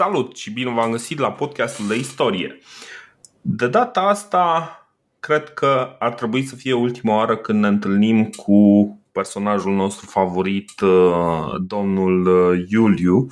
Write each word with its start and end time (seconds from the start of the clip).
Salut 0.00 0.36
și 0.36 0.52
bine 0.52 0.70
v-am 0.70 0.90
găsit 0.90 1.18
la 1.18 1.32
podcastul 1.32 1.86
de 1.86 1.96
istorie. 1.96 2.58
De 3.40 3.68
data 3.68 4.00
asta, 4.00 4.74
cred 5.18 5.48
că 5.48 5.96
ar 5.98 6.14
trebui 6.14 6.42
să 6.42 6.54
fie 6.54 6.72
ultima 6.72 7.16
oară 7.16 7.36
când 7.36 7.60
ne 7.60 7.66
întâlnim 7.66 8.24
cu 8.24 8.58
personajul 9.12 9.74
nostru 9.74 10.06
favorit, 10.06 10.80
uh, 10.80 11.54
domnul 11.66 12.26
uh, 12.26 12.64
Iuliu 12.68 13.26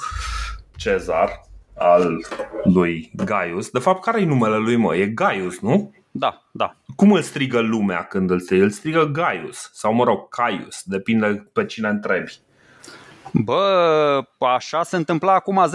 Cezar, 0.77 1.40
al 1.78 2.26
lui 2.65 3.10
Gaius. 3.24 3.71
De 3.71 3.78
fapt, 3.78 4.03
care 4.03 4.21
e 4.21 4.24
numele 4.24 4.56
lui, 4.56 4.76
mă? 4.76 4.96
E 4.96 5.06
Gaius, 5.06 5.60
nu? 5.60 5.94
Da, 6.10 6.42
da. 6.53 6.76
Cum 6.96 7.12
îl 7.12 7.22
strigă 7.22 7.60
lumea 7.60 8.03
când 8.03 8.30
îl 8.30 8.40
strigă? 8.40 8.64
Îl 8.64 8.71
strigă 8.71 9.04
Gaius 9.04 9.71
sau, 9.72 9.92
mă 9.94 10.04
rog, 10.04 10.28
Caius, 10.28 10.82
depinde 10.85 11.50
pe 11.53 11.64
cine 11.64 11.88
întrebi. 11.88 12.40
Bă, 13.33 14.22
așa 14.38 14.83
se 14.83 14.97
întâmpla 14.97 15.35
acum 15.35 15.71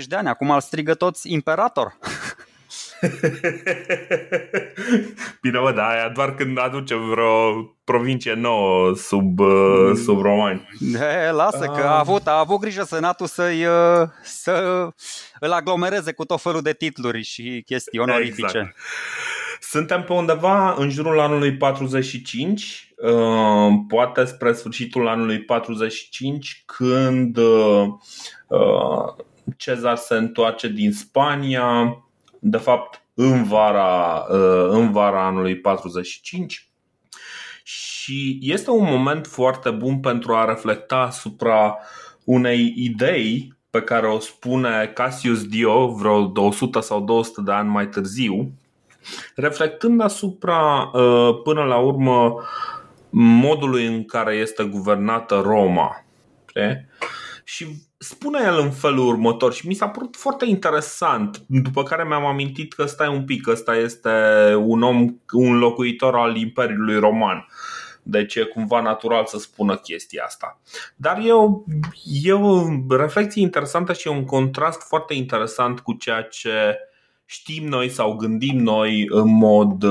10-20 0.00 0.04
de 0.04 0.16
ani, 0.16 0.28
acum 0.28 0.50
îl 0.50 0.60
strigă 0.60 0.94
toți 0.94 1.32
imperator. 1.32 1.98
Bine, 5.42 5.58
mă, 5.58 5.72
dar 5.72 5.90
aia 5.90 6.08
doar 6.08 6.34
când 6.34 6.58
aduce 6.58 6.94
vreo 6.94 7.62
provincie 7.84 8.34
nouă 8.34 8.94
sub, 8.94 9.38
uh, 9.38 9.92
sub 10.04 10.20
romani. 10.20 10.68
De, 10.78 11.30
lasă 11.32 11.72
că 11.76 11.82
a 11.82 11.98
avut, 11.98 12.26
a 12.26 12.38
avut 12.38 12.60
grijă 12.60 12.82
senatul 12.82 13.26
să-i, 13.26 13.64
uh, 13.64 14.08
să 14.22 14.88
îl 15.40 15.52
aglomereze 15.52 16.12
cu 16.12 16.24
tot 16.24 16.40
felul 16.40 16.62
de 16.62 16.72
titluri 16.72 17.22
și 17.22 17.62
chestii 17.66 17.98
onorifice. 17.98 18.44
Exact. 18.44 18.76
Suntem 19.70 20.04
pe 20.04 20.12
undeva 20.12 20.74
în 20.78 20.90
jurul 20.90 21.20
anului 21.20 21.56
45, 21.56 22.94
uh, 22.96 23.72
poate 23.88 24.24
spre 24.24 24.52
sfârșitul 24.52 25.08
anului 25.08 25.38
45, 25.38 26.62
când 26.66 27.38
Cezar 29.56 29.96
se 29.96 30.14
întoarce 30.14 30.68
din 30.68 30.92
Spania, 30.92 32.02
de 32.38 32.56
fapt 32.56 33.02
în 33.14 33.44
vara, 33.44 34.24
în 34.68 34.92
vara 34.92 35.26
anului 35.26 35.56
45 35.56 36.68
și 37.62 38.38
este 38.40 38.70
un 38.70 38.84
moment 38.84 39.26
foarte 39.26 39.70
bun 39.70 40.00
pentru 40.00 40.34
a 40.34 40.44
reflecta 40.44 40.96
asupra 40.96 41.78
unei 42.24 42.74
idei 42.76 43.56
pe 43.70 43.82
care 43.82 44.06
o 44.06 44.18
spune 44.18 44.90
Cassius 44.94 45.46
Dio 45.46 45.88
vreo 45.88 46.26
200 46.26 46.80
sau 46.80 47.00
200 47.00 47.40
de 47.40 47.52
ani 47.52 47.68
mai 47.68 47.88
târziu, 47.88 48.52
reflectând 49.34 50.00
asupra, 50.00 50.90
uh, 50.92 51.40
până 51.42 51.62
la 51.62 51.76
urmă, 51.76 52.34
modului 53.10 53.86
în 53.86 54.04
care 54.04 54.34
este 54.34 54.64
guvernată 54.64 55.40
Roma. 55.44 56.04
Și 57.44 57.66
spune 57.98 58.40
el 58.44 58.58
în 58.58 58.70
felul 58.70 59.06
următor 59.06 59.52
și 59.52 59.66
mi 59.66 59.74
s-a 59.74 59.88
părut 59.88 60.16
foarte 60.16 60.44
interesant, 60.44 61.42
după 61.46 61.82
care 61.82 62.04
mi-am 62.04 62.24
amintit 62.24 62.72
că 62.72 62.84
stai 62.86 63.08
un 63.08 63.24
pic, 63.24 63.46
ăsta 63.46 63.76
este 63.76 64.10
un 64.54 64.82
om, 64.82 65.14
un 65.32 65.58
locuitor 65.58 66.16
al 66.16 66.36
Imperiului 66.36 66.98
Roman. 66.98 67.46
Deci 68.02 68.34
e 68.34 68.42
cumva 68.42 68.80
natural 68.80 69.26
să 69.26 69.38
spună 69.38 69.76
chestia 69.76 70.22
asta. 70.26 70.60
Dar 70.96 71.18
e 71.24 71.32
o, 71.32 71.62
e 72.22 72.32
o 72.32 72.64
reflexie 72.88 73.42
interesantă 73.42 73.92
și 73.92 74.08
e 74.08 74.10
un 74.10 74.24
contrast 74.24 74.82
foarte 74.82 75.14
interesant 75.14 75.80
cu 75.80 75.92
ceea 75.92 76.22
ce 76.22 76.78
știm 77.30 77.68
noi 77.68 77.88
sau 77.88 78.16
gândim 78.16 78.58
noi 78.58 79.06
în 79.08 79.36
mod, 79.36 79.82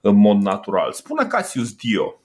în 0.00 0.16
mod 0.16 0.42
natural. 0.42 0.92
Spune 0.92 1.26
Cassius 1.26 1.72
Dio. 1.72 2.20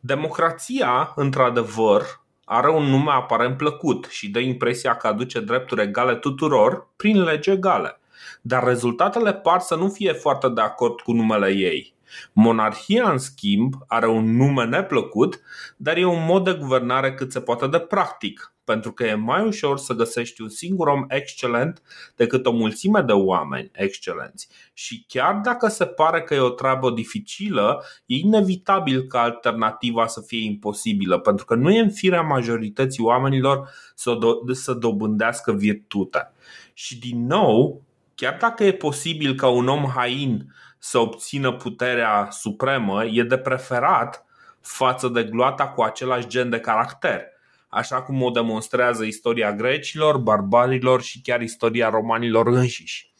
Democrația, 0.00 1.12
într-adevăr, 1.14 2.02
are 2.44 2.70
un 2.70 2.84
nume 2.84 3.10
aparent 3.10 3.56
plăcut 3.56 4.06
și 4.10 4.30
dă 4.30 4.38
impresia 4.38 4.96
că 4.96 5.06
aduce 5.06 5.40
drepturi 5.40 5.82
egale 5.82 6.14
tuturor 6.14 6.88
prin 6.96 7.22
lege 7.22 7.50
egale. 7.50 8.00
Dar 8.40 8.64
rezultatele 8.64 9.32
par 9.32 9.60
să 9.60 9.74
nu 9.74 9.88
fie 9.88 10.12
foarte 10.12 10.48
de 10.48 10.60
acord 10.60 11.00
cu 11.00 11.12
numele 11.12 11.50
ei. 11.50 11.94
Monarhia, 12.32 13.10
în 13.10 13.18
schimb, 13.18 13.74
are 13.86 14.08
un 14.08 14.36
nume 14.36 14.64
neplăcut, 14.64 15.40
dar 15.76 15.96
e 15.96 16.04
un 16.04 16.24
mod 16.24 16.44
de 16.44 16.52
guvernare 16.52 17.14
cât 17.14 17.32
se 17.32 17.40
poate 17.40 17.66
de 17.66 17.78
practic, 17.78 18.54
pentru 18.64 18.92
că 18.92 19.04
e 19.04 19.14
mai 19.14 19.46
ușor 19.46 19.78
să 19.78 19.94
găsești 19.94 20.42
un 20.42 20.48
singur 20.48 20.88
om 20.88 21.04
excelent 21.08 21.82
decât 22.16 22.46
o 22.46 22.50
mulțime 22.50 23.00
de 23.00 23.12
oameni 23.12 23.70
excelenți. 23.72 24.48
Și 24.72 25.04
chiar 25.08 25.34
dacă 25.34 25.68
se 25.68 25.86
pare 25.86 26.22
că 26.22 26.34
e 26.34 26.38
o 26.38 26.48
treabă 26.48 26.90
dificilă, 26.90 27.84
e 28.06 28.16
inevitabil 28.16 29.02
ca 29.02 29.20
alternativa 29.20 30.06
să 30.06 30.20
fie 30.20 30.44
imposibilă, 30.44 31.18
pentru 31.18 31.44
că 31.44 31.54
nu 31.54 31.70
e 31.70 31.80
în 31.80 31.90
firea 31.90 32.22
majorității 32.22 33.02
oamenilor 33.02 33.68
să, 33.94 34.18
do- 34.18 34.52
să 34.52 34.72
dobândească 34.72 35.52
virtute. 35.52 36.32
Și 36.72 36.98
din 36.98 37.26
nou, 37.26 37.82
chiar 38.14 38.36
dacă 38.40 38.64
e 38.64 38.72
posibil 38.72 39.34
ca 39.34 39.48
un 39.48 39.68
om 39.68 39.84
hain 39.94 40.54
să 40.88 40.98
obțină 40.98 41.52
puterea 41.52 42.28
supremă 42.30 43.04
e 43.04 43.22
de 43.22 43.38
preferat 43.38 44.24
față 44.60 45.08
de 45.08 45.24
gloata 45.24 45.68
cu 45.68 45.82
același 45.82 46.26
gen 46.26 46.50
de 46.50 46.60
caracter, 46.60 47.22
așa 47.68 48.02
cum 48.02 48.22
o 48.22 48.30
demonstrează 48.30 49.04
istoria 49.04 49.52
grecilor, 49.52 50.18
barbarilor 50.18 51.02
și 51.02 51.20
chiar 51.20 51.40
istoria 51.40 51.88
romanilor 51.88 52.46
înșiși 52.46 53.14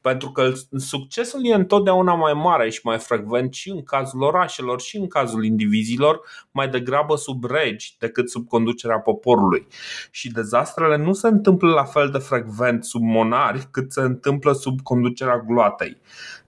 pentru 0.00 0.30
că 0.30 0.52
succesul 0.76 1.40
e 1.46 1.54
întotdeauna 1.54 2.14
mai 2.14 2.32
mare 2.32 2.70
și 2.70 2.80
mai 2.82 2.98
frecvent 2.98 3.54
și 3.54 3.70
în 3.70 3.82
cazul 3.82 4.22
orașelor 4.22 4.80
și 4.80 4.96
în 4.96 5.08
cazul 5.08 5.44
indivizilor, 5.44 6.20
mai 6.50 6.68
degrabă 6.68 7.16
sub 7.16 7.44
regi 7.44 7.96
decât 7.98 8.30
sub 8.30 8.48
conducerea 8.48 8.98
poporului. 8.98 9.66
Și 10.10 10.30
dezastrele 10.30 10.96
nu 10.96 11.12
se 11.12 11.28
întâmplă 11.28 11.70
la 11.72 11.84
fel 11.84 12.10
de 12.10 12.18
frecvent 12.18 12.84
sub 12.84 13.02
monari 13.02 13.68
cât 13.70 13.92
se 13.92 14.00
întâmplă 14.00 14.52
sub 14.52 14.80
conducerea 14.82 15.38
gloatei. 15.38 15.96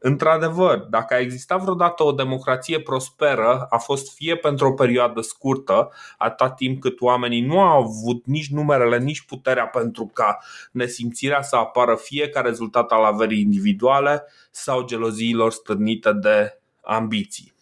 Într-adevăr, 0.05 0.79
dacă 0.79 1.15
a 1.15 1.19
existat 1.19 1.61
vreodată 1.61 2.03
o 2.03 2.13
democrație 2.13 2.81
prosperă, 2.81 3.67
a 3.71 3.79
fost 3.79 4.15
fie 4.15 4.37
pentru 4.37 4.67
o 4.67 4.73
perioadă 4.73 5.21
scurtă, 5.21 5.91
atât 6.19 6.55
timp 6.55 6.81
cât 6.81 7.01
oamenii 7.01 7.41
nu 7.41 7.61
au 7.61 7.83
avut 7.83 8.27
nici 8.27 8.49
numerele, 8.49 8.99
nici 8.99 9.21
puterea 9.23 9.67
pentru 9.67 10.11
ca 10.13 10.39
nesimțirea 10.73 11.43
să 11.43 11.57
apară 11.57 11.95
fie 11.97 12.29
ca 12.29 12.41
rezultat 12.41 12.91
al 12.91 13.05
averii 13.05 13.41
individuale 13.41 14.25
sau 14.51 14.85
geloziilor 14.85 15.53
stârnite 15.53 16.13
de 16.13 16.59
ambiții 16.81 17.53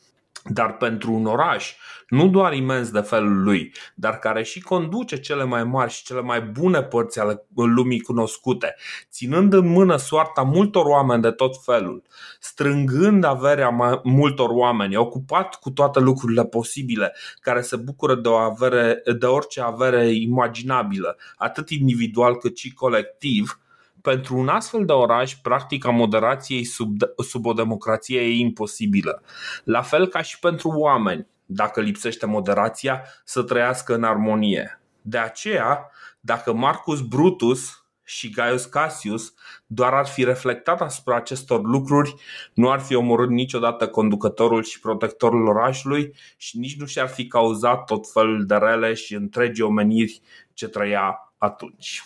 dar 0.44 0.76
pentru 0.76 1.12
un 1.12 1.26
oraș, 1.26 1.74
nu 2.08 2.28
doar 2.28 2.52
imens 2.52 2.90
de 2.90 3.00
felul 3.00 3.42
lui, 3.42 3.72
dar 3.94 4.18
care 4.18 4.42
și 4.42 4.60
conduce 4.60 5.20
cele 5.20 5.44
mai 5.44 5.64
mari 5.64 5.92
și 5.92 6.04
cele 6.04 6.20
mai 6.20 6.40
bune 6.40 6.82
părți 6.82 7.20
ale 7.20 7.46
lumii 7.54 8.00
cunoscute, 8.00 8.74
ținând 9.10 9.52
în 9.52 9.68
mână 9.68 9.96
soarta 9.96 10.42
multor 10.42 10.86
oameni 10.86 11.22
de 11.22 11.30
tot 11.30 11.64
felul, 11.64 12.02
strângând 12.40 13.24
averea 13.24 14.00
multor 14.02 14.50
oameni, 14.50 14.96
ocupat 14.96 15.54
cu 15.54 15.70
toate 15.70 16.00
lucrurile 16.00 16.44
posibile, 16.44 17.14
care 17.40 17.60
se 17.60 17.76
bucură 17.76 18.14
de, 18.14 18.28
o 18.28 18.34
avere, 18.34 19.02
de 19.18 19.26
orice 19.26 19.60
avere 19.60 20.12
imaginabilă, 20.12 21.16
atât 21.36 21.70
individual 21.70 22.36
cât 22.36 22.56
și 22.56 22.74
colectiv, 22.74 23.58
pentru 24.02 24.36
un 24.38 24.48
astfel 24.48 24.84
de 24.84 24.92
oraș, 24.92 25.34
practica 25.34 25.90
moderației 25.90 26.64
sub, 26.64 26.96
sub 27.16 27.46
o 27.46 27.52
democrație 27.52 28.20
e 28.20 28.38
imposibilă. 28.38 29.22
La 29.64 29.82
fel 29.82 30.06
ca 30.06 30.22
și 30.22 30.38
pentru 30.38 30.68
oameni, 30.68 31.26
dacă 31.46 31.80
lipsește 31.80 32.26
moderația, 32.26 33.02
să 33.24 33.42
trăiască 33.42 33.94
în 33.94 34.04
armonie. 34.04 34.80
De 35.02 35.18
aceea, 35.18 35.90
dacă 36.20 36.52
Marcus 36.52 37.00
Brutus 37.00 37.84
și 38.04 38.30
Gaius 38.30 38.64
Cassius 38.64 39.34
doar 39.66 39.94
ar 39.94 40.06
fi 40.06 40.24
reflectat 40.24 40.80
asupra 40.80 41.16
acestor 41.16 41.64
lucruri, 41.64 42.14
nu 42.54 42.70
ar 42.70 42.80
fi 42.80 42.94
omorât 42.94 43.28
niciodată 43.28 43.88
conducătorul 43.88 44.62
și 44.62 44.80
protectorul 44.80 45.46
orașului 45.46 46.14
și 46.36 46.58
nici 46.58 46.76
nu 46.76 46.86
și-ar 46.86 47.08
fi 47.08 47.26
cauzat 47.26 47.84
tot 47.84 48.12
felul 48.12 48.46
de 48.46 48.54
rele 48.54 48.94
și 48.94 49.14
întregi 49.14 49.62
omeniri 49.62 50.20
ce 50.54 50.68
trăia 50.68 51.32
atunci. 51.38 52.02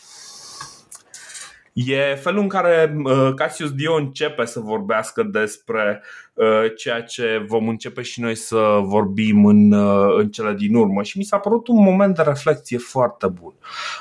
E 1.74 2.14
felul 2.14 2.40
în 2.40 2.48
care 2.48 2.96
uh, 3.04 3.32
Cassius 3.34 3.72
Dio 3.72 3.94
începe 3.94 4.44
să 4.44 4.60
vorbească 4.60 5.22
despre 5.22 6.02
uh, 6.34 6.64
ceea 6.76 7.02
ce 7.02 7.44
vom 7.46 7.68
începe 7.68 8.02
și 8.02 8.20
noi 8.20 8.34
să 8.34 8.80
vorbim 8.82 9.46
în, 9.46 9.72
uh, 9.72 10.14
în 10.18 10.30
cele 10.30 10.54
din 10.54 10.74
urmă 10.74 11.02
și 11.02 11.18
mi 11.18 11.24
s-a 11.24 11.38
părut 11.38 11.68
un 11.68 11.82
moment 11.82 12.14
de 12.14 12.22
reflexie 12.22 12.78
foarte 12.78 13.26
bun. 13.26 13.52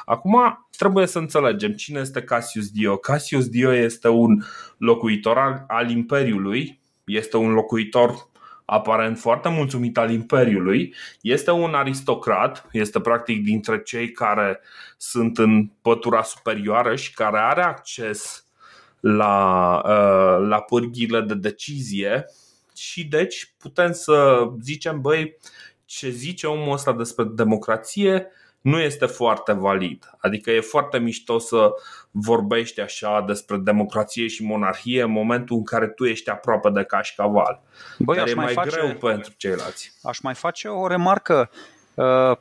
Acum 0.06 0.68
trebuie 0.78 1.06
să 1.06 1.20
înțelegem 1.20 1.72
cine 1.72 2.00
este 2.00 2.22
Cassius 2.22 2.70
Dio. 2.70 2.98
Cassius 2.98 3.48
Dio 3.48 3.74
este 3.74 4.08
un 4.08 4.44
locuitor 4.78 5.38
al, 5.38 5.64
al 5.68 5.90
Imperiului, 5.90 6.80
este 7.04 7.38
un 7.38 7.52
locuitor 7.52 8.32
aparent 8.66 9.18
foarte 9.18 9.50
mulțumit 9.50 9.98
al 9.98 10.12
Imperiului, 10.12 10.96
este 11.22 11.52
un 11.52 11.74
aristocrat, 11.74 12.68
este 12.72 13.00
practic 13.00 13.44
dintre 13.44 13.82
cei 13.82 14.12
care 14.12 14.60
sunt 14.98 15.38
în 15.38 15.70
pătura 15.82 16.24
superioară 16.24 16.96
și 16.96 17.14
care 17.14 17.38
are 17.40 17.64
acces 17.64 18.46
la, 19.00 19.76
uh, 19.86 20.48
la 20.48 20.60
pârghile 20.60 21.22
de 21.22 21.34
decizie. 21.34 22.26
Și 22.76 23.06
deci 23.06 23.54
putem 23.58 23.92
să 23.92 24.48
zicem, 24.62 25.02
băi, 25.02 25.38
ce 25.86 26.10
zice 26.10 26.48
omul 26.48 26.74
ăsta 26.74 26.94
despre 26.94 27.24
democrație 27.24 28.28
nu 28.64 28.80
este 28.80 29.06
foarte 29.06 29.52
valid. 29.52 30.10
Adică 30.18 30.52
e 30.52 30.60
foarte 30.60 31.00
mișto 31.00 31.40
să 31.40 31.72
vorbești 32.12 32.82
așa 32.82 33.24
despre 33.28 33.58
democrație 33.58 34.28
și 34.28 34.44
monarhie 34.44 35.04
în 35.04 35.12
momentul 35.12 35.56
în 35.56 35.64
care 35.64 35.88
tu 35.88 36.06
ești 36.06 36.30
aproape 36.30 36.70
de 36.70 36.84
cașcaval. 36.84 37.62
Băi, 38.00 38.16
Dar 38.16 38.28
e 38.28 38.34
mai, 38.34 38.46
mai 38.46 38.54
face, 38.54 38.70
greu 38.70 38.94
pentru 38.94 39.34
ceilalți. 39.38 39.92
Aș 40.04 40.20
mai 40.20 40.34
face 40.34 40.68
o 40.68 40.88
remarcă. 40.88 41.50
Uh, 41.94 42.38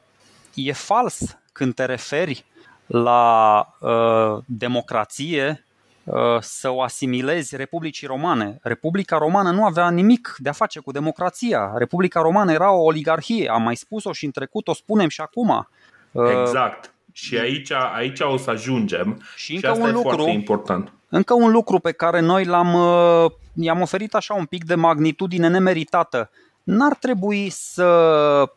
e 0.55 0.73
fals 0.73 1.39
când 1.53 1.75
te 1.75 1.85
referi 1.85 2.45
la 2.87 3.67
uh, 3.81 4.43
democrație 4.47 5.67
uh, 6.05 6.41
să 6.41 6.71
o 6.71 6.83
asimilezi 6.83 7.57
Republicii 7.57 8.07
Romane. 8.07 8.59
Republica 8.63 9.19
Romană 9.19 9.51
nu 9.51 9.65
avea 9.65 9.91
nimic 9.91 10.35
de 10.39 10.49
a 10.49 10.53
face 10.53 10.81
cu 10.81 10.93
democrația. 10.93 11.73
Republica 11.77 12.21
Romană 12.21 12.53
era 12.53 12.73
o 12.73 12.83
oligarhie. 12.83 13.49
Am 13.49 13.63
mai 13.63 13.77
spus-o 13.77 14.13
și 14.13 14.25
în 14.25 14.31
trecut, 14.31 14.69
o 14.69 14.75
spunem 14.75 15.09
și 15.09 15.21
acum. 15.21 15.69
Uh, 16.13 16.31
exact. 16.41 16.95
Și 17.13 17.39
aici, 17.39 17.71
aici 17.71 18.21
o 18.21 18.37
să 18.37 18.51
ajungem 18.51 19.23
și, 19.37 19.55
încă 19.55 19.67
și 19.67 19.73
asta 19.73 19.83
un 19.83 19.89
e 19.89 19.93
lucru, 19.93 20.17
foarte 20.17 20.31
important. 20.31 20.93
Încă 21.09 21.35
un 21.35 21.51
lucru 21.51 21.79
pe 21.79 21.93
care 21.93 22.21
noi 22.21 22.45
l-am, 22.45 22.75
uh, 22.75 23.31
i-am 23.55 23.81
oferit 23.81 24.15
așa 24.15 24.35
un 24.35 24.45
pic 24.45 24.65
de 24.65 24.75
magnitudine 24.75 25.49
nemeritată. 25.49 26.31
N-ar 26.63 26.95
trebui 26.95 27.49
să 27.49 28.51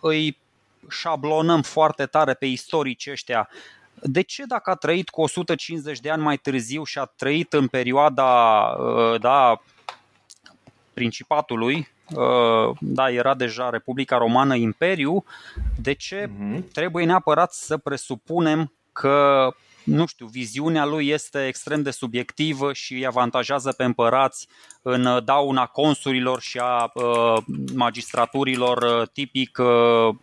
îi 0.00 0.38
șablonăm 0.88 1.62
foarte 1.62 2.06
tare 2.06 2.34
pe 2.34 2.46
istorici 2.46 3.08
ăștia. 3.10 3.48
De 4.02 4.20
ce 4.20 4.44
dacă 4.46 4.70
a 4.70 4.74
trăit 4.74 5.08
cu 5.08 5.20
150 5.20 6.00
de 6.00 6.10
ani 6.10 6.22
mai 6.22 6.36
târziu 6.36 6.84
și 6.84 6.98
a 6.98 7.04
trăit 7.04 7.52
în 7.52 7.66
perioada 7.66 8.32
uh, 8.78 9.20
da, 9.20 9.62
Principatului, 10.94 11.88
uh, 12.14 12.76
da, 12.80 13.10
era 13.10 13.34
deja 13.34 13.70
Republica 13.70 14.16
Romană 14.16 14.54
Imperiu, 14.54 15.24
de 15.76 15.92
ce 15.92 16.26
uh-huh. 16.26 16.62
trebuie 16.72 17.04
neapărat 17.04 17.52
să 17.52 17.76
presupunem 17.76 18.72
că 18.92 19.48
nu 19.84 20.06
știu, 20.06 20.26
viziunea 20.26 20.84
lui 20.84 21.08
este 21.08 21.46
extrem 21.46 21.82
de 21.82 21.90
subiectivă 21.90 22.72
și 22.72 22.94
îi 22.94 23.06
avantajează 23.06 23.72
pe 23.72 23.84
împărați 23.84 24.48
în 24.82 25.24
dauna 25.24 25.66
consurilor 25.66 26.40
și 26.40 26.58
a 26.58 26.90
uh, 26.94 27.42
magistraturilor 27.74 28.82
uh, 28.82 29.08
tipic 29.12 29.58
uh, 29.58 30.14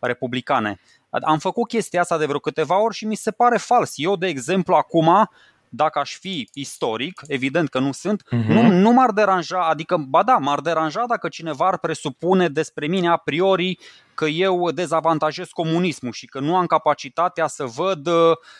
republicane. 0.00 0.80
Am 1.10 1.38
făcut 1.38 1.68
chestia 1.68 2.00
asta 2.00 2.18
de 2.18 2.26
vreo 2.26 2.38
câteva 2.38 2.82
ori 2.82 2.94
și 2.94 3.06
mi 3.06 3.14
se 3.14 3.30
pare 3.30 3.56
fals. 3.56 3.92
Eu, 3.96 4.16
de 4.16 4.26
exemplu, 4.26 4.74
acum 4.74 5.30
dacă 5.70 5.98
aș 5.98 6.18
fi 6.18 6.48
istoric, 6.52 7.22
evident 7.26 7.68
că 7.68 7.78
nu 7.78 7.92
sunt, 7.92 8.22
uh-huh. 8.22 8.46
nu, 8.46 8.62
nu 8.62 8.92
m-ar 8.92 9.10
deranja, 9.10 9.68
adică, 9.68 9.96
ba 9.96 10.22
da, 10.22 10.36
m-ar 10.36 10.60
deranja 10.60 11.04
dacă 11.06 11.28
cineva 11.28 11.66
ar 11.66 11.78
presupune 11.78 12.48
despre 12.48 12.86
mine 12.86 13.08
a 13.08 13.16
priori 13.16 13.78
că 14.14 14.24
eu 14.24 14.70
dezavantajez 14.70 15.48
comunismul 15.48 16.12
și 16.12 16.26
că 16.26 16.40
nu 16.40 16.56
am 16.56 16.66
capacitatea 16.66 17.46
să 17.46 17.64
văd, 17.64 18.08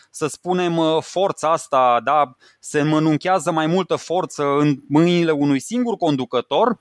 să 0.09 0.27
spunem, 0.27 1.01
forța 1.01 1.51
asta, 1.51 2.01
da, 2.03 2.35
se 2.59 2.81
mănunchează 2.81 3.51
mai 3.51 3.67
multă 3.67 3.95
forță 3.95 4.43
în 4.43 4.79
mâinile 4.87 5.31
unui 5.31 5.59
singur 5.59 5.95
conducător, 5.95 6.79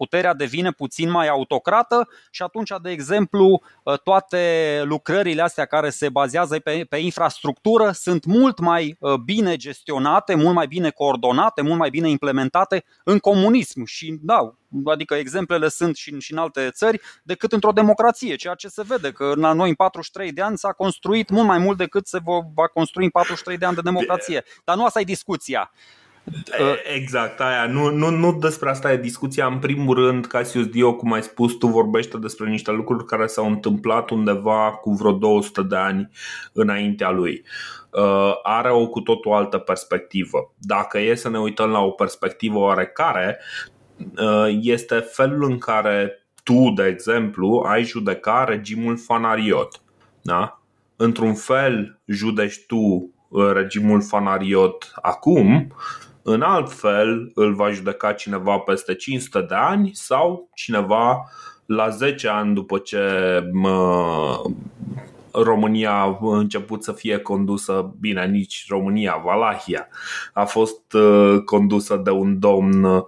puterea 0.00 0.34
devine 0.34 0.70
puțin 0.70 1.10
mai 1.10 1.28
autocrată 1.28 2.08
și 2.30 2.42
atunci, 2.42 2.70
de 2.82 2.90
exemplu, 2.90 3.62
ă, 3.86 3.96
toate 3.96 4.42
lucrările 4.84 5.42
astea 5.42 5.64
care 5.64 5.90
se 5.90 6.08
bazează 6.08 6.58
pe, 6.58 6.86
pe 6.88 6.96
infrastructură 6.96 7.90
sunt 7.90 8.24
mult 8.24 8.58
mai 8.58 8.96
ă, 9.02 9.16
bine 9.16 9.56
gestionate, 9.56 10.34
mult 10.34 10.54
mai 10.54 10.66
bine 10.66 10.90
coordonate, 10.90 11.62
mult 11.62 11.78
mai 11.78 11.90
bine 11.90 12.08
implementate 12.08 12.84
în 13.04 13.18
comunism. 13.18 13.84
Și 13.84 14.18
da, 14.22 14.54
adică 14.84 15.14
exemplele 15.14 15.68
sunt 15.68 15.96
și 15.96 16.12
în, 16.12 16.18
și 16.18 16.32
în 16.32 16.38
alte 16.38 16.70
țări 16.70 17.00
decât 17.22 17.52
într-o 17.52 17.72
democrație, 17.72 18.36
ceea 18.36 18.54
ce 18.54 18.68
se 18.68 18.82
vede 18.86 19.12
că 19.12 19.32
la 19.36 19.52
noi 19.52 19.68
în 19.68 19.74
43 19.74 20.32
de 20.32 20.42
ani 20.42 20.58
s-a 20.58 20.72
construit 20.72 21.30
mult 21.30 21.46
mai 21.46 21.58
mult 21.58 21.76
decât 21.76 22.06
se 22.06 22.18
va 22.54 22.66
construi 22.66 23.04
în 23.04 23.10
43 23.10 23.58
de 23.58 23.64
ani 23.66 23.74
de 23.74 23.80
democrație. 23.80 24.44
Dar 24.64 24.76
nu 24.76 24.84
asta 24.84 25.00
e 25.00 25.04
discuția. 25.04 25.70
Exact, 26.94 27.40
aia. 27.40 27.66
Nu, 27.66 27.90
nu, 27.90 28.10
nu 28.10 28.32
despre 28.32 28.70
asta 28.70 28.92
e 28.92 28.96
discuția. 28.96 29.46
În 29.46 29.58
primul 29.58 29.94
rând, 29.94 30.26
Cassius 30.26 30.66
Dio, 30.66 30.94
cum 30.94 31.12
ai 31.12 31.22
spus, 31.22 31.52
tu 31.52 31.66
vorbește 31.66 32.16
despre 32.16 32.50
niște 32.50 32.70
lucruri 32.70 33.04
care 33.04 33.26
s-au 33.26 33.46
întâmplat 33.46 34.10
undeva 34.10 34.70
cu 34.70 34.90
vreo 34.92 35.12
200 35.12 35.62
de 35.62 35.76
ani 35.76 36.10
înaintea 36.52 37.10
lui. 37.10 37.44
Uh, 37.90 38.32
are 38.42 38.70
o 38.70 38.86
cu 38.86 39.00
totul 39.00 39.32
altă 39.32 39.58
perspectivă. 39.58 40.54
Dacă 40.58 40.98
e 40.98 41.14
să 41.14 41.28
ne 41.28 41.38
uităm 41.38 41.70
la 41.70 41.80
o 41.80 41.90
perspectivă 41.90 42.58
oarecare, 42.58 43.40
uh, 43.96 44.58
este 44.60 44.98
felul 44.98 45.50
în 45.50 45.58
care 45.58 46.26
tu, 46.42 46.72
de 46.76 46.86
exemplu, 46.86 47.64
ai 47.66 47.84
judeca 47.84 48.44
regimul 48.44 48.98
fanariot. 48.98 49.80
Da? 50.22 50.62
Într-un 50.96 51.34
fel 51.34 52.00
judeci 52.06 52.66
tu 52.66 53.10
uh, 53.28 53.52
regimul 53.52 54.02
fanariot 54.02 54.92
acum, 55.02 55.72
în 56.30 56.42
alt 56.42 56.72
fel 56.72 57.30
îl 57.34 57.54
va 57.54 57.70
judeca 57.70 58.12
cineva 58.12 58.58
peste 58.58 58.94
500 58.94 59.40
de 59.48 59.54
ani 59.54 59.90
sau 59.94 60.50
cineva 60.54 61.30
la 61.66 61.88
10 61.88 62.28
ani 62.28 62.54
după 62.54 62.78
ce 62.78 62.98
mă, 63.52 64.42
România 65.32 65.92
a 65.92 66.18
început 66.20 66.82
să 66.82 66.92
fie 66.92 67.18
condusă, 67.18 67.94
bine, 68.00 68.26
nici 68.26 68.64
România, 68.68 69.20
Valahia 69.24 69.88
a 70.32 70.44
fost 70.44 70.92
uh, 70.92 71.42
condusă 71.44 71.96
de 71.96 72.10
un 72.10 72.38
domn 72.38 72.84
uh, 72.84 73.06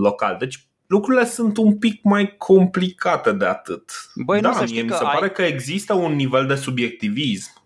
local. 0.00 0.36
Deci 0.38 0.68
lucrurile 0.86 1.24
sunt 1.24 1.56
un 1.56 1.78
pic 1.78 2.02
mai 2.02 2.34
complicate 2.36 3.32
de 3.32 3.44
atât. 3.44 3.90
Băi, 4.14 4.40
da, 4.40 4.50
nu 4.50 4.66
mie 4.70 4.82
mi 4.82 4.90
se 4.90 5.04
ai... 5.04 5.14
pare 5.14 5.30
că 5.30 5.42
există 5.42 5.94
un 5.94 6.12
nivel 6.12 6.46
de 6.46 6.54
subiectivism 6.54 7.59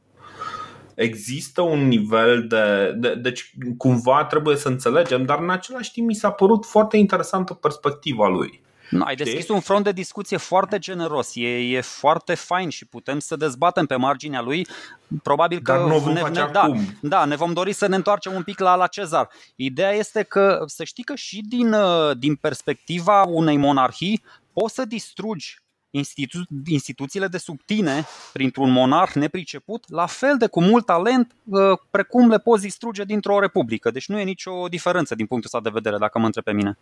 există 0.95 1.61
un 1.63 1.89
nivel 1.89 2.47
de, 2.47 2.95
de. 2.97 3.15
Deci, 3.15 3.55
cumva 3.77 4.25
trebuie 4.25 4.57
să 4.57 4.69
înțelegem, 4.69 5.25
dar 5.25 5.39
în 5.39 5.51
același 5.51 5.93
timp 5.93 6.07
mi 6.07 6.15
s-a 6.15 6.31
părut 6.31 6.65
foarte 6.67 6.97
interesantă 6.97 7.55
perspectiva 7.55 8.29
lui. 8.29 8.63
Nu, 8.91 9.03
ai 9.05 9.15
deschis 9.15 9.41
Știi? 9.41 9.55
un 9.55 9.61
front 9.61 9.85
de 9.85 9.93
discuție 9.93 10.37
foarte 10.37 10.79
generos, 10.79 11.31
e, 11.35 11.49
e 11.49 11.81
foarte 11.81 12.35
fain 12.35 12.69
și 12.69 12.85
putem 12.85 13.19
să 13.19 13.37
dezbatem 13.37 13.87
pe 13.87 13.97
marginea 13.97 14.41
lui. 14.41 14.67
Probabil 15.23 15.61
că 15.61 15.73
Dar 15.73 15.81
nu 15.81 15.99
vom 15.99 16.13
ne, 16.13 16.21
face 16.21 16.41
ne, 16.41 16.41
acum. 16.41 16.81
Da, 17.01 17.09
da, 17.09 17.25
ne 17.25 17.37
vom 17.37 17.53
dori 17.53 17.73
să 17.73 17.87
ne 17.87 17.97
întoarcem 17.97 18.35
un 18.35 18.43
pic 18.43 18.59
la, 18.59 18.75
la 18.75 18.87
Cezar. 18.87 19.29
Ideea 19.57 19.93
este 19.93 20.23
că 20.23 20.65
să 20.67 20.85
știi 20.85 21.05
că 21.05 21.15
și 21.15 21.43
din, 21.49 21.73
uh, 21.73 22.17
din 22.19 22.35
perspectiva 22.35 23.23
unei 23.23 23.57
monarhii 23.57 24.23
poți 24.53 24.75
să 24.75 24.85
distrugi 24.85 25.64
institu- 25.95 26.47
instituțiile 26.67 27.27
de 27.27 27.39
sub 27.39 27.63
tine, 27.67 28.07
printr-un 28.33 28.71
monarh 28.71 29.13
nepriceput, 29.13 29.91
la 29.91 30.07
fel 30.07 30.37
de 30.39 30.47
cu 30.47 30.61
mult 30.63 30.87
talent 30.87 31.35
uh, 31.45 31.79
precum 31.91 32.29
le 32.29 32.39
poți 32.39 32.63
distruge 32.63 33.05
dintr-o 33.05 33.41
republică. 33.41 33.91
Deci 33.91 34.09
nu 34.09 34.19
e 34.19 34.25
nicio 34.25 34.67
diferență 34.69 35.15
din 35.15 35.27
punctul 35.27 35.51
ăsta 35.55 35.71
de 35.71 35.75
vedere, 35.75 35.99
dacă 35.99 36.19
mă 36.19 36.25
întreb 36.25 36.45
pe 36.45 36.53
mine. 36.53 36.79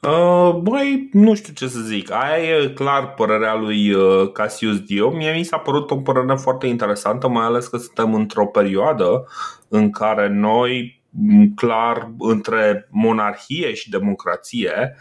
Uh, 0.00 0.54
băi, 0.62 1.08
nu 1.12 1.34
știu 1.34 1.52
ce 1.52 1.68
să 1.68 1.80
zic. 1.80 2.10
Aia 2.10 2.36
e 2.36 2.68
clar 2.68 3.14
părerea 3.14 3.54
lui 3.54 3.92
uh, 3.92 4.32
Cassius 4.32 4.80
Dio. 4.80 5.10
Mie 5.10 5.32
mi 5.32 5.44
s-a 5.44 5.58
părut 5.58 5.90
o 5.90 5.96
părere 5.96 6.34
foarte 6.34 6.66
interesantă, 6.66 7.28
mai 7.28 7.44
ales 7.44 7.66
că 7.66 7.76
suntem 7.76 8.14
într-o 8.14 8.46
perioadă 8.46 9.26
în 9.68 9.90
care 9.90 10.28
noi, 10.28 11.02
clar, 11.54 12.12
între 12.18 12.88
monarhie 12.90 13.74
și 13.74 13.90
democrație, 13.90 14.96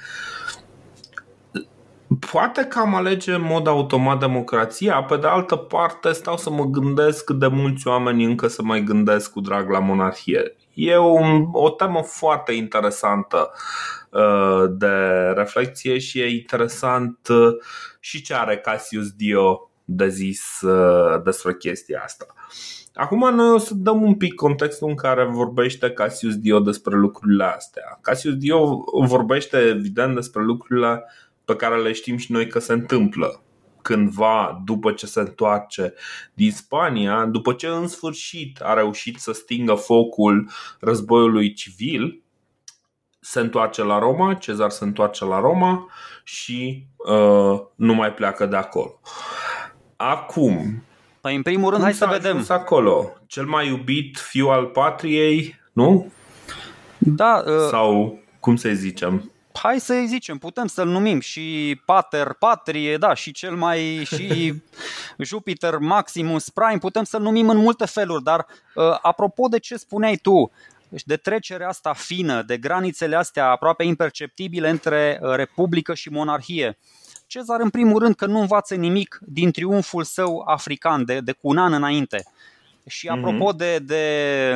Poate 2.19 2.65
că 2.65 2.79
am 2.79 2.95
alege 2.95 3.33
în 3.33 3.41
mod 3.41 3.67
automat 3.67 4.19
democrația, 4.19 5.03
pe 5.03 5.17
de 5.17 5.27
altă 5.27 5.55
parte 5.55 6.11
stau 6.11 6.37
să 6.37 6.49
mă 6.49 6.63
gândesc 6.63 7.23
cât 7.23 7.39
de 7.39 7.47
mulți 7.47 7.87
oameni 7.87 8.23
încă 8.23 8.47
să 8.47 8.61
mai 8.61 8.83
gândesc 8.83 9.31
cu 9.31 9.41
drag 9.41 9.69
la 9.69 9.79
monarhie. 9.79 10.55
E 10.73 10.97
un, 10.97 11.47
o 11.51 11.69
temă 11.69 12.01
foarte 12.01 12.51
interesantă 12.53 13.51
uh, 14.09 14.63
de 14.69 14.95
reflexie 15.35 15.97
și 15.97 16.19
e 16.19 16.27
interesant 16.27 17.27
uh, 17.27 17.53
și 17.99 18.21
ce 18.21 18.33
are 18.33 18.57
Cassius 18.57 19.11
Dio 19.11 19.69
de 19.85 20.07
zis 20.07 20.61
uh, 20.61 21.21
despre 21.23 21.55
chestia 21.55 22.01
asta. 22.03 22.25
Acum 22.93 23.35
noi 23.35 23.49
o 23.49 23.57
să 23.57 23.73
dăm 23.75 24.01
un 24.01 24.15
pic 24.15 24.33
contextul 24.33 24.89
în 24.89 24.95
care 24.95 25.25
vorbește 25.25 25.91
Cassius 25.91 26.35
Dio 26.35 26.59
despre 26.59 26.95
lucrurile 26.95 27.43
astea. 27.43 27.99
Cassius 28.01 28.35
Dio 28.35 28.83
vorbește 29.07 29.57
evident 29.57 30.15
despre 30.15 30.43
lucrurile 30.43 31.03
pe 31.45 31.55
care 31.55 31.81
le 31.81 31.91
știm 31.91 32.17
și 32.17 32.31
noi 32.31 32.47
că 32.47 32.59
se 32.59 32.73
întâmplă 32.73 33.43
cândva 33.81 34.61
după 34.65 34.91
ce 34.91 35.05
se 35.05 35.19
întoarce 35.19 35.93
din 36.33 36.51
Spania, 36.51 37.25
după 37.25 37.53
ce 37.53 37.67
în 37.67 37.87
sfârșit 37.87 38.61
a 38.61 38.73
reușit 38.73 39.19
să 39.19 39.31
stingă 39.31 39.73
focul 39.73 40.49
războiului 40.79 41.53
civil, 41.53 42.21
se 43.19 43.39
întoarce 43.39 43.83
la 43.83 43.99
Roma, 43.99 44.33
Cezar 44.33 44.69
se 44.69 44.83
întoarce 44.83 45.25
la 45.25 45.39
Roma 45.39 45.87
și 46.23 46.85
uh, 46.97 47.59
nu 47.75 47.93
mai 47.93 48.13
pleacă 48.13 48.45
de 48.45 48.55
acolo. 48.55 48.99
Acum, 49.95 50.83
Păi 51.21 51.35
în 51.35 51.41
primul 51.41 51.69
rând, 51.69 51.83
hai 51.83 51.93
să 51.93 52.05
vedem. 52.11 52.45
acolo? 52.47 53.13
Cel 53.27 53.45
mai 53.45 53.67
iubit 53.67 54.17
fiu 54.17 54.47
al 54.47 54.65
patriei, 54.65 55.59
nu? 55.73 56.11
Da. 56.97 57.43
Uh, 57.47 57.67
Sau 57.69 58.19
cum 58.39 58.55
să 58.55 58.69
zicem? 58.69 59.31
Hai 59.53 59.79
să 59.79 60.03
zicem, 60.05 60.37
putem 60.37 60.67
să-l 60.67 60.87
numim 60.87 61.19
și 61.19 61.79
Pater, 61.85 62.33
Patrie, 62.39 62.97
da, 62.97 63.13
și 63.13 63.31
cel 63.31 63.55
mai, 63.55 64.03
și 64.05 64.53
Jupiter 65.29 65.77
Maximus 65.77 66.49
Prime, 66.49 66.77
putem 66.77 67.03
să-l 67.03 67.21
numim 67.21 67.49
în 67.49 67.57
multe 67.57 67.85
feluri, 67.85 68.23
dar 68.23 68.45
uh, 68.75 68.97
apropo 69.01 69.47
de 69.47 69.59
ce 69.59 69.75
spuneai 69.75 70.15
tu, 70.15 70.51
de 71.05 71.15
trecerea 71.15 71.67
asta 71.67 71.93
fină, 71.93 72.41
de 72.41 72.57
granițele 72.57 73.15
astea 73.15 73.49
aproape 73.49 73.83
imperceptibile 73.83 74.69
între 74.69 75.19
uh, 75.21 75.35
republică 75.35 75.93
și 75.93 76.09
monarhie, 76.09 76.77
Cezar, 77.33 77.59
în 77.59 77.69
primul 77.69 77.99
rând, 77.99 78.15
că 78.15 78.25
nu 78.25 78.39
învață 78.39 78.75
nimic 78.75 79.19
din 79.21 79.51
triumful 79.51 80.03
său 80.03 80.43
african 80.45 81.05
de, 81.05 81.19
de 81.19 81.31
cu 81.31 81.47
un 81.47 81.57
an 81.57 81.73
înainte. 81.73 82.23
Și 82.87 83.07
apropo 83.07 83.53
mm-hmm. 83.53 83.57
de, 83.57 83.79
de. 83.79 84.55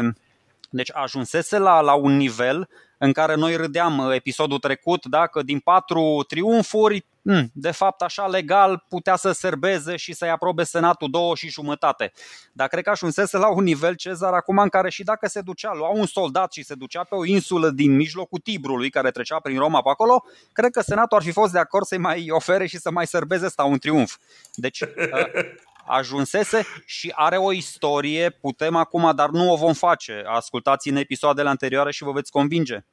Deci 0.69 0.91
ajunsese 0.93 1.57
la, 1.57 1.81
la 1.81 1.93
un 1.93 2.15
nivel 2.15 2.69
în 2.97 3.11
care 3.11 3.35
noi 3.35 3.55
râdeam 3.55 3.97
uh, 3.97 4.15
episodul 4.15 4.59
trecut, 4.59 5.05
da, 5.05 5.27
că 5.27 5.41
din 5.41 5.59
patru 5.59 6.23
triumfuri, 6.27 7.05
hmm, 7.23 7.49
de 7.53 7.71
fapt 7.71 8.01
așa 8.01 8.27
legal 8.27 8.85
putea 8.89 9.15
să 9.15 9.31
serbeze 9.31 9.95
și 9.95 10.13
să-i 10.13 10.29
aprobe 10.29 10.63
Senatul 10.63 11.09
două 11.09 11.35
și 11.35 11.49
jumătate. 11.49 12.11
Dar 12.51 12.67
cred 12.67 12.83
că 12.83 12.89
ajunsese 12.89 13.37
la 13.37 13.47
un 13.47 13.63
nivel 13.63 13.95
Cezar 13.95 14.33
acum 14.33 14.57
în 14.57 14.69
care 14.69 14.89
și 14.89 15.03
dacă 15.03 15.27
se 15.27 15.41
ducea, 15.41 15.73
lua 15.73 15.89
un 15.89 16.05
soldat 16.05 16.51
și 16.51 16.63
se 16.63 16.75
ducea 16.75 17.03
pe 17.03 17.15
o 17.15 17.25
insulă 17.25 17.69
din 17.69 17.95
mijlocul 17.95 18.39
Tibrului 18.39 18.89
care 18.89 19.11
trecea 19.11 19.39
prin 19.39 19.57
Roma 19.57 19.81
pe 19.81 19.89
acolo, 19.89 20.23
cred 20.51 20.71
că 20.71 20.81
Senatul 20.81 21.17
ar 21.17 21.23
fi 21.23 21.31
fost 21.31 21.51
de 21.51 21.59
acord 21.59 21.85
să-i 21.85 21.97
mai 21.97 22.27
ofere 22.29 22.67
și 22.67 22.77
să 22.77 22.91
mai 22.91 23.07
serbeze 23.07 23.45
asta 23.45 23.63
un 23.63 23.77
triumf. 23.77 24.17
Deci 24.53 24.81
uh, 24.81 24.87
ajunsese 25.87 26.65
și 26.85 27.13
are 27.15 27.37
o 27.37 27.51
istorie, 27.51 28.29
putem 28.29 28.75
acum, 28.75 29.11
dar 29.15 29.29
nu 29.29 29.51
o 29.51 29.55
vom 29.55 29.73
face. 29.73 30.23
Ascultați 30.25 30.89
în 30.89 30.95
episoadele 30.95 31.49
anterioare 31.49 31.91
și 31.91 32.03
vă 32.03 32.11
veți 32.11 32.31
convinge. 32.31 32.85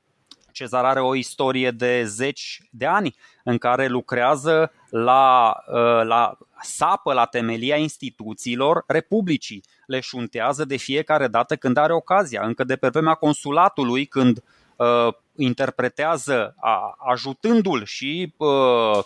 Cezar 0.53 0.85
are 0.85 1.01
o 1.01 1.15
istorie 1.15 1.71
de 1.71 2.05
zeci 2.05 2.63
de 2.71 2.87
ani 2.87 3.17
în 3.45 3.59
care 3.59 3.87
lucrează 3.87 4.73
la, 4.91 5.55
uh, 5.67 6.05
la 6.05 6.39
sapă 6.63 7.13
la 7.13 7.25
temelia 7.25 7.77
instituțiilor 7.77 8.85
Republicii. 8.87 9.65
Le 9.87 10.01
șuntează 10.01 10.65
de 10.65 10.77
fiecare 10.77 11.29
dată 11.29 11.57
când 11.57 11.77
are 11.77 11.93
ocazia, 11.93 12.43
încă 12.43 12.65
de 12.65 12.77
pe 12.77 12.89
vremea 12.89 13.15
consulatului, 13.15 14.07
când 14.07 14.43
uh, 14.77 15.15
interpretează, 15.37 16.55
a, 16.61 16.95
ajutându-l 16.99 17.85
și 17.85 18.35
uh, 18.37 18.49
uh, 18.49 19.05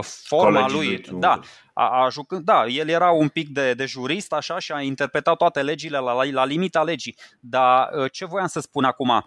forma 0.00 0.66
Colegii 0.66 1.04
lui. 1.10 1.20
Da, 1.20 1.40
a, 1.72 2.04
a 2.04 2.08
jucat, 2.08 2.38
da, 2.38 2.66
el 2.66 2.88
era 2.88 3.10
un 3.10 3.28
pic 3.28 3.48
de, 3.48 3.74
de 3.74 3.86
jurist 3.86 4.32
așa 4.32 4.58
și 4.58 4.72
a 4.72 4.80
interpretat 4.80 5.36
toate 5.36 5.62
legile 5.62 5.98
la, 5.98 6.12
la, 6.12 6.22
la 6.30 6.44
limita 6.44 6.82
legii. 6.82 7.16
Dar 7.40 7.88
uh, 7.92 8.10
ce 8.12 8.24
voiam 8.24 8.46
să 8.46 8.60
spun 8.60 8.84
acum? 8.84 9.24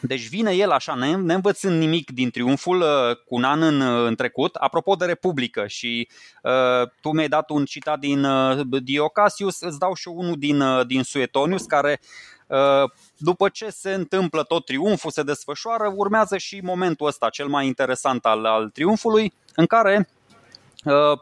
Deci 0.00 0.28
vine 0.28 0.52
el 0.52 0.70
așa, 0.70 0.94
ne, 0.94 1.16
neînvățând 1.16 1.78
nimic 1.78 2.10
din 2.10 2.30
triumful 2.30 2.80
uh, 2.80 3.16
cu 3.26 3.34
un 3.34 3.44
an 3.44 3.62
în, 3.62 3.80
uh, 3.80 4.06
în 4.06 4.14
trecut, 4.14 4.54
apropo 4.54 4.94
de 4.94 5.04
Republică 5.04 5.66
și 5.66 6.08
uh, 6.42 6.88
tu 7.00 7.10
mi-ai 7.10 7.28
dat 7.28 7.50
un 7.50 7.64
citat 7.64 7.98
din 7.98 8.24
uh, 8.24 8.60
Diocasius, 8.82 9.60
îți 9.60 9.78
dau 9.78 9.94
și 9.94 10.08
unul 10.08 10.34
din, 10.38 10.60
uh, 10.60 10.86
din 10.86 11.02
Suetonius 11.02 11.64
care 11.64 12.00
uh, 12.00 12.33
după 13.16 13.48
ce 13.48 13.70
se 13.70 13.92
întâmplă 13.94 14.42
tot 14.42 14.64
triumful, 14.64 15.10
se 15.10 15.22
desfășoară, 15.22 15.92
urmează 15.96 16.38
și 16.38 16.60
momentul 16.62 17.06
ăsta 17.06 17.28
cel 17.28 17.46
mai 17.46 17.66
interesant 17.66 18.24
al, 18.24 18.44
al 18.44 18.68
triumfului 18.68 19.32
în 19.54 19.66
care 19.66 20.08
uh, 20.84 21.18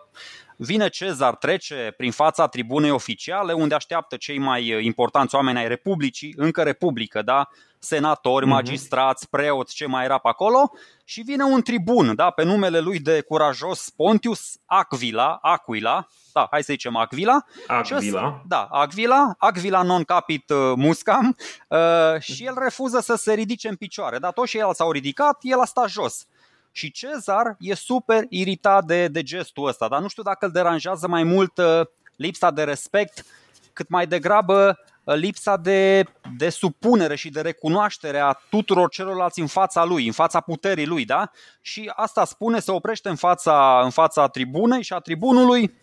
Vine 0.56 0.88
Cezar, 0.88 1.36
trece 1.36 1.94
prin 1.96 2.10
fața 2.10 2.46
tribunei 2.46 2.90
oficiale, 2.90 3.52
unde 3.52 3.74
așteaptă 3.74 4.16
cei 4.16 4.38
mai 4.38 4.84
importanți 4.84 5.34
oameni 5.34 5.58
ai 5.58 5.68
Republicii, 5.68 6.34
încă 6.36 6.62
Republică, 6.62 7.22
da? 7.22 7.48
Senatori, 7.84 8.44
mhm. 8.44 8.54
magistrați, 8.54 9.28
preoți, 9.28 9.74
ce 9.74 9.86
mai 9.86 10.04
era 10.04 10.18
pe 10.18 10.28
acolo, 10.28 10.70
și 11.04 11.20
vine 11.20 11.44
un 11.44 11.62
tribun, 11.62 12.14
da, 12.14 12.30
pe 12.30 12.42
numele 12.42 12.78
lui 12.78 12.98
de 12.98 13.20
curajos 13.20 13.90
Pontius 13.90 14.56
Aquila, 14.64 15.38
Aquila, 15.42 16.06
da, 16.32 16.46
hai 16.50 16.62
să 16.62 16.72
zicem 16.72 16.96
Aquila. 16.96 17.44
Aquila. 17.66 18.42
da, 18.46 18.68
Aquila, 18.70 19.34
Aquila 19.38 19.82
non 19.82 20.04
capit 20.04 20.50
uh, 20.50 20.72
muscam 20.76 21.36
uh, 21.68 22.20
și 22.20 22.44
el 22.44 22.54
refuză 22.58 23.00
să 23.00 23.14
se 23.14 23.32
ridice 23.32 23.68
în 23.68 23.76
picioare, 23.76 24.18
dar 24.18 24.32
toți 24.32 24.56
el 24.56 24.74
s-au 24.74 24.92
ridicat, 24.92 25.38
el 25.40 25.60
a 25.60 25.64
stat 25.64 25.88
jos. 25.88 26.26
Și 26.72 26.90
Cezar 26.90 27.56
e 27.58 27.74
super 27.74 28.24
iritat 28.28 28.84
de, 28.84 29.08
de 29.08 29.22
gestul 29.22 29.66
ăsta, 29.66 29.88
dar 29.88 30.00
nu 30.00 30.08
știu 30.08 30.22
dacă 30.22 30.46
îl 30.46 30.52
deranjează 30.52 31.08
mai 31.08 31.22
mult 31.22 31.58
uh, 31.58 31.80
lipsa 32.16 32.50
de 32.50 32.62
respect, 32.62 33.24
cât 33.72 33.88
mai 33.88 34.06
degrabă 34.06 34.68
uh, 34.68 34.91
lipsa 35.04 35.56
de, 35.56 36.04
de 36.36 36.48
supunere 36.48 37.16
și 37.16 37.30
de 37.30 37.40
recunoaștere 37.40 38.18
a 38.18 38.32
tuturor 38.32 38.88
celorlalți 38.88 39.40
în 39.40 39.46
fața 39.46 39.84
lui, 39.84 40.06
în 40.06 40.12
fața 40.12 40.40
puterii 40.40 40.86
lui, 40.86 41.04
da? 41.04 41.30
Și 41.60 41.90
asta 41.94 42.24
spune, 42.24 42.60
se 42.60 42.70
oprește 42.70 43.08
în 43.08 43.16
fața, 43.16 43.80
în 43.84 43.90
fața 43.90 44.28
tribunei 44.28 44.82
și 44.82 44.92
a 44.92 44.98
tribunului 44.98 45.74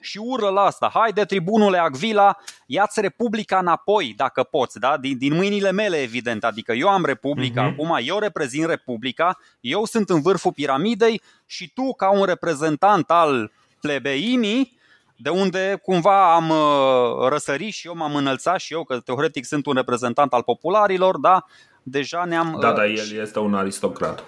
și 0.00 0.18
urlă 0.18 0.48
la 0.48 0.60
asta, 0.60 0.90
haide 0.94 1.24
tribunule 1.24 1.78
Agvila, 1.78 2.36
ia-ți 2.66 3.00
Republica 3.00 3.58
înapoi 3.58 4.14
dacă 4.16 4.42
poți, 4.42 4.78
da? 4.78 4.96
din, 4.96 5.18
din 5.18 5.34
mâinile 5.34 5.70
mele 5.70 5.96
evident, 5.96 6.44
adică 6.44 6.72
eu 6.72 6.88
am 6.88 7.04
Republica, 7.04 7.62
uh-huh. 7.62 7.72
acum 7.72 7.98
eu 8.02 8.18
reprezint 8.18 8.66
Republica, 8.66 9.38
eu 9.60 9.84
sunt 9.84 10.10
în 10.10 10.20
vârful 10.20 10.52
piramidei 10.52 11.22
și 11.46 11.70
tu 11.74 11.94
ca 11.94 12.10
un 12.10 12.24
reprezentant 12.24 13.10
al 13.10 13.52
plebeimii, 13.80 14.78
de 15.16 15.28
unde 15.28 15.80
cumva 15.82 16.34
am 16.34 16.48
uh, 16.48 17.28
răsărit 17.28 17.72
și 17.72 17.86
eu 17.86 17.96
m-am 17.96 18.14
înălțat 18.14 18.60
și 18.60 18.72
eu, 18.72 18.84
că 18.84 19.00
teoretic 19.00 19.44
sunt 19.44 19.66
un 19.66 19.74
reprezentant 19.74 20.32
al 20.32 20.42
popularilor, 20.42 21.18
da? 21.18 21.44
Deja 21.82 22.24
ne-am... 22.24 22.56
Da, 22.60 22.68
uh, 22.68 22.74
dar 22.74 22.84
el 22.84 23.12
este 23.20 23.38
un 23.38 23.54
aristocrat. 23.54 24.24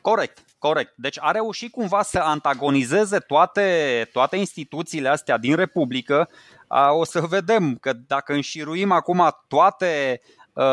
Corect. 0.00 0.38
Corect. 0.58 0.92
Deci 0.96 1.16
a 1.20 1.30
reușit 1.30 1.72
cumva 1.72 2.02
să 2.02 2.18
antagonizeze 2.18 3.18
toate, 3.18 4.08
toate 4.12 4.36
instituțiile 4.36 5.08
astea 5.08 5.38
din 5.38 5.54
Republică. 5.56 6.28
O 6.90 7.04
să 7.04 7.20
vedem 7.20 7.76
că 7.80 7.92
dacă 8.06 8.32
înșiruim 8.32 8.92
acum 8.92 9.36
toate 9.48 10.20
Uh, 10.54 10.64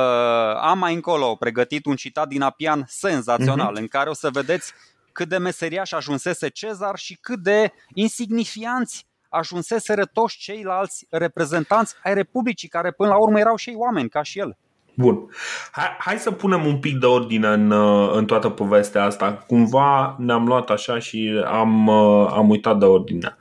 am 0.61 0.77
mai 0.77 0.93
încolo 0.93 1.35
pregătit 1.35 1.85
un 1.85 1.95
citat 1.95 2.27
din 2.27 2.41
Apian 2.41 2.85
senzațional, 2.87 3.75
uh-huh. 3.75 3.79
în 3.79 3.87
care 3.87 4.09
o 4.09 4.13
să 4.13 4.29
vedeți 4.29 4.73
cât 5.11 5.29
de 5.29 5.37
meseriaș 5.37 5.91
ajunsese 5.91 6.49
Cezar 6.49 6.97
și 6.97 7.17
cât 7.21 7.39
de 7.39 7.73
insignifianți 7.93 9.07
ajunseseră 9.31 10.05
toți 10.05 10.37
ceilalți 10.37 11.07
reprezentanți 11.09 11.95
ai 12.03 12.13
Republicii, 12.13 12.67
care 12.67 12.91
până 12.91 13.09
la 13.09 13.17
urmă 13.17 13.39
erau 13.39 13.55
și 13.55 13.69
ei 13.69 13.75
oameni, 13.77 14.09
ca 14.09 14.23
și 14.23 14.39
el. 14.39 14.57
Bun. 14.93 15.29
Hai, 15.71 15.95
hai 15.99 16.17
să 16.17 16.31
punem 16.31 16.65
un 16.65 16.79
pic 16.79 16.97
de 16.97 17.05
ordine 17.05 17.47
în, 17.47 17.71
uh, 17.71 18.11
în 18.13 18.25
toată 18.25 18.49
povestea 18.49 19.03
asta. 19.03 19.33
Cumva 19.33 20.15
ne-am 20.19 20.45
luat 20.45 20.69
așa 20.69 20.99
și 20.99 21.43
am, 21.45 21.87
uh, 21.87 22.27
am 22.31 22.49
uitat 22.49 22.77
de 22.77 22.85
ordine. 22.85 23.37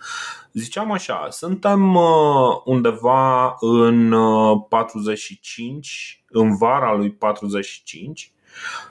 Ziceam 0.53 0.93
așa, 0.93 1.27
suntem 1.31 1.95
uh, 1.95 2.61
undeva 2.65 3.57
în 3.61 4.15
45, 4.69 6.25
în 6.29 6.57
vara 6.57 6.95
lui 6.95 7.11
45, 7.11 8.33
um, 8.33 8.90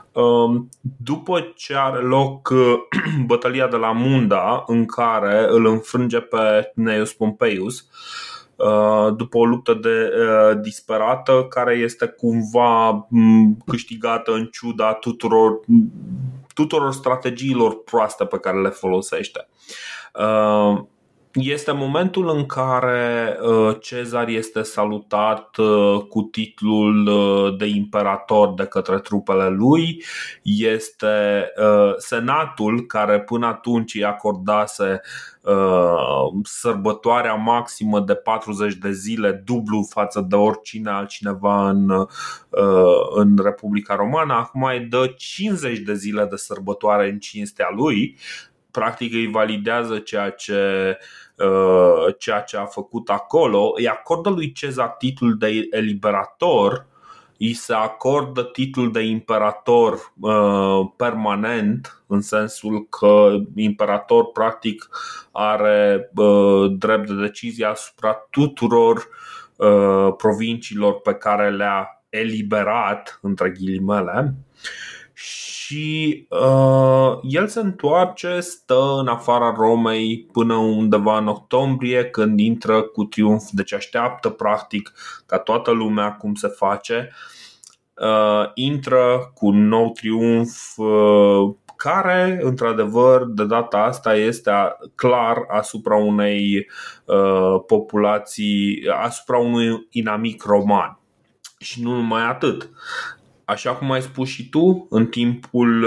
după 0.98 1.54
ce 1.56 1.75
are 1.75 2.00
loc 2.00 2.54
bătălia 3.25 3.68
de 3.68 3.75
la 3.75 3.92
Munda, 3.92 4.63
în 4.68 4.86
care 4.86 5.46
îl 5.50 5.66
înfrânge 5.66 6.20
pe 6.20 6.72
Cneius 6.75 7.13
Pompeius, 7.13 7.89
Uh, 8.60 9.16
după 9.16 9.38
o 9.38 9.46
luptă 9.46 9.74
de 9.74 9.89
uh, 9.89 10.60
disperată 10.62 11.46
care 11.50 11.75
este 11.75 12.08
cumva 12.08 13.08
câștigată 13.66 14.32
în 14.32 14.46
ciuda 14.46 14.94
tuturor, 14.94 15.60
tuturor 16.54 16.92
strategiilor 16.94 17.84
proaste 17.84 18.25
pe 18.25 18.39
care 18.39 18.62
le 18.62 18.70
folosește. 18.70 19.48
Uh, 21.39 21.46
este 21.46 21.72
momentul 21.72 22.29
în 22.29 22.46
care 22.46 23.38
Cezar 23.79 24.27
este 24.27 24.62
salutat 24.62 25.55
cu 26.10 26.22
titlul 26.31 27.10
de 27.58 27.65
imperator 27.65 28.53
de 28.53 28.65
către 28.65 29.00
trupele 29.00 29.50
lui. 29.50 30.03
Este 30.43 31.46
senatul 31.98 32.86
care 32.86 33.19
până 33.19 33.46
atunci 33.46 33.96
îi 33.96 34.05
acordase 34.05 35.01
Uh, 35.41 36.39
sărbătoarea 36.43 37.34
maximă 37.34 38.00
de 38.00 38.15
40 38.15 38.74
de 38.74 38.91
zile, 38.91 39.31
dublu 39.46 39.88
față 39.89 40.25
de 40.29 40.36
oricine 40.36 40.89
altcineva 40.89 41.69
în, 41.69 41.89
uh, 41.89 42.08
în 43.15 43.38
Republica 43.43 43.96
Romană. 43.96 44.34
Acum 44.34 44.63
îi 44.63 44.79
dă 44.79 45.13
50 45.17 45.77
de 45.77 45.93
zile 45.93 46.25
de 46.25 46.36
sărbătoare 46.36 47.10
în 47.10 47.19
cinstea 47.19 47.67
lui. 47.75 48.17
Practic 48.72 49.13
îi 49.13 49.27
validează 49.27 50.00
ceea 50.00 50.29
ce, 50.29 50.98
uh, 51.00 51.29
ceea 52.17 52.41
ce 52.41 52.58
a 52.58 52.65
făcut 52.65 53.10
acolo. 53.10 53.72
Îi 53.75 53.88
acordă 53.88 54.29
lui 54.29 54.51
Cezar 54.51 54.89
titlul 54.89 55.38
de 55.38 55.67
eliberator 55.72 56.88
îi 57.39 57.53
se 57.53 57.74
acordă 57.74 58.43
titlul 58.43 58.91
de 58.91 59.01
imperator 59.01 60.13
uh, 60.19 60.91
permanent, 60.96 62.03
în 62.08 62.22
sensul 62.22 62.88
că 62.89 63.38
imperator 63.55 64.31
practic 64.31 64.89
are 65.31 66.12
uh, 66.15 66.72
drept 66.77 67.08
de 67.08 67.13
decizie 67.13 67.65
asupra 67.65 68.13
tuturor 68.29 69.08
uh, 69.55 70.13
provinciilor 70.17 71.00
pe 71.01 71.13
care 71.13 71.50
le-a 71.50 72.03
eliberat, 72.10 73.19
între 73.22 73.50
ghilimele. 73.50 74.34
Și 75.22 76.28
uh, 76.30 77.20
el 77.22 77.48
se 77.48 77.60
întoarce, 77.60 78.40
stă 78.40 78.98
în 79.00 79.08
afara 79.08 79.54
Romei 79.58 80.28
până 80.32 80.54
undeva 80.54 81.18
în 81.18 81.28
octombrie 81.28 82.06
când 82.06 82.40
intră 82.40 82.82
cu 82.82 83.04
triumf, 83.04 83.44
deci 83.52 83.74
așteaptă 83.74 84.30
practic 84.30 84.92
ca 85.26 85.38
toată 85.38 85.72
lumea 85.72 86.12
cum 86.12 86.34
se 86.34 86.48
face 86.48 87.12
uh, 87.94 88.52
intră 88.54 89.32
cu 89.34 89.46
un 89.48 89.68
nou 89.68 89.92
triumf 89.92 90.78
uh, 90.78 91.56
care, 91.76 92.40
într-adevăr, 92.42 93.26
de 93.26 93.46
data 93.46 93.78
asta 93.78 94.16
este 94.16 94.52
clar 94.96 95.46
asupra 95.48 95.96
unei 95.96 96.68
uh, 97.06 97.62
populații, 97.68 98.90
asupra 99.02 99.38
unui 99.38 99.88
inamic 99.92 100.44
roman. 100.44 101.00
Și 101.58 101.84
nu 101.84 101.96
numai 101.96 102.22
atât. 102.22 102.70
Așa 103.50 103.72
cum 103.72 103.91
ai 103.91 104.01
spus 104.01 104.29
și 104.29 104.50
tu, 104.50 104.88
în 104.89 105.06
timpul, 105.06 105.84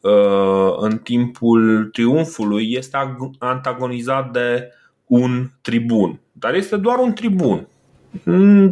uh, 0.00 0.74
în 0.76 0.98
timpul 0.98 1.88
triumfului 1.92 2.72
este 2.72 3.16
antagonizat 3.38 4.30
de 4.30 4.72
un 5.06 5.50
tribun. 5.60 6.20
Dar 6.32 6.54
este 6.54 6.76
doar 6.76 6.98
un 6.98 7.12
tribun. 7.12 7.68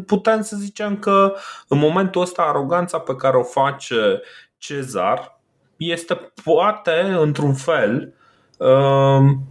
Putem 0.06 0.42
să 0.42 0.56
zicem 0.56 0.97
că 0.97 1.35
în 1.68 1.78
momentul 1.78 2.20
ăsta 2.20 2.42
aroganța 2.42 2.99
pe 2.99 3.14
care 3.16 3.37
o 3.37 3.42
face 3.42 4.20
Cezar 4.58 5.40
este 5.76 6.32
poate, 6.44 7.00
într-un 7.18 7.54
fel, 7.54 8.14
um, 8.56 9.42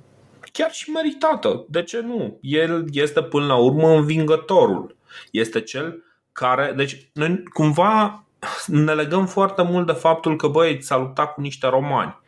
chiar 0.52 0.72
și 0.72 0.90
meritată. 0.90 1.66
De 1.70 1.84
ce 1.84 2.02
nu? 2.02 2.38
El 2.42 2.86
este 2.92 3.22
până 3.22 3.46
la 3.46 3.56
urmă 3.56 3.90
învingătorul. 3.90 4.96
Este 5.32 5.62
cel 5.62 6.04
care. 6.32 6.74
Deci, 6.76 7.10
noi 7.14 7.44
cumva 7.54 8.22
ne 8.66 8.94
legăm 8.94 9.26
foarte 9.26 9.62
mult 9.62 9.86
de 9.86 9.92
faptul 9.92 10.36
că 10.36 10.48
băi, 10.48 10.84
s-a 10.84 10.98
luptat 10.98 11.34
cu 11.34 11.42
niște 11.42 11.68
romani. 11.68 12.20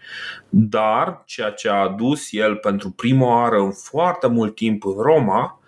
Dar 0.50 1.24
ceea 1.26 1.52
ce 1.52 1.70
a 1.70 1.74
adus 1.74 2.32
el 2.32 2.56
pentru 2.56 2.90
prima 2.90 3.26
oară 3.26 3.58
în 3.58 3.72
foarte 3.72 4.28
mult 4.28 4.56
timp 4.56 4.86
în 4.86 4.94
Roma 4.98 5.60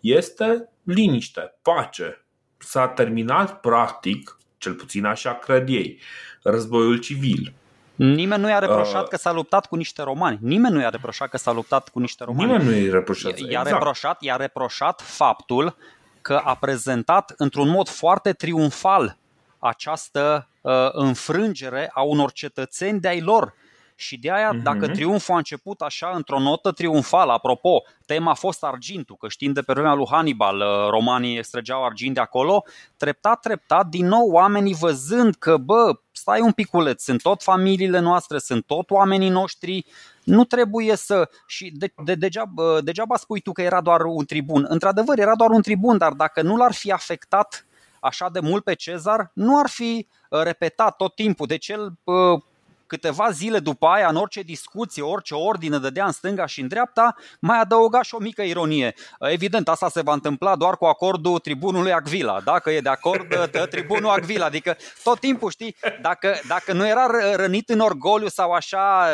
este 0.00 0.68
liniște, 0.82 1.54
pace. 1.62 2.24
S-a 2.58 2.88
terminat 2.88 3.60
practic, 3.60 4.38
cel 4.58 4.74
puțin 4.74 5.04
așa 5.04 5.34
cred 5.34 5.68
ei, 5.68 6.00
războiul 6.42 6.96
civil. 6.96 7.54
Nimeni 7.94 8.42
nu 8.42 8.48
i-a 8.48 8.58
reproșat 8.58 9.02
uh, 9.02 9.08
că 9.08 9.16
s-a 9.16 9.32
luptat 9.32 9.66
cu 9.66 9.76
niște 9.76 10.02
romani. 10.02 10.38
Nimeni 10.42 10.74
nu 10.74 10.80
i-a 10.80 10.88
reproșat 10.88 11.28
că 11.28 11.36
s-a 11.36 11.52
luptat 11.52 11.88
cu 11.88 11.98
niște 11.98 12.24
romani. 12.24 12.50
Nimeni 12.50 12.68
nu 12.68 12.84
i-a 12.84 12.92
reproșat. 12.92 13.38
I-a, 13.38 13.46
exact. 13.46 13.68
reproșat, 13.68 14.22
i-a 14.22 14.36
reproșat 14.36 15.00
faptul 15.00 15.76
că 16.20 16.40
a 16.44 16.54
prezentat 16.54 17.34
într-un 17.36 17.68
mod 17.68 17.88
foarte 17.88 18.32
triumfal 18.32 19.18
această 19.60 20.48
uh, 20.60 20.88
înfrângere 20.92 21.90
a 21.94 22.02
unor 22.02 22.32
cetățeni 22.32 23.00
de-ai 23.00 23.20
lor 23.20 23.54
și 24.00 24.18
de 24.18 24.30
aia, 24.30 24.54
uh-huh. 24.54 24.62
dacă 24.62 24.88
triumful 24.88 25.34
a 25.34 25.36
început 25.36 25.80
așa, 25.80 26.12
într-o 26.14 26.38
notă 26.38 26.70
triumfală, 26.72 27.32
apropo, 27.32 27.82
tema 28.06 28.30
a 28.30 28.34
fost 28.34 28.64
argintul, 28.64 29.16
că 29.16 29.28
știm 29.28 29.52
de 29.52 29.62
pe 29.62 29.72
vremea 29.72 29.94
lui 29.94 30.06
Hannibal, 30.10 30.56
uh, 30.56 30.88
romanii 30.90 31.38
extrageau 31.38 31.84
argint 31.84 32.14
de 32.14 32.20
acolo, 32.20 32.64
treptat, 32.96 33.40
treptat, 33.40 33.86
din 33.86 34.06
nou 34.06 34.30
oamenii 34.30 34.74
văzând 34.74 35.34
că, 35.34 35.56
bă, 35.56 35.98
stai 36.12 36.40
un 36.40 36.52
piculeț, 36.52 37.02
sunt 37.02 37.22
tot 37.22 37.42
familiile 37.42 37.98
noastre, 37.98 38.38
sunt 38.38 38.66
tot 38.66 38.90
oamenii 38.90 39.28
noștri, 39.28 39.84
nu 40.24 40.44
trebuie 40.44 40.96
să. 40.96 41.28
Și 41.46 41.72
de, 41.76 41.92
de, 42.04 42.14
degeaba, 42.14 42.80
degeaba 42.80 43.16
spui 43.16 43.40
tu 43.40 43.52
că 43.52 43.62
era 43.62 43.80
doar 43.80 44.00
un 44.04 44.24
tribun. 44.24 44.66
Într-adevăr, 44.68 45.18
era 45.18 45.34
doar 45.36 45.50
un 45.50 45.62
tribun, 45.62 45.98
dar 45.98 46.12
dacă 46.12 46.42
nu 46.42 46.56
l-ar 46.56 46.72
fi 46.72 46.92
afectat 46.92 47.64
așa 48.00 48.28
de 48.32 48.40
mult 48.40 48.64
pe 48.64 48.74
Cezar, 48.74 49.30
nu 49.34 49.58
ar 49.58 49.68
fi 49.68 50.08
uh, 50.30 50.42
repetat 50.42 50.96
tot 50.96 51.14
timpul. 51.14 51.46
Deci 51.46 51.68
el 51.68 51.92
uh, 52.04 52.42
câteva 52.90 53.30
zile 53.30 53.58
după 53.58 53.86
aia, 53.86 54.08
în 54.08 54.16
orice 54.16 54.40
discuție, 54.40 55.02
orice 55.02 55.34
ordine 55.34 55.78
dădea 55.78 56.04
în 56.04 56.12
stânga 56.12 56.46
și 56.46 56.60
în 56.60 56.68
dreapta, 56.68 57.14
mai 57.40 57.60
adăuga 57.60 58.02
și 58.02 58.14
o 58.14 58.18
mică 58.18 58.42
ironie. 58.42 58.94
Evident, 59.18 59.68
asta 59.68 59.88
se 59.88 60.02
va 60.02 60.12
întâmpla 60.12 60.56
doar 60.56 60.76
cu 60.76 60.84
acordul 60.84 61.38
tribunului 61.38 61.92
Agvila. 61.92 62.40
Dacă 62.44 62.70
e 62.70 62.80
de 62.80 62.88
acord, 62.88 63.26
tribunul 63.70 64.10
Agvila. 64.10 64.44
Adică 64.44 64.76
tot 65.02 65.18
timpul, 65.18 65.50
știi, 65.50 65.76
dacă, 66.02 66.34
dacă 66.48 66.72
nu 66.72 66.86
era 66.86 67.06
rănit 67.34 67.68
în 67.68 67.80
orgoliu 67.80 68.28
sau 68.28 68.50
așa, 68.50 69.06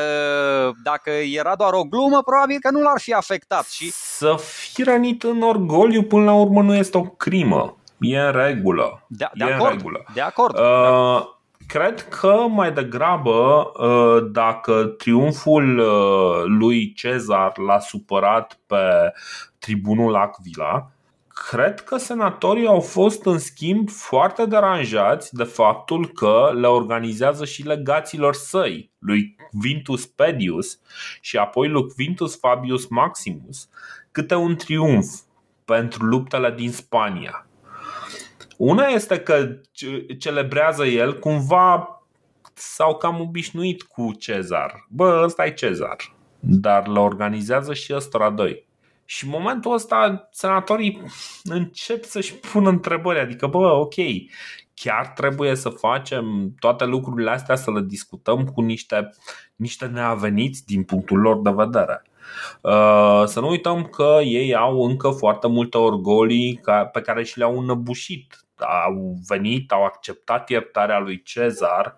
ă, 0.67 0.73
dacă 0.83 1.11
era 1.11 1.55
doar 1.55 1.73
o 1.73 1.85
glumă, 1.85 2.23
probabil 2.23 2.57
că 2.61 2.71
nu 2.71 2.81
l-ar 2.81 3.01
fi 3.01 3.13
afectat. 3.13 3.67
Și... 3.67 3.91
Să 3.93 4.37
fii 4.39 4.85
rănit 4.85 5.23
în 5.23 5.43
orgoliu, 5.43 6.03
până 6.03 6.25
la 6.25 6.35
urmă, 6.35 6.63
nu 6.63 6.75
este 6.75 6.97
o 6.97 7.03
crimă. 7.03 7.77
E 7.99 8.19
în 8.19 8.33
regulă. 8.33 9.07
De, 9.09 9.29
de 9.35 9.45
e 9.45 9.55
acord. 9.55 9.71
În 9.71 9.77
regulă. 9.77 10.05
De 10.15 10.21
acord. 10.21 10.59
Uh, 10.59 11.35
Cred 11.67 12.01
că 12.01 12.47
mai 12.49 12.73
degrabă, 12.73 13.71
uh, 13.79 14.29
dacă 14.31 14.85
triumful 14.85 15.79
uh, 15.79 16.45
lui 16.45 16.93
Cezar 16.93 17.59
l-a 17.59 17.79
supărat 17.79 18.59
pe 18.67 19.13
tribunul 19.59 20.15
Aquila, 20.15 20.91
cred 21.49 21.81
că 21.81 21.97
senatorii 21.97 22.67
au 22.67 22.81
fost 22.81 23.25
în 23.25 23.39
schimb 23.39 23.91
foarte 23.91 24.47
deranjați 24.47 25.35
de 25.35 25.45
faptul 25.45 26.07
că 26.07 26.51
le 26.55 26.67
organizează 26.67 27.45
și 27.45 27.67
legaților 27.67 28.35
săi, 28.35 28.91
lui 28.99 29.37
Quintus 29.61 30.07
Pedius 30.07 30.81
și 31.21 31.37
apoi 31.37 31.69
lui 31.69 31.87
Quintus 31.95 32.39
Fabius 32.39 32.87
Maximus, 32.87 33.69
câte 34.11 34.35
un 34.35 34.57
triumf 34.57 35.07
pentru 35.65 36.05
luptele 36.05 36.51
din 36.57 36.73
Spania. 36.73 37.46
Una 38.57 38.87
este 38.87 39.19
că 39.19 39.61
celebrează 40.19 40.85
el 40.85 41.19
cumva 41.19 42.01
sau 42.55 42.97
cam 42.97 43.21
obișnuit 43.21 43.83
cu 43.83 44.13
Cezar. 44.19 44.87
Bă, 44.89 45.21
ăsta 45.25 45.47
e 45.47 45.53
Cezar. 45.53 45.97
Dar 46.41 46.87
le 46.87 46.99
organizează 46.99 47.75
și 47.75 47.95
ăstora 47.95 48.31
doi. 48.31 48.67
Și 49.05 49.25
în 49.25 49.31
momentul 49.31 49.73
ăsta 49.73 50.29
senatorii 50.31 51.03
încep 51.45 52.05
să-și 52.05 52.35
pună 52.35 52.69
întrebări, 52.69 53.19
adică 53.19 53.47
bă, 53.47 53.73
ok, 53.73 53.95
chiar 54.75 55.07
trebuie 55.07 55.55
să 55.55 55.69
facem 55.69 56.55
toate 56.59 56.85
lucrurile 56.85 57.31
astea, 57.31 57.57
să 57.57 57.71
le 57.71 57.81
discutăm 57.81 58.45
cu 58.45 58.61
niște, 58.61 59.11
niște 59.57 59.87
neaveniți 59.87 60.67
din 60.67 60.83
punctul 60.83 61.19
lor 61.19 61.41
de 61.41 61.51
vedere. 61.51 62.03
Uh, 62.61 63.23
să 63.25 63.41
nu 63.41 63.49
uităm 63.49 63.85
că 63.85 64.19
ei 64.23 64.55
au 64.55 64.83
încă 64.83 65.11
foarte 65.11 65.49
multe 65.49 65.79
orgolii 65.79 66.61
pe 66.93 67.01
care 67.01 67.25
și 67.25 67.39
le-au 67.39 67.59
înăbușit 67.59 68.46
au 68.61 69.17
venit, 69.29 69.73
au 69.73 69.85
acceptat 69.85 70.49
iertarea 70.49 70.99
lui 70.99 71.23
Cezar, 71.23 71.95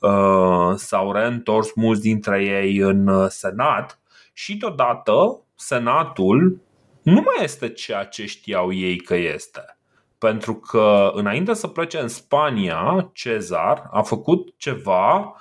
uh, 0.00 0.72
s-au 0.76 1.12
reîntors 1.12 1.74
mulți 1.74 2.00
dintre 2.00 2.44
ei 2.44 2.76
în 2.76 3.06
uh, 3.06 3.26
Senat 3.28 3.98
și 4.32 4.56
deodată 4.56 5.40
Senatul 5.54 6.60
nu 7.02 7.20
mai 7.24 7.44
este 7.44 7.68
ceea 7.68 8.04
ce 8.04 8.26
știau 8.26 8.72
ei 8.72 8.96
că 8.96 9.16
este. 9.16 9.76
Pentru 10.18 10.54
că 10.54 11.10
înainte 11.14 11.54
să 11.54 11.66
plece 11.66 11.98
în 11.98 12.08
Spania, 12.08 13.10
Cezar 13.12 13.88
a 13.90 14.02
făcut 14.02 14.54
ceva 14.56 15.36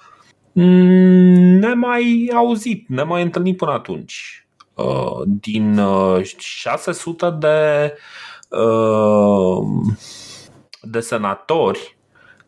mm, 0.52 1.58
nemai 1.60 2.32
auzit, 2.36 2.88
nemai 2.88 3.22
întâlnit 3.22 3.58
până 3.58 3.72
atunci. 3.72 4.48
Uh, 4.74 5.22
din 5.26 5.80
600 6.38 7.36
de 7.40 7.94
de 10.90 11.00
senatori 11.00 11.98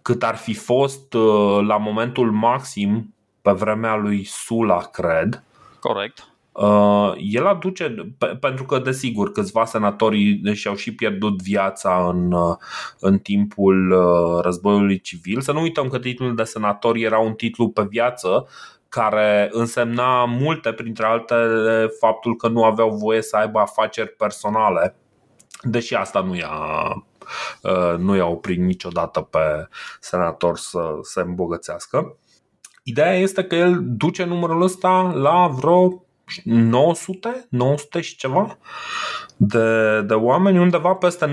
cât 0.01 0.23
ar 0.23 0.35
fi 0.35 0.53
fost 0.53 1.13
uh, 1.13 1.59
la 1.67 1.77
momentul 1.77 2.31
maxim 2.31 3.15
pe 3.41 3.51
vremea 3.51 3.95
lui 3.95 4.23
Sula, 4.23 4.77
cred. 4.77 5.43
Corect. 5.79 6.25
Uh, 6.51 7.13
el 7.17 7.47
aduce, 7.47 8.15
pentru 8.39 8.65
că 8.65 8.79
desigur 8.79 9.31
câțiva 9.31 9.65
senatori 9.65 10.53
și-au 10.53 10.75
și 10.75 10.95
pierdut 10.95 11.41
viața 11.41 12.07
în, 12.13 12.31
uh, 12.31 12.55
în 12.99 13.17
timpul 13.17 13.93
războiului 14.41 14.99
civil. 14.99 15.41
Să 15.41 15.51
nu 15.51 15.61
uităm 15.61 15.87
că 15.87 15.99
titlul 15.99 16.35
de 16.35 16.43
senator 16.43 16.95
era 16.95 17.19
un 17.19 17.33
titlu 17.33 17.69
pe 17.69 17.85
viață 17.89 18.47
care 18.89 19.49
însemna 19.51 20.25
multe, 20.25 20.71
printre 20.71 21.05
altele, 21.05 21.87
faptul 21.99 22.35
că 22.35 22.47
nu 22.47 22.63
aveau 22.63 22.89
voie 22.89 23.21
să 23.21 23.35
aibă 23.35 23.59
afaceri 23.59 24.09
personale, 24.09 24.95
deși 25.61 25.95
asta 25.95 26.21
nu 26.21 26.35
i-a 26.35 26.49
Uh, 26.95 27.01
nu 27.97 28.15
i-a 28.15 28.25
oprit 28.25 28.59
niciodată 28.59 29.19
pe 29.19 29.67
senator 29.99 30.57
să 30.57 30.79
se 31.01 31.21
îmbogățească. 31.21 32.17
Ideea 32.83 33.13
este 33.13 33.43
că 33.43 33.55
el 33.55 33.79
duce 33.81 34.23
numărul 34.23 34.61
ăsta 34.61 35.11
la 35.15 35.47
vreo 35.47 36.05
900, 36.43 37.45
900 37.49 38.01
și 38.01 38.15
ceva 38.15 38.57
de, 39.37 40.01
de 40.01 40.13
oameni, 40.13 40.59
undeva 40.59 40.93
peste 40.93 41.25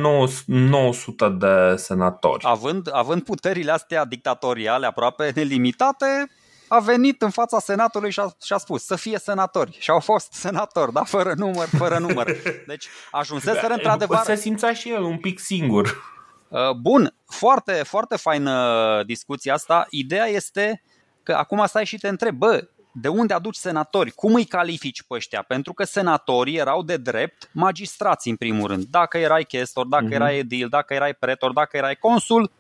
900 0.47 1.29
de 1.39 1.77
senatori. 1.77 2.45
Având, 2.47 2.89
având 2.93 3.23
puterile 3.23 3.73
astea 3.73 4.05
dictatoriale 4.05 4.87
aproape 4.87 5.33
nelimitate, 5.35 6.31
a 6.69 6.79
venit 6.79 7.23
în 7.23 7.31
fața 7.31 7.59
Senatului 7.59 8.11
și 8.11 8.21
a, 8.21 8.37
și 8.45 8.53
a 8.53 8.57
spus 8.57 8.85
să 8.85 8.97
fie 8.97 9.19
senatori. 9.19 9.77
Și 9.81 9.91
au 9.91 10.01
fost 10.01 10.33
senatori, 10.33 10.93
da? 10.93 11.05
Fără 11.05 11.33
număr, 11.37 11.69
fără 11.79 11.99
număr. 11.99 12.37
Deci 12.67 12.87
ajunseseră 13.11 13.67
da, 13.67 13.75
într-adevăr... 13.75 14.19
Se 14.25 14.35
simțea 14.35 14.73
și 14.73 14.91
el 14.91 15.03
un 15.03 15.19
pic 15.19 15.39
singur. 15.39 16.17
Uh, 16.49 16.71
bun, 16.71 17.15
foarte, 17.27 17.73
foarte 17.73 18.17
faină 18.17 19.03
discuția 19.07 19.55
asta. 19.55 19.87
Ideea 19.91 20.27
este 20.27 20.83
că 21.23 21.33
acum 21.33 21.67
stai 21.67 21.85
și 21.85 21.99
te 21.99 22.09
întreb, 22.09 22.35
bă, 22.35 22.69
de 22.93 23.09
unde 23.09 23.35
aduci 23.35 23.57
senatori? 23.57 24.11
Cum 24.11 24.35
îi 24.35 24.45
califici 24.45 25.03
pe 25.03 25.15
ăștia? 25.15 25.43
Pentru 25.43 25.73
că 25.73 25.85
senatorii 25.85 26.57
erau 26.57 26.83
de 26.83 26.97
drept 26.97 27.51
magistrați 27.53 28.29
în 28.29 28.37
primul 28.37 28.69
rând. 28.69 28.85
Dacă 28.85 29.19
erai 29.19 29.45
chestor, 29.45 29.87
dacă 29.87 30.07
uh-huh. 30.09 30.13
erai 30.13 30.39
edil, 30.39 30.69
dacă 30.69 30.95
erai 30.95 31.15
pretor, 31.15 31.53
dacă 31.53 31.77
erai 31.77 31.97
consul, 31.97 32.51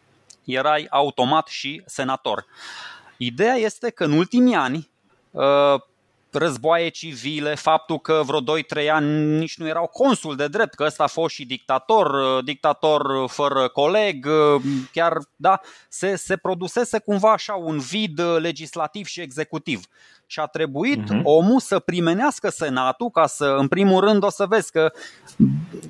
erai 0.44 0.86
automat 0.90 1.46
și 1.46 1.82
senator. 1.86 2.46
Ideea 3.18 3.54
este 3.54 3.90
că 3.90 4.04
în 4.04 4.12
ultimii 4.12 4.54
ani 4.54 4.90
uh, 5.30 5.80
războaie 6.30 6.88
civile, 6.88 7.54
faptul 7.54 7.98
că 7.98 8.22
vreo 8.26 8.40
2-3 8.40 8.90
ani 8.90 9.38
nici 9.38 9.58
nu 9.58 9.66
erau 9.66 9.86
consul 9.86 10.36
de 10.36 10.48
drept, 10.48 10.74
că 10.74 10.84
ăsta 10.84 11.02
a 11.02 11.06
fost 11.06 11.34
și 11.34 11.44
dictator, 11.46 12.10
uh, 12.10 12.44
dictator 12.44 13.28
fără 13.28 13.68
coleg, 13.68 14.26
uh, 14.26 14.62
chiar 14.92 15.18
da, 15.36 15.60
se, 15.88 16.16
se 16.16 16.36
produsese 16.36 16.98
cumva 16.98 17.32
așa 17.32 17.54
un 17.54 17.78
vid 17.78 18.20
legislativ 18.38 19.06
și 19.06 19.20
executiv. 19.20 19.80
Și 20.26 20.40
a 20.40 20.46
trebuit 20.46 21.02
uh-huh. 21.02 21.22
omul 21.22 21.60
să 21.60 21.78
primenească 21.78 22.48
Senatul 22.48 23.10
ca 23.10 23.26
să, 23.26 23.44
în 23.44 23.68
primul 23.68 24.00
rând, 24.00 24.22
o 24.22 24.30
să 24.30 24.46
vezi 24.46 24.70
că 24.70 24.92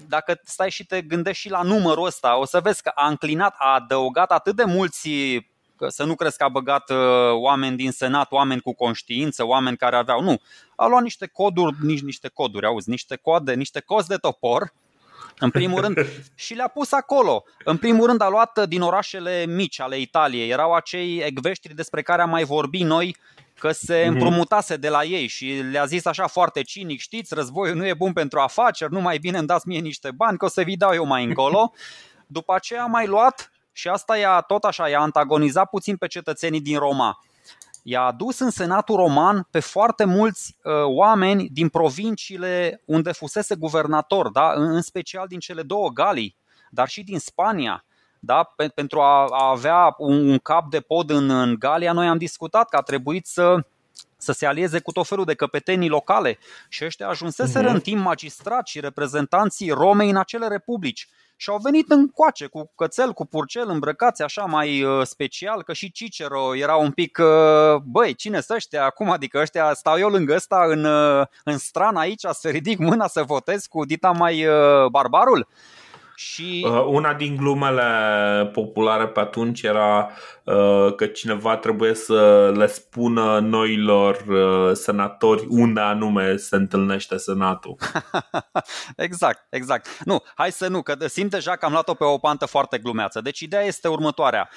dacă 0.08 0.40
stai 0.44 0.70
și 0.70 0.86
te 0.86 1.02
gândești 1.02 1.40
și 1.40 1.50
la 1.50 1.62
numărul 1.62 2.06
ăsta, 2.06 2.38
o 2.38 2.44
să 2.44 2.60
vezi 2.60 2.82
că 2.82 2.90
a 2.94 3.08
înclinat, 3.08 3.54
a 3.58 3.74
adăugat 3.74 4.30
atât 4.30 4.56
de 4.56 4.64
mulți 4.64 5.08
că 5.08 5.57
să 5.88 6.04
nu 6.04 6.14
crezi 6.14 6.36
că 6.36 6.44
a 6.44 6.48
băgat 6.48 6.90
uh, 6.90 6.96
oameni 7.32 7.76
din 7.76 7.90
Senat, 7.90 8.32
oameni 8.32 8.60
cu 8.60 8.74
conștiință, 8.74 9.46
oameni 9.46 9.76
care 9.76 9.96
aveau. 9.96 10.22
Nu. 10.22 10.40
A 10.76 10.86
luat 10.86 11.02
niște 11.02 11.26
coduri, 11.26 11.76
nici 11.80 12.02
niște 12.02 12.28
coduri, 12.28 12.66
auzi, 12.66 12.90
niște 12.90 13.16
code, 13.16 13.54
niște 13.54 13.80
cozi 13.80 14.08
de 14.08 14.16
topor, 14.16 14.72
în 15.38 15.50
primul 15.50 15.80
rând, 15.80 16.06
și 16.34 16.54
le-a 16.54 16.68
pus 16.68 16.92
acolo. 16.92 17.44
În 17.64 17.76
primul 17.76 18.06
rând 18.06 18.20
a 18.20 18.28
luat 18.28 18.68
din 18.68 18.80
orașele 18.80 19.46
mici 19.46 19.80
ale 19.80 19.98
Italiei. 19.98 20.50
Erau 20.50 20.72
acei 20.72 21.18
ecveștri 21.18 21.74
despre 21.74 22.02
care 22.02 22.22
am 22.22 22.30
mai 22.30 22.44
vorbit 22.44 22.82
noi 22.82 23.16
că 23.58 23.72
se 23.72 24.04
mhm. 24.04 24.12
împrumutase 24.12 24.76
de 24.76 24.88
la 24.88 25.04
ei 25.04 25.26
și 25.26 25.62
le-a 25.70 25.84
zis 25.84 26.04
așa 26.04 26.26
foarte 26.26 26.62
cinic, 26.62 27.00
știți, 27.00 27.34
războiul 27.34 27.76
nu 27.76 27.86
e 27.86 27.94
bun 27.94 28.12
pentru 28.12 28.38
afaceri, 28.38 28.92
nu 28.92 29.00
mai 29.00 29.18
bine 29.18 29.38
îmi 29.38 29.46
dați 29.46 29.68
mie 29.68 29.78
niște 29.78 30.10
bani, 30.10 30.38
că 30.38 30.44
o 30.44 30.48
să 30.48 30.62
vi 30.62 30.76
dau 30.76 30.94
eu 30.94 31.04
mai 31.04 31.24
încolo. 31.24 31.72
După 32.26 32.54
aceea 32.54 32.82
a 32.82 32.86
mai 32.86 33.06
luat 33.06 33.50
și 33.78 33.88
asta 33.88 34.16
i-a 34.16 34.40
tot 34.40 34.64
așa, 34.64 34.88
i-a 34.88 35.00
antagonizat 35.00 35.68
puțin 35.68 35.96
pe 35.96 36.06
cetățenii 36.06 36.60
din 36.60 36.78
Roma. 36.78 37.18
I-a 37.82 38.02
adus 38.02 38.38
în 38.38 38.50
Senatul 38.50 38.96
Roman 38.96 39.46
pe 39.50 39.60
foarte 39.60 40.04
mulți 40.04 40.56
uh, 40.62 40.72
oameni 40.84 41.48
din 41.48 41.68
provinciile 41.68 42.82
unde 42.84 43.12
fusese 43.12 43.54
guvernator, 43.54 44.30
da? 44.30 44.52
în, 44.54 44.74
în 44.74 44.82
special 44.82 45.26
din 45.26 45.38
cele 45.38 45.62
două 45.62 45.88
Galii, 45.88 46.36
dar 46.70 46.88
și 46.88 47.02
din 47.02 47.18
Spania. 47.18 47.84
Da? 48.20 48.42
Pe, 48.42 48.68
pentru 48.68 49.00
a, 49.00 49.26
a 49.30 49.50
avea 49.50 49.94
un, 49.98 50.28
un 50.28 50.38
cap 50.38 50.70
de 50.70 50.80
pod 50.80 51.10
în, 51.10 51.30
în 51.30 51.54
Galia, 51.58 51.92
noi 51.92 52.08
am 52.08 52.18
discutat 52.18 52.68
că 52.68 52.76
a 52.76 52.82
trebuit 52.82 53.26
să 53.26 53.66
să 54.20 54.32
se 54.32 54.46
alieze 54.46 54.80
cu 54.80 54.92
tot 54.92 55.06
felul 55.06 55.24
de 55.24 55.34
căpetenii 55.34 55.88
locale 55.88 56.38
și 56.68 56.84
ăștia 56.84 57.08
ajunseseră 57.08 57.68
uh-huh. 57.68 57.74
în 57.74 57.80
timp 57.80 58.02
magistrați 58.02 58.70
și 58.70 58.80
reprezentanții 58.80 59.70
Romei 59.70 60.10
în 60.10 60.16
acele 60.16 60.48
republici 60.48 61.08
și 61.40 61.50
au 61.50 61.58
venit 61.62 61.90
în 61.90 62.08
coace 62.08 62.46
cu 62.46 62.72
cățel, 62.76 63.12
cu 63.12 63.24
purcel, 63.24 63.68
îmbrăcați 63.68 64.22
așa 64.22 64.44
mai 64.44 64.82
uh, 64.82 65.06
special, 65.06 65.62
că 65.62 65.72
și 65.72 65.92
Cicero 65.92 66.56
era 66.56 66.76
un 66.76 66.90
pic, 66.90 67.18
uh, 67.18 67.80
băi, 67.84 68.14
cine 68.14 68.40
să 68.40 68.54
ăștia 68.54 68.84
acum, 68.84 69.10
adică 69.10 69.38
ăștia 69.38 69.74
stau 69.74 69.98
eu 69.98 70.08
lângă 70.08 70.34
ăsta 70.34 70.64
în, 70.68 70.84
uh, 70.84 71.26
în 71.44 71.58
stran 71.58 71.96
aici 71.96 72.24
să 72.30 72.48
ridic 72.48 72.78
mâna 72.78 73.06
să 73.06 73.22
votez 73.22 73.66
cu 73.66 73.84
dita 73.84 74.10
mai 74.10 74.46
barbarul? 74.90 75.48
Și... 76.18 76.66
Uh, 76.66 76.84
una 76.86 77.14
din 77.14 77.36
glumele 77.36 78.50
populare 78.52 79.08
pe 79.08 79.20
atunci 79.20 79.62
era 79.62 80.10
uh, 80.44 80.94
că 80.94 81.06
cineva 81.06 81.56
trebuie 81.56 81.94
să 81.94 82.52
le 82.56 82.66
spună 82.66 83.38
noilor 83.38 84.24
uh, 84.28 84.76
senatori 84.76 85.46
unde 85.48 85.80
anume 85.80 86.36
se 86.36 86.56
întâlnește 86.56 87.16
senatul. 87.16 87.76
exact, 88.96 89.46
exact. 89.50 89.98
Nu, 90.04 90.22
hai 90.34 90.52
să 90.52 90.68
nu, 90.68 90.82
că 90.82 91.06
simt 91.06 91.30
deja 91.30 91.56
că 91.56 91.64
am 91.64 91.72
luat-o 91.72 91.94
pe 91.94 92.04
o 92.04 92.18
pantă 92.18 92.46
foarte 92.46 92.78
glumeață. 92.78 93.20
Deci 93.20 93.40
ideea 93.40 93.62
este 93.62 93.88
următoarea. 93.88 94.48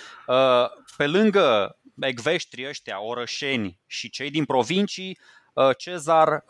Pe 0.97 1.07
lângă 1.07 1.77
ecveștrii 1.99 2.67
ăștia, 2.67 3.03
orășeni 3.03 3.79
și 3.87 4.09
cei 4.09 4.29
din 4.29 4.45
provincii, 4.45 5.19
Cezar 5.77 6.43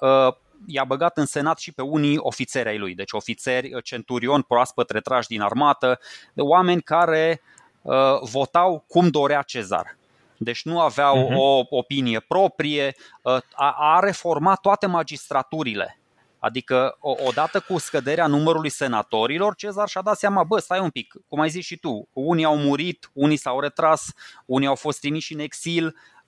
i-a 0.65 0.83
băgat 0.83 1.17
în 1.17 1.25
senat 1.25 1.59
și 1.59 1.71
pe 1.71 1.81
unii 1.81 2.17
ofițeri 2.17 2.69
ai 2.69 2.77
lui, 2.77 2.95
deci 2.95 3.11
ofițeri, 3.11 3.73
uh, 3.73 3.83
centurioni 3.83 4.43
proaspăt 4.43 4.89
retrași 4.89 5.27
din 5.27 5.41
armată, 5.41 5.99
de 6.33 6.41
oameni 6.41 6.81
care 6.81 7.41
uh, 7.81 7.93
votau 8.21 8.83
cum 8.87 9.09
dorea 9.09 9.41
Cezar. 9.41 9.97
Deci 10.37 10.63
nu 10.63 10.79
aveau 10.79 11.27
uh-huh. 11.27 11.35
o 11.35 11.63
opinie 11.69 12.19
proprie, 12.19 12.95
uh, 13.21 13.37
a, 13.53 13.75
a 13.77 13.99
reformat 13.99 14.59
toate 14.61 14.85
magistraturile. 14.85 15.95
Adică, 16.39 16.97
odată 16.99 17.59
cu 17.59 17.77
scăderea 17.77 18.27
numărului 18.27 18.69
senatorilor, 18.69 19.55
Cezar 19.55 19.87
și-a 19.87 20.01
dat 20.01 20.17
seama, 20.17 20.43
bă, 20.43 20.59
stai 20.59 20.79
un 20.79 20.89
pic, 20.89 21.13
cum 21.27 21.39
ai 21.39 21.49
zis 21.49 21.65
și 21.65 21.77
tu, 21.77 22.07
unii 22.13 22.45
au 22.45 22.57
murit, 22.57 23.09
unii 23.13 23.37
s-au 23.37 23.59
retras, 23.59 24.05
unii 24.45 24.67
au 24.67 24.75
fost 24.75 24.99
trimiși 24.99 25.33
în 25.33 25.39
exil, 25.39 25.85
Uh, 25.85 26.20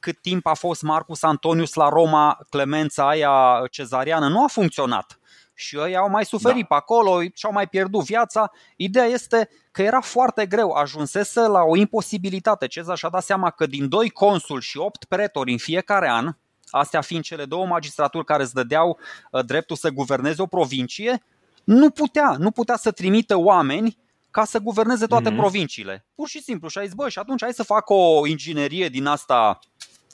cât 0.00 0.20
timp 0.20 0.46
a 0.46 0.54
fost 0.54 0.82
Marcus 0.82 1.22
Antonius 1.22 1.74
la 1.74 1.88
Roma, 1.88 2.38
clemența 2.48 3.08
aia 3.08 3.64
cezariană 3.70 4.28
nu 4.28 4.44
a 4.44 4.46
funcționat 4.46 5.18
și 5.58 5.76
ei 5.76 5.96
au 5.96 6.08
mai 6.08 6.24
suferit 6.24 6.60
da. 6.60 6.66
pe 6.66 6.74
acolo 6.74 7.20
și-au 7.34 7.52
mai 7.52 7.66
pierdut 7.66 8.04
viața. 8.04 8.50
Ideea 8.76 9.04
este 9.04 9.48
că 9.70 9.82
era 9.82 10.00
foarte 10.00 10.46
greu, 10.46 10.70
ajunsese 10.70 11.40
la 11.40 11.62
o 11.62 11.76
imposibilitate. 11.76 12.66
Cezar 12.66 12.96
și-a 12.96 13.08
dat 13.08 13.22
seama 13.22 13.50
că 13.50 13.66
din 13.66 13.88
doi 13.88 14.10
consuli 14.10 14.62
și 14.62 14.78
opt 14.78 15.04
pretori 15.04 15.52
în 15.52 15.58
fiecare 15.58 16.08
an, 16.08 16.32
astea 16.70 17.00
fiind 17.00 17.24
cele 17.24 17.44
două 17.44 17.66
magistraturi 17.66 18.24
care 18.24 18.42
îți 18.42 18.54
dădeau 18.54 18.98
uh, 19.30 19.44
dreptul 19.44 19.76
să 19.76 19.90
guverneze 19.90 20.42
o 20.42 20.46
provincie, 20.46 21.22
nu 21.64 21.90
putea, 21.90 22.36
nu 22.38 22.50
putea 22.50 22.76
să 22.76 22.90
trimită 22.90 23.36
oameni 23.36 23.98
ca 24.30 24.44
să 24.44 24.58
guverneze 24.58 25.06
toate 25.06 25.32
mm-hmm. 25.32 25.36
provinciile. 25.36 26.06
Pur 26.14 26.28
și 26.28 26.42
simplu. 26.42 26.68
Și 26.68 26.78
a 26.78 26.84
zis, 26.84 26.94
bă, 26.94 27.08
și 27.08 27.18
atunci 27.18 27.42
hai 27.42 27.52
să 27.52 27.62
fac 27.62 27.90
o 27.90 28.26
inginerie 28.26 28.88
din 28.88 29.06
asta 29.06 29.58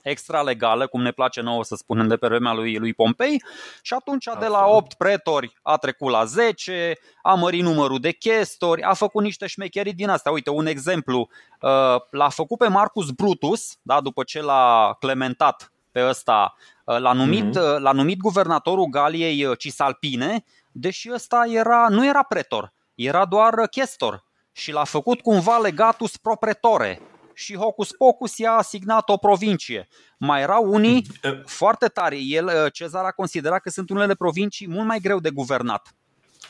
extra 0.05 0.43
legală, 0.43 0.87
cum 0.87 1.03
ne 1.03 1.11
place 1.11 1.41
nouă 1.41 1.65
să 1.65 1.75
spunem 1.75 2.09
de 2.09 2.17
pe 2.17 2.27
vremea 2.27 2.53
lui, 2.53 2.77
lui 2.77 2.95
Pompei 2.95 3.43
și 3.83 3.95
atunci 3.95 4.29
Absolut. 4.29 4.53
de 4.53 4.59
la 4.59 4.67
8 4.67 4.95
pretori 4.95 5.55
a 5.63 5.77
trecut 5.77 6.11
la 6.11 6.25
10, 6.25 6.99
a 7.23 7.35
mărit 7.35 7.63
numărul 7.63 8.01
de 8.01 8.11
chestori, 8.11 8.83
a 8.83 8.95
făcut 8.95 9.23
niște 9.23 9.47
șmecherii 9.47 9.93
din 9.93 10.09
asta. 10.09 10.31
Uite, 10.31 10.51
un 10.51 10.67
exemplu, 10.67 11.29
uh, 11.61 11.71
l-a 12.11 12.29
făcut 12.29 12.59
pe 12.59 12.69
Marcus 12.69 13.11
Brutus, 13.11 13.79
da, 13.83 14.01
după 14.01 14.23
ce 14.23 14.43
l-a 14.43 14.97
clementat 15.01 15.73
pe 15.93 16.09
ăsta, 16.09 16.55
uh, 16.85 16.99
l-a 16.99 17.13
numit, 17.13 17.59
mm-hmm. 17.59 17.79
l-a 17.79 17.93
numit 17.93 18.19
guvernatorul 18.19 18.87
Galiei 18.87 19.57
Cisalpine, 19.57 20.45
deși 20.73 21.11
ăsta 21.13 21.45
era, 21.49 21.87
nu 21.89 22.07
era 22.07 22.23
pretor, 22.23 22.73
era 22.95 23.25
doar 23.25 23.69
chestor 23.69 24.25
și 24.53 24.73
l-a 24.73 24.85
făcut 24.85 25.21
cumva 25.21 25.59
legatus 25.59 26.17
pro 26.17 26.37
pretore 26.37 27.01
și 27.35 27.57
Hocus 27.57 27.91
Pocus 27.91 28.39
i-a 28.39 28.53
asignat 28.53 29.09
o 29.09 29.17
provincie. 29.17 29.89
Mai 30.19 30.41
erau 30.41 30.73
unii 30.73 31.07
foarte 31.45 31.87
tari. 31.87 32.33
El, 32.33 32.71
Cezar 32.71 33.05
a 33.05 33.11
considerat 33.11 33.61
că 33.61 33.71
sunt 33.71 33.91
unele 33.91 34.15
provincii 34.15 34.69
mult 34.69 34.87
mai 34.87 34.99
greu 35.01 35.21
de 35.21 35.31
guvernat. 35.31 35.95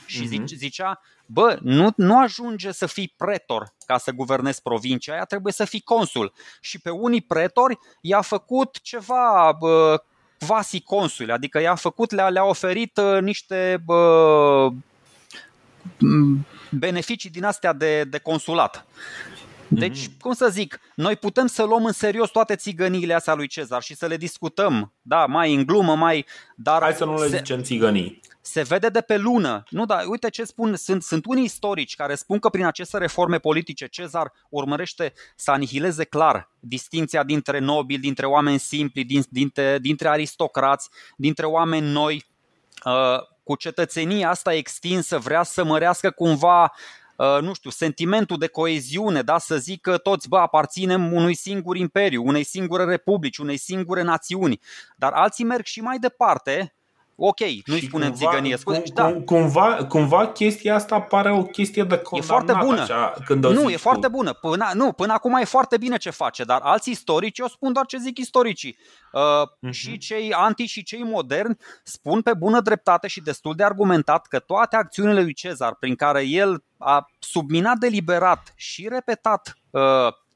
Și 0.07 0.26
mm-hmm. 0.26 0.44
zicea, 0.44 1.00
bă, 1.26 1.59
nu, 1.61 1.88
nu 1.96 2.18
ajunge 2.18 2.72
să 2.72 2.87
fii 2.87 3.14
pretor 3.16 3.74
ca 3.87 3.98
să 3.98 4.11
guvernezi 4.11 4.62
provincia 4.62 5.12
aia, 5.12 5.24
trebuie 5.24 5.52
să 5.52 5.64
fii 5.64 5.80
consul. 5.80 6.33
Și 6.61 6.80
pe 6.80 6.90
unii 6.90 7.20
pretori 7.20 7.78
i-a 8.00 8.20
făcut 8.20 8.80
ceva 8.83 9.57
bă, 9.59 10.02
quasi 10.46 10.80
consuli, 10.80 11.33
adică 11.33 11.61
i-a 11.61 11.74
făcut, 11.74 12.11
le-a, 12.11 12.28
le-a 12.28 12.44
oferit 12.44 12.96
uh, 12.96 13.20
niște 13.20 13.83
bă, 13.85 14.68
beneficii 16.70 17.30
din 17.30 17.44
astea 17.44 17.72
de, 17.72 18.04
de 18.04 18.18
consulat. 18.18 18.86
Deci, 19.68 20.08
mm-hmm. 20.08 20.20
cum 20.20 20.32
să 20.32 20.48
zic, 20.48 20.80
noi 20.94 21.16
putem 21.16 21.46
să 21.46 21.62
luăm 21.62 21.84
în 21.84 21.92
serios 21.92 22.30
toate 22.30 22.56
țigăniile 22.56 23.14
astea 23.14 23.34
lui 23.34 23.46
Cezar 23.46 23.82
și 23.82 23.96
să 23.96 24.06
le 24.06 24.16
discutăm, 24.16 24.92
da, 25.02 25.26
mai 25.26 25.54
în 25.54 25.66
glumă, 25.66 25.96
mai... 25.96 26.26
Dar 26.56 26.82
Hai 26.82 26.92
să 26.92 27.04
nu 27.04 27.20
le 27.20 27.28
se, 27.28 27.36
zicem 27.36 27.62
țigănii. 27.62 28.20
Se 28.40 28.62
vede 28.62 28.88
de 28.88 29.00
pe 29.00 29.16
lună. 29.16 29.62
Nu, 29.70 29.84
dar 29.84 30.04
uite 30.06 30.30
ce 30.30 30.44
spun, 30.44 30.76
sunt, 30.76 31.02
sunt 31.02 31.24
unii 31.26 31.44
istorici 31.44 31.94
care 31.94 32.14
spun 32.14 32.38
că 32.38 32.48
prin 32.48 32.64
aceste 32.64 32.98
reforme 32.98 33.38
politice 33.38 33.86
Cezar 33.86 34.32
urmărește 34.48 35.12
să 35.36 35.50
anihileze 35.50 36.04
clar 36.04 36.50
distinția 36.60 37.22
dintre 37.22 37.58
nobili, 37.58 38.00
dintre 38.00 38.26
oameni 38.26 38.58
simpli, 38.58 39.04
din, 39.04 39.22
dintre, 39.28 39.78
dintre 39.78 40.08
aristocrați, 40.08 40.88
dintre 41.16 41.46
oameni 41.46 41.90
noi, 41.90 42.24
uh, 42.84 43.33
cu 43.44 43.57
cetățenia 43.57 44.28
asta 44.30 44.54
extinsă 44.54 45.18
vrea 45.18 45.42
să 45.42 45.64
mărească 45.64 46.11
cumva 46.11 46.72
Uh, 47.16 47.38
nu 47.40 47.54
știu, 47.54 47.70
sentimentul 47.70 48.38
de 48.38 48.46
coeziune, 48.46 49.22
da, 49.22 49.38
să 49.38 49.57
zic 49.57 49.80
că 49.80 49.98
toți 49.98 50.28
bă, 50.28 50.38
aparținem 50.38 51.12
unui 51.12 51.35
singur 51.35 51.76
imperiu, 51.76 52.26
unei 52.26 52.44
singure 52.44 52.85
republici, 52.85 53.38
unei 53.38 53.57
singure 53.57 54.02
națiuni. 54.02 54.61
Dar 54.96 55.12
alții 55.12 55.44
merg 55.44 55.64
și 55.64 55.80
mai 55.80 55.98
departe 55.98 56.74
Ok, 57.16 57.40
nu-i 57.64 57.79
și 57.79 57.87
spunem 57.87 58.11
cumva, 58.11 58.31
țigănie. 58.31 58.57
Spune, 58.57 58.79
cum, 58.79 58.94
da. 58.94 59.12
cumva, 59.24 59.85
cumva 59.88 60.27
chestia 60.29 60.74
asta 60.74 61.00
pare 61.00 61.33
o 61.33 61.42
chestie 61.42 61.83
de 61.83 61.96
condamnat. 61.96 62.48
E 62.48 62.53
foarte 62.53 62.66
bună. 62.66 62.81
Așa, 62.81 63.14
când 63.24 63.46
nu, 63.46 63.70
e 63.70 63.72
tu. 63.72 63.79
foarte 63.79 64.09
bună. 64.09 64.33
Până, 64.33 64.70
nu, 64.74 64.92
până 64.92 65.12
acum 65.12 65.35
e 65.35 65.44
foarte 65.44 65.77
bine 65.77 65.96
ce 65.96 66.11
face, 66.11 66.44
dar 66.44 66.61
alți 66.62 66.90
istorici, 66.90 67.38
eu 67.38 67.48
spun 67.48 67.72
doar 67.72 67.87
ce 67.87 67.96
zic 67.96 68.18
istoricii. 68.18 68.77
Uh, 69.12 69.20
uh-huh. 69.22 69.70
Și 69.70 69.98
cei 69.98 70.33
anti 70.33 70.64
și 70.64 70.83
cei 70.83 71.03
moderni 71.03 71.57
spun 71.83 72.22
pe 72.22 72.35
bună 72.35 72.61
dreptate 72.61 73.09
și 73.09 73.20
destul 73.20 73.55
de 73.55 73.64
argumentat 73.64 74.27
că 74.27 74.38
toate 74.38 74.77
acțiunile 74.77 75.22
lui 75.22 75.35
Cezar 75.35 75.74
prin 75.74 75.94
care 75.94 76.22
el 76.27 76.64
a 76.79 77.11
subminat 77.18 77.77
deliberat 77.77 78.53
și 78.57 78.88
repetat 78.88 79.59
uh, 79.70 79.83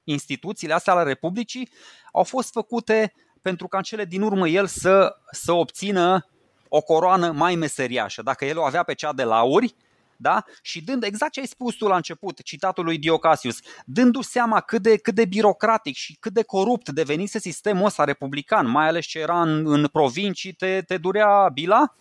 instituțiile 0.04 0.74
astea 0.74 0.92
ale 0.92 1.02
Republicii 1.02 1.68
au 2.12 2.22
fost 2.22 2.52
făcute 2.52 3.12
pentru 3.42 3.68
ca 3.68 3.76
în 3.76 3.82
cele 3.82 4.04
din 4.04 4.22
urmă 4.22 4.48
el 4.48 4.66
să, 4.66 5.16
să 5.30 5.52
obțină 5.52 6.26
o 6.68 6.80
coroană 6.80 7.30
mai 7.30 7.54
meseriașă. 7.54 8.22
Dacă 8.22 8.44
el 8.44 8.58
o 8.58 8.64
avea 8.64 8.82
pe 8.82 8.94
cea 8.94 9.12
de 9.12 9.22
lauri, 9.22 9.74
da? 10.20 10.44
Și 10.62 10.84
dând 10.84 11.02
exact 11.02 11.32
ce 11.32 11.40
ai 11.40 11.46
spus 11.46 11.74
tu 11.74 11.86
la 11.86 11.96
început, 11.96 12.42
citatul 12.42 12.84
lui 12.84 12.98
Diocasius, 12.98 13.58
dându-și 13.84 14.28
seama 14.28 14.60
cât 14.60 14.82
de, 14.82 14.96
cât 14.96 15.14
de 15.14 15.24
birocratic 15.24 15.96
și 15.96 16.16
cât 16.20 16.32
de 16.32 16.42
corupt 16.42 16.88
devenise 16.88 17.38
sistemul 17.38 17.84
ăsta 17.84 18.04
republican, 18.04 18.70
mai 18.70 18.86
ales 18.86 19.06
ce 19.06 19.18
era 19.18 19.42
în, 19.42 19.72
în 19.72 19.86
provincii, 19.86 20.52
te, 20.52 20.82
te 20.86 20.96
durea 20.96 21.48
bila, 21.52 21.94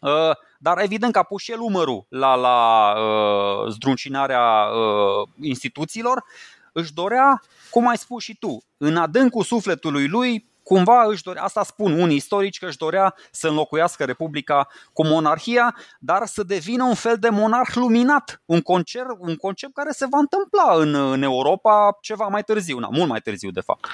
uh, 0.00 0.36
dar 0.58 0.78
evident 0.78 1.12
că 1.12 1.18
a 1.18 1.22
pus 1.22 1.42
și 1.42 1.52
el 1.52 1.60
umărul 1.60 2.06
la, 2.08 2.34
la 2.34 2.92
uh, 2.96 3.70
zdruncinarea 3.72 4.64
uh, 4.64 5.28
instituțiilor, 5.40 6.24
își 6.72 6.94
dorea, 6.94 7.42
cum 7.70 7.88
ai 7.88 7.96
spus 7.96 8.22
și 8.22 8.36
tu, 8.36 8.62
în 8.76 8.96
adâncul 8.96 9.42
sufletului 9.42 10.08
lui, 10.08 10.48
cumva 10.66 11.04
își 11.08 11.22
dorea, 11.22 11.42
asta 11.42 11.62
spun 11.62 12.00
unii 12.00 12.16
istorici, 12.16 12.58
că 12.58 12.66
își 12.66 12.76
dorea 12.76 13.14
să 13.30 13.48
înlocuiască 13.48 14.04
Republica 14.04 14.68
cu 14.92 15.06
monarhia, 15.06 15.74
dar 15.98 16.26
să 16.26 16.42
devină 16.42 16.84
un 16.84 16.94
fel 16.94 17.16
de 17.16 17.28
monarh 17.28 17.74
luminat, 17.74 18.42
un 18.44 18.60
concept, 18.60 19.06
un 19.18 19.36
concept 19.36 19.74
care 19.74 19.90
se 19.90 20.06
va 20.10 20.18
întâmpla 20.18 20.74
în, 20.74 21.12
în 21.12 21.22
Europa 21.22 21.98
ceva 22.00 22.26
mai 22.26 22.42
târziu, 22.42 22.78
na, 22.78 22.88
mult 22.90 23.08
mai 23.08 23.20
târziu 23.20 23.50
de 23.50 23.60
fapt. 23.60 23.86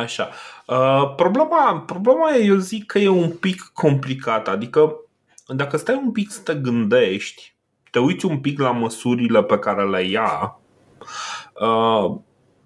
Așa. 0.00 0.28
Uh, 0.66 1.14
problema, 1.16 1.82
problema 1.86 2.34
e, 2.34 2.44
eu 2.44 2.56
zic 2.56 2.86
că 2.86 2.98
e 2.98 3.08
un 3.08 3.30
pic 3.30 3.70
complicat, 3.72 4.48
adică 4.48 5.00
dacă 5.46 5.76
stai 5.76 6.00
un 6.04 6.12
pic 6.12 6.30
să 6.30 6.40
te 6.40 6.54
gândești, 6.54 7.54
te 7.90 7.98
uiți 7.98 8.26
un 8.26 8.40
pic 8.40 8.58
la 8.58 8.70
măsurile 8.70 9.42
pe 9.42 9.58
care 9.58 9.88
le 9.88 10.02
ia, 10.02 10.58
uh, 11.60 12.18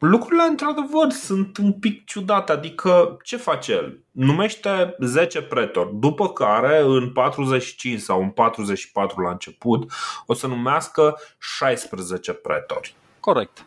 lucrurile 0.04 0.42
într-adevăr 0.42 1.10
sunt 1.10 1.56
un 1.56 1.72
pic 1.72 2.04
ciudate. 2.04 2.52
Adică 2.52 3.16
ce 3.22 3.36
face 3.36 3.72
el? 3.72 3.98
Numește 4.10 4.96
10 4.98 5.42
pretori, 5.42 5.94
după 5.94 6.28
care 6.28 6.80
în 6.80 7.10
45 7.10 8.00
sau 8.00 8.22
în 8.22 8.28
44 8.28 9.20
la 9.20 9.30
început 9.30 9.92
o 10.26 10.34
să 10.34 10.46
numească 10.46 11.18
16 11.38 12.32
pretori. 12.32 12.94
Corect. 13.20 13.64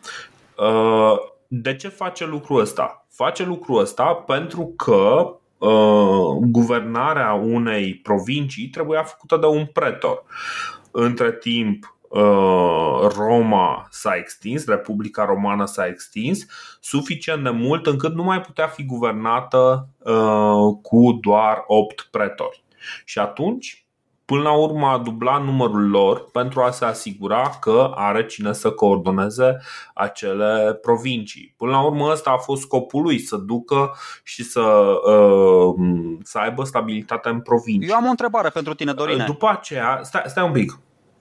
Uh, 0.58 1.16
de 1.46 1.76
ce 1.76 1.88
face 1.88 2.26
lucrul 2.26 2.60
ăsta? 2.60 3.06
Face 3.10 3.44
lucrul 3.44 3.80
ăsta 3.80 4.04
pentru 4.04 4.74
că 4.76 5.36
uh, 5.58 6.36
guvernarea 6.40 7.32
unei 7.32 7.94
provincii 7.94 8.68
trebuia 8.68 9.02
făcută 9.02 9.36
de 9.36 9.46
un 9.46 9.66
pretor. 9.66 10.24
Între 10.90 11.32
timp, 11.32 11.95
Uh, 11.95 11.95
Roma 13.16 13.86
s-a 13.90 14.14
extins, 14.14 14.66
Republica 14.66 15.24
Romană 15.24 15.64
s-a 15.64 15.86
extins 15.86 16.46
suficient 16.80 17.42
de 17.42 17.50
mult 17.50 17.86
încât 17.86 18.14
nu 18.14 18.22
mai 18.22 18.40
putea 18.40 18.66
fi 18.66 18.84
guvernată 18.84 19.88
uh, 19.98 20.76
cu 20.82 21.18
doar 21.20 21.64
8 21.66 22.08
pretori. 22.10 22.64
Și 23.04 23.18
atunci, 23.18 23.86
până 24.24 24.42
la 24.42 24.52
urmă, 24.52 24.86
a 24.86 24.98
dublat 24.98 25.44
numărul 25.44 25.90
lor 25.90 26.30
pentru 26.30 26.60
a 26.60 26.70
se 26.70 26.84
asigura 26.84 27.50
că 27.60 27.92
are 27.94 28.26
cine 28.26 28.52
să 28.52 28.70
coordoneze 28.70 29.56
acele 29.94 30.78
provincii. 30.82 31.54
Până 31.56 31.70
la 31.70 31.84
urmă, 31.84 32.10
ăsta 32.10 32.30
a 32.30 32.36
fost 32.36 32.62
scopul 32.62 33.02
lui, 33.02 33.18
să 33.18 33.36
ducă 33.36 33.96
și 34.22 34.44
să, 34.44 34.60
uh, 35.10 35.74
să 36.22 36.38
aibă 36.38 36.64
stabilitate 36.64 37.28
în 37.28 37.40
provincii. 37.40 37.90
Eu 37.90 37.96
am 37.96 38.06
o 38.06 38.10
întrebare 38.10 38.48
pentru 38.48 38.74
tine, 38.74 38.92
Dorine. 38.92 39.24
După 39.24 39.48
aceea, 39.50 40.00
stai, 40.02 40.22
stai 40.26 40.44
un 40.44 40.52
pic. 40.52 40.78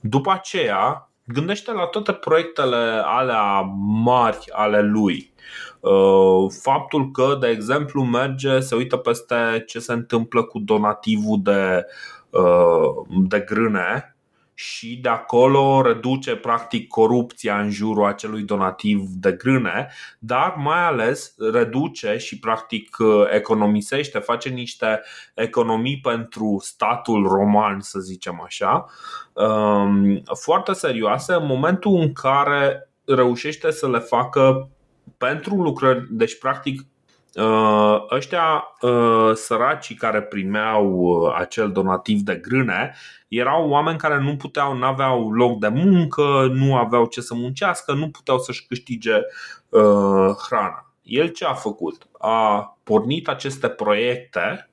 După 0.07 0.31
aceea, 0.31 1.11
gândește 1.23 1.71
la 1.71 1.85
toate 1.85 2.11
proiectele 2.11 3.01
alea 3.05 3.59
mari 4.03 4.45
ale 4.51 4.81
lui. 4.81 5.33
Uh, 5.79 6.51
faptul 6.61 7.11
că, 7.11 7.37
de 7.39 7.47
exemplu, 7.47 8.03
merge, 8.03 8.59
se 8.59 8.75
uită 8.75 8.97
peste 8.97 9.63
ce 9.67 9.79
se 9.79 9.93
întâmplă 9.93 10.43
cu 10.43 10.59
donativul 10.59 11.39
de, 11.43 11.85
uh, 12.29 13.05
de 13.27 13.39
grâne 13.39 14.14
și 14.55 14.97
de 15.01 15.09
acolo 15.09 15.81
reduce 15.81 16.35
practic 16.35 16.87
corupția 16.87 17.59
în 17.59 17.69
jurul 17.69 18.05
acelui 18.05 18.43
donativ 18.43 18.99
de 19.07 19.31
grâne, 19.31 19.87
dar 20.19 20.55
mai 20.57 20.85
ales 20.85 21.33
reduce 21.51 22.17
și 22.17 22.39
practic 22.39 22.97
economisește, 23.33 24.19
face 24.19 24.49
niște 24.49 25.01
economii 25.33 25.99
pentru 25.99 26.57
statul 26.61 27.27
roman, 27.27 27.79
să 27.79 27.99
zicem 27.99 28.41
așa, 28.45 28.85
um, 29.33 30.21
foarte 30.41 30.73
serioase 30.73 31.33
în 31.33 31.45
momentul 31.45 31.99
în 31.99 32.13
care 32.13 32.89
reușește 33.05 33.71
să 33.71 33.89
le 33.89 33.99
facă 33.99 34.69
pentru 35.17 35.55
lucrări, 35.55 36.07
deci 36.09 36.37
practic 36.37 36.79
Uh, 36.79 36.94
ăștia 38.11 38.63
uh, 38.81 39.31
săracii 39.33 39.95
care 39.95 40.21
primeau 40.21 40.93
uh, 40.93 41.33
acel 41.37 41.71
donativ 41.71 42.19
de 42.19 42.35
grâne 42.35 42.95
erau 43.27 43.69
oameni 43.69 43.97
care 43.97 44.19
nu 44.19 44.35
puteau, 44.35 44.73
nu 44.73 44.85
aveau 44.85 45.31
loc 45.31 45.59
de 45.59 45.67
muncă, 45.67 46.47
nu 46.51 46.75
aveau 46.75 47.05
ce 47.05 47.21
să 47.21 47.33
muncească, 47.33 47.93
nu 47.93 48.09
puteau 48.09 48.39
să-și 48.39 48.65
câștige 48.65 49.19
hrana. 50.47 50.93
El 51.01 51.27
ce 51.27 51.45
a 51.45 51.53
făcut? 51.53 52.07
A 52.19 52.77
pornit 52.83 53.27
aceste 53.27 53.67
proiecte 53.67 54.69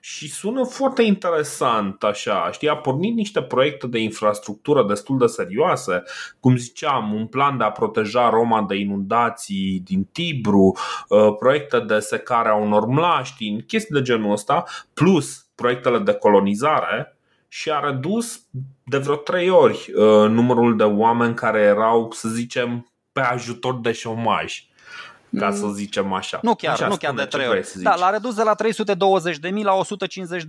și 0.00 0.30
sună 0.30 0.64
foarte 0.64 1.02
interesant 1.02 2.02
așa, 2.02 2.50
știi, 2.52 2.68
a 2.68 2.76
pornit 2.76 3.14
niște 3.14 3.42
proiecte 3.42 3.86
de 3.86 3.98
infrastructură 3.98 4.84
destul 4.84 5.18
de 5.18 5.26
serioase, 5.26 6.02
cum 6.40 6.56
ziceam, 6.56 7.12
un 7.14 7.26
plan 7.26 7.58
de 7.58 7.64
a 7.64 7.70
proteja 7.70 8.28
Roma 8.28 8.62
de 8.68 8.74
inundații 8.74 9.82
din 9.84 10.08
Tibru, 10.12 10.76
uh, 11.08 11.34
proiecte 11.38 11.78
de 11.78 11.98
secare 11.98 12.48
a 12.48 12.54
unor 12.54 12.86
mlaștini, 12.86 13.62
chestii 13.62 13.94
de 13.94 14.02
genul 14.02 14.32
ăsta, 14.32 14.64
plus 14.94 15.46
proiectele 15.54 15.98
de 15.98 16.12
colonizare 16.12 17.16
și 17.48 17.70
a 17.70 17.80
redus 17.80 18.46
de 18.84 18.98
vreo 18.98 19.16
trei 19.16 19.50
ori 19.50 19.92
uh, 19.94 20.28
numărul 20.28 20.76
de 20.76 20.82
oameni 20.82 21.34
care 21.34 21.60
erau, 21.60 22.10
să 22.10 22.28
zicem, 22.28 22.92
pe 23.12 23.20
ajutor 23.20 23.80
de 23.80 23.92
șomaj 23.92 24.69
ca 25.38 25.52
să 25.52 25.64
mm. 25.64 25.72
zicem 25.72 26.12
așa. 26.12 26.38
Nu 26.42 26.54
chiar, 26.54 26.72
așa 26.72 26.88
nu 26.88 26.96
chiar 26.96 27.14
de 27.14 27.24
trei 27.24 27.48
ori. 27.48 27.68
Da, 27.74 27.94
l-a 27.94 28.10
redus 28.10 28.34
de 28.34 28.42
la 28.42 28.54
320.000 28.54 29.62
la 29.62 29.80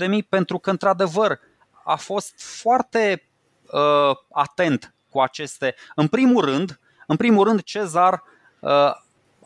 150.000 0.10 0.28
pentru 0.30 0.58
că, 0.58 0.70
într-adevăr, 0.70 1.40
a 1.84 1.96
fost 1.96 2.34
foarte 2.36 3.30
uh, 3.72 4.16
atent 4.32 4.94
cu 5.10 5.20
aceste. 5.20 5.76
În 5.96 6.08
primul 6.08 6.46
rând, 6.46 6.80
în 7.08 7.16
primul 7.16 7.44
rând 7.44 7.62
Cezar 7.62 8.24
uh, 8.60 8.92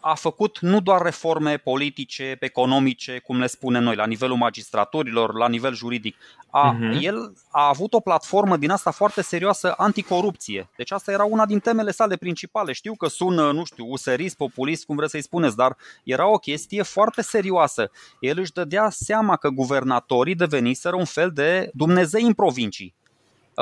a 0.07 0.13
făcut 0.13 0.59
nu 0.59 0.81
doar 0.81 1.01
reforme 1.01 1.57
politice, 1.57 2.37
economice, 2.39 3.19
cum 3.19 3.39
le 3.39 3.47
spunem 3.47 3.83
noi, 3.83 3.95
la 3.95 4.05
nivelul 4.05 4.37
magistraturilor, 4.37 5.35
la 5.35 5.47
nivel 5.47 5.73
juridic. 5.73 6.15
A, 6.49 6.75
uh-huh. 6.75 7.01
El 7.01 7.33
a 7.51 7.67
avut 7.67 7.93
o 7.93 7.99
platformă 7.99 8.57
din 8.57 8.69
asta 8.69 8.91
foarte 8.91 9.21
serioasă 9.21 9.73
anticorupție. 9.77 10.69
Deci 10.77 10.91
asta 10.91 11.11
era 11.11 11.23
una 11.23 11.45
din 11.45 11.59
temele 11.59 11.91
sale 11.91 12.15
principale. 12.15 12.71
Știu 12.71 12.95
că 12.95 13.07
sună, 13.07 13.51
nu 13.51 13.63
știu, 13.63 13.85
userist, 13.89 14.37
populist, 14.37 14.85
cum 14.85 14.95
vreți 14.95 15.11
să-i 15.11 15.21
spuneți, 15.21 15.55
dar 15.55 15.77
era 16.03 16.27
o 16.27 16.37
chestie 16.37 16.81
foarte 16.81 17.21
serioasă. 17.21 17.91
El 18.19 18.39
își 18.39 18.53
dădea 18.53 18.89
seama 18.89 19.35
că 19.35 19.49
guvernatorii 19.49 20.35
deveniseră 20.35 20.95
un 20.95 21.05
fel 21.05 21.31
de 21.31 21.69
Dumnezei 21.73 22.23
în 22.23 22.33
provincii 22.33 22.95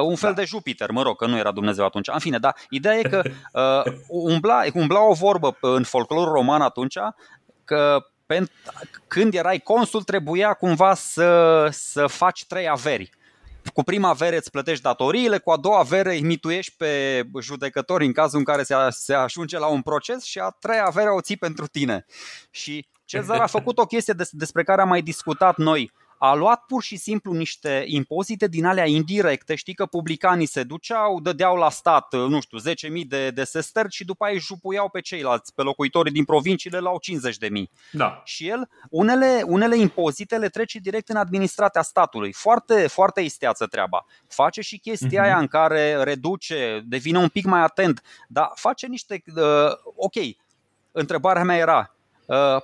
un 0.02 0.16
fel 0.16 0.34
da. 0.34 0.36
de 0.36 0.46
Jupiter, 0.46 0.92
mă 0.92 1.02
rog, 1.02 1.18
că 1.18 1.26
nu 1.26 1.38
era 1.38 1.52
Dumnezeu 1.52 1.86
atunci. 1.86 2.08
În 2.08 2.20
fine, 2.20 2.38
da, 2.38 2.54
ideea 2.70 2.98
e 2.98 3.02
că 3.02 3.22
uh, 3.86 3.94
umbla, 4.08 4.62
umbla 4.74 5.02
o 5.08 5.14
vorbă 5.14 5.58
în 5.62 5.84
folclorul 5.84 6.34
roman 6.34 6.62
atunci 6.62 6.98
că 7.64 8.06
când 9.08 9.34
erai 9.34 9.60
consul 9.60 10.04
trebuia 10.04 10.54
cumva 10.54 10.94
să, 10.94 11.68
să 11.72 12.08
faci 12.08 12.46
trei 12.46 12.70
averi. 12.70 13.10
Cu 13.74 13.84
prima 13.84 14.10
avere 14.10 14.36
îți 14.36 14.52
plătești 14.52 14.84
datoriile, 14.84 15.38
cu 15.38 15.52
a 15.52 15.58
doua 15.58 15.80
avere 15.80 16.14
îi 16.14 16.22
mituiești 16.22 16.74
pe 16.78 17.24
judecători 17.42 18.06
în 18.06 18.12
cazul 18.12 18.40
în 18.40 18.44
care 18.44 18.64
se, 18.64 18.76
se 18.90 19.14
ajunge 19.14 19.58
la 19.58 19.68
un 19.68 19.82
proces 19.82 20.24
și 20.24 20.40
a 20.40 20.50
treia 20.60 20.86
avere 20.86 21.10
o 21.10 21.22
ții 21.22 21.38
pentru 21.38 21.68
tine. 21.68 22.06
Și 22.52 22.88
Cezar 23.06 23.42
a 23.42 23.46
făcut 23.46 23.78
o 23.78 23.86
chestie 23.86 24.14
des, 24.14 24.30
despre 24.32 24.64
care 24.64 24.82
am 24.82 24.88
mai 24.88 25.02
discutat 25.02 25.58
noi 25.58 25.92
a 26.18 26.34
luat 26.34 26.64
pur 26.68 26.84
și 26.84 26.98
simplu 26.98 27.34
niște 27.34 27.84
impozite 27.88 28.48
din 28.48 28.66
alea 28.66 28.86
indirecte, 28.86 29.56
știi 29.56 29.74
că 29.74 29.86
publicanii 29.86 30.46
se 30.46 30.64
duceau, 30.64 31.20
dădeau 31.20 31.56
la 31.56 31.70
stat, 31.70 32.14
nu 32.14 32.42
știu, 32.42 32.58
10.000 32.60 33.08
de, 33.08 33.30
de 33.30 33.44
sester 33.44 33.86
și 33.90 34.06
după 34.06 34.26
aia 34.26 34.34
își 34.34 34.46
jupuiau 34.46 34.90
pe 34.90 35.02
ceilalți, 35.02 35.54
pe 35.54 35.62
locuitorii 35.62 36.12
din 36.12 36.26
provinciile 36.26 36.80
la 36.80 36.92
50.000. 36.92 37.64
Da. 37.92 38.22
Și 38.26 38.48
el, 38.48 38.70
unele, 38.90 39.44
unele 39.46 39.78
impozite 39.78 40.38
le 40.38 40.50
trece 40.50 40.80
direct 40.80 41.10
în 41.10 41.16
administrația 41.16 41.82
statului. 41.82 42.34
Foarte, 42.34 42.88
foarte 42.88 43.22
isteață 43.22 43.66
treaba. 43.66 44.06
Face 44.28 44.62
și 44.62 44.78
chestia 44.78 45.22
uh-huh. 45.22 45.26
aia 45.26 45.38
în 45.38 45.48
care 45.48 46.04
reduce, 46.04 46.84
devine 46.86 47.18
un 47.18 47.28
pic 47.28 47.46
mai 47.46 47.62
atent, 47.62 48.02
dar 48.28 48.52
face 48.56 48.88
niște... 48.88 49.24
Uh, 49.36 49.44
ok, 49.96 50.16
întrebarea 50.92 51.44
mea 51.44 51.58
era, 51.58 51.96
uh, 52.26 52.62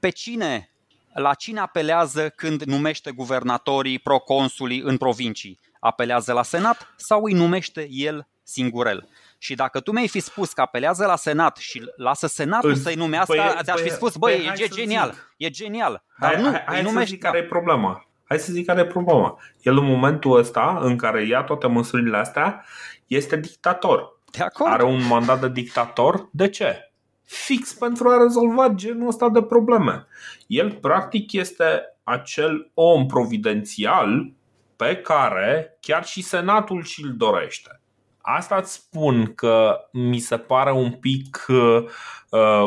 pe 0.00 0.08
cine 0.08 0.71
la 1.14 1.34
cine 1.34 1.60
apelează 1.60 2.28
când 2.28 2.62
numește 2.62 3.10
guvernatorii, 3.10 3.98
proconsulii 3.98 4.80
în 4.80 4.96
provincii? 4.96 5.58
Apelează 5.80 6.32
la 6.32 6.42
Senat 6.42 6.94
sau 6.96 7.24
îi 7.24 7.32
numește 7.32 7.86
el 7.90 8.28
singurel? 8.42 9.08
Și 9.38 9.54
dacă 9.54 9.80
tu 9.80 9.92
mi-ai 9.92 10.08
fi 10.08 10.20
spus 10.20 10.52
că 10.52 10.60
apelează 10.60 11.06
la 11.06 11.16
Senat 11.16 11.56
și 11.56 11.82
lasă 11.96 12.26
Senatul 12.26 12.74
să-i 12.74 12.94
numească, 12.94 13.34
păi, 13.34 13.62
ți-aș 13.62 13.76
fi 13.76 13.86
păi, 13.86 13.96
spus, 13.96 14.16
băi, 14.16 14.34
păi, 14.34 14.64
e 14.64 14.68
genial, 14.68 15.10
zic. 15.12 15.22
e 15.36 15.50
genial. 15.50 16.04
Dar 16.18 16.34
hai, 16.34 16.42
nu, 16.42 16.50
hai, 16.50 16.62
hai 16.66 16.82
numește, 16.82 17.00
să 17.00 17.12
zic 17.12 17.22
care 17.22 17.38
e 17.38 17.42
problema. 17.42 18.06
Hai 18.24 18.38
să 18.38 18.52
zic 18.52 18.66
care 18.66 18.80
e 18.80 18.86
problema. 18.86 19.38
El 19.60 19.78
în 19.78 19.84
momentul 19.84 20.38
ăsta 20.38 20.78
în 20.80 20.96
care 20.96 21.26
ia 21.26 21.42
toate 21.42 21.66
măsurile 21.66 22.16
astea, 22.16 22.64
este 23.06 23.36
dictator. 23.36 24.20
De 24.30 24.42
acord. 24.42 24.72
Are 24.72 24.84
un 24.84 25.06
mandat 25.06 25.40
de 25.40 25.48
dictator. 25.48 26.28
De 26.32 26.48
ce? 26.48 26.91
Fix 27.32 27.72
pentru 27.72 28.08
a 28.08 28.22
rezolva 28.22 28.68
genul 28.68 29.08
ăsta 29.08 29.28
de 29.28 29.42
probleme. 29.42 30.06
El 30.46 30.72
practic 30.72 31.32
este 31.32 31.96
acel 32.02 32.70
om 32.74 33.06
providențial 33.06 34.32
pe 34.76 34.96
care 34.96 35.78
chiar 35.80 36.04
și 36.04 36.22
Senatul 36.22 36.82
și-l 36.82 37.14
dorește. 37.16 37.80
Asta 38.20 38.56
îți 38.56 38.72
spun 38.72 39.34
că 39.34 39.76
mi 39.92 40.18
se 40.18 40.36
pare 40.36 40.72
un 40.72 40.92
pic, 40.92 41.46
uh, 41.48 41.84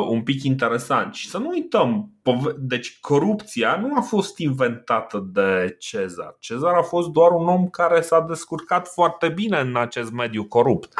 un 0.10 0.24
pic 0.24 0.44
interesant. 0.44 1.14
Și 1.14 1.30
să 1.30 1.38
nu 1.38 1.50
uităm, 1.50 2.12
deci 2.58 3.00
corupția 3.00 3.76
nu 3.76 3.98
a 3.98 4.02
fost 4.02 4.38
inventată 4.38 5.30
de 5.34 5.76
Cezar. 5.80 6.36
Cezar 6.40 6.74
a 6.74 6.82
fost 6.82 7.10
doar 7.10 7.32
un 7.32 7.48
om 7.48 7.68
care 7.70 8.02
s-a 8.02 8.22
descurcat 8.22 8.88
foarte 8.88 9.30
bine 9.30 9.60
în 9.60 9.76
acest 9.76 10.12
mediu 10.12 10.44
corupt. 10.44 10.94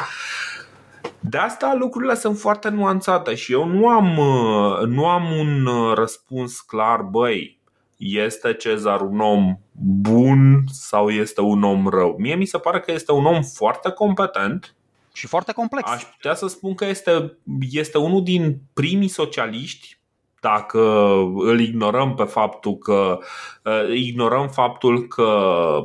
De 1.28 1.38
asta 1.38 1.74
lucrurile 1.78 2.14
sunt 2.14 2.38
foarte 2.38 2.68
nuanțate 2.68 3.34
și 3.34 3.52
eu 3.52 3.64
nu 3.64 3.88
am, 3.88 4.18
uh, 4.18 4.86
nu 4.86 5.06
am 5.06 5.38
un 5.38 5.66
uh, 5.66 5.94
răspuns 5.94 6.60
clar, 6.60 7.02
băi, 7.02 7.60
este 7.96 8.54
Cezar 8.54 9.00
un 9.00 9.20
om 9.20 9.58
bun 10.02 10.64
sau 10.72 11.10
este 11.10 11.40
un 11.40 11.62
om 11.62 11.88
rău? 11.88 12.16
Mie 12.18 12.34
mi 12.34 12.44
se 12.44 12.58
pare 12.58 12.80
că 12.80 12.92
este 12.92 13.12
un 13.12 13.24
om 13.24 13.42
foarte 13.42 13.90
competent 13.90 14.74
și 15.12 15.26
foarte 15.26 15.52
complex. 15.52 15.90
Aș 15.90 16.04
putea 16.04 16.34
să 16.34 16.46
spun 16.46 16.74
că 16.74 16.84
este, 16.84 17.38
este 17.70 17.98
unul 17.98 18.22
din 18.22 18.60
primii 18.72 19.08
socialiști 19.08 19.98
dacă 20.40 20.80
îl 21.36 21.60
ignorăm 21.60 22.14
pe 22.14 22.24
faptul 22.24 22.76
că 22.76 23.18
uh, 23.64 23.94
ignorăm 23.94 24.48
faptul 24.48 25.06
că 25.06 25.80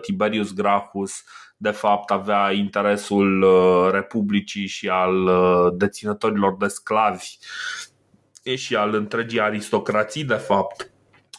Tiberius 0.00 0.52
Gracchus 0.52 1.24
de 1.62 1.70
fapt 1.70 2.10
avea 2.10 2.52
interesul 2.52 3.42
uh, 3.42 3.90
Republicii 3.92 4.66
și 4.66 4.88
al 4.88 5.26
uh, 5.26 5.72
deținătorilor 5.76 6.56
de 6.56 6.66
sclavi 6.66 7.36
și 8.54 8.76
al 8.76 8.94
întregii 8.94 9.40
aristocrații, 9.40 10.24
de 10.24 10.34
fapt. 10.34 10.90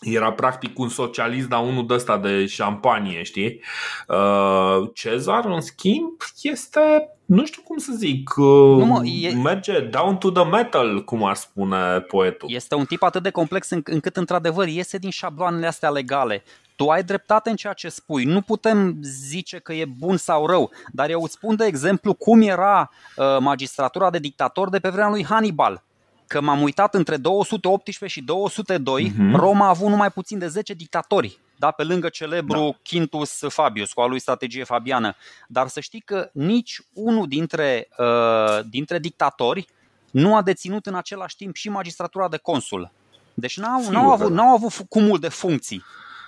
Era 0.02 0.32
practic 0.32 0.80
un 0.80 0.90
socialist, 0.90 1.48
dar 1.48 1.64
unul 1.64 1.88
de 1.88 1.94
ăsta 1.94 2.18
de 2.18 2.46
șampanie, 2.46 3.24
știi? 3.24 3.62
Uh, 4.08 4.90
Cezar, 4.94 5.46
în 5.46 5.62
schimb, 5.62 6.12
este, 6.42 7.10
nu 7.26 7.46
știu 7.46 7.62
cum 7.62 7.78
să 7.78 7.92
zic, 7.96 8.30
nu, 8.36 8.86
mă, 8.86 9.06
e... 9.06 9.34
merge 9.34 9.80
down 9.80 10.18
to 10.18 10.32
the 10.32 10.44
metal, 10.44 11.04
cum 11.04 11.24
ar 11.24 11.36
spune 11.36 12.00
poetul. 12.00 12.50
Este 12.52 12.76
un 12.76 12.86
tip 12.86 13.04
atât 13.04 13.24
de 13.24 13.30
complex 13.30 13.70
încât, 13.70 14.18
într-adevăr, 14.18 14.68
iese 14.68 14.98
din 14.98 15.10
șabloanele 15.10 15.68
astea 15.68 15.90
legale 15.90 16.44
tu 16.76 16.90
ai 16.90 17.04
dreptate 17.04 17.50
în 17.50 17.56
ceea 17.56 17.74
ce 17.74 17.90
spui. 17.90 18.24
Nu 18.24 18.42
putem 18.42 18.98
zice 19.02 19.60
că 19.60 19.74
e 19.74 19.86
bun 19.86 20.18
sau 20.18 20.46
rău, 20.46 20.72
dar 20.92 21.10
eu 21.10 21.22
îți 21.22 21.34
spun 21.34 21.56
de 21.56 21.66
exemplu 21.66 22.14
cum 22.14 22.42
era 22.42 22.90
uh, 23.16 23.38
magistratura 23.40 24.10
de 24.10 24.20
dictator 24.20 24.70
de 24.70 24.80
pe 24.80 24.90
vremea 24.90 25.10
lui 25.10 25.26
Hannibal. 25.26 25.84
Că 26.32 26.42
m-am 26.42 26.62
uitat 26.62 26.96
între 26.96 27.18
218 27.18 28.20
și 28.20 28.26
202, 28.26 29.10
uh-huh. 29.10 29.16
Mhm. 29.18 29.36
Roma 29.36 29.66
a 29.66 29.70
avut 29.70 29.90
numai 29.90 30.12
puțin 30.12 30.40
de 30.40 30.48
10 30.48 30.74
dictatori. 30.74 31.40
Da, 31.56 31.72
pe 31.72 31.84
lângă 31.84 32.10
celebru 32.10 32.60
da. 32.60 32.78
Quintus 32.90 33.40
Fabius 33.48 33.94
cu 33.94 34.02
a 34.02 34.06
lui 34.06 34.20
strategie 34.20 34.64
fabiană. 34.64 35.16
Dar 35.48 35.68
să 35.68 35.80
știi 35.80 36.00
că 36.00 36.30
nici 36.34 36.82
unul 36.94 37.28
dintre, 37.28 37.88
uh, 37.98 38.60
dintre 38.70 39.00
dictatori 39.00 39.68
nu 40.12 40.36
a 40.36 40.42
deținut 40.42 40.86
în 40.86 40.96
același 40.96 41.36
timp 41.36 41.56
și 41.56 41.70
magistratura 41.70 42.28
de 42.28 42.38
consul. 42.38 42.92
Deci 43.34 43.58
n-au, 43.58 43.90
n-au, 43.90 44.12
avut, 44.12 44.32
n-au 44.32 44.54
avut 44.54 44.74
cumul 44.90 45.20
de 45.20 45.30
funcții 45.30 45.84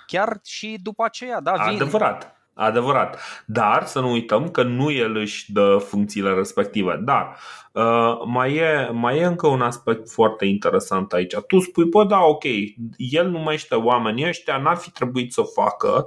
chiar 0.06 0.40
și 0.44 0.78
după 0.82 1.04
aceea. 1.04 1.40
Da, 1.40 1.52
vin... 1.52 1.74
Adevărat. 1.74 2.36
Adevărat. 2.54 3.20
Dar 3.46 3.86
să 3.86 4.00
nu 4.00 4.10
uităm 4.10 4.48
că 4.48 4.62
nu 4.62 4.90
el 4.90 5.16
își 5.16 5.52
dă 5.52 5.76
funcțiile 5.88 6.32
respective. 6.32 7.00
Dar 7.04 7.36
uh, 7.72 8.22
mai, 8.26 8.54
e, 8.54 8.90
mai 8.92 9.18
e 9.18 9.24
încă 9.24 9.46
un 9.46 9.60
aspect 9.60 10.10
foarte 10.10 10.44
interesant 10.44 11.12
aici. 11.12 11.34
Tu 11.46 11.60
spui, 11.60 11.84
bă, 11.84 12.04
da, 12.04 12.20
ok, 12.20 12.44
el 12.96 13.28
numește 13.28 13.74
oamenii 13.74 14.28
ăștia, 14.28 14.58
n-ar 14.58 14.76
fi 14.76 14.90
trebuit 14.90 15.32
să 15.32 15.40
o 15.40 15.62
facă. 15.62 16.06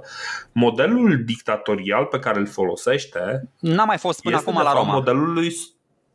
Modelul 0.52 1.24
dictatorial 1.24 2.04
pe 2.04 2.18
care 2.18 2.38
îl 2.38 2.46
folosește 2.46 3.50
n-a 3.58 3.84
mai 3.84 3.98
fost 3.98 4.22
până 4.22 4.36
acum 4.36 4.60
la 4.62 4.72
Roma. 4.72 4.92
Modelul 4.92 5.32
lui 5.32 5.52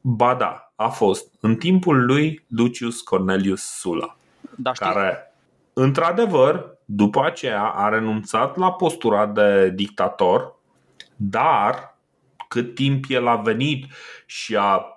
Ba 0.06 0.36
da, 0.36 0.74
a 0.76 0.88
fost 0.88 1.28
în 1.40 1.56
timpul 1.56 2.06
lui 2.06 2.46
Lucius 2.48 3.02
Cornelius 3.02 3.62
Sulla, 3.62 4.18
da, 4.56 4.72
care 4.72 5.36
într-adevăr 5.74 6.73
după 6.86 7.26
aceea 7.26 7.64
a 7.64 7.90
renunțat 7.90 8.58
la 8.58 8.72
postura 8.72 9.26
de 9.26 9.70
dictator, 9.70 10.56
dar 11.16 11.98
cât 12.48 12.76
timp 12.76 13.04
el 13.08 13.28
a 13.28 13.36
venit 13.36 13.86
și 14.26 14.56
a 14.56 14.88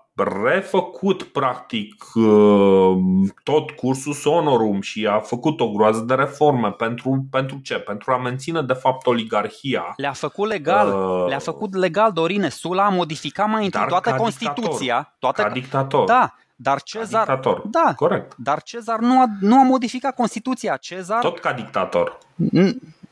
refăcut 0.44 1.22
practic 1.22 2.04
uh, 2.14 2.96
tot 3.42 3.70
cursul 3.70 4.12
sonorum 4.12 4.80
și 4.80 5.06
a 5.06 5.18
făcut 5.18 5.60
o 5.60 5.70
groază 5.70 6.00
de 6.00 6.14
reforme 6.14 6.70
pentru, 6.70 7.26
pentru 7.30 7.58
ce? 7.62 7.74
Pentru 7.74 8.12
a 8.12 8.18
menține 8.18 8.62
de 8.62 8.72
fapt 8.72 9.06
oligarhia. 9.06 9.92
Le-a 9.96 10.12
făcut 10.12 10.48
legal, 10.48 10.88
uh, 10.88 11.28
le-a 11.28 11.38
făcut 11.38 11.74
legal 11.74 12.12
Dorine 12.12 12.48
Sula 12.48 12.84
a 12.84 12.88
modificat 12.88 13.48
mai 13.48 13.64
întâi 13.64 13.84
toată 13.88 14.14
Constituția, 14.14 14.96
dictator, 14.96 15.16
toată 15.18 15.42
ca 15.42 15.50
dictator. 15.50 16.04
Da, 16.04 16.34
dar 16.56 16.82
Cezar, 16.82 17.26
ca 17.26 17.34
dictator. 17.34 17.62
Da, 17.66 17.92
corect. 17.96 18.34
Dar 18.36 18.62
Cezar 18.62 18.98
nu 18.98 19.20
a, 19.20 19.26
nu 19.40 19.58
a 19.58 19.62
modificat 19.62 20.14
Constituția. 20.14 20.76
Cezar 20.76 21.20
tot 21.20 21.38
ca 21.38 21.52
dictator. 21.52 22.18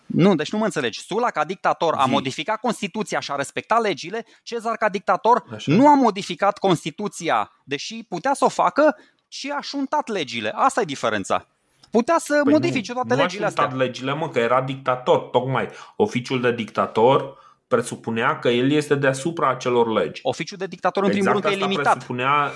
Nu, 0.07 0.35
deci 0.35 0.53
nu 0.53 0.59
mă 0.59 0.65
înțelegi. 0.65 1.01
Sula 1.01 1.31
ca 1.31 1.45
dictator 1.45 1.95
a 1.95 2.05
modificat 2.05 2.61
Constituția 2.61 3.21
și 3.21 3.31
a 3.31 3.35
respectat 3.35 3.81
legile, 3.81 4.27
Cezar 4.43 4.77
ca 4.77 4.89
dictator 4.89 5.45
Așa. 5.55 5.73
nu 5.73 5.89
a 5.89 5.95
modificat 5.95 6.59
Constituția, 6.59 7.51
deși 7.65 8.05
putea 8.09 8.35
să 8.35 8.45
o 8.45 8.49
facă, 8.49 8.97
și 9.29 9.53
a 9.57 9.61
șuntat 9.61 10.09
legile. 10.09 10.53
Asta 10.55 10.81
e 10.81 10.85
diferența. 10.85 11.47
Putea 11.91 12.17
să 12.19 12.41
păi 12.43 12.53
modifice 12.53 12.93
nu, 12.93 12.99
toate 12.99 13.15
nu 13.15 13.21
legile 13.21 13.47
astea. 13.47 13.69
Nu 13.69 13.77
legile, 13.77 14.15
mă, 14.15 14.29
că 14.29 14.39
era 14.39 14.63
dictator, 14.63 15.19
tocmai. 15.19 15.69
Oficiul 15.97 16.41
de 16.41 16.53
dictator 16.53 17.39
presupunea 17.69 18.39
că 18.39 18.49
el 18.49 18.71
este 18.71 18.95
deasupra 18.95 19.49
acelor 19.49 19.93
legi. 19.93 20.21
Oficiul 20.23 20.59
de 20.59 20.67
dictator, 20.67 21.03
în 21.03 21.11
exact 21.11 21.25
primul 21.27 21.41
rând, 21.41 21.57
că 21.57 21.65
e 21.65 21.67
limitat. 21.69 21.93
Presupunea 21.93 22.51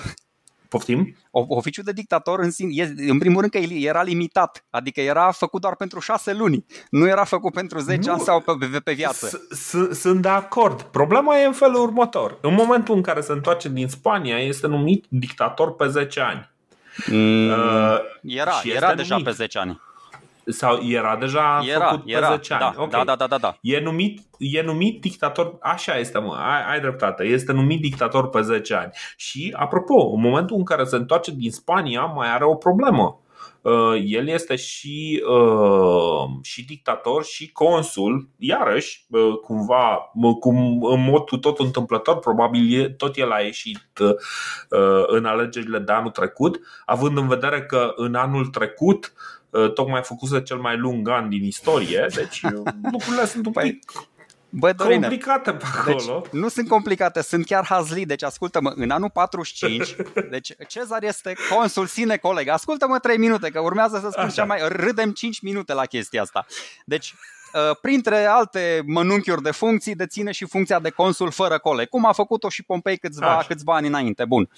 Poftim? 0.69 1.17
Oficiul 1.31 1.85
de 1.85 1.93
dictator 1.93 2.39
în, 2.39 2.51
sine, 2.51 2.95
în 2.97 3.19
primul 3.19 3.41
rând 3.41 3.53
că 3.53 3.59
era 3.59 4.03
limitat, 4.03 4.65
adică 4.71 5.01
era 5.01 5.31
făcut 5.31 5.61
doar 5.61 5.77
pentru 5.77 6.01
șase 6.01 6.33
luni, 6.33 6.65
nu 6.91 7.07
era 7.07 7.25
făcut 7.25 7.53
pentru 7.53 7.79
10 7.79 8.01
nu. 8.07 8.13
ani 8.13 8.23
sau 8.23 8.41
pe, 8.41 8.53
pe, 8.73 8.79
pe 8.79 8.93
viață. 8.93 9.47
Sunt 9.93 10.23
de 10.23 10.29
acord. 10.29 10.83
Problema 10.83 11.39
e 11.39 11.45
în 11.47 11.53
felul 11.53 11.83
următor. 11.83 12.39
În 12.41 12.55
momentul 12.55 12.95
în 12.95 13.03
care 13.03 13.21
se 13.21 13.33
întoarce 13.33 13.69
din 13.69 13.89
Spania, 13.89 14.39
este 14.39 14.67
numit 14.67 15.05
dictator 15.09 15.75
pe 15.75 15.89
10 15.89 16.21
ani. 16.21 16.51
Mm, 17.07 17.49
uh, 17.49 17.99
era, 18.23 18.53
era 18.65 18.95
deja 18.95 19.17
numit. 19.17 19.25
pe 19.25 19.35
10 19.35 19.59
ani. 19.59 19.81
Sau 20.49 20.83
era 20.83 21.17
deja 21.17 21.61
era, 21.75 21.89
făcut 21.89 22.11
era, 22.11 22.29
pe 22.29 22.35
10 22.35 22.55
ani. 22.55 22.75
Da, 22.77 22.83
okay. 22.83 23.05
da, 23.05 23.17
da, 23.17 23.27
da, 23.27 23.39
da. 23.39 23.57
E 23.61 23.81
numit, 23.81 24.21
e 24.39 24.63
numit 24.63 25.01
dictator, 25.01 25.57
așa 25.61 25.97
este 25.97 26.19
mă, 26.19 26.35
ai, 26.35 26.73
ai 26.73 26.81
dreptate, 26.81 27.25
este 27.25 27.53
numit 27.53 27.81
dictator 27.81 28.29
pe 28.29 28.41
10 28.41 28.75
ani. 28.75 28.91
Și 29.17 29.55
apropo, 29.57 30.13
în 30.15 30.21
momentul 30.21 30.57
în 30.57 30.65
care 30.65 30.85
se 30.85 30.97
întoarce 30.97 31.31
din 31.31 31.51
Spania 31.51 32.05
mai 32.05 32.33
are 32.33 32.45
o 32.45 32.55
problemă. 32.55 33.23
Uh, 33.63 34.03
el 34.05 34.29
este 34.29 34.57
și, 34.57 35.25
uh, 35.29 36.31
și 36.43 36.65
dictator 36.65 37.25
și 37.25 37.53
consul, 37.53 38.29
iarăși, 38.37 39.05
uh, 39.11 39.33
cumva, 39.43 40.13
cum, 40.41 40.83
în 40.83 41.05
mod 41.05 41.41
tot 41.41 41.59
întâmplător, 41.59 42.19
probabil 42.19 42.95
tot 42.97 43.17
el 43.17 43.31
a 43.33 43.39
ieșit 43.39 43.79
în 45.07 45.25
alegerile 45.25 45.79
de 45.79 45.93
anul 45.93 46.11
trecut, 46.11 46.61
având 46.85 47.17
în 47.17 47.29
vedere 47.29 47.63
că 47.63 47.93
în 47.97 48.15
anul 48.15 48.47
trecut 48.47 49.13
tocmai 49.75 50.03
făcuse 50.03 50.43
cel 50.43 50.57
mai 50.57 50.77
lung 50.77 51.09
an 51.09 51.29
din 51.29 51.45
istorie, 51.45 52.07
deci 52.15 52.41
lucrurile 52.93 53.27
sunt 53.27 53.47
un 53.47 53.53
păi, 53.53 53.71
pic 53.71 54.09
Bă, 54.51 54.73
Dorine, 54.73 55.01
complicate 55.01 55.53
pe 55.53 55.65
deci 55.87 55.97
acolo. 55.97 56.21
Deci, 56.21 56.41
nu 56.41 56.49
sunt 56.49 56.69
complicate, 56.69 57.23
sunt 57.23 57.47
chiar 57.47 57.65
hazli. 57.65 58.07
Deci 58.07 58.23
ascultă-mă, 58.23 58.73
în 58.75 58.91
anul 58.91 59.11
45, 59.11 59.97
deci 60.31 60.53
Cezar 60.69 61.03
este 61.03 61.37
consul 61.57 61.87
sine 61.87 62.17
coleg. 62.17 62.49
Ascultă-mă 62.49 62.99
3 62.99 63.19
minute, 63.19 63.51
că 63.51 63.61
urmează 63.61 63.99
să 63.99 64.09
spun 64.11 64.29
cea 64.29 64.45
mai... 64.45 64.59
Râdem 64.69 65.13
5 65.13 65.41
minute 65.41 65.73
la 65.73 65.85
chestia 65.85 66.23
asta. 66.23 66.47
Deci, 66.85 67.15
uh, 67.53 67.77
printre 67.81 68.25
alte 68.25 68.83
mănunchiuri 68.87 69.43
de 69.43 69.51
funcții, 69.51 69.95
deține 69.95 70.33
și 70.33 70.45
funcția 70.45 70.81
de 70.81 70.91
consul 70.91 71.31
fără 71.31 71.59
coleg, 71.59 71.89
cum 71.89 72.07
a 72.07 72.13
făcut-o 72.13 72.49
și 72.49 72.63
Pompei 72.63 72.99
câțiva, 72.99 73.45
câțiva 73.49 73.75
ani 73.75 73.87
înainte. 73.87 74.25
Bun. 74.25 74.49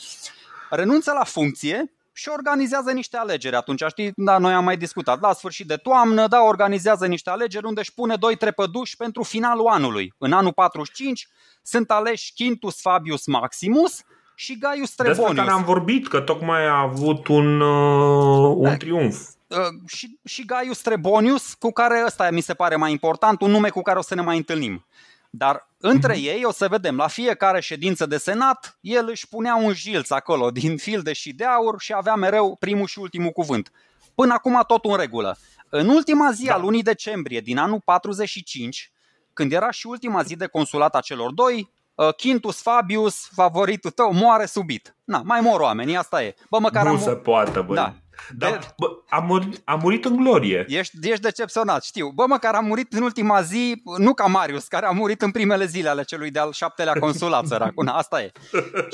Renunță 0.71 1.13
la 1.13 1.25
funcție 1.25 1.93
și 2.13 2.29
organizează 2.29 2.91
niște 2.93 3.17
alegeri 3.17 3.57
atunci, 3.57 3.83
știi, 3.89 4.13
da, 4.17 4.39
noi 4.39 4.53
am 4.53 4.65
mai 4.65 4.77
discutat, 4.77 5.21
la 5.21 5.33
sfârșit 5.33 5.67
de 5.67 5.77
toamnă, 5.77 6.27
da, 6.27 6.41
organizează 6.41 7.07
niște 7.07 7.31
alegeri 7.31 7.67
unde 7.67 7.81
își 7.81 7.95
pune 7.95 8.17
doi 8.17 8.37
trepăduși 8.37 8.97
pentru 8.97 9.23
finalul 9.23 9.67
anului. 9.67 10.15
În 10.19 10.33
anul 10.33 10.53
45 10.53 11.29
sunt 11.63 11.91
aleși 11.91 12.33
Quintus 12.37 12.81
Fabius 12.81 13.27
Maximus 13.27 14.03
și 14.35 14.59
Gaius 14.59 14.95
Trebonius. 14.95 15.27
Despre 15.27 15.45
care 15.45 15.57
am 15.57 15.65
vorbit, 15.65 16.09
că 16.09 16.21
tocmai 16.21 16.67
a 16.67 16.81
avut 16.81 17.29
un, 17.29 17.61
uh, 17.61 18.55
un 18.57 18.63
da. 18.63 18.77
triumf. 18.77 19.17
Uh, 19.47 19.57
și, 19.87 20.19
și 20.25 20.45
Gaius 20.45 20.81
Trebonius, 20.81 21.55
cu 21.55 21.73
care 21.73 22.03
ăsta 22.07 22.31
mi 22.31 22.41
se 22.41 22.55
pare 22.55 22.77
mai 22.77 22.91
important, 22.91 23.41
un 23.41 23.51
nume 23.51 23.69
cu 23.69 23.83
care 23.83 23.99
o 23.99 24.03
să 24.03 24.15
ne 24.15 24.23
mai 24.23 24.37
întâlnim. 24.37 24.85
Dar 25.31 25.69
între 25.79 26.15
mm-hmm. 26.15 26.25
ei 26.25 26.45
o 26.45 26.53
să 26.53 26.69
vedem, 26.69 26.97
la 26.97 27.07
fiecare 27.07 27.61
ședință 27.61 28.07
de 28.07 28.19
senat, 28.19 28.79
el 28.81 29.09
își 29.09 29.29
punea 29.29 29.55
un 29.55 29.73
jilț 29.73 30.11
acolo 30.11 30.51
din 30.51 30.77
filde 30.77 31.13
și 31.13 31.33
de 31.33 31.45
aur 31.45 31.81
și 31.81 31.93
avea 31.93 32.15
mereu 32.15 32.57
primul 32.57 32.87
și 32.87 32.99
ultimul 32.99 33.31
cuvânt. 33.31 33.71
Până 34.15 34.33
acum 34.33 34.63
tot 34.67 34.85
în 34.85 34.97
regulă. 34.97 35.37
În 35.69 35.89
ultima 35.89 36.33
zi 36.33 36.45
da. 36.45 36.55
a 36.55 36.59
lunii 36.59 36.83
decembrie 36.83 37.41
din 37.41 37.59
anul 37.59 37.81
45, 37.85 38.93
când 39.33 39.53
era 39.53 39.71
și 39.71 39.87
ultima 39.87 40.23
zi 40.23 40.37
de 40.37 40.47
consulat 40.47 40.95
a 40.95 41.01
celor 41.01 41.33
doi, 41.33 41.71
uh, 41.95 42.15
Quintus 42.15 42.63
Fabius, 42.63 43.29
favoritul 43.33 43.91
tău, 43.91 44.13
moare 44.13 44.47
subit. 44.47 44.97
Na, 45.05 45.23
mai 45.25 45.41
mor 45.41 45.61
oamenii, 45.61 45.97
asta 45.97 46.23
e. 46.23 46.35
Bă, 46.51 46.59
măcar 46.59 46.85
nu 46.85 46.91
am... 46.91 46.99
se 46.99 47.15
poate, 47.15 47.61
băi. 47.61 47.77
Da. 47.77 47.95
Da, 48.37 48.59
bă, 48.79 48.87
a, 49.09 49.19
murit, 49.19 49.61
a 49.65 49.75
murit 49.75 50.05
în 50.05 50.17
glorie. 50.17 50.65
Ești, 50.69 50.97
ești 51.03 51.23
decepționat, 51.23 51.85
știu. 51.85 52.11
Bă, 52.11 52.25
măcar 52.27 52.55
a 52.55 52.61
murit 52.61 52.93
în 52.93 53.03
ultima 53.03 53.43
zi, 53.43 53.83
nu 53.99 54.15
ca 54.15 54.27
Marius, 54.27 54.67
care 54.67 54.87
a 54.87 54.91
murit 54.91 55.23
în 55.23 55.31
primele 55.31 55.65
zile 55.65 55.89
ale 55.89 56.03
celui 56.03 56.31
de-al 56.31 56.53
șaptelea 56.53 56.93
consulat, 56.93 57.47
săracul. 57.47 57.89
Asta 57.89 58.23
e. 58.23 58.33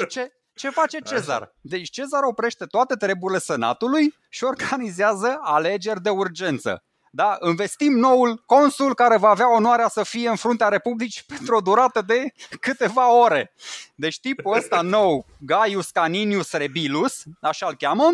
Ce, 0.09 0.33
ce 0.55 0.71
face 0.71 0.99
Cezar? 0.99 1.43
Așa. 1.43 1.53
Deci 1.61 1.91
Cezar 1.91 2.23
oprește 2.23 2.65
toate 2.65 2.95
treburile 2.95 3.39
senatului 3.39 4.15
și 4.29 4.45
organizează 4.45 5.39
alegeri 5.43 6.03
de 6.03 6.11
urgență. 6.11 6.85
Da? 7.11 7.39
Investim 7.47 7.93
noul 7.93 8.43
consul 8.47 8.95
care 8.95 9.17
va 9.17 9.29
avea 9.29 9.55
onoarea 9.55 9.89
să 9.89 10.03
fie 10.03 10.29
în 10.29 10.37
fruntea 10.37 10.69
Republicii 10.69 11.23
pentru 11.27 11.57
o 11.57 11.61
durată 11.61 12.03
de 12.07 12.33
câteva 12.61 13.13
ore. 13.13 13.55
Deci 13.95 14.21
tipul 14.21 14.57
ăsta 14.57 14.81
nou, 14.81 15.27
Gaius 15.39 15.91
Caninius 15.91 16.53
Rebilus, 16.53 17.23
așa-l 17.41 17.75
cheamă, 17.79 18.13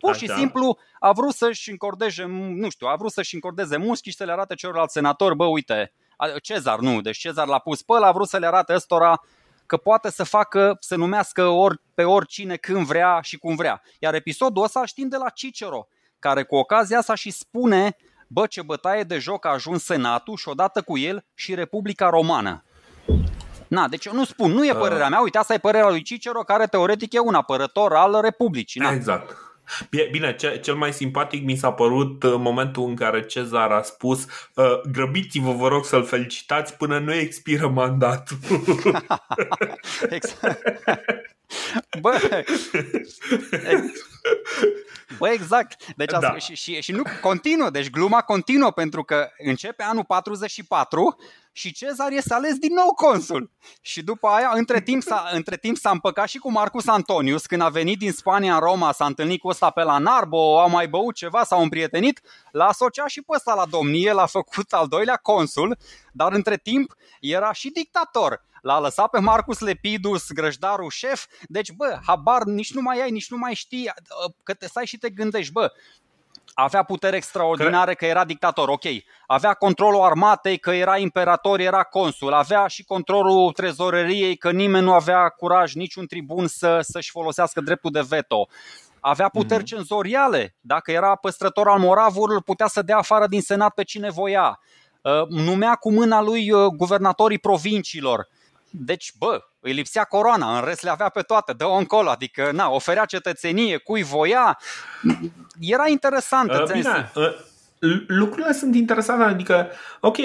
Pur 0.00 0.10
Așa. 0.10 0.18
și 0.18 0.32
simplu 0.38 0.78
a 0.98 1.12
vrut 1.12 1.34
să-și 1.34 1.70
încordeze, 1.70 2.24
nu 2.28 2.70
știu, 2.70 2.86
a 2.86 2.94
vrut 2.96 3.12
să-și 3.12 3.34
încordeze 3.34 3.76
muschii 3.76 4.10
și 4.10 4.16
să 4.16 4.24
le 4.24 4.32
arate 4.32 4.54
celorlalți 4.54 4.92
senatori, 4.92 5.36
bă, 5.36 5.44
uite, 5.44 5.92
Cezar 6.42 6.78
nu, 6.78 7.00
deci 7.00 7.18
Cezar 7.18 7.46
l-a 7.46 7.58
pus 7.58 7.82
pe 7.82 7.92
ăla, 7.92 8.06
a 8.06 8.12
vrut 8.12 8.28
să 8.28 8.38
le 8.38 8.46
arate 8.46 8.74
ăstora 8.74 9.22
că 9.66 9.76
poate 9.76 10.10
să 10.10 10.24
facă, 10.24 10.76
să 10.80 10.96
numească 10.96 11.46
ori, 11.46 11.80
pe 11.94 12.04
oricine 12.04 12.56
când 12.56 12.86
vrea 12.86 13.20
și 13.22 13.38
cum 13.38 13.54
vrea. 13.54 13.82
Iar 13.98 14.14
episodul 14.14 14.62
ăsta 14.62 14.84
știm 14.84 15.08
de 15.08 15.16
la 15.16 15.28
Cicero, 15.28 15.88
care 16.18 16.42
cu 16.42 16.56
ocazia 16.56 16.98
asta 16.98 17.14
și 17.14 17.30
spune 17.30 17.96
bă, 18.26 18.46
ce 18.46 18.62
bătaie 18.62 19.02
de 19.02 19.18
joc 19.18 19.46
a 19.46 19.48
ajuns 19.48 19.84
Senatul 19.84 20.36
și 20.36 20.48
odată 20.48 20.82
cu 20.82 20.98
el 20.98 21.24
și 21.34 21.54
Republica 21.54 22.08
Romană. 22.08 22.64
Na, 23.68 23.88
deci 23.88 24.04
eu 24.04 24.14
nu 24.14 24.24
spun, 24.24 24.50
nu 24.50 24.66
e 24.66 24.74
părerea 24.74 25.08
mea, 25.08 25.20
uite, 25.20 25.38
asta 25.38 25.54
e 25.54 25.58
părerea 25.58 25.88
lui 25.88 26.02
Cicero, 26.02 26.40
care 26.40 26.66
teoretic 26.66 27.12
e 27.12 27.18
un 27.18 27.34
apărător 27.34 27.94
al 27.94 28.20
Republicii. 28.20 28.80
Na. 28.80 28.92
Exact. 28.92 29.36
Bine, 30.10 30.36
cel 30.60 30.74
mai 30.74 30.92
simpatic 30.92 31.44
mi 31.44 31.56
s-a 31.56 31.72
părut 31.72 32.22
uh, 32.22 32.34
momentul 32.36 32.88
în 32.88 32.94
care 32.94 33.26
Cezar 33.26 33.70
a 33.70 33.82
spus 33.82 34.26
uh, 34.54 34.80
Grăbiți-vă, 34.92 35.52
vă 35.52 35.68
rog 35.68 35.84
să-l 35.84 36.04
felicitați 36.04 36.76
până 36.76 36.98
nu 36.98 37.14
expiră 37.14 37.68
mandatul. 37.68 38.38
exact. 40.16 40.62
Bă, 42.00 42.20
Bă, 45.18 45.28
exact. 45.28 45.94
Deci 45.96 46.10
da. 46.10 46.36
și, 46.38 46.54
și, 46.54 46.80
și 46.80 46.92
nu 46.92 47.02
continuă, 47.20 47.70
deci 47.70 47.90
gluma 47.90 48.20
continuă 48.20 48.70
pentru 48.70 49.02
că 49.02 49.30
începe 49.38 49.82
anul 49.82 50.04
44 50.04 51.18
și 51.52 51.72
Cezar 51.72 52.12
este 52.12 52.34
ales 52.34 52.56
din 52.56 52.74
nou 52.74 52.94
consul. 52.94 53.50
Și 53.80 54.02
după 54.02 54.26
aia, 54.26 54.50
între 54.54 54.80
timp, 54.80 55.02
s-a, 55.02 55.28
între 55.38 55.56
timp 55.56 55.76
s-a 55.76 55.90
împăcat 55.90 56.28
și 56.28 56.38
cu 56.38 56.50
Marcus 56.50 56.86
Antonius, 56.86 57.46
când 57.46 57.62
a 57.62 57.68
venit 57.68 57.98
din 57.98 58.12
Spania 58.12 58.54
în 58.54 58.60
Roma, 58.60 58.92
s-a 58.92 59.06
întâlnit 59.06 59.40
cu 59.40 59.48
ăsta 59.48 59.70
pe 59.70 59.82
la 59.82 59.98
Narbo, 59.98 60.60
au 60.60 60.68
mai 60.68 60.88
băut 60.88 61.14
ceva, 61.14 61.44
s-au 61.44 61.62
împrietenit, 61.62 62.20
l-a 62.50 62.66
asociat 62.66 63.08
și 63.08 63.22
pe 63.22 63.32
ăsta 63.34 63.54
la 63.54 63.66
domnie, 63.66 64.12
l-a 64.12 64.26
făcut 64.26 64.72
al 64.72 64.86
doilea 64.86 65.16
consul, 65.16 65.76
dar 66.12 66.32
între 66.32 66.56
timp 66.56 66.94
era 67.20 67.52
și 67.52 67.70
dictator. 67.70 68.44
L-a 68.62 68.80
lăsat 68.80 69.10
pe 69.10 69.18
Marcus 69.18 69.58
Lepidus, 69.58 70.32
grăjdarul 70.32 70.90
șef, 70.90 71.26
deci 71.48 71.72
bă, 71.72 71.98
habar 72.06 72.42
nici 72.42 72.72
nu 72.72 72.80
mai 72.80 73.02
ai, 73.02 73.10
nici 73.10 73.30
nu 73.30 73.36
mai 73.36 73.54
știi, 73.54 73.90
că 74.42 74.54
te 74.54 74.66
stai 74.66 74.86
și 74.86 74.98
te 74.98 75.10
gândești, 75.10 75.52
bă, 75.52 75.72
avea 76.54 76.82
putere 76.82 77.16
extraordinare 77.16 77.94
că 77.94 78.06
era 78.06 78.24
dictator, 78.24 78.68
ok. 78.68 78.84
Avea 79.26 79.54
controlul 79.54 80.02
armatei 80.02 80.58
că 80.58 80.70
era 80.70 80.96
imperator, 80.96 81.60
era 81.60 81.82
consul. 81.82 82.32
Avea 82.32 82.66
și 82.66 82.84
controlul 82.84 83.52
trezoreriei 83.52 84.36
că 84.36 84.50
nimeni 84.50 84.84
nu 84.84 84.92
avea 84.92 85.28
curaj, 85.28 85.72
niciun 85.74 86.06
tribun 86.06 86.46
să, 86.46 86.78
să-și 86.80 87.10
folosească 87.10 87.60
dreptul 87.60 87.90
de 87.90 88.04
veto. 88.08 88.48
Avea 89.00 89.28
puteri 89.28 89.62
mm-hmm. 89.62 89.66
cenzoriale. 89.66 90.54
Dacă 90.60 90.92
era 90.92 91.14
păstrător 91.14 91.68
al 91.68 91.78
moravurilor, 91.78 92.42
putea 92.42 92.66
să 92.66 92.82
dea 92.82 92.96
afară 92.96 93.26
din 93.26 93.40
senat 93.40 93.74
pe 93.74 93.82
cine 93.82 94.10
voia. 94.10 94.60
Uh, 95.02 95.26
numea 95.28 95.74
cu 95.74 95.92
mâna 95.92 96.22
lui 96.22 96.50
uh, 96.50 96.66
guvernatorii 96.66 97.38
provinciilor. 97.38 98.28
Deci, 98.70 99.12
bă, 99.18 99.40
îi 99.62 99.72
lipsea 99.72 100.04
coroana, 100.04 100.58
în 100.58 100.64
rest 100.64 100.82
le 100.82 100.90
avea 100.90 101.08
pe 101.08 101.20
toate, 101.20 101.52
dă-o 101.52 101.74
încolo, 101.74 102.10
adică 102.10 102.50
na, 102.52 102.70
oferea 102.70 103.04
cetățenie 103.04 103.76
cui 103.76 104.02
voia. 104.02 104.58
Era 105.60 105.88
interesant. 105.88 106.50
Uh, 106.50 106.72
bine, 106.72 107.12
uh, 107.14 107.34
lucrurile 108.06 108.52
sunt 108.52 108.74
interesante, 108.74 109.24
adică, 109.24 109.70
ok, 110.00 110.16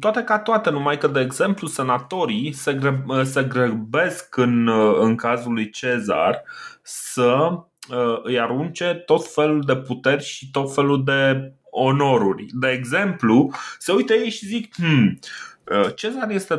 toate 0.00 0.22
ca 0.22 0.38
toate, 0.38 0.70
numai 0.70 0.98
că, 0.98 1.06
de 1.06 1.20
exemplu, 1.20 1.66
senatorii 1.66 2.52
se, 2.52 2.74
greb, 2.74 3.08
uh, 3.08 3.22
se 3.22 3.42
grăbesc 3.42 4.36
în, 4.36 4.66
uh, 4.66 4.96
în 5.00 5.16
cazul 5.16 5.52
lui 5.52 5.70
Cezar 5.70 6.42
să 6.82 7.48
uh, 7.88 8.20
îi 8.22 8.40
arunce 8.40 9.02
tot 9.06 9.32
felul 9.32 9.62
de 9.66 9.76
puteri 9.76 10.24
și 10.24 10.50
tot 10.50 10.74
felul 10.74 11.04
de 11.04 11.52
onoruri. 11.70 12.46
De 12.52 12.68
exemplu, 12.68 13.52
se 13.78 13.92
uită 13.92 14.12
ei 14.12 14.30
și 14.30 14.46
zic, 14.46 14.74
hmm, 14.74 15.18
Uh, 15.57 15.57
Cezar 15.94 16.30
este 16.30 16.58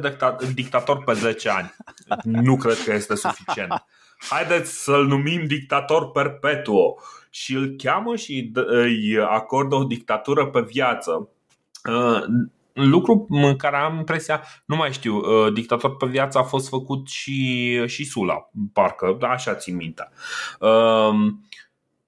dictator 0.53 1.03
pe 1.03 1.13
10 1.13 1.49
ani. 1.49 1.73
Nu 2.23 2.57
cred 2.57 2.77
că 2.85 2.93
este 2.93 3.15
suficient. 3.15 3.85
Haideți 4.29 4.83
să-l 4.83 5.05
numim 5.05 5.45
dictator 5.45 6.11
perpetuo 6.11 6.95
și 7.29 7.53
îl 7.53 7.75
cheamă 7.77 8.15
și 8.15 8.51
îi 8.53 9.19
acordă 9.19 9.75
o 9.75 9.83
dictatură 9.83 10.47
pe 10.47 10.61
viață. 10.61 11.29
Uh, 11.89 12.23
lucru 12.73 13.25
în 13.29 13.55
care 13.55 13.75
am 13.75 13.97
impresia, 13.97 14.43
nu 14.65 14.75
mai 14.75 14.91
știu, 14.91 15.15
uh, 15.15 15.53
dictator 15.53 15.97
pe 15.97 16.05
viață 16.05 16.37
a 16.37 16.43
fost 16.43 16.69
făcut 16.69 17.07
și, 17.07 17.87
și 17.87 18.05
Sula, 18.05 18.49
parcă, 18.73 19.17
așa 19.21 19.55
țin 19.55 19.75
minte. 19.75 20.09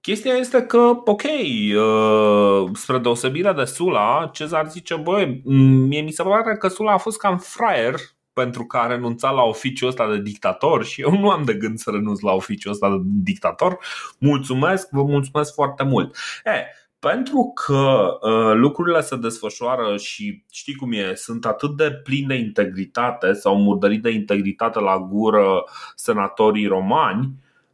Chestia 0.02 0.34
este 0.34 0.62
că, 0.62 0.78
ok, 1.06 1.24
uh, 1.24 2.70
spre 2.74 2.98
deosebire 2.98 3.54
de 3.54 3.64
Sula, 3.64 4.30
Cezar 4.34 4.70
zice, 4.70 4.96
băi, 4.96 5.42
mie 5.88 6.02
mi 6.02 6.12
se 6.12 6.24
pare 6.24 6.58
că 6.58 6.68
Sula 6.68 6.92
a 6.92 6.98
fost 6.98 7.18
cam 7.18 7.38
fraier 7.38 7.96
pentru 8.34 8.66
că 8.66 8.78
a 8.78 8.88
renunțat 8.88 9.34
la 9.34 9.42
oficiul 9.42 9.88
ăsta 9.88 10.10
de 10.10 10.22
dictator 10.22 10.84
și 10.84 11.02
eu 11.02 11.12
nu 11.20 11.30
am 11.30 11.44
de 11.44 11.54
gând 11.54 11.78
să 11.78 11.90
renunț 11.90 12.20
la 12.20 12.32
oficiul 12.32 12.72
ăsta 12.72 12.90
de 12.90 12.98
dictator. 13.04 13.78
Mulțumesc, 14.18 14.90
vă 14.92 15.04
mulțumesc 15.04 15.54
foarte 15.54 15.84
mult. 15.84 16.16
E, 16.44 16.52
pentru 17.00 17.52
că 17.56 18.10
uh, 18.22 18.56
lucrurile 18.56 19.02
se 19.02 19.16
desfășoară 19.16 19.98
și 19.98 20.44
știi 20.52 20.76
cum 20.76 20.92
e, 20.92 21.16
sunt 21.16 21.46
atât 21.46 21.78
de 21.78 21.92
plini 21.92 22.28
de 22.28 22.36
integritate 22.36 23.34
sau 23.34 23.62
murdărit 23.62 24.02
de 24.02 24.10
integritate 24.10 24.80
la 24.80 25.00
gură 25.00 25.64
senatorii 25.96 26.68
romani, 26.68 27.34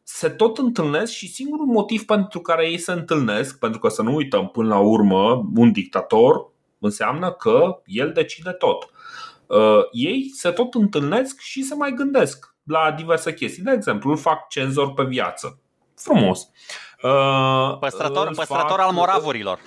se 0.09 0.29
tot 0.29 0.57
întâlnesc 0.57 1.11
și 1.11 1.31
singurul 1.31 1.65
motiv 1.65 2.05
pentru 2.05 2.39
care 2.39 2.69
ei 2.69 2.77
se 2.77 2.91
întâlnesc, 2.91 3.59
pentru 3.59 3.79
că 3.79 3.87
să 3.87 4.01
nu 4.01 4.15
uităm 4.15 4.47
până 4.47 4.67
la 4.67 4.79
urmă, 4.79 5.49
un 5.55 5.71
dictator 5.71 6.51
înseamnă 6.79 7.31
că 7.31 7.81
el 7.85 8.11
decide 8.11 8.51
tot. 8.51 8.89
Uh, 9.47 9.81
ei 9.91 10.31
se 10.33 10.51
tot 10.51 10.73
întâlnesc 10.73 11.39
și 11.39 11.63
se 11.63 11.75
mai 11.75 11.93
gândesc 11.93 12.55
la 12.63 12.91
diverse 12.91 13.33
chestii. 13.33 13.63
De 13.63 13.71
exemplu, 13.71 14.09
îl 14.09 14.17
fac 14.17 14.47
cenzor 14.49 14.93
pe 14.93 15.03
viață. 15.03 15.59
Frumos. 15.95 16.41
Uh, 16.41 16.86
păstrător 17.79 18.31
păstrător 18.35 18.79
al 18.79 18.91
moravurilor. 18.91 19.59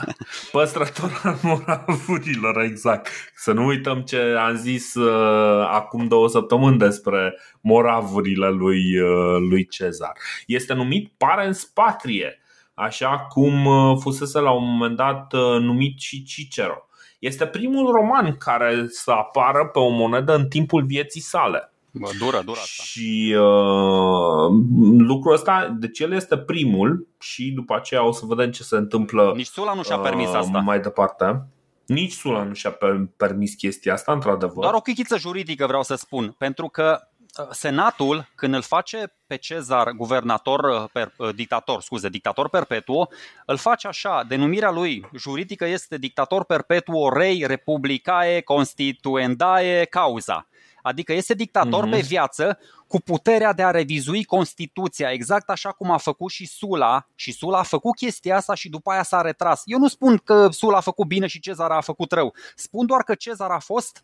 Păstrător 0.52 1.20
al 1.22 1.38
moravurilor, 1.42 2.60
exact. 2.60 3.08
Să 3.34 3.52
nu 3.52 3.66
uităm 3.66 4.00
ce 4.02 4.20
am 4.20 4.54
zis 4.54 4.94
uh, 4.94 5.66
acum 5.70 6.08
două 6.08 6.28
săptămâni 6.28 6.78
despre 6.78 7.38
moravurile 7.60 8.48
lui, 8.48 9.00
uh, 9.00 9.36
lui 9.48 9.66
Cezar. 9.66 10.12
Este 10.46 10.74
numit 10.74 11.12
parens 11.16 11.64
patrie, 11.64 12.40
așa 12.74 13.26
cum 13.28 13.64
uh, 13.64 13.96
fusese 14.00 14.40
la 14.40 14.50
un 14.50 14.64
moment 14.64 14.96
dat 14.96 15.32
uh, 15.32 15.60
numit 15.60 16.00
și 16.00 16.22
Cicero. 16.22 16.86
Este 17.18 17.46
primul 17.46 17.92
roman 17.92 18.36
care 18.36 18.86
să 18.88 19.10
apară 19.10 19.66
pe 19.66 19.78
o 19.78 19.88
monedă 19.88 20.34
în 20.34 20.48
timpul 20.48 20.84
vieții 20.84 21.20
sale. 21.20 21.70
Bă, 21.98 22.10
dură, 22.18 22.42
dură 22.44 22.58
asta. 22.62 22.82
Și 22.82 23.36
uh, 23.38 24.50
lucrul 24.98 25.32
ăsta, 25.32 25.76
deci 25.78 25.98
el 25.98 26.12
este 26.12 26.38
primul 26.38 27.06
și 27.20 27.50
după 27.50 27.74
aceea 27.74 28.06
o 28.06 28.12
să 28.12 28.26
vedem 28.26 28.50
ce 28.50 28.62
se 28.62 28.76
întâmplă 28.76 29.32
Nici 29.36 29.46
Sula 29.46 29.74
nu 29.74 29.82
și-a 29.82 29.98
permis 29.98 30.28
asta. 30.28 30.58
Uh, 30.58 30.64
mai 30.64 30.80
departe. 30.80 31.46
Nici 31.86 32.12
Sula 32.12 32.42
nu 32.42 32.54
și-a 32.54 32.78
permis 33.16 33.54
chestia 33.54 33.92
asta, 33.92 34.12
într-adevăr. 34.12 34.62
Doar 34.62 34.74
o 34.74 34.80
chichiță 34.80 35.18
juridică 35.18 35.66
vreau 35.66 35.82
să 35.82 35.94
spun, 35.94 36.34
pentru 36.38 36.68
că 36.68 37.00
uh, 37.40 37.46
Senatul, 37.50 38.28
când 38.34 38.54
îl 38.54 38.62
face 38.62 39.14
pe 39.26 39.36
Cezar 39.36 39.90
guvernator, 39.90 40.60
uh, 40.64 40.84
per, 40.92 41.12
dictator, 41.34 41.80
scuze, 41.80 42.08
dictator 42.08 42.48
perpetuo, 42.48 43.08
îl 43.46 43.56
face 43.56 43.86
așa, 43.86 44.24
denumirea 44.28 44.70
lui 44.70 45.08
juridică 45.16 45.66
este 45.66 45.98
dictator 45.98 46.44
perpetuo 46.44 47.08
rei 47.12 47.44
republicae 47.46 48.40
constituendae 48.40 49.84
cauza. 49.84 50.46
Adică 50.86 51.12
este 51.12 51.34
dictator 51.34 51.86
mm-hmm. 51.86 51.90
pe 51.90 52.00
viață 52.00 52.58
cu 52.86 53.00
puterea 53.00 53.52
de 53.52 53.62
a 53.62 53.70
revizui 53.70 54.24
Constituția, 54.24 55.10
exact 55.10 55.50
așa 55.50 55.70
cum 55.70 55.90
a 55.90 55.96
făcut 55.96 56.30
și 56.30 56.46
Sula. 56.46 57.06
Și 57.14 57.32
Sula 57.32 57.58
a 57.58 57.62
făcut 57.62 57.96
chestia 57.96 58.36
asta 58.36 58.54
și 58.54 58.68
după 58.68 58.90
aia 58.90 59.02
s-a 59.02 59.20
retras. 59.20 59.62
Eu 59.64 59.78
nu 59.78 59.88
spun 59.88 60.16
că 60.16 60.48
Sula 60.50 60.76
a 60.76 60.80
făcut 60.80 61.06
bine 61.06 61.26
și 61.26 61.40
Cezar 61.40 61.70
a 61.70 61.80
făcut 61.80 62.12
rău. 62.12 62.34
Spun 62.54 62.86
doar 62.86 63.02
că 63.02 63.14
Cezar 63.14 63.50
a 63.50 63.58
fost 63.58 64.02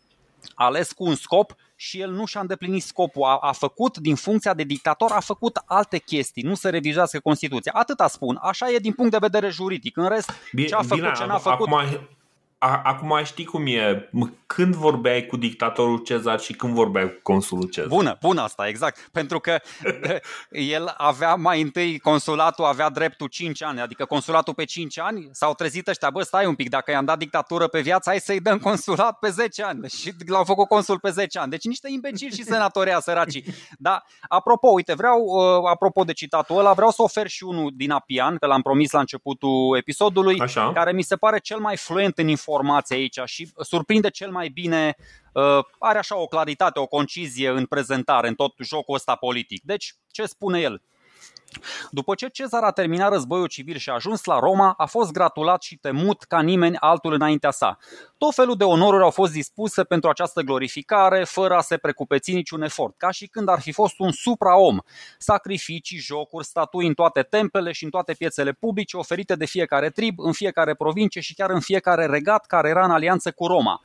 ales 0.55 0.91
cu 0.91 1.03
un 1.03 1.15
scop 1.15 1.55
și 1.75 1.99
el 1.99 2.11
nu 2.11 2.25
și-a 2.25 2.41
îndeplinit 2.41 2.83
scopul. 2.83 3.23
A, 3.23 3.37
a 3.41 3.51
făcut, 3.51 3.97
din 3.97 4.15
funcția 4.15 4.53
de 4.53 4.63
dictator, 4.63 5.11
a 5.11 5.19
făcut 5.19 5.61
alte 5.65 5.97
chestii, 5.97 6.43
nu 6.43 6.55
să 6.55 6.69
revizuiască 6.69 7.19
Constituția. 7.19 7.71
Atâta 7.75 8.07
spun. 8.07 8.39
Așa 8.41 8.69
e 8.69 8.77
din 8.77 8.93
punct 8.93 9.11
de 9.11 9.17
vedere 9.19 9.49
juridic. 9.49 9.97
În 9.97 10.07
rest, 10.07 10.31
bine, 10.53 10.67
ce 10.67 10.75
a 10.75 10.81
făcut, 10.81 10.95
bine, 10.95 11.11
ce 11.17 11.25
n-a 11.25 11.37
făcut... 11.37 11.67
Acum, 11.67 12.07
acum 12.83 13.21
știi 13.23 13.45
cum 13.45 13.65
e. 13.65 14.09
Când 14.45 14.75
vorbeai 14.75 15.25
cu 15.25 15.37
dictatorul 15.37 15.97
Cezar 15.97 16.39
și 16.39 16.53
când 16.53 16.73
vorbeai 16.73 17.05
cu 17.05 17.19
consulul 17.23 17.69
Cezar? 17.69 17.89
Bună, 17.89 18.17
bună 18.21 18.41
asta, 18.41 18.67
exact. 18.67 19.09
Pentru 19.11 19.39
că 19.39 19.59
el 20.75 20.93
avea 20.97 21.35
mai 21.35 21.61
întâi, 21.61 21.99
consulatul 21.99 22.65
avea 22.65 22.89
dreptul 22.89 23.27
5 23.27 23.63
ani, 23.63 23.81
adică 23.81 24.05
consulatul 24.05 24.53
pe 24.53 24.63
5 24.63 24.99
ani, 24.99 25.29
s-au 25.31 25.53
trezit 25.53 25.87
ăștia, 25.87 26.09
bă, 26.09 26.21
stai 26.21 26.45
un 26.45 26.55
pic, 26.55 26.69
dacă 26.69 26.91
i-am 26.91 27.05
dat 27.05 27.17
dictatură 27.17 27.67
pe 27.67 27.81
viață, 27.81 28.09
hai 28.09 28.19
să-i 28.19 28.39
dăm 28.39 28.57
consulat 28.57 29.19
pe 29.19 29.29
10 29.29 29.63
ani. 29.63 29.89
Și 29.89 30.13
l-au 30.27 30.43
făcut 30.43 30.67
consul 30.67 30.99
pe 30.99 31.09
10 31.09 31.39
ani. 31.39 31.49
Deci 31.49 31.63
niște 31.63 31.89
imbecili 31.91 32.35
și 32.35 32.43
senatoria 32.43 32.99
săracii. 33.07 33.45
Da, 33.77 34.03
apropo, 34.27 34.67
uite, 34.67 34.93
vreau, 34.93 35.21
uh, 35.21 35.69
apropo 35.69 36.03
de 36.03 36.13
citatul 36.13 36.57
ăla, 36.57 36.73
vreau 36.73 36.91
să 36.91 37.01
ofer 37.01 37.27
și 37.27 37.43
unul 37.43 37.71
din 37.75 37.91
Apian, 37.91 38.37
că 38.37 38.45
l-am 38.45 38.61
promis 38.61 38.91
la 38.91 38.99
începutul 38.99 39.77
episodului, 39.77 40.39
Așa. 40.39 40.71
care 40.73 40.91
mi 40.91 41.01
se 41.01 41.15
pare 41.15 41.39
cel 41.39 41.59
mai 41.59 41.77
fluent 41.77 42.17
în 42.17 42.27
informații 42.27 42.51
informație 42.53 42.95
aici 42.95 43.19
și 43.25 43.51
surprinde 43.61 44.09
cel 44.09 44.31
mai 44.31 44.49
bine, 44.49 44.95
uh, 45.33 45.65
are 45.79 45.97
așa 45.97 46.17
o 46.17 46.25
claritate, 46.25 46.79
o 46.79 46.85
concizie 46.85 47.49
în 47.49 47.65
prezentare, 47.65 48.27
în 48.27 48.35
tot 48.35 48.53
jocul 48.63 48.95
ăsta 48.95 49.15
politic. 49.15 49.61
Deci, 49.63 49.95
ce 50.11 50.25
spune 50.25 50.59
el? 50.59 50.81
După 51.91 52.15
ce 52.15 52.27
Cezar 52.27 52.63
a 52.63 52.71
terminat 52.71 53.11
războiul 53.11 53.47
civil 53.47 53.77
și 53.77 53.89
a 53.89 53.93
ajuns 53.93 54.23
la 54.23 54.39
Roma, 54.39 54.73
a 54.77 54.85
fost 54.85 55.11
gratulat 55.11 55.61
și 55.61 55.77
temut 55.77 56.23
ca 56.23 56.41
nimeni 56.41 56.77
altul 56.77 57.13
înaintea 57.13 57.51
sa. 57.51 57.77
Tot 58.17 58.33
felul 58.33 58.55
de 58.55 58.63
onoruri 58.63 59.03
au 59.03 59.09
fost 59.09 59.31
dispuse 59.31 59.83
pentru 59.83 60.09
această 60.09 60.41
glorificare, 60.41 61.23
fără 61.23 61.55
a 61.55 61.61
se 61.61 61.77
precupeți 61.77 62.33
niciun 62.33 62.61
efort, 62.61 62.97
ca 62.97 63.11
și 63.11 63.27
când 63.27 63.49
ar 63.49 63.61
fi 63.61 63.71
fost 63.71 63.99
un 63.99 64.11
supraom. 64.11 64.77
Sacrificii, 65.17 65.97
jocuri, 65.97 66.45
statui 66.45 66.87
în 66.87 66.93
toate 66.93 67.21
templele 67.21 67.71
și 67.71 67.83
în 67.83 67.89
toate 67.89 68.13
piețele 68.13 68.51
publice 68.51 68.97
oferite 68.97 69.35
de 69.35 69.45
fiecare 69.45 69.89
trib, 69.89 70.19
în 70.19 70.31
fiecare 70.31 70.73
provincie 70.73 71.21
și 71.21 71.33
chiar 71.33 71.49
în 71.49 71.59
fiecare 71.59 72.05
regat 72.05 72.45
care 72.45 72.69
era 72.69 72.83
în 72.85 72.91
alianță 72.91 73.31
cu 73.31 73.47
Roma. 73.47 73.81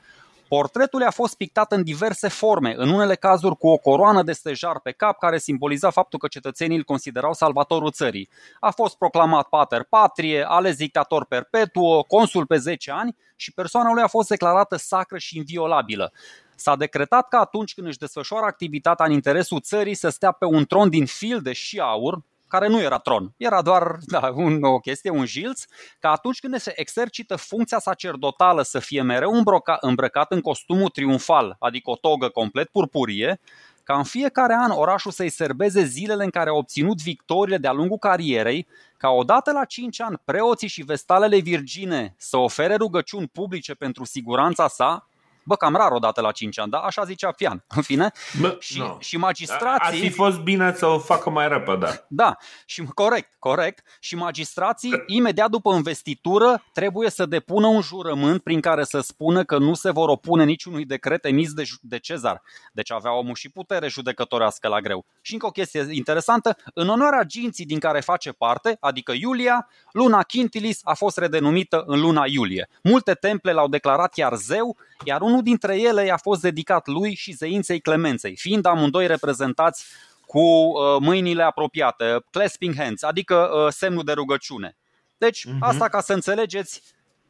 Portretul 0.49 1.03
a 1.03 1.11
fost 1.11 1.37
pictat 1.37 1.73
în 1.73 1.83
diverse 1.83 2.29
forme, 2.29 2.75
în 2.77 2.89
unele 2.89 3.15
cazuri 3.15 3.57
cu 3.57 3.69
o 3.69 3.77
coroană 3.77 4.23
de 4.23 4.33
stejar 4.33 4.81
pe 4.81 4.93
cap 4.93 5.19
care 5.19 5.39
simboliza 5.39 5.91
faptul 5.91 6.19
că 6.19 6.27
cetățenii 6.29 6.77
îl 6.77 6.83
considerau 6.83 7.33
salvatorul 7.33 7.91
țării. 7.91 8.29
A 8.61 8.71
fost 8.71 8.97
proclamat 8.97 9.49
pater 9.49 9.83
patrie, 9.83 10.45
ales 10.49 10.77
dictator 10.77 11.25
perpetuo, 11.25 12.03
consul 12.03 12.47
pe 12.47 12.57
10 12.57 12.91
ani 12.91 13.17
și 13.37 13.53
persoana 13.53 13.93
lui 13.93 14.03
a 14.03 14.07
fost 14.07 14.29
declarată 14.29 14.77
sacră 14.77 15.19
și 15.19 15.37
inviolabilă. 15.37 16.13
S-a 16.57 16.77
decretat 16.77 17.29
că 17.29 17.37
atunci 17.37 17.75
când 17.75 17.87
își 17.87 17.99
desfășoară 17.99 18.45
activitatea 18.45 19.05
în 19.07 19.13
interesul 19.13 19.61
țării 19.61 19.95
să 19.95 20.09
stea 20.09 20.33
pe 20.33 20.45
un 20.45 20.65
tron 20.65 20.89
din 20.89 21.07
filde 21.07 21.53
și 21.53 21.79
aur, 21.79 22.23
care 22.49 22.69
nu 22.69 22.81
era 22.81 22.99
tron, 22.99 23.33
era 23.37 23.63
doar 23.63 23.97
da, 24.07 24.33
un, 24.35 24.63
o 24.63 24.79
chestie, 24.79 25.11
un 25.11 25.25
jilț, 25.25 25.65
ca 25.99 26.11
atunci 26.11 26.41
când 26.41 26.57
se 26.57 26.73
exercită 26.77 27.37
funcția 27.37 27.79
sacerdotală 27.79 28.63
să 28.63 28.79
fie 28.79 29.03
mereu 29.03 29.33
îmbrăca, 29.33 29.77
îmbrăcat 29.81 30.33
în 30.33 30.41
costumul 30.41 30.89
triumfal, 30.89 31.57
adică 31.59 31.91
o 31.91 31.97
togă 31.97 32.29
complet 32.29 32.69
purpurie, 32.69 33.41
ca 33.89 33.97
în 33.97 34.05
fiecare 34.05 34.55
an 34.55 34.71
orașul 34.71 35.11
să-i 35.11 35.29
serbeze 35.29 35.85
zilele 35.85 36.25
în 36.25 36.31
care 36.31 36.51
a 36.51 36.53
obținut 36.53 37.03
victoriile 37.03 37.59
de-a 37.59 37.73
lungul 37.73 37.99
carierei, 37.99 38.67
ca 38.97 39.09
odată 39.09 39.53
la 39.53 39.65
5 39.65 40.01
ani 40.01 40.21
preoții 40.25 40.69
și 40.69 40.83
vestalele 40.83 41.39
virgine 41.39 42.15
să 42.17 42.37
ofere 42.37 42.75
rugăciuni 42.75 43.29
publice 43.29 43.75
pentru 43.75 44.05
siguranța 44.05 44.69
sa, 44.69 45.09
Bă, 45.49 45.57
cam 45.57 45.75
rar 45.75 45.91
odată 45.91 46.21
la 46.21 46.33
5 46.33 46.59
ani, 46.59 46.71
da? 46.71 46.79
Așa 46.79 47.05
zicea 47.05 47.33
Pian. 47.33 47.65
În 47.69 47.83
fine. 47.83 48.11
Bă, 48.41 48.57
și, 48.61 48.79
no. 48.79 48.97
și 48.99 49.17
magistrații... 49.17 49.79
Ar 49.87 49.95
fi 49.95 50.11
fost 50.11 50.39
bine 50.39 50.75
să 50.75 50.87
o 50.87 50.99
facă 50.99 51.31
mai 51.31 51.49
repede. 51.49 52.05
Da, 52.09 52.37
și 52.67 52.83
corect, 52.83 53.33
corect. 53.39 53.87
Și 54.01 54.17
magistrații, 54.17 55.03
imediat 55.07 55.51
după 55.51 55.75
investitură, 55.75 56.65
trebuie 56.73 57.11
să 57.11 57.27
depună 57.27 57.67
un 57.67 57.81
jurământ 57.81 58.43
prin 58.43 58.61
care 58.61 58.85
să 58.85 59.01
spună 59.01 59.45
că 59.45 59.59
nu 59.59 59.75
se 59.75 59.91
vor 59.91 60.09
opune 60.09 60.45
niciunui 60.45 60.85
decret 60.85 61.25
emis 61.25 61.53
de, 61.53 61.63
de 61.81 61.99
Cezar. 61.99 62.43
Deci 62.73 62.93
avea 62.93 63.13
omul 63.13 63.35
și 63.35 63.49
putere 63.49 63.89
judecătorească 63.89 64.69
la 64.69 64.81
greu. 64.81 65.05
Și 65.21 65.33
încă 65.33 65.47
o 65.47 65.51
chestie 65.51 65.87
interesantă, 65.91 66.57
în 66.75 66.89
onoarea 66.89 67.23
ginții 67.23 67.67
din 67.67 67.79
care 67.79 68.01
face 68.01 68.33
parte, 68.33 68.77
adică 68.81 69.13
Iulia, 69.13 69.69
luna 69.93 70.23
Quintilis 70.23 70.81
a 70.85 70.95
fost 70.95 71.19
redenumită 71.19 71.83
în 71.87 72.01
luna 72.01 72.25
Iulie. 72.27 72.69
Multe 72.83 73.13
temple 73.13 73.53
l-au 73.53 73.69
declarat 73.69 74.13
chiar 74.13 74.35
zeu, 74.35 74.77
iar 75.05 75.21
unul 75.21 75.43
dintre 75.43 75.81
ele 75.81 76.05
i-a 76.05 76.17
fost 76.17 76.41
dedicat 76.41 76.87
lui 76.87 77.15
și 77.15 77.33
zeiinței 77.33 77.81
Clemenței, 77.81 78.37
fiind 78.37 78.65
amândoi 78.65 79.07
reprezentați 79.07 79.85
cu 80.27 80.41
uh, 80.41 80.97
mâinile 81.01 81.43
apropiate, 81.43 82.25
clasping 82.31 82.75
hands, 82.77 83.03
adică 83.03 83.35
uh, 83.35 83.73
semnul 83.73 84.05
de 84.05 84.13
rugăciune. 84.13 84.77
Deci, 85.19 85.47
uh-huh. 85.47 85.59
asta 85.61 85.89
ca 85.89 86.01
să 86.01 86.13
înțelegeți 86.13 86.83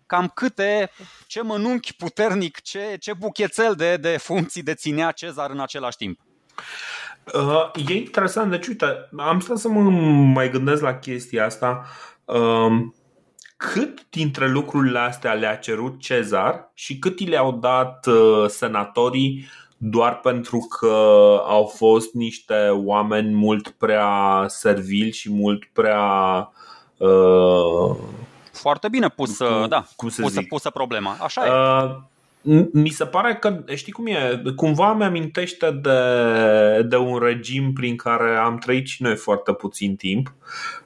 cam 0.06 0.30
câte, 0.34 0.90
ce 1.26 1.42
mănunchi 1.42 1.94
puternic, 1.94 2.60
ce, 2.60 2.96
ce 3.00 3.12
buchețel 3.12 3.74
de, 3.74 3.96
de 3.96 4.16
funcții 4.16 4.62
deținea 4.62 5.10
Cezar 5.10 5.50
în 5.50 5.60
același 5.60 5.96
timp. 5.96 6.20
Uh, 7.34 7.70
e 7.88 7.94
interesant, 7.94 8.50
deci 8.50 8.66
uite, 8.66 9.08
am 9.16 9.40
stat 9.40 9.56
să 9.56 9.68
mă 9.68 9.80
mai 10.34 10.50
gândesc 10.50 10.82
la 10.82 10.98
chestia 10.98 11.44
asta. 11.44 11.86
Uh, 12.24 12.86
cât 13.59 14.06
dintre 14.11 14.48
lucrurile 14.48 14.98
astea 14.98 15.32
le-a 15.32 15.56
cerut 15.56 16.00
Cezar 16.00 16.70
și 16.74 16.98
cât 16.98 17.18
i 17.18 17.24
le-au 17.24 17.52
dat 17.52 18.06
uh, 18.06 18.48
senatorii 18.48 19.48
doar 19.76 20.20
pentru 20.20 20.66
că 20.78 20.86
au 21.46 21.64
fost 21.64 22.12
niște 22.12 22.68
oameni 22.68 23.34
mult 23.34 23.68
prea 23.68 24.44
servili 24.46 25.12
și 25.12 25.32
mult 25.32 25.64
prea 25.72 26.02
uh, 26.96 27.96
foarte 28.52 28.88
bine 28.88 29.09
pusă, 29.09 29.44
cum, 29.44 29.68
da, 29.68 29.84
cum 29.96 30.09
pusă, 30.16 30.42
pusă 30.48 30.70
problema. 30.70 31.16
Așa 31.20 31.46
e. 31.46 31.50
Uh, 32.49 32.66
mi 32.72 32.88
se 32.88 33.05
pare 33.05 33.34
că, 33.34 33.64
știi 33.74 33.92
cum 33.92 34.07
e, 34.07 34.42
cumva 34.57 34.94
mi-amintește 34.94 35.70
de, 35.70 36.82
de 36.82 36.96
un 36.96 37.18
regim 37.18 37.72
prin 37.72 37.96
care 37.96 38.36
am 38.36 38.59
trăit 38.59 38.86
și 38.86 39.03
noi 39.03 39.16
foarte 39.16 39.53
puțin 39.53 39.96
timp, 39.96 40.34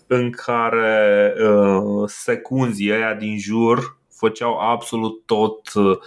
în 0.06 0.30
care 0.30 1.34
uh, 1.38 2.02
secunzii 2.06 2.92
ăia 2.92 3.14
din 3.14 3.38
jur 3.38 4.00
făceau 4.26 4.58
absolut 4.58 5.26
tot 5.26 5.72
uh, 5.74 5.98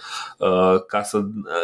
ca, 0.88 1.02
să, 1.02 1.20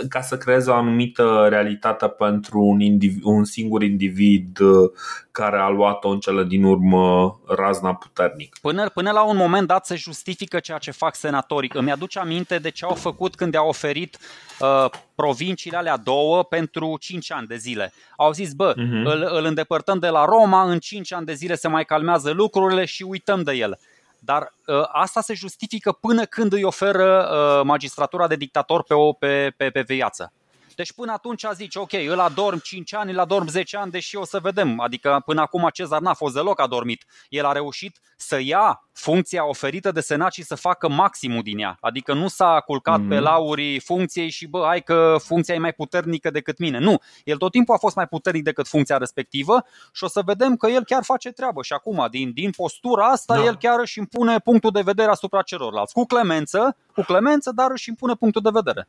ca 0.09 0.21
să 0.21 0.37
creeze 0.37 0.71
o 0.71 0.75
anumită 0.75 1.47
realitate 1.49 2.09
pentru 2.09 2.61
un, 2.61 2.81
individ, 2.81 3.23
un 3.25 3.45
singur 3.45 3.83
individ 3.83 4.59
uh, 4.59 4.91
care 5.31 5.59
a 5.59 5.69
luat-o 5.69 6.09
în 6.09 6.19
cele 6.19 6.45
din 6.45 6.65
urmă 6.65 7.41
razna 7.47 7.95
puternic. 7.95 8.57
Până, 8.61 8.89
până 8.89 9.11
la 9.11 9.23
un 9.23 9.37
moment 9.37 9.67
dat 9.67 9.87
se 9.87 9.95
justifică 9.95 10.61
ceea 10.61 10.79
ce 10.79 10.91
fac 10.91 11.15
senatorii. 11.15 11.71
Îmi 11.75 11.91
aduce 11.91 12.19
aminte 12.19 12.59
de 12.59 12.71
ce 12.71 12.85
au 12.85 12.95
făcut 12.95 13.35
când 13.35 13.55
au 13.55 13.69
oferit 13.69 14.19
uh, 14.61 14.91
provinciile 15.15 15.77
alea 15.77 15.97
două 15.97 16.43
pentru 16.43 16.97
5 17.01 17.33
ani 17.33 17.47
de 17.47 17.57
zile. 17.57 17.93
Au 18.17 18.33
zis, 18.33 18.53
bă, 18.53 18.73
uh-huh. 18.73 19.05
îl, 19.05 19.29
îl 19.31 19.45
îndepărtăm 19.45 19.99
de 19.99 20.09
la 20.09 20.25
Roma, 20.25 20.63
în 20.63 20.79
5 20.79 21.13
ani 21.13 21.27
de 21.27 21.35
zile 21.35 21.55
se 21.55 21.69
mai 21.69 21.85
calmează 21.85 22.31
lucrurile 22.31 22.85
și 22.85 23.03
uităm 23.03 23.43
de 23.43 23.53
el. 23.53 23.79
Dar 24.25 24.55
uh, 24.67 24.89
asta 24.93 25.21
se 25.21 25.35
justifică 25.35 25.93
până 25.93 26.25
când 26.25 26.53
îi 26.53 26.63
oferă 26.63 27.29
uh, 27.31 27.65
magistratura 27.65 28.27
de 28.27 28.37
dictator 28.37 28.83
pe, 28.83 28.95
o, 28.95 29.13
pe, 29.13 29.55
pe, 29.57 29.71
pe 29.71 29.83
viață. 29.83 30.33
Deci 30.75 30.93
până 30.93 31.13
atunci 31.13 31.45
zici, 31.55 31.75
ok, 31.75 31.93
îl 31.93 32.21
adorm 32.21 32.59
5 32.59 32.95
ani, 32.95 33.13
îl 33.13 33.19
adorm 33.19 33.47
10 33.47 33.77
ani, 33.77 33.91
deși 33.91 34.17
o 34.17 34.25
să 34.25 34.39
vedem. 34.39 34.81
Adică 34.81 35.23
până 35.25 35.41
acum 35.41 35.69
Cezar 35.73 36.01
n-a 36.01 36.15
fost 36.15 36.35
deloc 36.35 36.61
adormit. 36.61 37.05
El 37.29 37.45
a 37.45 37.53
reușit 37.53 38.01
să 38.17 38.41
ia 38.41 38.87
funcția 38.93 39.49
oferită 39.49 39.93
de 39.93 40.01
senat 40.01 40.33
și 40.33 40.43
să 40.43 40.55
facă 40.55 40.89
maximul 40.89 41.43
din 41.43 41.59
ea. 41.59 41.77
Adică 41.81 42.15
nu 42.15 42.29
s-a 42.29 42.63
culcat 42.67 43.01
mm-hmm. 43.01 43.09
pe 43.09 43.15
mhm. 43.15 43.25
laurii 43.25 43.81
funcției 43.81 44.31
și 44.31 44.47
bă, 44.47 44.65
hai 44.67 44.83
că 44.83 45.17
funcția 45.19 45.55
e 45.55 45.59
mai 45.59 45.73
puternică 45.73 46.31
decât 46.31 46.59
mine. 46.59 46.79
Nu, 46.79 46.99
el 47.25 47.37
tot 47.37 47.51
timpul 47.51 47.75
a 47.75 47.79
fost 47.79 47.97
mai 47.97 48.07
puternic 48.07 48.43
decât 48.43 48.69
funcția 48.69 48.97
respectivă 48.97 49.65
și 49.93 50.05
o 50.05 50.09
să 50.09 50.23
vedem 50.25 50.57
că 50.57 50.67
el 50.67 50.85
chiar 50.85 51.03
face 51.03 51.31
treabă. 51.31 51.63
Și 51.63 51.73
acum, 51.73 52.07
din, 52.11 52.33
din 52.33 52.51
postura 52.51 53.07
asta, 53.07 53.37
da. 53.37 53.45
el 53.45 53.57
chiar 53.57 53.81
își 53.81 53.99
impune 53.99 54.39
punctul 54.39 54.71
de 54.71 54.81
vedere 54.81 55.11
asupra 55.11 55.43
celorlalți. 55.43 55.93
Cu 55.93 56.05
clemență, 56.05 56.77
cu 56.95 57.03
clemență, 57.03 57.53
dar 57.55 57.71
își 57.71 57.89
impune 57.89 58.15
punctul 58.15 58.43
de 58.43 58.51
vedere. 58.53 58.89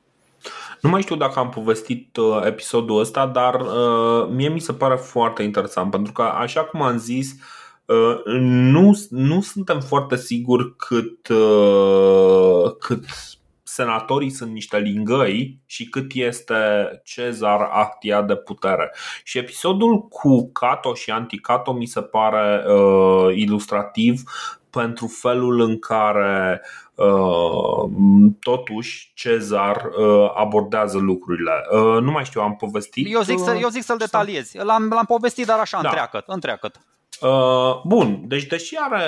Nu 0.82 0.89
mai 0.89 1.02
știu 1.02 1.16
dacă 1.16 1.39
am 1.39 1.50
povestit 1.50 2.18
uh, 2.18 2.41
episodul 2.46 3.00
ăsta, 3.00 3.28
dar 3.28 3.62
uh, 3.62 4.28
mie 4.30 4.50
mi 4.50 4.60
se 4.60 4.74
pare 4.74 4.96
foarte 4.96 5.44
interesant 5.44 5.91
pentru 5.91 6.12
că, 6.12 6.22
așa 6.22 6.64
cum 6.64 6.82
am 6.82 6.98
zis, 6.98 7.32
uh, 7.86 8.22
nu, 8.39 9.06
nu 9.10 9.41
suntem 9.41 9.80
foarte 9.80 10.16
siguri 10.16 10.76
cât, 10.76 11.28
uh, 11.28 12.72
cât 12.80 13.06
senatorii 13.64 14.30
sunt 14.30 14.52
niște 14.52 14.78
lingăi 14.78 15.60
și 15.66 15.89
cât 15.89 16.12
este 16.14 16.56
Cezar 17.04 17.70
actia 17.72 18.22
de 18.22 18.36
putere. 18.36 18.94
Și 19.24 19.38
episodul 19.38 20.08
cu 20.08 20.52
Cato 20.52 20.94
și 20.94 21.12
Anticato 21.12 21.74
mi 21.74 21.86
se 21.86 22.02
pare 22.02 22.64
uh, 22.68 23.36
ilustrativ 23.36 24.22
pentru 24.70 25.08
felul 25.08 25.60
în 25.60 25.80
care 25.80 26.62
uh, 26.64 26.83
totuși 28.39 29.12
Cezar 29.14 29.89
uh, 29.98 30.32
abordează 30.36 30.98
lucrurile. 30.98 31.52
Uh, 31.72 32.02
nu 32.02 32.12
mai 32.12 32.24
știu, 32.26 32.41
am 32.41 32.56
povestit. 32.56 33.14
Eu 33.14 33.22
zic, 33.22 33.39
să, 33.39 33.58
eu 33.62 33.70
zic 33.70 33.84
să-l 33.84 33.98
detaliez. 33.98 34.52
L-am, 34.54 34.88
l-am 34.89 35.06
povestit, 35.06 35.46
dar 35.46 35.60
așa, 35.60 35.82
da. 35.82 35.88
întreagăt. 35.88 36.24
întreagăt. 36.28 36.80
Uh, 37.22 37.82
bun, 37.84 38.24
deci 38.28 38.46
deși 38.46 38.76
are 38.80 39.06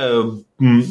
mm, 0.55 0.83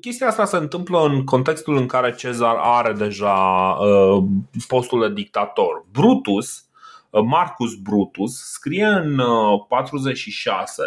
chestia 0.00 0.26
asta 0.26 0.44
se 0.44 0.56
întâmplă 0.56 1.04
în 1.04 1.24
contextul 1.24 1.76
în 1.76 1.86
care 1.86 2.14
Cezar 2.14 2.56
are 2.60 2.92
deja 2.92 3.34
uh, 3.80 4.24
postul 4.68 5.00
de 5.00 5.12
dictator. 5.12 5.84
Brutus, 5.92 6.64
uh, 7.10 7.22
Marcus 7.24 7.74
Brutus, 7.74 8.50
scrie 8.50 8.84
în 8.86 9.18
uh, 9.18 9.64
46 9.68 10.82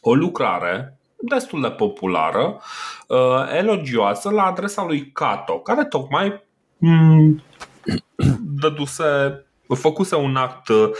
o 0.00 0.14
lucrare 0.14 0.98
destul 1.28 1.60
de 1.60 1.70
populară, 1.70 2.60
uh, 3.08 3.56
elogioasă 3.56 4.30
la 4.30 4.44
adresa 4.44 4.84
lui 4.84 5.12
Cato, 5.12 5.58
care 5.58 5.84
tocmai 5.84 6.42
mm, 6.78 7.42
dăduse, 8.60 9.44
făcuse 9.68 10.16
un 10.16 10.36
act 10.36 10.68
uh, 10.68 10.90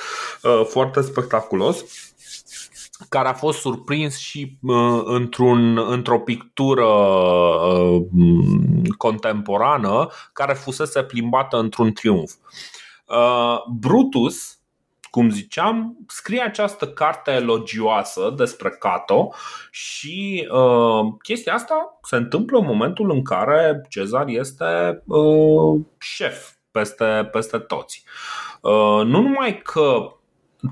foarte 0.68 1.00
spectaculos 1.00 1.84
care 3.08 3.28
a 3.28 3.32
fost 3.32 3.60
surprins 3.60 4.16
și 4.16 4.58
uh, 4.62 5.02
într-un, 5.04 5.78
într-o 5.78 6.18
pictură 6.18 6.86
uh, 6.86 8.02
contemporană 8.96 10.08
care 10.32 10.52
fusese 10.52 11.02
plimbată 11.02 11.56
într-un 11.56 11.92
triumf. 11.92 12.32
Uh, 13.06 13.56
Brutus 13.78 14.53
cum 15.14 15.30
ziceam, 15.30 15.96
scrie 16.06 16.42
această 16.42 16.88
carte 16.88 17.30
elogioasă 17.30 18.34
despre 18.36 18.70
Cato 18.70 19.32
și 19.70 20.48
uh, 20.50 21.14
chestia 21.22 21.54
asta 21.54 21.98
se 22.02 22.16
întâmplă 22.16 22.58
în 22.58 22.64
momentul 22.66 23.10
în 23.10 23.22
care 23.22 23.86
Cezar 23.88 24.24
este 24.26 25.02
uh, 25.06 25.80
șef 25.98 26.50
peste, 26.70 27.28
peste 27.32 27.58
toți. 27.58 28.04
Uh, 28.60 29.04
nu 29.04 29.20
numai 29.20 29.60
că 29.62 30.16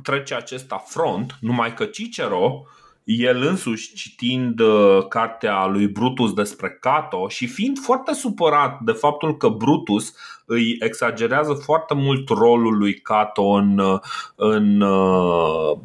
trece 0.03 0.35
acest 0.35 0.73
afront, 0.73 1.37
numai 1.41 1.75
că 1.75 1.85
Cicero 1.85 2.65
el 3.05 3.43
însuși 3.43 3.95
citind 3.95 4.61
uh, 4.61 5.07
cartea 5.09 5.67
lui 5.67 5.89
Brutus 5.89 6.33
despre 6.33 6.71
Cato 6.81 7.29
și 7.29 7.47
fiind 7.47 7.79
foarte 7.79 8.13
supărat 8.13 8.81
de 8.81 8.93
faptul 8.93 9.37
că 9.37 9.49
Brutus 9.49 10.15
îi 10.45 10.77
exagerează 10.81 11.53
foarte 11.53 11.95
mult 11.95 12.29
rolul 12.29 12.79
lui 12.79 12.95
Cato 12.95 13.43
în, 13.43 13.79
uh, 13.79 14.01
în 14.37 14.81
uh, 14.81 15.79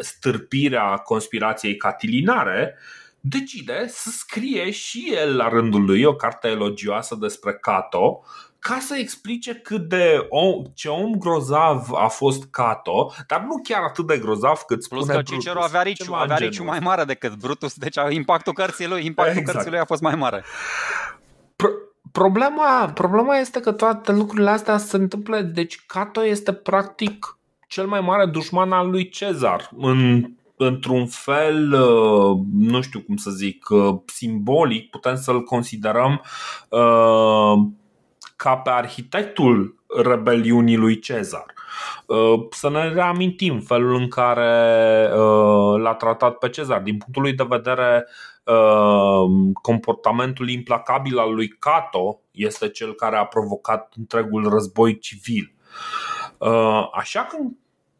stârpirea 0.00 0.96
conspirației 0.96 1.76
catilinare, 1.76 2.78
decide 3.20 3.84
să 3.88 4.10
scrie 4.10 4.70
și 4.70 5.12
el 5.14 5.36
la 5.36 5.48
rândul 5.48 5.84
lui 5.84 6.02
o 6.02 6.14
carte 6.14 6.48
elogioasă 6.48 7.16
despre 7.20 7.52
Cato 7.52 8.24
ca 8.62 8.78
să 8.80 8.94
explice 8.98 9.54
cât 9.54 9.88
de 9.88 10.26
om, 10.28 10.62
ce 10.74 10.88
om 10.88 11.12
grozav 11.18 11.92
a 11.94 12.06
fost 12.06 12.44
Cato, 12.50 13.12
dar 13.26 13.40
nu 13.40 13.60
chiar 13.62 13.82
atât 13.82 14.06
de 14.06 14.18
grozav 14.18 14.58
cât 14.58 14.82
spune 14.82 15.00
Plus 15.00 15.14
că 15.14 15.22
Cicero 15.22 15.54
Brutus, 15.54 15.68
avea 15.68 15.82
riciu, 15.82 16.12
avea 16.12 16.36
riciu 16.36 16.64
mai 16.64 16.78
mare 16.78 17.04
decât 17.04 17.34
Brutus, 17.34 17.74
deci 17.74 17.96
impactul 18.08 18.52
cărții 18.52 18.88
lui, 18.88 19.04
impactul 19.04 19.36
exact. 19.36 19.54
cărții 19.54 19.70
lui 19.70 19.80
a 19.80 19.84
fost 19.84 20.02
mai 20.02 20.14
mare. 20.14 20.44
Pro- 21.56 21.68
problema, 22.12 22.90
problema 22.94 23.36
este 23.36 23.60
că 23.60 23.72
toate 23.72 24.12
lucrurile 24.12 24.50
astea 24.50 24.78
se 24.78 24.96
întâmplă, 24.96 25.40
deci 25.40 25.84
Cato 25.86 26.24
este 26.24 26.52
practic 26.52 27.38
cel 27.68 27.86
mai 27.86 28.00
mare 28.00 28.26
dușman 28.26 28.72
al 28.72 28.90
lui 28.90 29.08
Cezar 29.08 29.70
în 29.76 30.30
într-un 30.56 31.06
fel, 31.06 31.72
uh, 31.72 32.38
nu 32.52 32.80
știu 32.80 33.00
cum 33.00 33.16
să 33.16 33.30
zic, 33.30 33.68
uh, 33.68 33.94
simbolic, 34.06 34.90
putem 34.90 35.16
să-l 35.16 35.42
considerăm 35.42 36.22
uh, 36.68 37.72
ca 38.42 38.56
pe 38.56 38.70
arhitectul 38.70 39.84
rebeliunii 40.02 40.76
lui 40.76 40.98
Cezar. 40.98 41.54
Uh, 42.06 42.46
să 42.50 42.70
ne 42.70 42.88
reamintim 42.88 43.60
felul 43.60 43.94
în 43.94 44.08
care 44.08 45.04
uh, 45.12 45.80
l-a 45.80 45.94
tratat 45.94 46.38
pe 46.38 46.48
Cezar. 46.48 46.80
Din 46.80 46.96
punctul 46.96 47.22
lui 47.22 47.32
de 47.32 47.44
vedere, 47.48 48.06
uh, 48.44 49.52
comportamentul 49.62 50.48
implacabil 50.48 51.18
al 51.18 51.34
lui 51.34 51.48
Cato 51.48 52.20
este 52.30 52.68
cel 52.68 52.94
care 52.94 53.16
a 53.16 53.24
provocat 53.24 53.92
întregul 53.96 54.48
război 54.48 54.98
civil. 54.98 55.54
Așa 56.92 57.20
că 57.20 57.36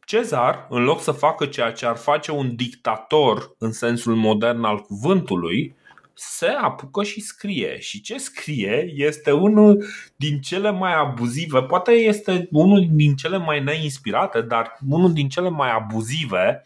Cezar, 0.05 0.67
în 0.71 0.85
loc 0.85 1.01
să 1.01 1.13
facă 1.13 1.47
ceea 1.47 1.73
ce 1.73 1.87
ar 1.87 1.97
face 1.97 2.31
un 2.31 2.57
dictator 2.57 3.55
în 3.59 3.73
sensul 3.73 4.15
modern 4.15 4.65
al 4.65 4.79
cuvântului, 4.79 5.77
se 6.25 6.47
apucă 6.47 7.03
și 7.03 7.21
scrie. 7.21 7.79
Și 7.79 8.01
ce 8.01 8.19
scrie 8.19 8.93
este 8.95 9.31
unul 9.31 9.85
din 10.17 10.41
cele 10.41 10.71
mai 10.71 10.95
abuzive, 10.95 11.63
poate 11.63 11.91
este 11.91 12.49
unul 12.51 12.89
din 12.91 13.17
cele 13.17 13.39
mai 13.39 13.63
neinspirate, 13.63 14.41
dar 14.41 14.79
unul 14.89 15.13
din 15.13 15.29
cele 15.29 15.49
mai 15.49 15.71
abuzive 15.71 16.65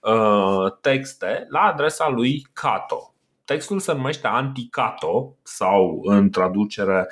uh, 0.00 0.72
texte 0.80 1.46
la 1.48 1.60
adresa 1.60 2.08
lui 2.08 2.46
Cato. 2.52 3.14
Textul 3.44 3.80
se 3.80 3.92
numește 3.92 4.26
Anticato 4.26 5.36
sau 5.42 6.00
în 6.04 6.30
traducere, 6.30 7.06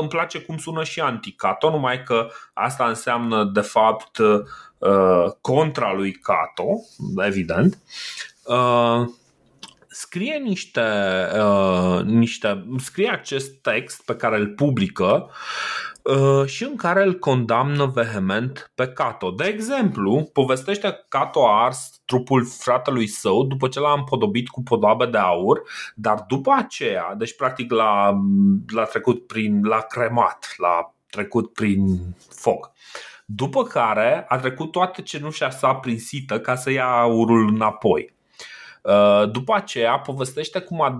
îmi 0.00 0.08
place 0.08 0.40
cum 0.40 0.58
sună 0.58 0.84
și 0.84 1.00
Anticato, 1.00 1.70
numai 1.70 2.02
că 2.02 2.28
asta 2.52 2.88
înseamnă 2.88 3.44
de 3.44 3.60
fapt 3.60 4.18
uh, 4.18 5.32
contra 5.40 5.92
lui 5.92 6.12
Cato, 6.12 6.80
evident. 7.26 7.78
Uh, 8.44 9.18
scrie 10.00 10.36
niște, 10.38 10.80
uh, 11.34 12.02
niște 12.04 12.66
scrie 12.78 13.10
acest 13.10 13.62
text 13.62 14.04
pe 14.04 14.16
care 14.16 14.36
îl 14.36 14.48
publică 14.48 15.30
uh, 16.02 16.46
și 16.46 16.64
în 16.64 16.76
care 16.76 17.02
îl 17.02 17.18
condamnă 17.18 17.86
vehement 17.86 18.72
pe 18.74 18.88
Cato. 18.88 19.30
De 19.30 19.44
exemplu, 19.44 20.30
povestește 20.32 20.88
că 20.88 20.96
Cato 21.08 21.46
a 21.46 21.64
ars 21.64 22.00
trupul 22.04 22.46
fratelui 22.46 23.06
său 23.06 23.44
după 23.44 23.68
ce 23.68 23.80
l-a 23.80 23.92
împodobit 23.92 24.48
cu 24.48 24.62
podoabe 24.62 25.06
de 25.06 25.18
aur, 25.18 25.62
dar 25.94 26.24
după 26.28 26.54
aceea, 26.56 27.14
deci 27.18 27.36
practic 27.36 27.70
l-a, 27.70 28.20
l-a 28.74 28.84
trecut 28.84 29.26
prin, 29.26 29.60
l-a 29.62 29.80
cremat, 29.80 30.54
l-a 30.56 30.94
trecut 31.10 31.52
prin 31.52 32.00
foc. 32.30 32.72
După 33.24 33.62
care 33.62 34.24
a 34.28 34.38
trecut 34.38 34.70
toată 34.70 35.00
cenușa 35.00 35.50
sa 35.50 35.74
prin 35.74 35.98
sită 35.98 36.40
ca 36.40 36.54
să 36.54 36.70
ia 36.70 36.86
aurul 36.86 37.48
înapoi. 37.48 38.18
După 39.30 39.54
aceea 39.54 39.98
povestește 39.98 40.60
cum 40.60 40.82
a 40.82 40.96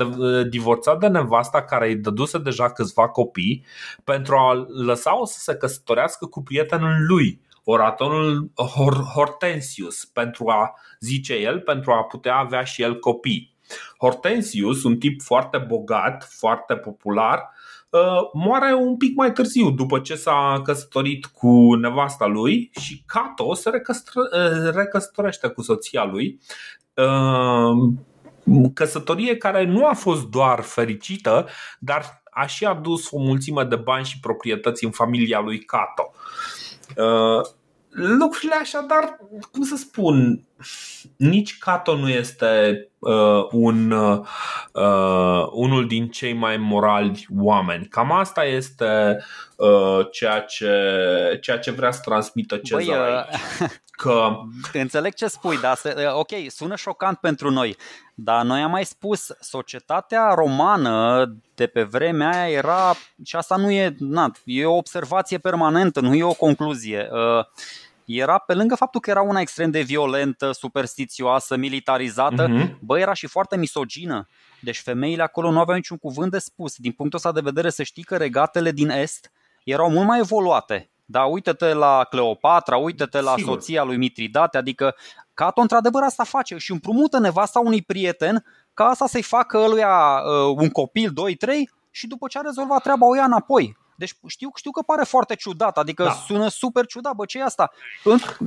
divorțat 0.48 0.98
de 0.98 1.06
nevasta 1.06 1.62
care 1.62 1.88
îi 1.88 1.96
dăduse 1.96 2.38
deja 2.38 2.70
câțiva 2.70 3.08
copii 3.08 3.64
pentru 4.04 4.36
a 4.36 4.66
lăsa-o 4.68 5.24
să 5.24 5.38
se 5.38 5.54
căsătorească 5.54 6.26
cu 6.26 6.42
prietenul 6.42 7.06
lui, 7.08 7.40
oratorul 7.64 8.50
Hortensius, 9.14 10.04
pentru 10.04 10.48
a, 10.48 10.74
zice 11.00 11.34
el, 11.34 11.60
pentru 11.60 11.92
a 11.92 12.02
putea 12.02 12.36
avea 12.36 12.64
și 12.64 12.82
el 12.82 12.98
copii. 12.98 13.54
Hortensius, 13.98 14.84
un 14.84 14.98
tip 14.98 15.22
foarte 15.22 15.58
bogat, 15.58 16.28
foarte 16.30 16.76
popular, 16.76 17.50
Uh, 17.90 18.30
moare 18.32 18.74
un 18.74 18.96
pic 18.96 19.16
mai 19.16 19.32
târziu, 19.32 19.70
după 19.70 19.98
ce 19.98 20.14
s-a 20.14 20.60
căsătorit 20.64 21.26
cu 21.26 21.74
nevasta 21.74 22.26
lui 22.26 22.70
și 22.80 23.02
Cato 23.06 23.54
se 23.54 23.70
uh, 23.70 24.70
recăsătorește 24.72 25.48
cu 25.48 25.62
soția 25.62 26.04
lui. 26.04 26.40
Uh, 26.94 27.92
căsătorie 28.74 29.36
care 29.36 29.64
nu 29.64 29.86
a 29.86 29.92
fost 29.92 30.26
doar 30.26 30.60
fericită, 30.60 31.48
dar 31.78 32.22
a 32.30 32.46
și 32.46 32.64
adus 32.64 33.10
o 33.10 33.18
mulțime 33.18 33.64
de 33.64 33.76
bani 33.76 34.04
și 34.04 34.20
proprietăți 34.20 34.84
în 34.84 34.90
familia 34.90 35.40
lui 35.40 35.58
Cato. 35.58 36.12
Lucrurile 37.92 38.54
așadar, 38.60 39.18
cum 39.52 39.62
să 39.62 39.76
spun, 39.76 40.44
nici 41.16 41.58
Cato 41.58 41.96
nu 41.96 42.08
este 42.08 42.88
uh, 42.98 43.46
un, 43.50 43.90
uh, 43.90 45.46
unul 45.50 45.86
din 45.86 46.08
cei 46.08 46.32
mai 46.32 46.56
morali 46.56 47.26
oameni. 47.38 47.86
Cam 47.86 48.12
asta 48.12 48.44
este 48.44 49.24
uh, 49.56 50.06
ceea, 50.10 50.40
ce, 50.40 50.72
ceea 51.40 51.58
ce 51.58 51.70
vrea 51.70 51.90
să 51.90 52.00
transmită 52.04 52.56
Cezar 52.56 52.84
Băi, 52.84 52.96
uh, 53.60 53.68
Că... 54.00 54.40
Înțeleg 54.72 55.14
ce 55.14 55.26
spui, 55.26 55.58
dar 55.58 55.80
uh, 55.84 55.92
ok, 56.12 56.30
sună 56.48 56.76
șocant 56.76 57.18
pentru 57.18 57.50
noi, 57.50 57.76
dar 58.14 58.44
noi 58.44 58.60
am 58.60 58.70
mai 58.70 58.84
spus, 58.84 59.30
societatea 59.40 60.34
romană 60.34 61.26
de 61.54 61.66
pe 61.66 61.82
vremea 61.82 62.30
aia 62.30 62.56
era, 62.56 62.94
și 63.24 63.36
asta 63.36 63.56
nu 63.56 63.70
e, 63.70 63.94
na, 63.98 64.32
e 64.44 64.64
o 64.64 64.76
observație 64.76 65.38
permanentă, 65.38 66.00
nu 66.00 66.14
e 66.14 66.24
o 66.24 66.32
concluzie. 66.32 67.08
Uh, 67.12 67.44
era 68.04 68.38
pe 68.38 68.54
lângă 68.54 68.74
faptul 68.74 69.00
că 69.00 69.10
era 69.10 69.20
una 69.22 69.40
extrem 69.40 69.70
de 69.70 69.80
violentă, 69.80 70.52
superstițioasă, 70.52 71.56
militarizată, 71.56 72.48
uh-huh. 72.48 72.78
bă, 72.78 72.98
era 72.98 73.12
și 73.12 73.26
foarte 73.26 73.56
misogină. 73.56 74.28
Deci 74.60 74.80
femeile 74.80 75.22
acolo 75.22 75.50
nu 75.50 75.60
aveau 75.60 75.76
niciun 75.76 75.98
cuvânt 75.98 76.30
de 76.30 76.38
spus. 76.38 76.76
Din 76.76 76.92
punctul 76.92 77.18
ăsta 77.18 77.32
de 77.32 77.40
vedere 77.40 77.70
să 77.70 77.82
știi 77.82 78.02
că 78.02 78.16
regatele 78.16 78.70
din 78.70 78.90
Est 78.90 79.32
erau 79.64 79.90
mult 79.90 80.06
mai 80.06 80.18
evoluate. 80.18 80.90
Da, 81.10 81.24
uite-te 81.24 81.72
la 81.72 82.06
Cleopatra, 82.10 82.76
uite-te 82.76 83.20
la 83.20 83.34
Sigur. 83.36 83.52
soția 83.52 83.82
lui 83.82 83.96
Mitridate, 83.96 84.58
adică 84.58 84.94
Cato 85.34 85.60
într-adevăr 85.60 86.02
asta 86.02 86.24
face 86.24 86.56
și 86.56 86.72
împrumută 86.72 87.18
nevasta 87.18 87.58
unui 87.58 87.82
prieten 87.82 88.44
ca 88.74 88.84
asta 88.84 89.06
să-i 89.06 89.22
facă 89.22 89.58
ăluia 89.58 90.22
uh, 90.24 90.56
un 90.56 90.68
copil, 90.68 91.10
2-3 91.10 91.12
și 91.90 92.06
după 92.06 92.26
ce 92.28 92.38
a 92.38 92.40
rezolvat 92.40 92.82
treaba 92.82 93.06
o 93.06 93.14
ia 93.14 93.24
înapoi. 93.24 93.76
Deci 94.00 94.14
știu, 94.26 94.50
știu 94.54 94.70
că 94.70 94.82
pare 94.82 95.04
foarte 95.04 95.34
ciudat, 95.34 95.78
adică 95.78 96.02
da. 96.02 96.10
sună 96.10 96.48
super 96.48 96.86
ciudat, 96.86 97.14
bă, 97.14 97.24
ce 97.24 97.38
e 97.38 97.42
asta? 97.42 97.72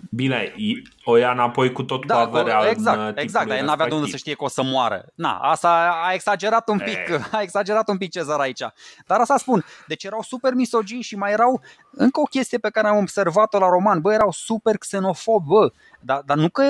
Bine, 0.10 0.56
o 1.04 1.16
ia 1.16 1.32
înapoi 1.32 1.72
cu 1.72 1.84
tot 1.84 2.06
da, 2.06 2.28
cu 2.28 2.38
averea 2.38 2.70
Exact, 2.70 3.18
exact, 3.18 3.48
dar 3.48 3.60
n-avea 3.60 3.88
de 3.88 3.94
unde 3.94 4.10
să 4.10 4.18
știe 4.18 4.34
că 4.34 4.44
o 4.44 4.48
să 4.48 4.64
moară. 4.64 5.06
Na, 5.16 5.38
asta 5.38 6.02
a 6.04 6.14
exagerat 6.14 6.70
un 6.70 6.78
pic, 6.78 6.98
e. 6.98 7.20
a 7.38 7.42
exagerat 7.42 7.90
un 7.90 7.98
pic 7.98 8.12
Cezar 8.12 8.40
aici. 8.40 8.62
Dar 9.08 9.20
asta 9.20 9.38
spun, 9.38 9.66
deci 9.88 10.04
erau 10.04 10.22
super 10.22 10.54
misogini 10.54 11.02
și 11.02 11.16
mai 11.16 11.32
erau 11.32 11.62
încă 11.92 12.20
o 12.20 12.24
chestie 12.24 12.58
pe 12.58 12.70
care 12.70 12.88
am 12.88 12.98
observat-o 12.98 13.60
la 13.60 13.68
roman, 13.68 14.02
bă, 14.02 14.14
erau 14.14 14.32
super 14.32 14.78
xenofobi, 14.78 15.48
bă, 15.48 15.72
dar, 16.00 16.22
dar 16.26 16.38
nu 16.38 16.50
că 16.50 16.64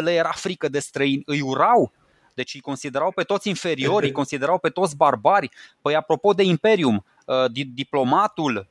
le 0.00 0.12
era 0.12 0.32
frică 0.32 0.68
de 0.68 0.78
străini, 0.78 1.22
îi 1.26 1.40
urau, 1.40 1.92
deci 2.34 2.54
îi 2.54 2.60
considerau 2.60 3.10
pe 3.10 3.22
toți 3.22 3.48
inferiori, 3.48 4.06
îi 4.06 4.12
considerau 4.20 4.58
pe 4.58 4.68
toți 4.68 4.96
barbari. 4.96 5.50
Păi 5.80 5.94
apropo 5.94 6.32
de 6.32 6.42
Imperium, 6.42 7.04
Uh, 7.04 7.13
diplomatul 7.74 8.66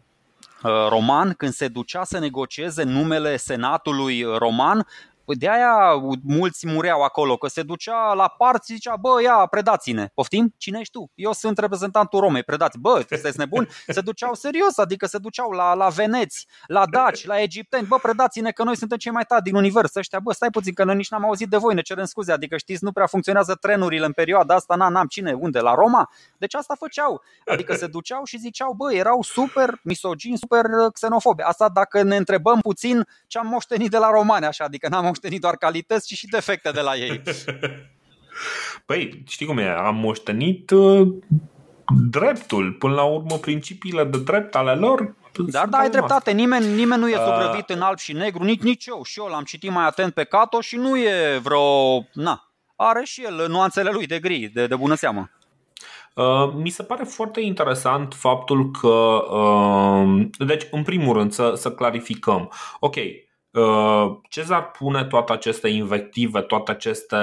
uh, 0.63 0.71
roman, 0.89 1.33
când 1.33 1.53
se 1.53 1.67
ducea 1.67 2.03
să 2.03 2.19
negocieze 2.19 2.83
numele 2.83 3.37
senatului 3.37 4.21
roman, 4.37 4.77
Păi 4.77 5.12
de 5.25 5.49
aia 5.49 6.03
mulți 6.23 6.67
mureau 6.67 7.01
acolo, 7.01 7.37
că 7.37 7.47
se 7.47 7.63
ducea 7.63 8.13
la 8.13 8.27
parți 8.27 8.73
zicea, 8.73 8.95
bă, 8.95 9.21
ia, 9.21 9.45
predați-ne. 9.49 10.09
Poftim? 10.13 10.53
Cine 10.57 10.79
ești 10.79 10.91
tu? 10.91 11.11
Eu 11.15 11.31
sunt 11.31 11.57
reprezentantul 11.57 12.19
Romei, 12.19 12.43
predați. 12.43 12.79
Bă, 12.79 13.03
sunteți 13.07 13.37
nebun? 13.37 13.67
Se 13.87 14.01
duceau 14.01 14.33
serios, 14.33 14.77
adică 14.77 15.05
se 15.05 15.17
duceau 15.17 15.51
la, 15.51 15.73
la 15.73 15.87
veneți, 15.87 16.47
la 16.67 16.85
daci, 16.85 17.25
la 17.25 17.41
egipteni. 17.41 17.87
Bă, 17.87 17.97
predați-ne 18.01 18.51
că 18.51 18.63
noi 18.63 18.77
suntem 18.77 18.97
cei 18.97 19.11
mai 19.11 19.23
tari 19.23 19.43
din 19.43 19.55
univers. 19.55 19.95
Ăștia, 19.95 20.19
bă, 20.19 20.33
stai 20.33 20.49
puțin, 20.49 20.73
că 20.73 20.83
noi 20.83 20.95
nici 20.95 21.09
n-am 21.09 21.25
auzit 21.25 21.49
de 21.49 21.57
voi, 21.57 21.73
ne 21.73 21.81
cerem 21.81 22.05
scuze. 22.05 22.31
Adică 22.31 22.57
știți, 22.57 22.83
nu 22.83 22.91
prea 22.91 23.05
funcționează 23.05 23.55
trenurile 23.55 24.05
în 24.05 24.11
perioada 24.11 24.55
asta, 24.55 24.75
n 24.75 24.81
am 24.81 25.07
cine, 25.07 25.33
unde, 25.33 25.59
la 25.59 25.73
Roma? 25.73 26.09
Deci 26.37 26.55
asta 26.55 26.75
făceau. 26.79 27.21
Adică 27.45 27.73
se 27.73 27.87
duceau 27.87 28.23
și 28.23 28.37
ziceau, 28.37 28.73
bă, 28.73 28.93
erau 28.93 29.21
super 29.21 29.79
misogini, 29.83 30.37
super 30.37 30.65
xenofobi. 30.93 31.41
Asta 31.41 31.69
dacă 31.69 32.01
ne 32.01 32.15
întrebăm 32.15 32.59
puțin 32.59 33.07
ce 33.27 33.37
am 33.37 33.47
moștenit 33.47 33.89
de 33.89 33.97
la 33.97 34.09
romani, 34.09 34.45
așa, 34.45 34.63
adică 34.63 34.87
n-am 34.89 35.05
moștenit 35.13 35.41
doar 35.41 35.55
calități, 35.55 36.07
ci 36.07 36.17
și 36.17 36.27
defecte 36.27 36.71
de 36.71 36.81
la 36.81 36.95
ei. 36.95 37.21
Păi, 38.85 39.23
știi 39.27 39.45
cum 39.45 39.57
e, 39.57 39.69
am 39.69 39.95
moștenit 39.95 40.69
uh, 40.69 41.07
dreptul, 42.09 42.71
până 42.71 42.93
la 42.93 43.03
urmă 43.03 43.37
principiile 43.37 44.03
de 44.03 44.17
drept 44.17 44.55
ale 44.55 44.73
lor 44.73 45.15
dar 45.37 45.67
da, 45.67 45.77
ai 45.77 45.89
dreptate, 45.89 46.31
nimeni, 46.31 46.73
nimeni 46.73 47.01
nu 47.01 47.09
e 47.09 47.15
subrăvit 47.15 47.69
uh, 47.69 47.75
în 47.75 47.81
alb 47.81 47.97
și 47.97 48.13
negru, 48.13 48.43
nici, 48.43 48.61
nici 48.61 48.85
eu. 48.85 49.03
Și 49.03 49.19
eu 49.19 49.25
l-am 49.25 49.43
citit 49.43 49.71
mai 49.71 49.85
atent 49.85 50.13
pe 50.13 50.23
Cato 50.23 50.61
și 50.61 50.75
nu 50.75 50.97
e 50.97 51.39
vreo... 51.43 51.97
Na, 52.13 52.51
are 52.75 53.01
și 53.03 53.23
el 53.23 53.45
nuanțele 53.49 53.91
lui 53.91 54.05
de 54.05 54.19
gri, 54.19 54.51
de, 54.53 54.67
de 54.67 54.75
bună 54.75 54.95
seamă. 54.95 55.29
Uh, 56.15 56.53
mi 56.55 56.69
se 56.69 56.83
pare 56.83 57.03
foarte 57.03 57.41
interesant 57.41 58.13
faptul 58.13 58.71
că, 58.71 58.87
uh, 58.87 60.27
deci, 60.37 60.67
în 60.71 60.83
primul 60.83 61.17
rând, 61.17 61.31
să, 61.31 61.53
să 61.55 61.71
clarificăm. 61.71 62.51
Ok, 62.79 62.95
Uh, 62.95 63.11
Cezar 64.29 64.71
pune 64.71 65.05
toate 65.05 65.33
aceste 65.33 65.67
invective, 65.67 66.41
toate 66.41 66.71
aceste, 66.71 67.15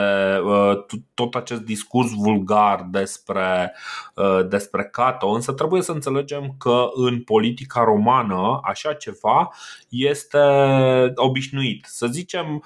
uh, 0.44 0.84
tot 1.14 1.34
acest 1.34 1.60
discurs 1.60 2.10
vulgar 2.14 2.86
despre, 2.90 3.74
uh, 4.14 4.46
despre 4.48 4.84
Cato, 4.84 5.28
însă 5.28 5.52
trebuie 5.52 5.82
să 5.82 5.92
înțelegem 5.92 6.54
că 6.58 6.88
în 6.92 7.22
politica 7.22 7.84
romană 7.84 8.60
așa 8.62 8.92
ceva 8.92 9.50
este 9.88 10.38
obișnuit. 11.14 11.84
Să 11.88 12.06
zicem, 12.06 12.62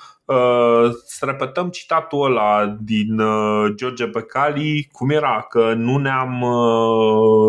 să 1.06 1.24
repetăm 1.24 1.68
citatul 1.68 2.24
ăla 2.24 2.76
din 2.80 3.20
George 3.74 4.04
Becali, 4.04 4.88
cum 4.92 5.10
era, 5.10 5.46
că 5.48 5.72
nu 5.76 5.96
ne-am, 5.96 6.38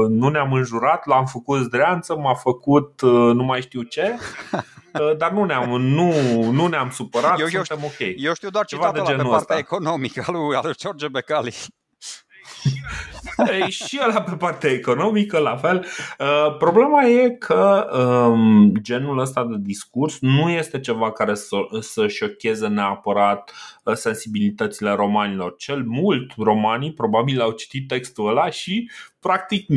nu 0.10 0.28
ne-am 0.28 0.54
înjurat, 0.54 1.06
l-am 1.06 1.26
făcut 1.26 1.64
zdreanță, 1.64 2.16
m-a 2.16 2.34
făcut 2.34 3.02
nu 3.34 3.44
mai 3.44 3.62
știu 3.62 3.82
ce 3.82 4.16
Uh, 5.00 5.18
dar 5.18 5.32
nu 5.32 5.44
ne-am, 5.44 5.82
nu, 5.82 6.12
nu 6.52 6.68
ne-am 6.68 6.90
supărat, 6.90 7.40
eu, 7.40 7.48
suntem 7.48 7.84
ok. 7.84 8.00
Eu 8.16 8.34
știu 8.34 8.50
doar 8.50 8.66
citatul 8.66 9.00
ăla 9.00 9.10
pe 9.10 9.16
partea 9.16 9.38
ăsta. 9.38 9.58
economică 9.58 10.32
lui, 10.32 10.56
al 10.56 10.76
George 10.78 11.08
Becali. 11.08 11.56
Ei, 13.62 13.70
și 13.70 14.00
ăla 14.04 14.22
pe 14.22 14.36
partea 14.36 14.70
economică, 14.70 15.38
la 15.38 15.56
fel. 15.56 15.86
Uh, 16.20 16.58
problema 16.58 17.04
e 17.04 17.30
că 17.30 17.88
um, 18.32 18.74
genul 18.82 19.20
ăsta 19.20 19.46
de 19.46 19.56
discurs 19.60 20.18
nu 20.20 20.50
este 20.50 20.80
ceva 20.80 21.12
care 21.12 21.34
să, 21.34 21.58
să 21.80 22.08
șocheze 22.08 22.68
neapărat 22.68 23.52
uh, 23.84 23.94
sensibilitățile 23.94 24.92
romanilor. 24.92 25.56
Cel 25.58 25.84
mult, 25.84 26.34
romanii 26.38 26.94
probabil 26.94 27.42
au 27.42 27.52
citit 27.52 27.88
textul 27.88 28.28
ăla 28.28 28.50
și, 28.50 28.90
practic, 29.20 29.68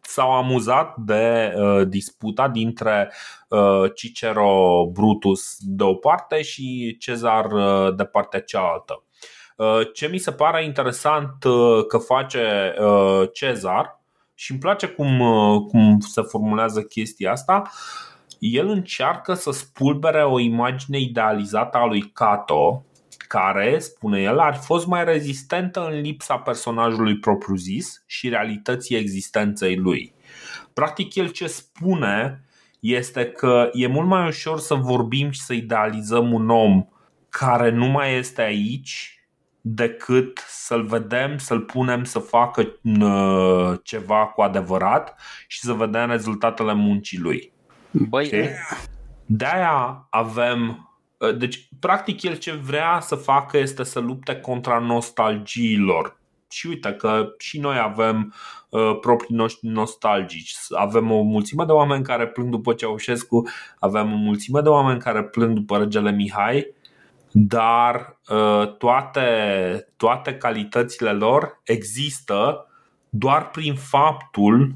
s-au 0.00 0.32
amuzat 0.32 0.96
de 0.96 1.52
uh, 1.56 1.88
disputa 1.88 2.48
dintre 2.48 3.12
uh, 3.48 3.90
Cicero 3.94 4.86
Brutus 4.92 5.56
de 5.60 5.82
o 5.82 5.94
parte 5.94 6.42
și 6.42 6.96
Cezar 6.98 7.52
uh, 7.52 7.94
de 7.96 8.04
partea 8.04 8.40
cealaltă. 8.40 9.04
Uh, 9.60 9.80
ce 9.92 10.06
mi 10.06 10.18
se 10.18 10.32
pare 10.32 10.64
interesant 10.64 11.44
uh, 11.44 11.86
că 11.86 11.98
face 11.98 12.74
uh, 12.78 13.28
Cezar 13.32 14.00
și 14.34 14.50
îmi 14.50 14.60
place 14.60 14.86
cum, 14.86 15.20
uh, 15.20 15.60
cum 15.68 15.98
se 16.00 16.22
formulează 16.22 16.82
chestia 16.82 17.30
asta, 17.30 17.70
el 18.38 18.68
încearcă 18.68 19.34
să 19.34 19.50
spulbere 19.50 20.24
o 20.24 20.38
imagine 20.38 20.98
idealizată 20.98 21.76
a 21.76 21.86
lui 21.86 22.00
Cato 22.00 22.84
care, 23.28 23.78
spune 23.78 24.20
el, 24.20 24.38
ar 24.38 24.54
fost 24.54 24.86
mai 24.86 25.04
rezistentă 25.04 25.86
în 25.86 26.00
lipsa 26.00 26.36
personajului 26.36 27.18
propriu-zis 27.18 28.02
și 28.06 28.28
realității 28.28 28.96
existenței 28.96 29.76
lui. 29.76 30.14
Practic, 30.72 31.14
el 31.14 31.28
ce 31.28 31.46
spune 31.46 32.44
este 32.80 33.26
că 33.26 33.70
e 33.72 33.86
mult 33.86 34.08
mai 34.08 34.26
ușor 34.26 34.58
să 34.58 34.74
vorbim 34.74 35.30
și 35.30 35.40
să 35.40 35.52
idealizăm 35.52 36.32
un 36.32 36.50
om 36.50 36.86
care 37.28 37.70
nu 37.70 37.86
mai 37.86 38.14
este 38.14 38.42
aici 38.42 39.19
decât 39.60 40.44
să-l 40.48 40.82
vedem, 40.82 41.38
să-l 41.38 41.60
punem 41.60 42.04
să 42.04 42.18
facă 42.18 42.60
uh, 43.00 43.78
ceva 43.82 44.26
cu 44.26 44.40
adevărat 44.42 45.20
și 45.46 45.60
să 45.60 45.72
vedem 45.72 46.08
rezultatele 46.08 46.72
muncii 46.72 47.18
lui. 47.18 47.52
Băi, 47.90 48.28
De 49.26 49.44
aia 49.44 50.06
avem 50.10 50.84
deci, 51.38 51.68
practic, 51.80 52.22
el 52.22 52.36
ce 52.36 52.52
vrea 52.52 52.98
să 53.00 53.14
facă 53.14 53.58
este 53.58 53.82
să 53.82 53.98
lupte 53.98 54.36
contra 54.36 54.78
nostalgiilor. 54.78 56.18
Și 56.50 56.66
uite 56.66 56.92
că 56.92 57.34
și 57.38 57.60
noi 57.60 57.78
avem 57.78 58.34
uh, 58.68 58.98
proprii 59.00 59.36
noștri 59.36 59.68
nostalgici. 59.68 60.54
Avem 60.68 61.10
o 61.10 61.22
mulțime 61.22 61.64
de 61.64 61.72
oameni 61.72 62.04
care 62.04 62.26
plâng 62.26 62.50
după 62.50 62.72
Ceaușescu, 62.72 63.48
avem 63.78 64.12
o 64.12 64.16
mulțime 64.16 64.60
de 64.60 64.68
oameni 64.68 65.00
care 65.00 65.24
plâng 65.24 65.54
după 65.54 65.78
regele 65.78 66.12
Mihai, 66.12 66.74
dar 67.32 68.18
uh, 68.28 68.76
toate, 68.76 69.92
toate 69.96 70.36
calitățile 70.36 71.12
lor 71.12 71.60
există 71.64 72.64
doar 73.08 73.50
prin 73.50 73.74
faptul 73.74 74.74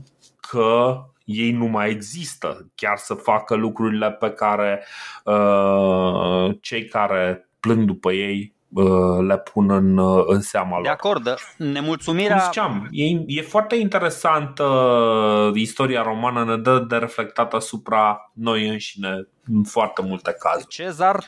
că 0.51 1.05
ei 1.25 1.51
nu 1.51 1.67
mai 1.67 1.91
există, 1.91 2.71
chiar 2.75 2.97
să 2.97 3.15
facă 3.15 3.55
lucrurile 3.55 4.11
pe 4.11 4.31
care 4.31 4.85
uh, 5.25 6.57
cei 6.61 6.85
care 6.85 7.49
plâng 7.61 7.85
după 7.85 8.13
ei 8.13 8.55
uh, 8.69 9.27
le 9.27 9.39
pun 9.39 9.71
în, 9.71 9.99
uh, 9.99 10.25
în 10.27 10.41
seama 10.41 10.75
lor. 10.75 10.83
De 10.83 10.89
acord, 10.89 11.35
nemulțumirea... 11.57 12.37
Cum 12.37 12.45
ziceam, 12.45 12.89
e, 12.91 13.05
e 13.27 13.43
foarte 13.43 13.77
interesantă 13.77 14.65
uh, 14.65 15.55
istoria 15.55 16.03
romană, 16.03 16.45
ne 16.45 16.57
dă 16.57 16.79
de 16.79 16.97
reflectat 16.97 17.55
asupra 17.55 18.31
noi 18.33 18.69
înșine 18.69 19.29
în 19.45 19.65
foarte 19.65 20.03
multe 20.03 20.37
cazuri. 20.39 20.69
Cezar, 20.69 21.25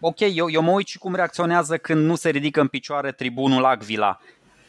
ok, 0.00 0.20
eu, 0.34 0.50
eu 0.50 0.62
mă 0.62 0.70
uit 0.70 0.86
și 0.86 0.98
cum 0.98 1.14
reacționează 1.14 1.76
când 1.76 2.04
nu 2.04 2.14
se 2.14 2.28
ridică 2.28 2.60
în 2.60 2.68
picioare 2.68 3.12
tribunul 3.12 3.64
Agvila. 3.64 4.20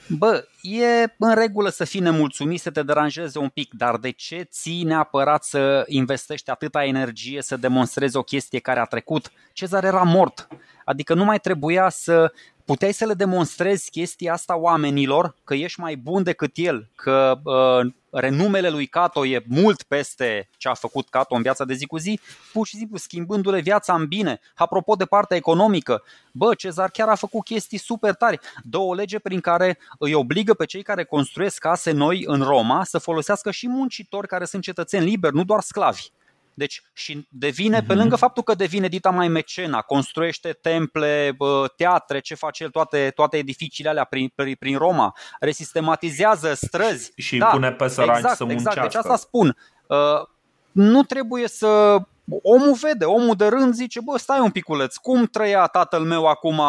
Bă, 0.07 0.47
e 0.61 1.13
în 1.17 1.35
regulă 1.35 1.69
să 1.69 1.83
fii 1.83 1.99
nemulțumit, 1.99 2.61
să 2.61 2.69
te 2.69 2.83
deranjeze 2.83 3.39
un 3.39 3.49
pic, 3.49 3.73
dar 3.73 3.97
de 3.97 4.09
ce 4.09 4.47
ții 4.51 4.83
neapărat 4.83 5.43
să 5.43 5.83
investești 5.87 6.49
atâta 6.49 6.83
energie 6.83 7.41
să 7.41 7.57
demonstrezi 7.57 8.17
o 8.17 8.21
chestie 8.21 8.59
care 8.59 8.79
a 8.79 8.85
trecut? 8.85 9.31
Cezar 9.53 9.83
era 9.83 10.03
mort. 10.03 10.47
Adică 10.85 11.13
nu 11.13 11.23
mai 11.23 11.39
trebuia 11.39 11.89
să 11.89 12.31
puteai 12.65 12.93
să 12.93 13.05
le 13.05 13.13
demonstrezi 13.13 13.89
chestia 13.89 14.33
asta 14.33 14.57
oamenilor, 14.57 15.35
că 15.43 15.53
ești 15.53 15.79
mai 15.79 15.95
bun 15.95 16.23
decât 16.23 16.51
el, 16.55 16.89
că 16.95 17.39
uh, 17.43 17.91
renumele 18.11 18.69
lui 18.69 18.85
Cato 18.85 19.25
e 19.25 19.43
mult 19.47 19.83
peste 19.83 20.49
ce 20.57 20.67
a 20.67 20.73
făcut 20.73 21.09
Cato 21.09 21.35
în 21.35 21.41
viața 21.41 21.65
de 21.65 21.73
zi 21.73 21.85
cu 21.85 21.97
zi, 21.97 22.19
pur 22.53 22.67
și 22.67 22.75
simplu 22.75 22.97
schimbându-le 22.97 23.59
viața 23.59 23.93
în 23.93 24.07
bine. 24.07 24.39
Apropo 24.55 24.95
de 24.95 25.05
partea 25.05 25.37
economică, 25.37 26.03
bă, 26.31 26.53
Cezar 26.53 26.89
chiar 26.89 27.09
a 27.09 27.15
făcut 27.15 27.43
chestii 27.43 27.77
super 27.77 28.13
tari. 28.13 28.39
Dă 28.63 28.77
o 28.77 28.93
lege 28.93 29.19
prin 29.19 29.39
care 29.39 29.77
îi 29.99 30.13
obligă 30.13 30.48
pe 30.53 30.65
cei 30.65 30.81
care 30.81 31.03
construiesc 31.03 31.57
case 31.57 31.91
noi 31.91 32.23
în 32.25 32.41
Roma 32.41 32.83
să 32.83 32.97
folosească 32.97 33.51
și 33.51 33.67
muncitori 33.67 34.27
care 34.27 34.45
sunt 34.45 34.63
cetățeni 34.63 35.05
liberi, 35.05 35.35
nu 35.35 35.43
doar 35.43 35.61
sclavi. 35.61 36.09
Deci 36.53 36.81
și 36.93 37.27
devine, 37.29 37.77
uh-huh. 37.77 37.85
pe 37.87 37.93
mhm. 37.93 38.01
lângă 38.01 38.15
faptul 38.15 38.43
că 38.43 38.53
devine 38.53 38.87
dita 38.87 39.09
mai 39.09 39.27
mecena, 39.27 39.81
construiește 39.81 40.57
temple, 40.61 41.37
teatre, 41.75 42.19
ce 42.19 42.35
face 42.35 42.63
el, 42.63 42.69
toate, 42.69 43.11
toate 43.15 43.37
edificiile 43.37 43.89
alea 43.89 44.03
prin, 44.03 44.31
prin, 44.35 44.55
prin 44.59 44.77
Roma, 44.77 45.15
resistematizează 45.39 46.53
străzi. 46.53 47.11
Și 47.15 47.37
da, 47.37 47.45
pune 47.45 47.71
pe 47.71 47.87
săraci 47.87 48.15
exact, 48.15 48.35
să 48.35 48.43
muncească. 48.43 48.69
Exact, 48.69 48.91
deci 48.91 48.95
asta 48.95 49.15
spun. 49.15 49.57
Uh, 49.87 50.27
nu 50.71 51.03
trebuie 51.03 51.47
să 51.47 51.97
omul 52.41 52.73
vede, 52.81 53.05
omul 53.05 53.35
de 53.35 53.47
rând 53.47 53.73
zice, 53.73 54.01
bă, 54.01 54.17
stai 54.17 54.39
un 54.39 54.51
piculeț, 54.51 54.95
cum 54.95 55.25
trăia 55.25 55.65
tatăl 55.65 56.03
meu 56.03 56.25
acum 56.25 56.61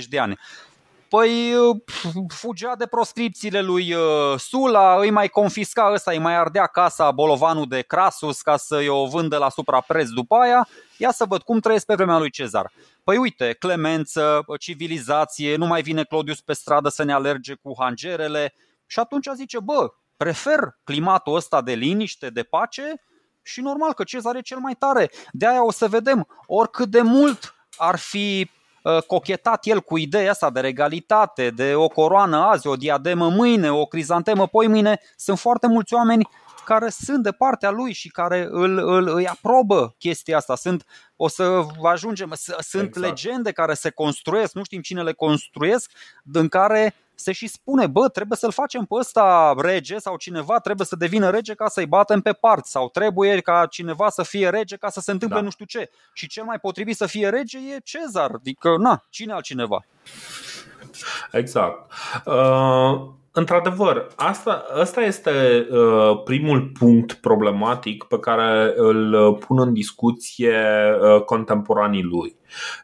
30-50 0.00 0.04
de 0.08 0.18
ani? 0.18 0.38
Păi 1.12 1.54
fugea 2.28 2.76
de 2.76 2.86
proscripțiile 2.86 3.60
lui 3.60 3.94
uh, 3.94 4.38
Sula, 4.38 4.98
îi 5.00 5.10
mai 5.10 5.28
confisca 5.28 5.90
ăsta, 5.92 6.10
îi 6.10 6.18
mai 6.18 6.36
ardea 6.36 6.66
casa 6.66 7.10
bolovanul 7.10 7.66
de 7.68 7.82
Crasus 7.82 8.42
ca 8.42 8.56
să-i 8.56 8.88
o 8.88 9.06
vândă 9.06 9.36
la 9.36 9.48
suprapreț 9.48 10.08
după 10.08 10.34
aia. 10.34 10.68
Ia 10.96 11.10
să 11.10 11.24
văd 11.24 11.42
cum 11.42 11.60
trăiesc 11.60 11.86
pe 11.86 11.94
vremea 11.94 12.18
lui 12.18 12.30
Cezar. 12.30 12.72
Păi 13.04 13.16
uite, 13.16 13.56
clemență, 13.58 14.44
civilizație, 14.58 15.56
nu 15.56 15.66
mai 15.66 15.82
vine 15.82 16.04
Claudius 16.04 16.40
pe 16.40 16.52
stradă 16.52 16.88
să 16.88 17.02
ne 17.02 17.12
alerge 17.12 17.54
cu 17.54 17.74
hangerele 17.78 18.54
și 18.86 18.98
atunci 18.98 19.26
zice, 19.34 19.60
bă, 19.60 19.92
prefer 20.16 20.58
climatul 20.84 21.34
ăsta 21.34 21.62
de 21.62 21.72
liniște, 21.72 22.28
de 22.28 22.42
pace 22.42 22.94
și 23.42 23.60
normal 23.60 23.92
că 23.92 24.04
Cezar 24.04 24.36
e 24.36 24.40
cel 24.40 24.58
mai 24.58 24.74
tare. 24.74 25.10
De 25.30 25.46
aia 25.46 25.64
o 25.64 25.70
să 25.70 25.88
vedem 25.88 26.26
oricât 26.46 26.88
de 26.88 27.00
mult 27.00 27.54
ar 27.76 27.98
fi 27.98 28.50
Uh, 28.50 28.61
cochetat 29.06 29.66
el 29.66 29.80
cu 29.80 29.98
ideea 29.98 30.30
asta 30.30 30.50
de 30.50 30.60
regalitate, 30.60 31.50
de 31.50 31.74
o 31.74 31.88
coroană 31.88 32.36
azi, 32.36 32.66
o 32.66 32.76
diademă 32.76 33.28
mâine, 33.28 33.72
o 33.72 33.84
crizantemă 33.84 34.46
poi 34.46 34.66
mâine. 34.66 35.00
Sunt 35.16 35.38
foarte 35.38 35.66
mulți 35.66 35.94
oameni 35.94 36.28
care 36.64 36.88
sunt 36.88 37.22
de 37.22 37.32
partea 37.32 37.70
lui 37.70 37.92
și 37.92 38.08
care 38.08 38.48
îl, 38.50 38.78
îl, 38.78 39.08
îi 39.14 39.26
aprobă 39.26 39.94
chestia 39.98 40.36
asta. 40.36 40.56
Sunt, 40.56 40.86
o 41.16 41.28
să 41.28 41.66
ajungem, 41.82 42.32
sunt 42.60 42.86
exact. 42.86 43.06
legende 43.06 43.52
care 43.52 43.74
se 43.74 43.90
construiesc, 43.90 44.54
nu 44.54 44.64
știm 44.64 44.80
cine 44.80 45.02
le 45.02 45.12
construiesc, 45.12 45.90
în 46.32 46.48
care 46.48 46.94
se 47.22 47.32
și 47.32 47.46
spune, 47.46 47.86
bă, 47.86 48.08
trebuie 48.08 48.38
să-l 48.38 48.52
facem 48.52 48.84
pe 48.84 48.94
ăsta 48.94 49.54
rege 49.58 49.98
sau 49.98 50.16
cineva 50.16 50.58
trebuie 50.58 50.86
să 50.86 50.96
devină 50.96 51.30
rege 51.30 51.54
ca 51.54 51.68
să-i 51.68 51.86
batem 51.86 52.20
pe 52.20 52.32
parți 52.32 52.70
sau 52.70 52.88
trebuie 52.88 53.40
ca 53.40 53.66
cineva 53.66 54.08
să 54.08 54.22
fie 54.22 54.48
rege 54.48 54.76
ca 54.76 54.88
să 54.88 55.00
se 55.00 55.10
întâmple 55.10 55.38
da. 55.38 55.44
nu 55.44 55.50
știu 55.50 55.64
ce. 55.64 55.90
Și 56.12 56.26
cel 56.26 56.44
mai 56.44 56.58
potrivit 56.58 56.96
să 56.96 57.06
fie 57.06 57.28
rege 57.28 57.58
e 57.58 57.78
Cezar, 57.84 58.30
adică, 58.34 58.76
na, 58.78 59.04
cine 59.10 59.32
altcineva? 59.32 59.84
Exact. 61.32 61.92
Uh 62.24 63.20
Într-adevăr, 63.34 64.06
asta, 64.16 64.64
asta 64.80 65.00
este 65.00 65.66
uh, 65.70 66.22
primul 66.24 66.70
punct 66.78 67.12
problematic 67.12 68.04
pe 68.04 68.18
care 68.18 68.72
îl 68.76 69.12
uh, 69.12 69.38
pun 69.46 69.60
în 69.60 69.72
discuție 69.72 70.56
uh, 71.02 71.22
contemporanii 71.22 72.02
lui. 72.02 72.36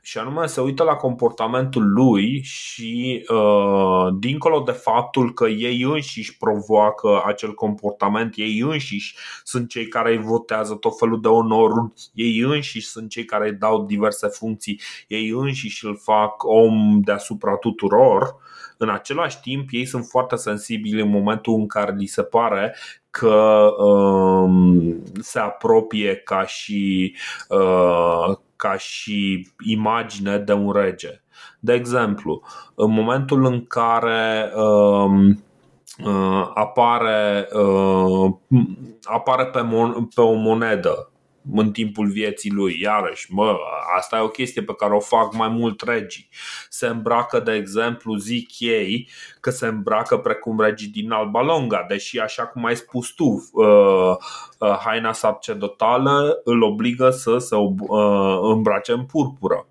Și 0.03 0.19
anume 0.19 0.47
se 0.47 0.61
uită 0.61 0.83
la 0.83 0.95
comportamentul 0.95 1.93
lui 1.93 2.41
și, 2.43 3.25
uh, 3.29 4.15
dincolo 4.19 4.61
de 4.61 4.73
faptul 4.73 5.33
că 5.33 5.47
ei 5.47 5.83
înșiși 5.83 6.37
provoacă 6.37 7.23
acel 7.27 7.55
comportament, 7.55 8.33
ei 8.37 8.59
înșiși 8.59 9.17
sunt 9.45 9.69
cei 9.69 9.87
care 9.87 10.11
îi 10.11 10.23
votează 10.23 10.75
tot 10.75 10.99
felul 10.99 11.21
de 11.21 11.29
onoruri, 11.29 11.93
ei 12.15 12.39
înșiși 12.39 12.87
sunt 12.87 13.11
cei 13.11 13.25
care 13.25 13.49
îi 13.49 13.57
dau 13.57 13.85
diverse 13.85 14.27
funcții, 14.27 14.81
ei 15.07 15.29
înșiși 15.29 15.87
îl 15.87 15.99
fac 16.03 16.45
om 16.45 17.01
deasupra 17.01 17.57
tuturor 17.57 18.37
în 18.79 18.89
același 18.89 19.41
timp, 19.41 19.69
ei 19.71 19.85
sunt 19.85 20.05
foarte 20.05 20.37
sensibili 20.37 21.01
în 21.01 21.09
momentul 21.09 21.55
în 21.55 21.67
care 21.67 21.95
li 21.97 22.07
se 22.07 22.23
pare 22.23 22.75
că 23.11 23.67
um, 23.79 25.03
se 25.21 25.39
apropie 25.39 26.17
ca 26.17 26.47
și, 26.47 27.15
uh, 27.49 28.37
ca 28.57 28.77
și 28.77 29.49
imagine 29.67 30.39
de 30.39 30.53
un 30.53 30.73
rege. 30.73 31.23
De 31.61 31.73
exemplu, 31.73 32.43
în 32.75 32.91
momentul 32.91 33.45
în 33.45 33.67
care 33.67 34.53
um, 34.55 35.45
uh, 36.05 36.51
apare, 36.55 37.49
uh, 37.53 38.33
apare 39.03 39.47
pe, 39.47 39.61
mon- 39.61 40.15
pe 40.15 40.21
o 40.21 40.33
monedă 40.33 41.11
în 41.55 41.71
timpul 41.71 42.09
vieții 42.09 42.51
lui. 42.51 42.81
Iarăși, 42.81 43.33
mă, 43.33 43.57
asta 43.97 44.17
e 44.17 44.21
o 44.21 44.29
chestie 44.29 44.63
pe 44.63 44.75
care 44.75 44.95
o 44.95 45.01
fac 45.01 45.35
mai 45.35 45.49
mult 45.49 45.83
regii. 45.83 46.29
Se 46.69 46.87
îmbracă, 46.87 47.41
de 47.41 47.53
exemplu, 47.53 48.15
zic 48.15 48.49
ei 48.59 49.09
că 49.41 49.51
se 49.51 49.67
îmbracă 49.67 50.17
precum 50.17 50.61
regii 50.61 50.89
din 50.89 51.11
Alba 51.11 51.43
Longa, 51.43 51.85
deși, 51.89 52.19
așa 52.19 52.47
cum 52.47 52.65
ai 52.65 52.77
spus 52.77 53.09
tu, 53.09 53.51
uh, 53.53 54.17
uh, 54.59 54.79
haina 54.85 55.13
sacerdotală 55.13 56.41
îl 56.45 56.63
obligă 56.63 57.11
să 57.11 57.39
se 57.39 57.57
uh, 57.57 58.39
îmbrace 58.43 58.93
în 58.93 59.05
purpură. 59.05 59.67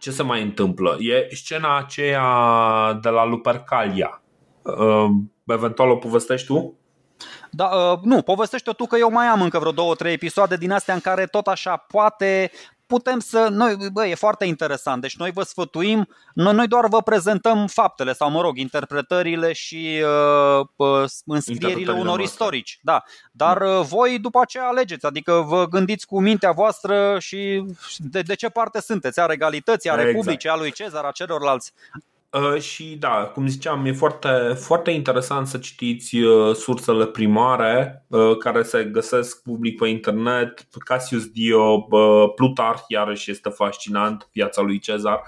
Ce 0.00 0.10
se 0.10 0.22
mai 0.22 0.42
întâmplă? 0.42 0.96
E 1.00 1.34
scena 1.34 1.78
aceea 1.78 2.98
de 3.02 3.08
la 3.08 3.24
Lupercalia. 3.24 4.22
Eventual 5.46 5.90
o 5.90 5.96
povestești 5.96 6.46
tu? 6.46 6.78
Da, 7.56 7.64
uh, 7.64 7.98
nu, 8.02 8.22
povestește-o 8.22 8.72
tu 8.72 8.86
că 8.86 8.96
eu 8.96 9.10
mai 9.10 9.26
am 9.26 9.42
încă 9.42 9.58
vreo 9.58 9.72
două, 9.72 9.94
trei 9.94 10.12
episoade 10.12 10.56
din 10.56 10.70
astea 10.70 10.94
în 10.94 11.00
care 11.00 11.26
tot 11.26 11.46
așa 11.46 11.76
poate 11.76 12.50
putem 12.86 13.18
să, 13.18 13.48
noi, 13.50 13.76
bă, 13.92 14.06
e 14.06 14.14
foarte 14.14 14.44
interesant, 14.44 15.00
deci 15.00 15.16
noi 15.16 15.30
vă 15.30 15.42
sfătuim, 15.42 16.08
noi, 16.34 16.54
noi 16.54 16.66
doar 16.66 16.88
vă 16.88 17.02
prezentăm 17.02 17.66
faptele 17.66 18.12
sau, 18.12 18.30
mă 18.30 18.40
rog, 18.40 18.58
interpretările 18.58 19.52
și 19.52 20.02
uh, 20.02 20.66
uh, 20.76 21.04
înscrierile 21.24 21.92
unor 21.92 22.04
noastre. 22.04 22.22
istorici, 22.22 22.78
da, 22.82 23.02
dar 23.32 23.58
da. 23.58 23.64
Uh, 23.64 23.86
voi 23.86 24.18
după 24.18 24.40
aceea 24.40 24.66
alegeți, 24.66 25.06
adică 25.06 25.44
vă 25.46 25.66
gândiți 25.66 26.06
cu 26.06 26.20
mintea 26.20 26.52
voastră 26.52 27.16
și 27.18 27.64
de, 27.96 28.22
de 28.22 28.34
ce 28.34 28.48
parte 28.48 28.80
sunteți, 28.80 29.20
a 29.20 29.26
regalității, 29.26 29.90
a 29.90 29.92
exact. 29.92 30.08
Republicii, 30.08 30.48
a 30.48 30.56
lui 30.56 30.72
Cezar, 30.72 31.04
a 31.04 31.10
celorlalți. 31.10 31.72
Uh, 32.36 32.60
și 32.60 32.96
da, 32.98 33.08
cum 33.08 33.46
ziceam, 33.46 33.84
e 33.84 33.92
foarte, 33.92 34.28
foarte 34.54 34.90
interesant 34.90 35.46
să 35.46 35.58
citiți 35.58 36.16
uh, 36.16 36.54
sursele 36.54 37.06
primare 37.06 38.04
uh, 38.08 38.36
care 38.36 38.62
se 38.62 38.84
găsesc 38.84 39.42
public 39.42 39.78
pe 39.78 39.88
internet. 39.88 40.66
Cassius 40.84 41.26
Dio, 41.26 41.80
Plutarh, 42.34 42.80
iarăși 42.88 43.30
este 43.30 43.48
fascinant, 43.48 44.28
viața 44.32 44.62
lui 44.62 44.78
Cezar, 44.78 45.22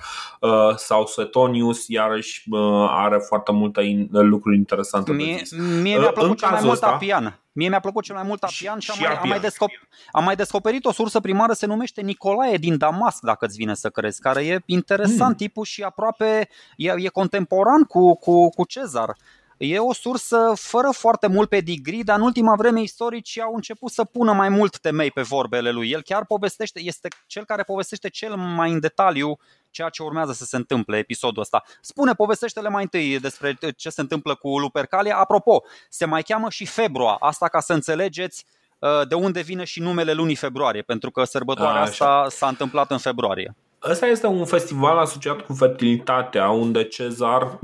sau 0.76 1.06
Suetonius, 1.06 1.88
iarăși 1.88 2.42
are 2.88 3.18
foarte 3.18 3.52
multe 3.52 4.09
lucruri 4.11 4.56
interesante. 4.56 5.12
Mie, 5.12 5.42
mie 5.82 5.98
mi-a 5.98 6.11
plăcut 6.11 6.38
cel 6.38 6.50
mai 6.50 6.61
mult 6.62 6.82
Apian. 6.82 7.40
Mie 7.59 7.68
mi-a 7.68 7.80
plăcut 7.80 8.04
cel 8.04 8.14
mai 8.14 8.24
mult 8.24 8.42
Apian 8.42 8.78
și, 8.78 8.90
și 8.90 9.04
am, 9.04 9.09
mai, 9.09 9.18
am, 9.22 9.28
mai 9.28 9.40
descoperit, 9.40 9.88
am 10.12 10.24
mai 10.24 10.36
descoperit 10.36 10.84
o 10.84 10.92
sursă 10.92 11.20
primară, 11.20 11.52
se 11.52 11.66
numește 11.66 12.00
Nicolae 12.00 12.56
din 12.56 12.76
Damasc, 12.76 13.22
dacă 13.22 13.44
îți 13.44 13.56
vine 13.56 13.74
să 13.74 13.90
crezi, 13.90 14.20
care 14.20 14.46
e 14.46 14.59
interesant 14.66 15.30
mm. 15.30 15.36
tipul 15.36 15.64
și 15.64 15.82
aproape 15.82 16.48
e, 16.76 16.92
e 16.96 17.09
contemporan 17.09 17.84
cu, 17.84 18.14
cu, 18.14 18.48
cu 18.48 18.64
Cezar. 18.64 19.16
E 19.56 19.78
o 19.78 19.92
sursă 19.92 20.52
fără 20.54 20.90
foarte 20.90 21.26
mult 21.26 21.48
pedigree, 21.48 22.02
dar 22.02 22.18
în 22.18 22.24
ultima 22.24 22.54
vreme 22.54 22.80
istoricii 22.80 23.40
au 23.40 23.54
început 23.54 23.90
să 23.90 24.04
pună 24.04 24.32
mai 24.32 24.48
mult 24.48 24.78
temei 24.78 25.11
pe 25.11 25.22
vorbele 25.22 25.70
lui. 25.70 25.90
El 25.90 26.02
chiar 26.02 26.24
povestește, 26.24 26.80
este 26.80 27.09
cel 27.26 27.44
care 27.44 27.62
povestește 27.62 28.09
cel 28.09 28.36
mai 28.36 28.72
în 28.72 28.80
detaliu 28.80 29.38
ceea 29.70 29.88
ce 29.88 30.02
urmează 30.02 30.32
să 30.32 30.44
se 30.44 30.56
întâmple 30.56 30.96
episodul 30.96 31.42
ăsta. 31.42 31.62
Spune, 31.80 32.12
povestește-le 32.12 32.68
mai 32.68 32.82
întâi 32.82 33.20
despre 33.20 33.58
ce 33.76 33.90
se 33.90 34.00
întâmplă 34.00 34.34
cu 34.34 34.58
Lupercalia. 34.58 35.16
Apropo, 35.16 35.62
se 35.88 36.04
mai 36.04 36.22
cheamă 36.22 36.50
și 36.50 36.66
Febroa, 36.66 37.16
asta 37.20 37.48
ca 37.48 37.60
să 37.60 37.72
înțelegeți 37.72 38.44
uh, 38.78 39.08
de 39.08 39.14
unde 39.14 39.40
vine 39.40 39.64
și 39.64 39.80
numele 39.80 40.12
lunii 40.12 40.34
februarie, 40.34 40.82
pentru 40.82 41.10
că 41.10 41.24
sărbătoarea 41.24 41.80
asta 41.80 42.26
s-a 42.30 42.48
întâmplat 42.48 42.90
în 42.90 42.98
februarie. 42.98 43.56
Ăsta 43.91 44.07
este 44.07 44.26
un 44.26 44.45
festival 44.45 44.99
asociat 44.99 45.41
cu 45.41 45.53
fertilitatea, 45.53 46.51
unde 46.51 46.84
Cezar, 46.84 47.59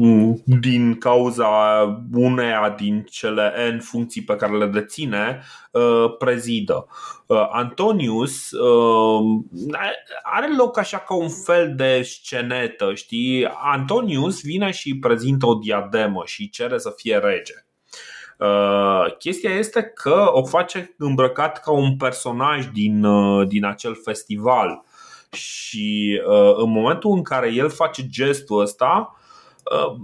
din 0.45 0.99
cauza 0.99 1.49
uneia 2.13 2.75
din 2.79 3.07
cele 3.11 3.73
N 3.77 3.79
funcții 3.81 4.23
pe 4.23 4.37
care 4.37 4.57
le 4.57 4.67
deține, 4.67 5.43
uh, 5.71 6.17
prezidă. 6.19 6.87
Uh, 7.27 7.49
Antonius 7.51 8.51
uh, 8.51 9.43
are 10.23 10.57
loc 10.57 10.79
așa 10.79 10.99
ca 10.99 11.15
un 11.15 11.29
fel 11.45 11.73
de 11.77 12.03
scenetă, 12.03 12.95
știi? 12.95 13.47
Antonius 13.63 14.43
vine 14.43 14.71
și 14.71 14.99
prezintă 14.99 15.47
o 15.47 15.55
diademă 15.55 16.23
și 16.25 16.51
cere 16.51 16.79
să 16.79 16.93
fie 16.97 17.17
rege. 17.17 17.55
Uh, 18.39 19.17
chestia 19.19 19.51
este 19.51 19.83
că 19.83 20.31
o 20.33 20.45
face 20.45 20.95
îmbrăcat 20.99 21.61
ca 21.61 21.73
un 21.73 21.97
personaj 21.97 22.67
din, 22.67 23.05
uh, 23.05 23.47
din 23.49 23.65
acel 23.65 23.97
festival 24.05 24.85
și 25.35 26.21
uh, 26.27 26.55
în 26.57 26.71
momentul 26.71 27.11
în 27.11 27.23
care 27.23 27.53
el 27.53 27.71
face 27.71 28.07
gestul 28.09 28.61
ăsta, 28.61 29.17
uh, 29.73 29.97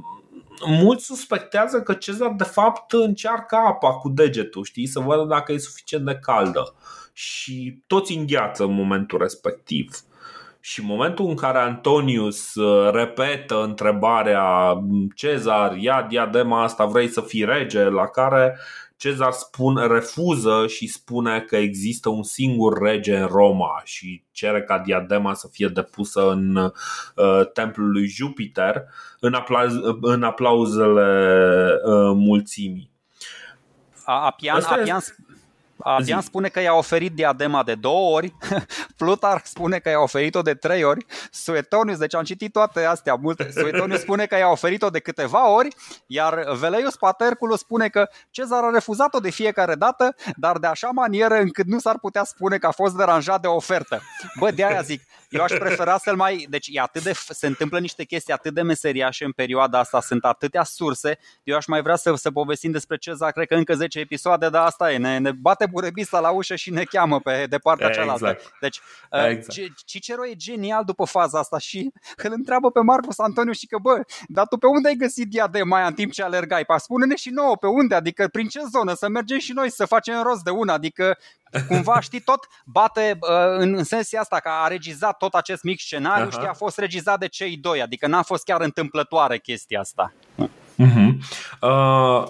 mulți 0.66 1.04
suspectează 1.04 1.82
că 1.82 1.94
Cezar 1.94 2.34
de 2.36 2.44
fapt 2.44 2.92
încearcă 2.92 3.56
apa 3.56 3.92
cu 3.92 4.08
degetul, 4.08 4.64
știi, 4.64 4.86
să 4.86 5.00
vadă 5.00 5.24
dacă 5.24 5.52
e 5.52 5.58
suficient 5.58 6.04
de 6.04 6.18
caldă. 6.22 6.74
Și 7.12 7.82
toți 7.86 8.16
îngheață 8.16 8.64
în 8.64 8.74
momentul 8.74 9.18
respectiv. 9.18 9.90
Și 10.60 10.80
în 10.80 10.86
momentul 10.86 11.28
în 11.28 11.34
care 11.34 11.58
Antonius 11.58 12.54
uh, 12.54 12.90
repetă 12.92 13.62
întrebarea 13.62 14.74
Cezar, 15.14 15.76
ia 15.76 16.06
diadema 16.08 16.62
asta, 16.62 16.84
vrei 16.84 17.08
să 17.08 17.20
fii 17.20 17.44
rege? 17.44 17.82
La 17.82 18.06
care 18.06 18.58
Cezar 19.00 19.32
spune, 19.32 19.86
refuză 19.86 20.66
și 20.66 20.86
spune 20.86 21.40
că 21.40 21.56
există 21.56 22.08
un 22.08 22.22
singur 22.22 22.82
rege 22.82 23.16
în 23.16 23.26
Roma 23.26 23.80
și 23.84 24.24
cere 24.30 24.62
ca 24.62 24.78
diadema 24.78 25.34
să 25.34 25.48
fie 25.48 25.68
depusă 25.68 26.30
în 26.30 26.56
uh, 26.56 26.72
templul 27.52 27.90
lui 27.90 28.06
Jupiter 28.06 28.84
în, 29.20 29.34
aplauz, 29.34 29.74
în 30.00 30.22
aplauzele 30.22 31.68
uh, 31.84 32.12
mulțimii. 32.14 32.90
Apian, 34.04 34.62
Apian, 34.62 34.96
este... 34.96 35.14
Apian 35.82 36.20
spune 36.20 36.48
că 36.48 36.60
i-a 36.60 36.74
oferit 36.74 37.12
diadema 37.12 37.62
de 37.62 37.74
două 37.74 38.16
ori, 38.16 38.36
Plutarh 38.96 39.42
spune 39.44 39.78
că 39.78 39.88
i-a 39.88 40.00
oferit-o 40.00 40.42
de 40.42 40.54
trei 40.54 40.84
ori, 40.84 41.06
Suetonius, 41.30 41.98
deci 41.98 42.14
am 42.14 42.24
citit 42.24 42.52
toate 42.52 42.84
astea 42.84 43.14
multe, 43.14 43.50
Suetonius 43.52 44.00
spune 44.00 44.26
că 44.26 44.36
i-a 44.36 44.48
oferit-o 44.48 44.90
de 44.90 44.98
câteva 44.98 45.50
ori, 45.50 45.68
iar 46.06 46.56
Veleius 46.58 46.96
Paterculus 46.96 47.58
spune 47.58 47.88
că 47.88 48.08
Cezar 48.30 48.64
a 48.64 48.70
refuzat-o 48.70 49.18
de 49.18 49.30
fiecare 49.30 49.74
dată, 49.74 50.14
dar 50.36 50.58
de 50.58 50.66
așa 50.66 50.88
manieră 50.92 51.34
încât 51.34 51.66
nu 51.66 51.78
s-ar 51.78 51.98
putea 51.98 52.24
spune 52.24 52.58
că 52.58 52.66
a 52.66 52.70
fost 52.70 52.96
deranjat 52.96 53.40
de 53.40 53.46
ofertă. 53.46 54.02
Bă, 54.38 54.50
de 54.50 54.64
aia 54.64 54.82
zic, 54.82 55.02
eu 55.30 55.42
aș 55.42 55.50
prefera 55.50 55.98
să-l 55.98 56.16
mai... 56.16 56.46
Deci 56.48 56.68
e 56.70 56.80
atât 56.80 57.02
de, 57.02 57.12
se 57.12 57.46
întâmplă 57.46 57.78
niște 57.78 58.04
chestii 58.04 58.32
atât 58.32 58.54
de 58.54 58.62
meseriașe 58.62 59.24
în 59.24 59.32
perioada 59.32 59.78
asta, 59.78 60.00
sunt 60.00 60.24
atâtea 60.24 60.64
surse, 60.64 61.18
eu 61.44 61.56
aș 61.56 61.66
mai 61.66 61.82
vrea 61.82 61.96
să, 61.96 62.14
să 62.14 62.30
povestim 62.30 62.70
despre 62.70 62.96
Cezar, 62.96 63.32
cred 63.32 63.46
că 63.46 63.54
încă 63.54 63.74
10 63.74 63.98
episoade, 63.98 64.48
dar 64.48 64.64
asta 64.64 64.92
e, 64.92 64.96
ne, 64.96 65.18
ne 65.18 65.32
bate 65.32 65.66
burebista 65.70 66.20
la 66.20 66.30
ușă 66.30 66.54
și 66.54 66.70
ne 66.70 66.84
cheamă 66.84 67.20
pe 67.20 67.46
de 67.48 67.58
partea 67.58 67.86
exact. 67.86 68.06
cealaltă. 68.06 68.42
Deci 68.60 68.80
exact. 69.10 69.84
Cicero 69.84 70.26
e 70.26 70.34
genial 70.34 70.84
după 70.84 71.04
faza 71.04 71.38
asta 71.38 71.58
și 71.58 71.90
îl 72.24 72.32
întreabă 72.32 72.70
pe 72.70 72.80
Marcus 72.80 73.18
Antoniu 73.18 73.52
și 73.52 73.66
că 73.66 73.78
bă, 73.82 74.02
dar 74.28 74.46
tu 74.46 74.56
pe 74.56 74.66
unde 74.66 74.88
ai 74.88 74.94
găsit 74.94 75.28
diadema 75.28 75.76
aia 75.76 75.86
în 75.86 75.94
timp 75.94 76.12
ce 76.12 76.22
alergai? 76.22 76.64
Pa, 76.64 76.78
spune-ne 76.78 77.16
și 77.16 77.30
nouă 77.30 77.56
pe 77.56 77.66
unde, 77.66 77.94
adică 77.94 78.28
prin 78.28 78.48
ce 78.48 78.60
zonă, 78.70 78.94
să 78.94 79.08
mergem 79.08 79.38
și 79.38 79.52
noi 79.52 79.70
să 79.70 79.84
facem 79.84 80.22
rost 80.22 80.42
de 80.42 80.50
una, 80.50 80.72
adică 80.72 81.18
cumva 81.68 82.00
știi 82.00 82.20
tot 82.20 82.46
bate 82.64 83.18
uh, 83.20 83.28
în, 83.58 83.74
în 83.74 83.84
sensia 83.84 84.20
asta 84.20 84.40
că 84.40 84.48
a 84.48 84.66
regizat 84.66 85.16
tot 85.16 85.34
acest 85.34 85.62
mic 85.62 85.80
scenariu, 85.80 86.26
uh-huh. 86.26 86.32
știi, 86.32 86.46
a 86.46 86.52
fost 86.52 86.78
regizat 86.78 87.18
de 87.18 87.28
cei 87.28 87.56
doi, 87.56 87.82
adică 87.82 88.06
n-a 88.06 88.22
fost 88.22 88.44
chiar 88.44 88.60
întâmplătoare 88.60 89.38
chestia 89.38 89.80
asta. 89.80 90.12
Uh-huh. 90.78 91.08
Uh, 91.60 92.28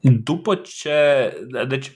după 0.00 0.54
ce, 0.54 1.32
deci 1.68 1.92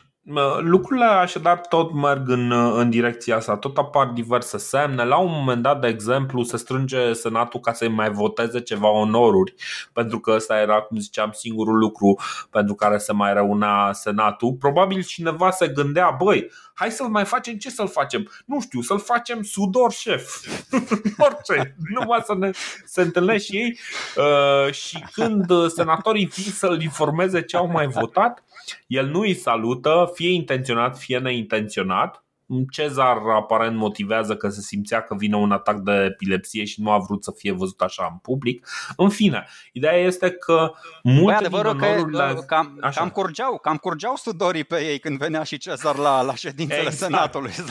Lucrurile 0.59 1.05
așadar 1.05 1.61
tot 1.61 1.93
merg 1.93 2.29
în, 2.29 2.53
în 2.53 2.91
direcția 2.91 3.37
asta, 3.37 3.57
tot 3.57 3.77
apar 3.77 4.07
diverse 4.07 4.59
semne. 4.59 5.05
La 5.05 5.17
un 5.17 5.31
moment 5.31 5.63
dat, 5.63 5.81
de 5.81 5.87
exemplu, 5.87 6.43
se 6.43 6.57
strânge 6.57 7.13
Senatul 7.13 7.61
ca 7.61 7.73
să-i 7.73 7.89
mai 7.89 8.11
voteze 8.11 8.61
ceva 8.61 8.91
onoruri, 8.91 9.55
pentru 9.93 10.21
că 10.21 10.31
ăsta 10.31 10.61
era, 10.61 10.81
cum 10.81 10.99
ziceam, 10.99 11.31
singurul 11.33 11.79
lucru 11.79 12.19
pentru 12.51 12.75
care 12.75 12.99
se 12.99 13.13
mai 13.13 13.33
reunea 13.33 13.93
Senatul. 13.93 14.53
Probabil 14.53 15.03
cineva 15.03 15.51
se 15.51 15.69
gândea, 15.69 16.17
băi, 16.19 16.51
hai 16.75 16.91
să-l 16.91 17.09
mai 17.09 17.25
facem, 17.25 17.55
ce 17.55 17.71
să-l 17.71 17.89
facem? 17.89 18.31
Nu 18.47 18.61
știu, 18.61 18.81
să-l 18.81 19.01
facem 19.01 19.43
sudor 19.43 19.93
șef. 19.93 20.47
Orice, 21.27 21.77
numai 21.95 22.21
să 22.25 22.35
ne 22.35 22.51
se 22.85 23.03
întâlnește 23.03 23.53
și 23.53 23.57
ei 23.57 23.79
uh, 24.17 24.73
și 24.73 25.05
când 25.13 25.69
senatorii 25.69 26.27
vin 26.27 26.53
să-l 26.53 26.83
informeze 26.83 27.43
ce 27.43 27.57
au 27.57 27.71
mai 27.71 27.87
votat, 27.87 28.45
el 28.87 29.07
nu 29.07 29.21
îi 29.21 29.35
salută, 29.35 30.11
fie 30.15 30.31
intenționat, 30.31 30.99
fie 30.99 31.19
neintenționat 31.19 32.25
Cezar 32.71 33.17
aparent 33.37 33.77
motivează 33.77 34.37
că 34.37 34.49
se 34.49 34.61
simțea 34.61 35.03
că 35.03 35.15
vine 35.15 35.37
un 35.37 35.53
atac 35.53 35.77
de 35.77 35.93
epilepsie 35.93 36.65
și 36.65 36.81
nu 36.81 36.91
a 36.91 36.99
vrut 36.99 37.25
să 37.25 37.33
fie 37.37 37.53
văzut 37.53 37.81
așa 37.81 38.09
în 38.13 38.19
public. 38.19 38.69
În 38.97 39.09
fine, 39.09 39.47
ideea 39.73 39.97
este 39.97 40.31
că 40.31 40.71
multe 41.03 41.49
Băi, 41.51 41.61
din 41.63 41.69
onorurile... 41.71 42.33
Că, 42.35 42.41
cam, 42.47 42.79
așa. 42.81 43.01
cam, 43.01 43.11
curgeau, 43.11 43.59
cam 43.59 43.77
curgeau 43.77 44.15
sudorii 44.17 44.65
pe 44.65 44.85
ei 44.85 44.99
când 44.99 45.19
venea 45.19 45.43
și 45.43 45.57
Cezar 45.59 45.97
la, 45.97 46.23
la 46.23 46.35
ședințele 46.35 46.81
exact. 46.81 46.97
Senatului. 46.97 47.53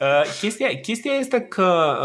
Uh, 0.00 0.22
chestia, 0.40 0.68
chestia 0.82 1.12
este 1.12 1.40
că 1.40 1.98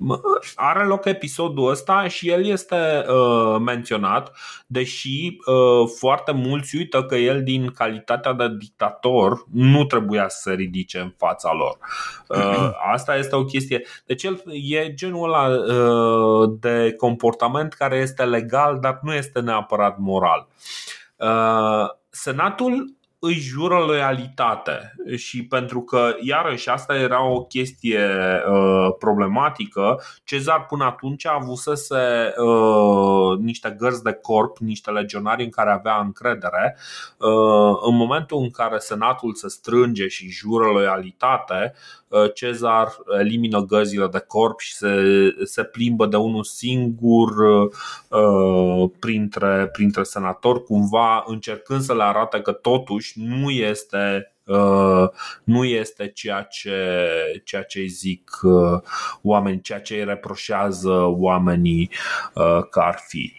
uh, 0.00 0.26
are 0.54 0.84
loc 0.84 1.04
episodul 1.04 1.70
ăsta 1.70 2.08
și 2.08 2.30
el 2.30 2.46
este 2.46 3.04
uh, 3.08 3.60
menționat, 3.60 4.36
deși 4.66 5.36
uh, 5.46 5.88
foarte 5.98 6.32
mulți 6.32 6.76
uită 6.76 7.04
că 7.04 7.14
el 7.14 7.42
din 7.42 7.70
calitatea 7.70 8.32
de 8.32 8.48
dictator 8.58 9.44
nu 9.52 9.84
trebuia 9.84 10.28
să 10.28 10.38
se 10.40 10.52
ridice 10.54 10.85
ridice 10.86 10.98
în 10.98 11.14
fața 11.16 11.52
lor. 11.52 11.78
Uh, 12.28 12.70
asta 12.92 13.16
este 13.16 13.36
o 13.36 13.44
chestie. 13.44 13.86
Deci 14.06 14.22
el 14.22 14.42
e 14.46 14.94
genul 14.94 15.24
ăla 15.24 15.46
uh, 15.46 16.50
de 16.60 16.94
comportament 16.96 17.72
care 17.72 17.96
este 17.96 18.24
legal, 18.24 18.78
dar 18.80 18.98
nu 19.02 19.14
este 19.14 19.40
neapărat 19.40 19.98
moral. 19.98 20.48
Uh, 21.16 21.88
Senatul 22.10 22.94
îi 23.26 23.34
jură 23.34 23.78
loialitate 23.78 24.94
și 25.16 25.44
pentru 25.44 25.80
că, 25.80 26.14
iarăși, 26.20 26.68
asta 26.68 26.96
era 26.96 27.28
o 27.28 27.44
chestie 27.44 28.06
uh, 28.50 28.94
problematică, 28.98 30.00
Cezar 30.24 30.66
până 30.66 30.84
atunci 30.84 31.26
a 31.26 31.38
avusese 31.40 32.34
uh, 32.36 33.38
niște 33.38 33.74
gărzi 33.78 34.02
de 34.02 34.12
corp, 34.12 34.58
niște 34.58 34.90
legionari 34.90 35.44
în 35.44 35.50
care 35.50 35.70
avea 35.70 36.00
încredere. 36.00 36.76
Uh, 37.18 37.78
în 37.82 37.96
momentul 37.96 38.38
în 38.38 38.50
care 38.50 38.78
senatul 38.78 39.34
se 39.34 39.48
strânge 39.48 40.08
și 40.08 40.28
jură 40.28 40.64
loialitate, 40.64 41.74
Uh, 42.08 42.32
Cezar 42.34 42.96
elimină 43.18 43.60
găzile 43.60 44.06
de 44.06 44.18
corp 44.18 44.58
și 44.58 44.74
se, 44.74 44.88
se 45.44 45.64
plimbă 45.64 46.06
de 46.06 46.16
unul 46.16 46.44
singur 46.44 47.30
uh, 48.08 48.90
printre, 48.98 49.68
printre 49.72 50.02
senatori, 50.02 50.62
cumva 50.62 51.24
încercând 51.26 51.80
să 51.80 51.94
le 51.94 52.02
arate 52.02 52.40
că 52.40 52.52
totuși 52.52 53.15
nu 53.16 53.50
este 53.50 54.30
Uh, 54.46 55.08
nu 55.44 55.64
este 55.64 56.08
ceea 56.08 56.42
ce, 56.42 56.70
ceea 57.44 57.62
ce 57.62 57.78
îi 57.78 57.88
zic 57.88 58.30
uh, 58.42 58.80
oamenii, 59.22 59.60
ceea 59.60 59.80
ce 59.80 59.94
îi 59.94 60.04
reproșează 60.04 60.92
oamenii 61.04 61.90
uh, 62.34 62.60
că 62.70 62.80
ar 62.80 62.98
fi. 63.06 63.32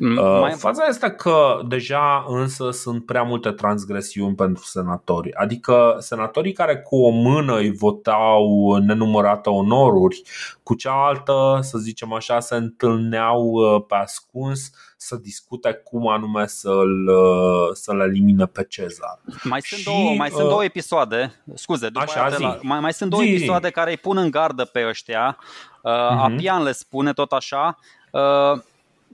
Uh, 0.00 0.40
mai... 0.40 0.52
Faza 0.52 0.84
este 0.88 1.10
că 1.10 1.60
deja 1.68 2.24
însă 2.28 2.70
sunt 2.70 3.06
prea 3.06 3.22
multe 3.22 3.50
transgresiuni 3.50 4.34
pentru 4.34 4.64
senatori. 4.64 5.34
Adică 5.34 5.96
senatorii 5.98 6.52
care 6.52 6.76
cu 6.76 6.96
o 6.96 7.10
mână 7.10 7.56
îi 7.56 7.72
votau 7.72 8.74
nenumărate 8.76 9.48
onoruri, 9.48 10.22
cu 10.62 10.74
cealaltă, 10.74 11.58
să 11.62 11.78
zicem 11.78 12.12
așa, 12.12 12.40
se 12.40 12.54
întâlneau 12.54 13.42
uh, 13.42 13.84
pe 13.88 13.94
ascuns 13.94 14.70
să 14.96 15.16
discute 15.16 15.72
cum 15.84 16.08
anume 16.08 16.46
să-l, 16.46 17.08
uh, 17.08 17.68
să-l 17.72 18.00
elimine 18.00 18.46
pe 18.46 18.64
Cezar. 18.68 19.20
Mai 19.42 19.60
sunt, 19.60 19.80
și, 19.80 19.86
două, 19.86 20.14
mai 20.16 20.30
sunt 20.30 20.48
două 20.48 20.64
episoade, 20.64 21.42
scuze, 21.54 21.88
după 21.88 22.04
așa, 22.04 22.28
zi. 22.28 22.42
La, 22.42 22.58
mai, 22.62 22.80
mai 22.80 22.92
sunt 22.92 23.10
două 23.10 23.22
zi, 23.22 23.28
episoade 23.28 23.66
zi. 23.66 23.72
care 23.72 23.90
îi 23.90 23.96
pun 23.96 24.16
în 24.16 24.30
gardă 24.30 24.64
pe 24.64 24.86
ăștia. 24.88 25.36
Uh, 25.82 25.92
uh-huh. 25.92 26.18
Apian 26.18 26.62
le 26.62 26.72
spune 26.72 27.12
tot 27.12 27.32
așa. 27.32 27.78
Uh, 28.10 28.62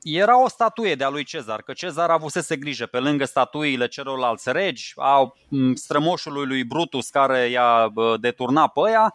era 0.02 0.42
o 0.42 0.48
statuie 0.48 0.94
de-a 0.94 1.08
lui 1.08 1.24
Cezar, 1.24 1.62
că 1.62 1.72
Cezar 1.72 2.10
avusese 2.10 2.56
grijă. 2.56 2.86
Pe 2.86 2.98
lângă 2.98 3.24
statuile 3.24 3.88
celorlalți 3.88 4.52
regi, 4.52 4.92
a 4.96 5.32
strămoșului 5.74 6.46
lui 6.46 6.64
Brutus 6.64 7.08
care 7.08 7.48
i-a 7.48 7.92
deturnat 8.20 8.72
pe 8.72 8.80
ăia, 8.80 9.14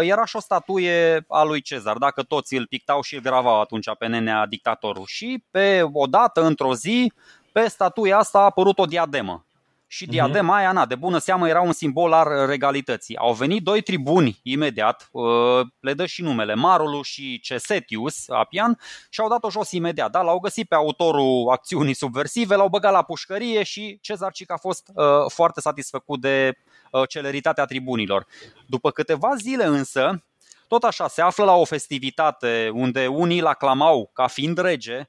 era 0.00 0.24
și 0.24 0.36
o 0.36 0.40
statuie 0.40 1.24
a 1.28 1.42
lui 1.42 1.60
Cezar, 1.60 1.96
dacă 1.96 2.22
toți 2.22 2.54
îl 2.54 2.66
pictau 2.66 3.02
și 3.02 3.14
îl 3.14 3.20
gravau 3.20 3.60
atunci 3.60 3.86
pe 3.98 4.06
nenea 4.06 4.46
dictatorul. 4.46 5.04
Și 5.06 5.44
pe 5.50 5.88
odată, 5.92 6.44
într-o 6.44 6.74
zi, 6.74 7.12
pe 7.52 7.68
statuia 7.68 8.18
asta 8.18 8.38
a 8.38 8.44
apărut 8.44 8.78
o 8.78 8.84
diademă 8.84 9.46
și 9.92 10.02
mhm. 10.02 10.12
diadema 10.12 10.56
aia, 10.56 10.72
na, 10.72 10.86
de 10.86 10.94
bună 10.94 11.18
seamă, 11.18 11.48
era 11.48 11.60
un 11.60 11.72
simbol 11.72 12.12
al 12.12 12.46
regalității. 12.46 13.16
Au 13.16 13.32
venit 13.32 13.62
doi 13.62 13.82
tribuni 13.82 14.40
imediat, 14.42 15.08
uh, 15.10 15.60
le 15.80 15.94
dă 15.94 16.06
și 16.06 16.22
numele, 16.22 16.54
Marulu 16.54 17.02
și 17.02 17.40
Cesetius 17.40 18.28
Apian, 18.28 18.78
și 19.10 19.20
au 19.20 19.28
dat-o 19.28 19.50
jos 19.50 19.70
imediat. 19.70 20.10
Da? 20.10 20.22
L-au 20.22 20.38
găsit 20.38 20.68
pe 20.68 20.74
autorul 20.74 21.48
acțiunii 21.50 21.94
subversive, 21.94 22.54
l-au 22.54 22.68
băgat 22.68 22.92
la 22.92 23.02
pușcărie 23.02 23.62
și 23.62 23.98
Cezar 24.00 24.32
Cic 24.32 24.50
a 24.50 24.56
fost 24.56 24.90
uh, 24.94 25.04
foarte 25.28 25.60
satisfăcut 25.60 26.20
de 26.20 26.52
uh, 26.90 27.08
celeritatea 27.08 27.64
tribunilor. 27.64 28.26
După 28.66 28.90
câteva 28.90 29.34
zile 29.36 29.64
însă, 29.64 30.24
tot 30.68 30.82
așa, 30.82 31.08
se 31.08 31.22
află 31.22 31.44
la 31.44 31.54
o 31.54 31.64
festivitate 31.64 32.70
unde 32.74 33.06
unii 33.06 33.40
l 33.40 33.46
aclamau 33.46 34.10
ca 34.12 34.26
fiind 34.26 34.58
rege, 34.58 35.08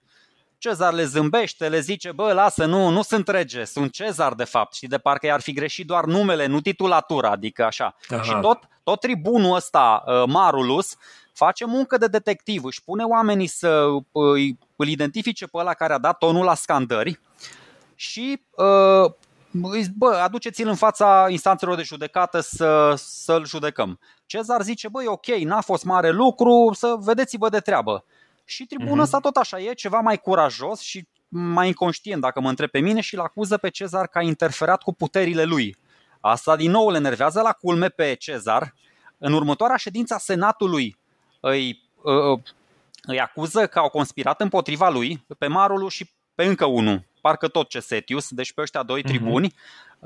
Cezar 0.63 0.93
le 0.93 1.05
zâmbește, 1.05 1.69
le 1.69 1.79
zice, 1.79 2.11
bă, 2.11 2.33
lasă, 2.33 2.65
nu, 2.65 2.89
nu 2.89 3.01
sunt 3.01 3.27
rege, 3.27 3.63
sunt 3.63 3.91
Cezar 3.91 4.33
de 4.33 4.43
fapt 4.43 4.73
și 4.73 4.87
de 4.87 4.97
parcă 4.97 5.25
i-ar 5.25 5.41
fi 5.41 5.53
greșit 5.53 5.87
doar 5.87 6.05
numele, 6.05 6.45
nu 6.45 6.61
titulatura, 6.61 7.29
adică 7.29 7.65
așa. 7.65 7.95
Aha. 8.09 8.21
Și 8.21 8.37
tot, 8.41 8.59
tot 8.83 8.99
tribunul 8.99 9.55
ăsta, 9.55 10.03
uh, 10.05 10.23
Marulus, 10.27 10.95
face 11.33 11.65
muncă 11.65 11.97
de 11.97 12.07
detectiv, 12.07 12.63
își 12.63 12.83
pune 12.83 13.03
oamenii 13.03 13.47
să 13.47 13.85
îi, 14.11 14.59
îl 14.75 14.87
identifice 14.87 15.45
pe 15.45 15.57
ăla 15.57 15.73
care 15.73 15.93
a 15.93 15.97
dat 15.97 16.17
tonul 16.17 16.43
la 16.43 16.55
scandări 16.55 17.19
și 17.95 18.41
uh, 18.51 19.11
bă, 19.95 20.19
aduceți-l 20.23 20.67
în 20.67 20.75
fața 20.75 21.25
instanțelor 21.29 21.75
de 21.75 21.83
judecată 21.83 22.39
să, 22.39 22.93
să-l 22.97 23.45
judecăm. 23.45 23.99
Cezar 24.25 24.61
zice, 24.61 24.87
băi, 24.87 25.07
ok, 25.07 25.25
n-a 25.25 25.61
fost 25.61 25.83
mare 25.83 26.11
lucru, 26.11 26.71
să 26.73 26.95
vedeți-vă 26.99 27.49
de 27.49 27.59
treabă. 27.59 28.03
Și 28.45 28.65
tribunul 28.65 28.97
uh-huh. 28.97 29.01
ăsta 29.01 29.19
tot 29.19 29.35
așa 29.35 29.59
e, 29.59 29.73
ceva 29.73 29.99
mai 29.99 30.17
curajos 30.17 30.79
și 30.79 31.07
mai 31.27 31.67
inconștient, 31.67 32.21
dacă 32.21 32.39
mă 32.39 32.49
întreb 32.49 32.69
pe 32.69 32.79
mine, 32.79 33.01
și 33.01 33.15
îl 33.15 33.21
acuză 33.21 33.57
pe 33.57 33.69
Cezar 33.69 34.07
că 34.07 34.17
a 34.17 34.21
interferat 34.21 34.81
cu 34.81 34.93
puterile 34.93 35.43
lui. 35.43 35.77
Asta 36.19 36.55
din 36.55 36.71
nou 36.71 36.89
le 36.89 36.97
enervează 36.97 37.41
la 37.41 37.51
culme 37.51 37.89
pe 37.89 38.13
Cezar. 38.13 38.73
În 39.17 39.33
următoarea 39.33 39.75
ședință 39.75 40.13
a 40.13 40.17
Senatului 40.17 40.97
îi, 41.39 41.89
îi, 42.01 42.43
îi 43.01 43.19
acuză 43.19 43.67
că 43.67 43.79
au 43.79 43.89
conspirat 43.89 44.41
împotriva 44.41 44.89
lui, 44.89 45.25
pe 45.37 45.47
Marulu 45.47 45.87
și 45.87 46.11
pe 46.35 46.43
încă 46.43 46.65
unul, 46.65 47.03
parcă 47.21 47.47
tot 47.47 47.69
Cesetius, 47.69 48.29
deci 48.29 48.53
pe 48.53 48.61
ăștia 48.61 48.83
doi 48.83 49.01
uh-huh. 49.01 49.05
tribuni, 49.05 49.53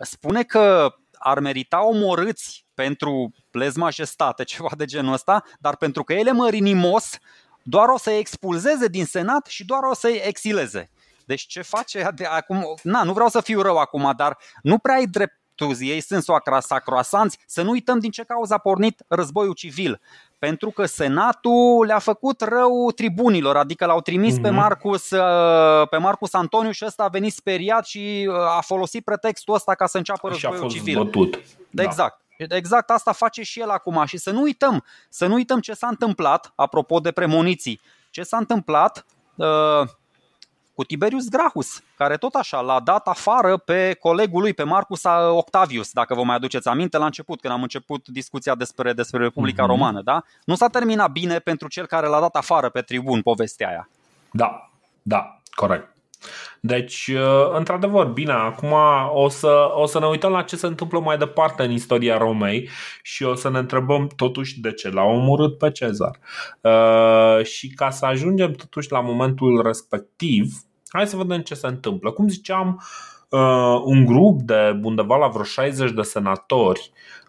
spune 0.01 0.43
că 0.43 0.95
ar 1.13 1.39
merita 1.39 1.85
omorâți 1.85 2.65
pentru 2.73 3.33
plez 3.51 3.75
majestate, 3.75 4.43
ceva 4.53 4.69
de 4.77 4.85
genul 4.85 5.13
ăsta, 5.13 5.43
dar 5.59 5.75
pentru 5.75 6.03
că 6.03 6.13
el 6.13 6.27
e 6.27 6.31
mărinimos, 6.31 7.17
doar 7.69 7.89
o 7.89 7.97
să-i 7.97 8.17
expulzeze 8.17 8.87
din 8.87 9.05
Senat 9.05 9.45
și 9.45 9.65
doar 9.65 9.83
o 9.83 9.93
să-i 9.93 10.21
exileze. 10.25 10.89
Deci 11.25 11.41
ce 11.41 11.61
face 11.61 12.09
de 12.15 12.25
acum? 12.25 12.75
Na, 12.83 13.03
nu 13.03 13.13
vreau 13.13 13.29
să 13.29 13.41
fiu 13.41 13.61
rău 13.61 13.77
acum, 13.77 14.13
dar 14.17 14.37
nu 14.61 14.77
prea 14.77 14.95
ai 14.95 15.05
dreptul, 15.05 15.75
ei 15.79 16.01
sunt 16.01 16.23
sacroasanți, 16.59 17.39
să 17.45 17.61
nu 17.61 17.69
uităm 17.69 17.99
din 17.99 18.11
ce 18.11 18.23
cauza 18.23 18.55
a 18.55 18.57
pornit 18.57 19.03
războiul 19.07 19.53
civil. 19.53 20.01
Pentru 20.39 20.69
că 20.69 20.85
Senatul 20.85 21.85
le-a 21.85 21.99
făcut 21.99 22.41
rău 22.41 22.91
tribunilor, 22.91 23.57
adică 23.57 23.85
l-au 23.85 24.01
trimis 24.01 24.37
mm-hmm. 24.37 24.41
pe, 24.41 24.49
mhm. 24.49 24.57
Marcus, 24.57 25.09
uh, 25.09 25.87
pe 25.89 25.97
Marcus 25.97 26.33
Antoniu 26.33 26.71
și 26.71 26.85
ăsta 26.85 27.03
a 27.03 27.07
venit 27.07 27.33
speriat 27.33 27.85
și 27.85 28.29
uh, 28.29 28.35
a 28.35 28.61
folosit 28.61 29.03
pretextul 29.03 29.53
ăsta 29.53 29.75
ca 29.75 29.85
să 29.85 29.97
înceapă 29.97 30.27
războiul 30.27 30.55
și 30.55 30.61
a 30.61 30.65
fost 30.65 30.75
civil. 30.75 31.03
Bătut. 31.03 31.35
Exact. 31.35 31.65
Da. 31.69 31.83
Exact 31.83 32.26
asta 32.87 33.11
face 33.11 33.43
și 33.43 33.59
el 33.59 33.69
acum 33.69 34.05
și 34.05 34.17
să 34.17 34.31
nu 34.31 34.41
uităm, 34.41 34.83
să 35.09 35.27
nu 35.27 35.33
uităm 35.33 35.59
ce 35.59 35.73
s-a 35.73 35.87
întâmplat, 35.87 36.53
apropo 36.55 36.99
de 36.99 37.11
premoniții, 37.11 37.81
ce 38.09 38.23
s-a 38.23 38.37
întâmplat 38.37 39.05
uh, 39.35 39.87
cu 40.77 40.83
Tiberius 40.83 41.29
Gracchus, 41.29 41.81
care 41.95 42.17
tot 42.17 42.33
așa 42.33 42.59
l-a 42.59 42.79
dat 42.79 43.07
afară 43.07 43.57
pe 43.57 43.93
colegul 43.99 44.41
lui, 44.41 44.53
pe 44.53 44.63
Marcus 44.63 45.03
Octavius, 45.29 45.91
dacă 45.91 46.13
vă 46.13 46.23
mai 46.23 46.35
aduceți 46.35 46.67
aminte 46.67 46.97
la 46.97 47.05
început, 47.05 47.41
când 47.41 47.53
am 47.53 47.61
început 47.61 48.07
discuția 48.07 48.55
despre, 48.55 48.93
despre 48.93 49.19
Republica 49.19 49.63
mm-hmm. 49.63 49.67
Romană. 49.67 50.01
Da? 50.01 50.23
Nu 50.45 50.55
s-a 50.55 50.67
terminat 50.67 51.11
bine 51.11 51.39
pentru 51.39 51.67
cel 51.67 51.85
care 51.85 52.07
l-a 52.07 52.19
dat 52.19 52.35
afară 52.35 52.69
pe 52.69 52.81
tribun 52.81 53.21
povestea 53.21 53.67
aia. 53.67 53.89
Da, 54.31 54.69
da, 55.01 55.39
corect. 55.55 55.96
Deci, 56.61 57.07
uh, 57.07 57.57
într-adevăr, 57.57 58.05
bine, 58.05 58.31
acum 58.31 58.73
o 59.13 59.29
să, 59.29 59.71
o 59.73 59.85
să 59.85 59.99
ne 59.99 60.05
uităm 60.05 60.31
la 60.31 60.41
ce 60.41 60.55
se 60.55 60.67
întâmplă 60.67 60.99
mai 60.99 61.17
departe 61.17 61.63
în 61.63 61.71
istoria 61.71 62.17
Romei 62.17 62.69
și 63.01 63.23
o 63.23 63.35
să 63.35 63.49
ne 63.49 63.57
întrebăm 63.57 64.07
totuși 64.15 64.59
de 64.59 64.71
ce 64.71 64.89
l-a 64.89 65.03
omorât 65.03 65.57
pe 65.57 65.71
Cezar. 65.71 66.19
Uh, 66.61 67.45
și 67.45 67.67
ca 67.67 67.89
să 67.89 68.05
ajungem 68.05 68.51
totuși 68.51 68.91
la 68.91 68.99
momentul 68.99 69.61
respectiv, 69.65 70.53
hai 70.87 71.07
să 71.07 71.17
vedem 71.17 71.41
ce 71.41 71.53
se 71.53 71.67
întâmplă. 71.67 72.11
Cum 72.11 72.27
ziceam, 72.27 72.83
uh, 73.29 73.81
un 73.83 74.05
grup 74.05 74.41
de 74.41 74.79
undeva 74.83 75.17
la 75.17 75.27
vreo 75.27 75.43
60 75.43 75.91
de 75.91 76.01
senatori 76.01 76.91
Uh, 76.91 77.26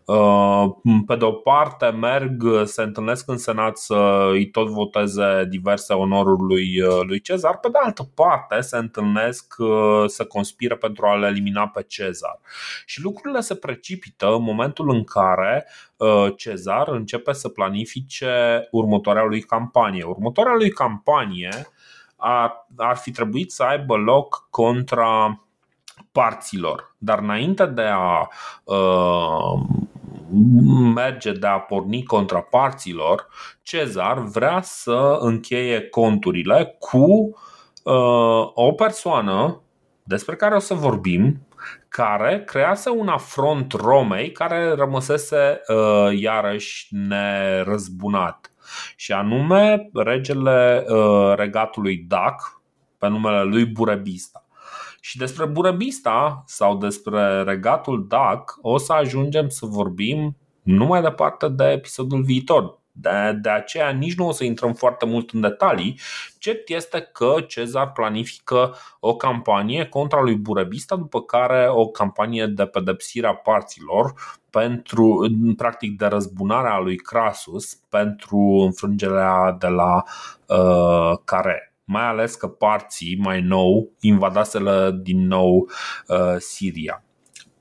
pe 1.07 1.17
de 1.17 1.25
o 1.25 1.33
parte 1.33 1.87
merg, 1.87 2.43
se 2.65 2.83
întâlnesc 2.83 3.29
în 3.29 3.39
Senat 3.39 3.77
să 3.77 4.29
îi 4.31 4.51
tot 4.51 4.69
voteze 4.69 5.45
diverse 5.49 5.93
onoruri 5.93 6.43
lui, 6.43 6.81
uh, 6.81 7.01
lui 7.07 7.21
Cezar, 7.21 7.59
pe 7.59 7.69
de 7.69 7.79
altă 7.83 8.09
parte 8.15 8.61
se 8.61 8.77
întâlnesc 8.77 9.55
uh, 9.59 10.05
să 10.07 10.25
conspiră 10.25 10.77
pentru 10.77 11.07
a-l 11.07 11.23
elimina 11.23 11.69
pe 11.69 11.83
Cezar. 11.83 12.41
Și 12.87 13.03
lucrurile 13.03 13.41
se 13.41 13.55
precipită 13.55 14.27
în 14.27 14.43
momentul 14.43 14.91
în 14.91 15.05
care 15.05 15.67
Cezar 16.37 16.89
începe 16.89 17.33
să 17.33 17.49
planifice 17.49 18.69
următoarea 18.71 19.25
lui 19.25 19.41
campanie. 19.41 20.05
Următoarea 20.05 20.55
lui 20.55 20.71
campanie 20.71 21.67
ar, 22.17 22.67
ar 22.77 22.97
fi 22.97 23.11
trebuit 23.11 23.53
să 23.53 23.63
aibă 23.63 23.97
loc 23.97 24.47
contra 24.51 25.43
parților. 26.13 26.95
Dar 26.99 27.19
înainte 27.19 27.67
de 27.67 27.83
a 27.83 28.29
uh, 28.65 29.61
merge 30.95 31.33
de 31.33 31.47
a 31.47 31.59
porni 31.59 32.05
contra 32.05 32.41
parților, 32.41 33.29
Cezar 33.63 34.19
vrea 34.19 34.61
să 34.63 35.19
încheie 35.21 35.81
conturile 35.81 36.77
cu 36.79 37.07
uh, 37.83 38.51
o 38.55 38.73
persoană 38.73 39.63
despre 40.03 40.37
care 40.37 40.55
o 40.55 40.59
să 40.59 40.75
vorbim, 40.75 41.47
care 41.89 42.43
crease 42.47 42.91
un 42.91 43.09
afront 43.09 43.73
Romei 43.73 44.33
care 44.33 44.73
rămăsese 44.75 45.61
uh, 45.69 46.19
iarăși 46.19 46.89
nerăzbunat. 46.91 48.53
Și 48.97 49.13
anume 49.13 49.91
regele 49.95 50.85
uh, 50.89 51.35
regatului 51.37 51.97
Dac, 51.97 52.61
pe 52.99 53.09
numele 53.09 53.43
lui 53.43 53.65
Burebista. 53.65 54.48
Și 55.01 55.17
despre 55.17 55.45
Burebista 55.45 56.43
sau 56.47 56.77
despre 56.77 57.43
regatul 57.43 58.07
DAC 58.09 58.59
o 58.61 58.79
să 58.79 58.93
ajungem 58.93 59.49
să 59.49 59.67
vorbim 59.67 60.37
nu 60.63 60.85
mai 60.87 61.03
departe 61.03 61.49
de 61.49 61.65
episodul 61.65 62.23
viitor. 62.23 62.79
De, 62.93 63.39
de 63.43 63.49
aceea 63.49 63.91
nici 63.91 64.15
nu 64.15 64.27
o 64.27 64.33
să 64.33 64.45
intrăm 64.45 64.75
foarte 64.75 65.07
mult 65.07 65.31
în 65.31 65.41
detalii. 65.41 66.01
Cert 66.39 66.69
este 66.69 67.01
că 67.13 67.35
Cezar 67.47 67.93
planifică 67.93 68.75
o 69.01 69.17
campanie 69.17 69.85
contra 69.85 70.21
lui 70.21 70.35
Burebista, 70.35 70.97
după 70.97 71.23
care 71.23 71.69
o 71.71 71.87
campanie 71.87 72.47
de 72.47 72.67
pedepsire 72.67 73.27
a 73.27 73.35
parților 73.35 74.15
pentru, 74.51 75.31
practic, 75.57 75.99
de 75.99 76.07
răzbunarea 76.07 76.79
lui 76.79 76.97
Crasus 76.97 77.75
pentru 77.75 78.39
înfrângerea 78.65 79.57
de 79.59 79.67
la 79.67 80.03
uh, 80.47 81.19
Care 81.25 81.68
mai 81.89 82.07
ales 82.07 82.35
că 82.35 82.49
parții 82.49 83.19
mai 83.19 83.41
nou 83.41 83.91
invadaseră 84.01 84.91
din 84.91 85.27
nou 85.27 85.71
uh, 86.07 86.37
Siria. 86.39 87.03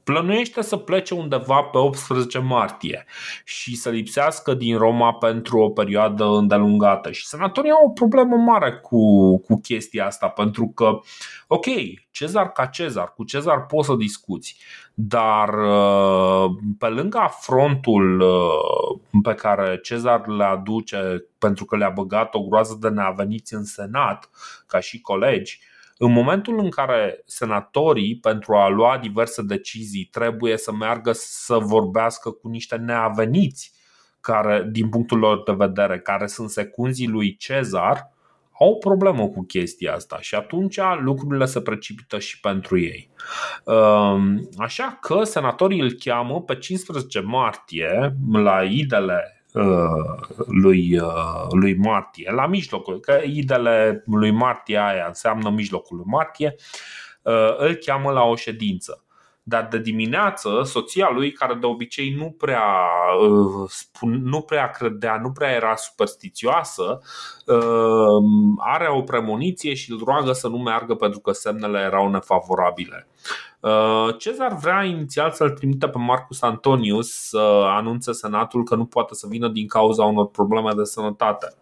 plănuiește 0.03 0.61
să 0.61 0.77
plece 0.77 1.13
undeva 1.13 1.61
pe 1.61 1.77
18 1.77 2.39
martie 2.39 3.05
și 3.43 3.75
să 3.75 3.89
lipsească 3.89 4.53
din 4.53 4.77
Roma 4.77 5.13
pentru 5.13 5.57
o 5.57 5.69
perioadă 5.69 6.25
îndelungată. 6.25 7.11
Și 7.11 7.27
senatorii 7.27 7.71
au 7.71 7.85
o 7.87 7.91
problemă 7.91 8.35
mare 8.35 8.73
cu, 8.73 9.37
cu 9.37 9.59
chestia 9.59 10.05
asta, 10.05 10.27
pentru 10.27 10.71
că, 10.75 10.99
ok, 11.47 11.65
Cezar 12.11 12.51
ca 12.51 12.65
Cezar, 12.65 13.13
cu 13.13 13.23
Cezar 13.23 13.65
poți 13.65 13.87
să 13.87 13.95
discuți, 13.95 14.57
dar 14.99 15.49
uh, 15.53 16.55
pe 16.77 16.87
lângă 16.87 17.17
afrontul 17.17 18.19
uh, 18.19 18.99
pe 19.23 19.33
care 19.33 19.79
Cezar 19.83 20.27
le 20.27 20.43
aduce 20.43 21.25
pentru 21.37 21.65
că 21.65 21.77
le-a 21.77 21.89
băgat 21.89 22.35
o 22.35 22.41
groază 22.41 22.77
de 22.81 22.89
neaveniți 22.89 23.53
în 23.53 23.63
Senat, 23.63 24.29
ca 24.67 24.79
și 24.79 25.01
colegi, 25.01 25.59
în 25.97 26.11
momentul 26.11 26.59
în 26.59 26.69
care 26.69 27.23
senatorii, 27.25 28.17
pentru 28.19 28.55
a 28.55 28.69
lua 28.69 28.97
diverse 28.97 29.41
decizii, 29.41 30.05
trebuie 30.11 30.57
să 30.57 30.71
meargă 30.71 31.11
să 31.13 31.57
vorbească 31.57 32.31
cu 32.31 32.47
niște 32.47 32.75
neaveniți, 32.75 33.73
care, 34.21 34.67
din 34.71 34.89
punctul 34.89 35.17
lor 35.17 35.43
de 35.43 35.51
vedere, 35.51 35.99
care 35.99 36.27
sunt 36.27 36.49
secunzii 36.49 37.07
lui 37.07 37.35
Cezar, 37.35 38.11
au 38.59 38.69
o 38.69 38.73
problemă 38.73 39.27
cu 39.27 39.45
chestia 39.45 39.93
asta 39.93 40.17
și 40.19 40.35
atunci 40.35 40.79
lucrurile 40.99 41.45
se 41.45 41.61
precipită 41.61 42.19
și 42.19 42.39
pentru 42.39 42.79
ei. 42.79 43.09
Ehm, 43.65 44.49
așa 44.57 44.97
că 45.01 45.23
senatorii 45.23 45.79
îl 45.79 45.91
cheamă 45.91 46.41
pe 46.41 46.55
15 46.55 47.19
martie 47.19 48.15
la 48.31 48.63
idele 48.63 49.31
Uh, 49.53 50.43
lui, 50.47 50.99
uh, 50.99 51.47
lui 51.49 51.75
martie, 51.77 52.31
la 52.31 52.47
mijlocul, 52.47 52.99
că 52.99 53.19
idele 53.25 54.03
lui 54.05 54.31
martie 54.31 54.77
aia 54.77 55.05
înseamnă 55.07 55.49
mijlocul 55.49 55.97
lui 55.97 56.05
martie, 56.07 56.55
uh, 57.21 57.55
îl 57.57 57.73
cheamă 57.73 58.11
la 58.11 58.23
o 58.23 58.35
ședință. 58.35 59.06
Dar 59.49 59.67
de 59.67 59.79
dimineață, 59.79 60.61
soția 60.63 61.09
lui, 61.13 61.31
care 61.31 61.53
de 61.53 61.65
obicei 61.65 62.13
nu 62.17 62.35
prea, 62.37 62.65
nu 64.01 64.41
prea 64.41 64.69
credea, 64.69 65.19
nu 65.21 65.31
prea 65.31 65.51
era 65.51 65.75
superstițioasă, 65.75 67.01
are 68.57 68.87
o 68.89 69.01
premoniție 69.01 69.73
și 69.73 69.91
îl 69.91 70.01
roagă 70.05 70.31
să 70.31 70.47
nu 70.47 70.57
meargă 70.57 70.95
pentru 70.95 71.19
că 71.19 71.31
semnele 71.31 71.79
erau 71.79 72.09
nefavorabile. 72.09 73.07
Uh, 73.59 74.17
Cezar 74.17 74.55
vrea 74.55 74.83
inițial 74.83 75.31
să-l 75.31 75.49
trimită 75.49 75.87
pe 75.87 75.97
Marcus 75.97 76.41
Antonius 76.41 77.27
să 77.27 77.63
anunțe 77.65 78.11
senatul 78.11 78.63
că 78.63 78.75
nu 78.75 78.85
poate 78.85 79.13
să 79.13 79.27
vină 79.29 79.47
din 79.47 79.67
cauza 79.67 80.03
unor 80.03 80.29
probleme 80.29 80.71
de 80.73 80.83
sănătate. 80.83 81.53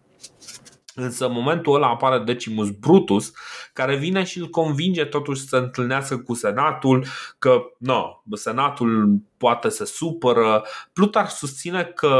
Însă 0.98 1.26
în 1.26 1.32
momentul 1.32 1.74
ăla 1.74 1.88
apare 1.88 2.24
Decimus 2.24 2.70
Brutus, 2.70 3.32
care 3.72 3.96
vine 3.96 4.24
și 4.24 4.38
îl 4.38 4.48
convinge 4.48 5.04
totuși 5.04 5.40
să 5.40 5.46
se 5.46 5.56
întâlnească 5.56 6.18
cu 6.18 6.34
Senatul, 6.34 7.06
că 7.38 7.62
no, 7.78 8.22
Senatul 8.32 9.18
poate 9.38 9.68
să 9.68 9.84
supără. 9.84 10.64
Plutar 10.92 11.28
susține 11.28 11.84
că 11.84 12.16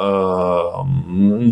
uh, 0.00 0.86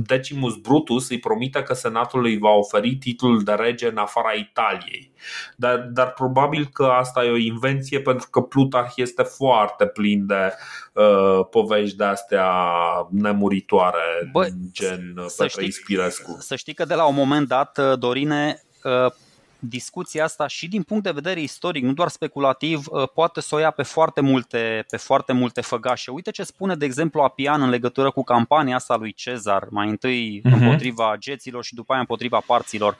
Decimus 0.06 0.56
Brutus 0.56 1.10
îi 1.10 1.18
promite 1.18 1.62
că 1.62 1.74
Senatul 1.74 2.24
îi 2.24 2.38
va 2.38 2.50
oferi 2.50 2.96
titlul 2.96 3.42
de 3.42 3.52
rege 3.52 3.88
în 3.88 3.96
afara 3.96 4.32
Italiei. 4.32 5.12
Dar, 5.56 5.78
dar 5.78 6.12
probabil 6.12 6.68
că 6.72 6.84
asta 6.84 7.24
e 7.24 7.30
o 7.30 7.36
invenție 7.36 8.00
pentru 8.00 8.28
că 8.30 8.40
Plutarh 8.40 8.92
este 8.96 9.22
foarte 9.22 9.86
plin 9.86 10.26
de 10.26 10.52
uh, 10.92 11.46
povești 11.50 11.96
de 11.96 12.04
astea 12.04 12.50
nemuritoare, 13.10 14.28
Bă, 14.32 14.48
gen 14.72 15.14
Petre 15.36 15.64
Ispirescu. 15.64 16.36
Să 16.40 16.56
știi 16.56 16.74
că 16.74 16.84
de 16.84 16.94
la 16.94 17.06
un 17.06 17.14
moment 17.14 17.48
dat, 17.48 17.78
uh, 17.78 17.98
Dorine, 17.98 18.62
uh, 18.82 19.12
discuția 19.68 20.24
asta 20.24 20.46
și 20.46 20.68
din 20.68 20.82
punct 20.82 21.04
de 21.04 21.10
vedere 21.10 21.40
istoric, 21.40 21.84
nu 21.84 21.92
doar 21.92 22.08
speculativ, 22.08 22.84
uh, 22.90 23.08
poate 23.14 23.40
să 23.40 23.54
o 23.54 23.58
ia 23.58 23.70
pe 23.70 23.82
foarte 23.82 24.20
multe, 24.20 24.84
pe 24.90 24.96
foarte 24.96 25.32
multe 25.32 25.60
făgașe. 25.60 26.10
Uite 26.10 26.30
ce 26.30 26.42
spune, 26.42 26.74
de 26.74 26.84
exemplu, 26.84 27.20
Apian 27.20 27.62
în 27.62 27.68
legătură 27.68 28.10
cu 28.10 28.22
campania 28.22 28.74
asta 28.74 28.96
lui 28.96 29.12
Cezar, 29.12 29.66
mai 29.70 29.88
întâi 29.88 30.40
uh-huh. 30.40 30.52
împotriva 30.52 31.16
geților 31.18 31.64
și 31.64 31.74
după 31.74 31.92
aia 31.92 32.00
împotriva 32.00 32.42
parților. 32.46 32.96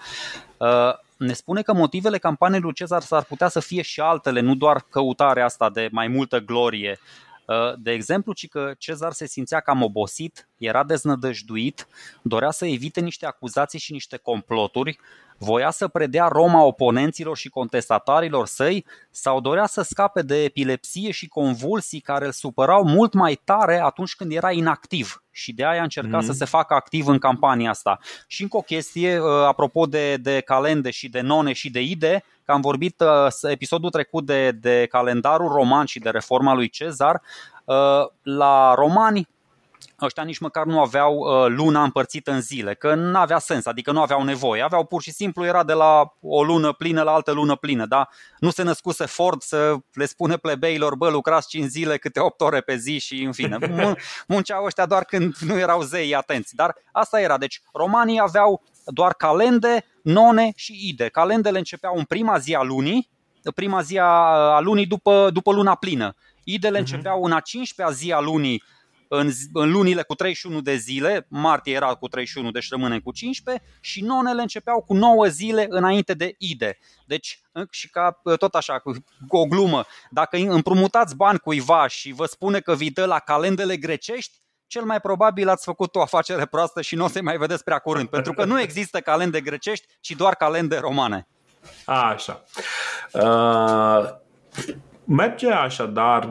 Ne 1.16 1.32
spune 1.32 1.62
că 1.62 1.72
motivele 1.72 2.18
campaniei 2.18 2.60
lui 2.60 2.72
Cezar 2.72 3.02
s-ar 3.02 3.22
putea 3.22 3.48
să 3.48 3.60
fie 3.60 3.82
și 3.82 4.00
altele, 4.00 4.40
nu 4.40 4.54
doar 4.54 4.86
căutarea 4.90 5.44
asta 5.44 5.70
de 5.70 5.88
mai 5.92 6.08
multă 6.08 6.38
glorie. 6.38 6.98
De 7.76 7.92
exemplu, 7.92 8.32
ci 8.32 8.48
că 8.48 8.72
Cezar 8.78 9.12
se 9.12 9.26
simțea 9.26 9.60
cam 9.60 9.82
obosit, 9.82 10.48
era 10.64 10.84
deznădăjduit, 10.84 11.86
dorea 12.22 12.50
să 12.50 12.66
evite 12.66 13.00
niște 13.00 13.26
acuzații 13.26 13.78
și 13.78 13.92
niște 13.92 14.16
comploturi 14.16 14.98
Voia 15.38 15.70
să 15.70 15.88
predea 15.88 16.28
Roma 16.28 16.62
oponenților 16.62 17.36
și 17.36 17.48
contestatarilor 17.48 18.46
săi 18.46 18.84
sau 19.10 19.40
dorea 19.40 19.66
să 19.66 19.82
scape 19.82 20.22
de 20.22 20.42
epilepsie 20.42 21.10
și 21.10 21.28
convulsii 21.28 22.00
care 22.00 22.26
îl 22.26 22.32
supărau 22.32 22.84
mult 22.84 23.12
mai 23.12 23.40
tare 23.44 23.80
atunci 23.80 24.14
când 24.14 24.32
era 24.32 24.50
inactiv 24.50 25.22
și 25.30 25.52
de 25.52 25.64
aia 25.64 25.82
încerca 25.82 26.18
mm-hmm. 26.18 26.26
să 26.26 26.32
se 26.32 26.44
facă 26.44 26.74
activ 26.74 27.06
în 27.06 27.18
campania 27.18 27.70
asta. 27.70 27.98
Și 28.26 28.42
încă 28.42 28.56
o 28.56 28.60
chestie, 28.60 29.20
uh, 29.20 29.26
apropo 29.46 29.86
de, 29.86 30.16
de 30.16 30.40
calende 30.40 30.90
și 30.90 31.08
de 31.08 31.20
none 31.20 31.52
și 31.52 31.70
de 31.70 31.80
ide, 31.80 32.24
că 32.44 32.52
am 32.52 32.60
vorbit 32.60 33.00
uh, 33.00 33.50
episodul 33.50 33.90
trecut 33.90 34.26
de, 34.26 34.50
de 34.50 34.86
calendarul 34.90 35.48
roman 35.48 35.84
și 35.84 35.98
de 35.98 36.10
reforma 36.10 36.54
lui 36.54 36.68
Cezar, 36.68 37.22
uh, 37.64 37.74
la 38.22 38.74
romani 38.74 39.28
ăștia 40.00 40.22
nici 40.22 40.38
măcar 40.38 40.64
nu 40.64 40.80
aveau 40.80 41.16
uh, 41.16 41.46
luna 41.48 41.82
împărțită 41.82 42.30
în 42.30 42.40
zile, 42.40 42.74
că 42.74 42.94
nu 42.94 43.18
avea 43.18 43.38
sens, 43.38 43.66
adică 43.66 43.92
nu 43.92 44.00
aveau 44.00 44.22
nevoie. 44.22 44.62
Aveau 44.62 44.84
pur 44.84 45.02
și 45.02 45.10
simplu, 45.10 45.44
era 45.44 45.64
de 45.64 45.72
la 45.72 46.14
o 46.20 46.42
lună 46.42 46.72
plină 46.72 47.02
la 47.02 47.12
altă 47.12 47.32
lună 47.32 47.56
plină, 47.56 47.86
da? 47.86 48.08
Nu 48.38 48.50
se 48.50 48.62
născuse 48.62 49.06
Ford 49.06 49.42
să 49.42 49.76
le 49.92 50.04
spune 50.04 50.36
plebeilor, 50.36 50.94
bă, 50.94 51.08
lucrați 51.08 51.48
5 51.48 51.68
zile, 51.68 51.98
câte 51.98 52.20
8 52.20 52.40
ore 52.40 52.60
pe 52.60 52.76
zi 52.76 52.98
și 52.98 53.22
în 53.22 53.32
fine. 53.32 53.58
Munceau 54.28 54.64
ăștia 54.64 54.86
doar 54.86 55.04
când 55.04 55.36
nu 55.36 55.58
erau 55.58 55.82
zei 55.82 56.14
atenți. 56.14 56.54
Dar 56.54 56.74
asta 56.92 57.20
era, 57.20 57.38
deci 57.38 57.60
romanii 57.72 58.20
aveau 58.20 58.62
doar 58.84 59.14
calende, 59.14 59.84
none 60.02 60.52
și 60.56 60.88
ide. 60.88 61.08
Calendele 61.08 61.58
începeau 61.58 61.96
în 61.96 62.04
prima 62.04 62.38
zi 62.38 62.54
a 62.54 62.62
lunii, 62.62 63.10
prima 63.54 63.82
zi 63.82 63.98
a 63.98 64.60
lunii 64.60 64.86
după, 64.86 65.30
după 65.32 65.52
luna 65.52 65.74
plină. 65.74 66.14
Idele 66.44 66.76
uh-huh. 66.76 66.80
începeau 66.80 67.24
în 67.24 67.32
a 67.32 67.40
15-a 67.40 67.90
zi 67.90 68.12
a 68.12 68.20
lunii 68.20 68.62
în, 69.18 69.30
în 69.52 69.70
lunile 69.70 70.02
cu 70.02 70.14
31 70.14 70.60
de 70.60 70.74
zile, 70.74 71.26
martie 71.28 71.74
era 71.74 71.94
cu 71.94 72.08
31, 72.08 72.50
deci 72.50 72.68
rămâne 72.68 72.98
cu 72.98 73.12
15 73.12 73.64
și 73.80 74.02
nonele 74.02 74.40
începeau 74.40 74.82
cu 74.82 74.94
9 74.94 75.26
zile 75.26 75.66
înainte 75.68 76.14
de 76.14 76.34
ide. 76.38 76.78
Deci, 77.06 77.40
și 77.70 77.90
ca 77.90 78.20
tot 78.38 78.54
așa, 78.54 78.78
cu 79.28 79.36
o 79.36 79.46
glumă, 79.46 79.84
dacă 80.10 80.36
împrumutați 80.36 81.16
bani 81.16 81.38
cuiva 81.38 81.86
și 81.86 82.12
vă 82.12 82.24
spune 82.26 82.60
că 82.60 82.74
vi 82.74 82.90
dă 82.90 83.04
la 83.04 83.18
calendele 83.18 83.76
grecești, 83.76 84.42
cel 84.66 84.84
mai 84.84 85.00
probabil 85.00 85.48
ați 85.48 85.64
făcut 85.64 85.94
o 85.94 86.00
afacere 86.00 86.46
proastă 86.46 86.82
și 86.82 86.94
nu 86.94 87.04
o 87.04 87.08
să 87.08 87.22
mai 87.22 87.36
vedeți 87.36 87.64
prea 87.64 87.78
curând, 87.78 88.08
pentru 88.08 88.32
că 88.32 88.44
nu 88.44 88.60
există 88.60 89.00
calende 89.00 89.40
grecești, 89.40 89.86
ci 90.00 90.10
doar 90.10 90.34
calende 90.34 90.78
romane. 90.78 91.28
A, 91.84 92.08
așa. 92.08 92.44
Uh, 93.12 94.22
Merge 95.06 95.50
așadar, 95.50 96.30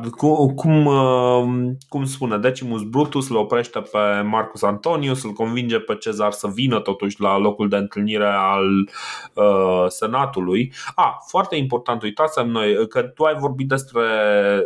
cum, 0.56 0.86
uh, 0.86 1.72
cum 1.90 2.06
spune 2.06 2.38
Decimus 2.38 2.84
Brutus, 2.84 3.30
îl 3.30 3.36
oprește 3.36 3.80
pe 3.80 4.22
Marcus 4.26 4.62
Antonius, 4.62 5.24
îl 5.24 5.32
convinge 5.32 5.80
pe 5.80 5.96
Cezar 5.96 6.32
să 6.32 6.48
vină 6.48 6.80
totuși 6.80 7.22
la 7.22 7.38
locul 7.38 7.70
de 7.70 7.76
întâlnire 7.76 8.28
al 8.28 8.90
uh, 9.34 9.86
Senatului. 9.88 10.74
A, 10.96 11.04
ah, 11.04 11.14
foarte 11.28 11.56
important, 11.56 12.02
uitați 12.02 12.46
noi 12.46 12.88
că 12.88 13.02
tu 13.02 13.24
ai 13.24 13.36
vorbit 13.36 13.68
despre 13.68 14.02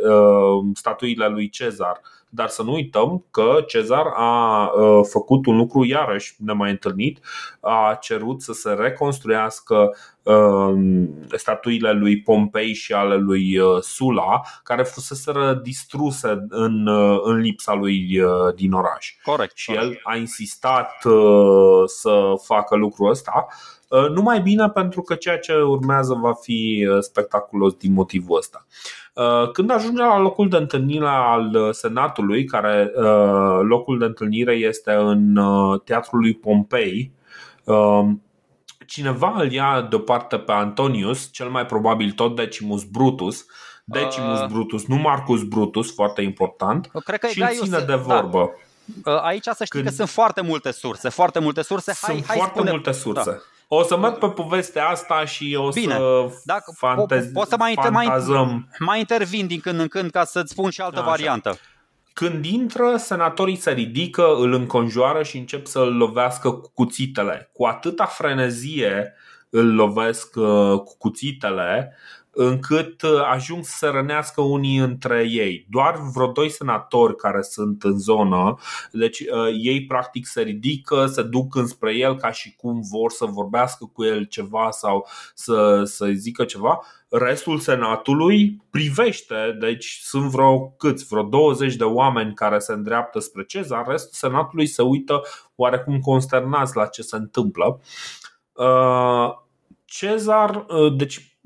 uh, 0.10 0.70
statuile 0.74 1.28
lui 1.28 1.50
Cezar. 1.50 2.02
Dar 2.30 2.48
să 2.48 2.64
nu 2.64 2.74
uităm 2.74 3.26
că 3.32 3.64
Cezar 3.68 4.06
a 4.16 4.64
uh, 4.66 5.06
făcut 5.10 5.46
un 5.46 5.58
lucru 5.58 5.86
iarăși 5.86 6.36
nemai 6.38 6.70
întâlnit, 6.70 7.20
a 7.60 7.98
cerut 8.02 8.42
să 8.42 8.54
se 8.54 8.70
reconstruiască 8.70 9.92
Um, 10.28 11.10
statuile 11.36 11.92
lui 11.92 12.22
Pompei 12.22 12.74
și 12.74 12.94
ale 12.94 13.16
lui 13.16 13.58
uh, 13.58 13.82
Sula, 13.82 14.42
care 14.64 14.84
fuseseră 14.84 15.54
distruse 15.64 16.46
în, 16.50 16.88
uh, 16.88 17.20
în 17.24 17.36
lipsa 17.36 17.74
lui 17.74 18.20
uh, 18.20 18.54
din 18.56 18.72
oraș. 18.72 19.16
Corect. 19.24 19.58
Și 19.58 19.74
el 19.74 20.00
a 20.04 20.16
insistat 20.16 20.92
să 21.86 22.34
facă 22.44 22.76
lucrul 22.76 23.10
ăsta. 23.10 23.48
Numai 24.14 24.42
bine 24.42 24.70
pentru 24.70 25.02
că 25.02 25.16
ceea 25.16 25.40
ce 25.40 25.54
urmează 25.54 26.14
va 26.14 26.34
fi 26.34 26.88
spectaculos 27.00 27.74
din 27.74 27.94
motivul 27.94 28.38
ăsta. 28.38 28.66
Când 29.54 29.72
ajunge 29.72 30.02
la 30.02 30.20
locul 30.20 30.50
de 30.50 30.58
întâlnire 30.58 31.08
al 31.08 31.70
Senatului, 31.72 32.46
care 32.46 32.92
locul 33.62 34.00
de 34.00 34.06
întâlnire 34.06 34.54
este 34.54 34.92
în 34.92 35.40
teatrul 35.84 36.20
lui 36.20 36.34
Pompei, 36.34 37.12
cineva 38.86 39.34
îl 39.38 39.52
ia 39.52 39.88
deoparte 39.90 40.38
pe 40.38 40.52
Antonius, 40.52 41.30
cel 41.32 41.50
mai 41.50 41.66
probabil 41.66 42.12
tot 42.12 42.36
Decimus 42.36 42.84
Brutus, 42.84 43.46
Decimus 43.84 44.40
uh, 44.40 44.48
Brutus, 44.48 44.86
nu 44.86 44.96
Marcus 44.96 45.44
Brutus, 45.44 45.94
foarte 45.94 46.22
important, 46.22 46.90
cred 47.06 47.20
că 47.20 47.28
și 47.28 47.42
îl 47.42 47.48
ține 47.48 47.78
de 47.78 47.86
da. 47.86 47.96
vorbă. 47.96 48.52
Da. 49.04 49.18
Aici 49.18 49.44
să 49.44 49.64
știi 49.64 49.68
Când... 49.68 49.86
că 49.86 49.92
sunt 49.92 50.10
foarte 50.10 50.42
multe 50.42 50.72
surse, 50.72 51.10
foarte 51.10 51.40
multe 51.40 51.62
surse. 51.62 51.94
Hai, 52.02 52.16
sunt 52.16 52.26
hai 52.26 52.38
foarte 52.38 52.58
spune... 52.58 52.72
multe 52.72 52.92
surse. 52.92 53.30
Da. 53.30 53.38
O 53.68 53.84
să 53.84 53.98
merg 53.98 54.18
pe 54.18 54.28
povestea 54.30 54.88
asta 54.88 55.26
și 55.26 55.58
o 55.60 55.70
Bine, 55.70 55.94
să 55.94 56.30
dacă 56.44 56.74
fantez- 56.78 57.30
po- 57.30 57.32
poți 57.34 57.50
să 57.50 57.56
mai, 57.58 57.70
inter, 57.70 57.92
mai, 57.92 58.06
fantazăm. 58.06 58.70
mai 58.80 59.00
intervin 59.00 59.48
din 59.48 59.60
când 59.60 59.80
în 59.80 59.88
când 59.88 60.12
ca 60.12 60.24
să-ți 60.24 60.52
spun 60.52 60.70
și 60.70 60.82
altă 60.82 61.00
Așa. 61.00 61.10
variantă. 61.10 61.58
Când 62.14 62.46
intră, 62.46 62.96
senatorii 62.98 63.56
se 63.56 63.72
ridică, 63.72 64.36
îl 64.36 64.54
înconjoară 64.54 65.24
și 65.24 65.38
încep 65.38 65.66
să-l 65.66 65.96
lovească 65.96 66.52
cu 66.52 66.72
cuțitele. 66.74 67.50
Cu 67.54 67.66
atâta 67.66 68.06
frenezie 68.06 69.14
îl 69.50 69.74
lovesc 69.76 70.36
uh, 70.36 70.80
cu 70.80 70.96
cuțitele 70.98 71.96
încât 72.40 73.02
uh, 73.02 73.22
ajung 73.32 73.64
să 73.64 73.74
se 73.78 73.88
rănească 73.88 74.42
unii 74.42 74.78
între 74.78 75.28
ei. 75.30 75.66
Doar 75.70 76.00
vreo 76.14 76.28
doi 76.28 76.50
senatori 76.50 77.16
care 77.16 77.42
sunt 77.42 77.84
în 77.84 78.00
zonă, 78.00 78.58
deci 78.92 79.20
uh, 79.20 79.50
ei 79.62 79.86
practic 79.86 80.28
se 80.28 80.42
ridică, 80.42 81.06
se 81.06 81.22
duc 81.22 81.56
înspre 81.56 81.96
el 81.96 82.16
ca 82.16 82.32
și 82.32 82.56
cum 82.56 82.82
vor 82.92 83.12
să 83.12 83.26
vorbească 83.26 83.90
cu 83.94 84.04
el 84.04 84.24
ceva 84.24 84.72
sau 84.72 85.08
să, 85.34 85.82
să 85.84 86.10
zică 86.14 86.44
ceva. 86.44 86.80
Restul 87.10 87.60
senatului 87.60 88.62
privește, 88.70 89.58
deci 89.60 90.00
sunt 90.04 90.30
vreo 90.30 90.70
câți, 90.70 91.06
vreo 91.10 91.24
20 91.24 91.76
de 91.76 91.84
oameni 91.84 92.34
care 92.34 92.60
se 92.60 92.74
îndreaptă 92.74 93.20
spre 93.20 93.44
Cezar, 93.44 93.88
restul 93.88 94.12
senatului 94.14 94.68
se 94.68 94.82
uită 94.82 95.22
oarecum 95.56 96.00
consternați 96.00 96.76
la 96.76 96.86
ce 96.86 97.02
se 97.02 97.16
întâmplă. 97.16 97.82
Uh, 98.54 99.46
Cezar, 99.86 100.66
uh, 100.68 100.96
deci 100.98 101.37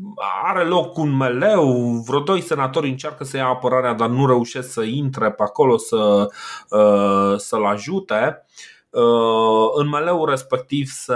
are 0.43 0.63
loc 0.63 0.97
un 0.97 1.17
meleu, 1.17 1.91
vreo 2.05 2.19
doi 2.19 2.41
senatori 2.41 2.89
încearcă 2.89 3.23
să 3.23 3.37
ia 3.37 3.45
apărarea, 3.45 3.93
dar 3.93 4.09
nu 4.09 4.27
reușesc 4.27 4.71
să 4.71 4.81
intre 4.81 5.31
pe 5.31 5.43
acolo 5.43 5.77
să, 5.77 6.27
uh, 6.69 7.37
să-l 7.37 7.65
ajute. 7.65 8.45
Uh, 8.89 9.69
În 9.73 9.89
meleul 9.89 10.29
respectiv 10.29 10.87
se, 10.87 11.13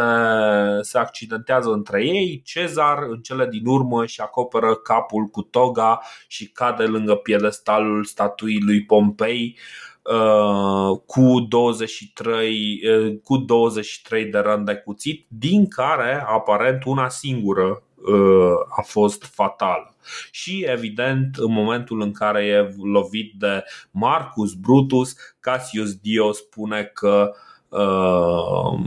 se 0.81 0.97
accidentează 0.97 1.69
între 1.69 2.05
ei. 2.05 2.41
Cezar, 2.45 2.97
în 3.09 3.19
cele 3.21 3.47
din 3.47 3.65
urmă, 3.65 4.01
își 4.01 4.21
acoperă 4.21 4.75
capul 4.75 5.25
cu 5.25 5.41
toga 5.41 6.01
și 6.27 6.49
cade 6.49 6.83
lângă 6.83 7.15
piedestalul 7.15 8.03
statuii 8.03 8.61
lui 8.61 8.85
Pompei 8.85 9.57
uh, 9.57 9.84
cu 11.05 11.39
23, 11.49 12.81
uh, 12.89 13.17
cu 13.23 13.37
23 13.37 14.25
de 14.25 14.37
răni 14.37 14.65
de 14.65 14.75
cuțit, 14.75 15.25
din 15.27 15.67
care 15.67 16.25
aparent 16.27 16.83
una 16.83 17.09
singură 17.09 17.83
uh, 17.95 18.53
a 18.77 18.81
fost 18.81 19.23
fatală. 19.23 19.95
Și 20.31 20.65
evident, 20.67 21.35
în 21.35 21.51
momentul 21.51 22.01
în 22.01 22.11
care 22.11 22.45
e 22.45 22.75
lovit 22.83 23.33
de 23.37 23.63
Marcus 23.91 24.53
Brutus, 24.53 25.15
Cassius 25.39 25.93
Dio 25.93 26.31
spune 26.31 26.83
că 26.83 27.31
uh, 27.69 28.79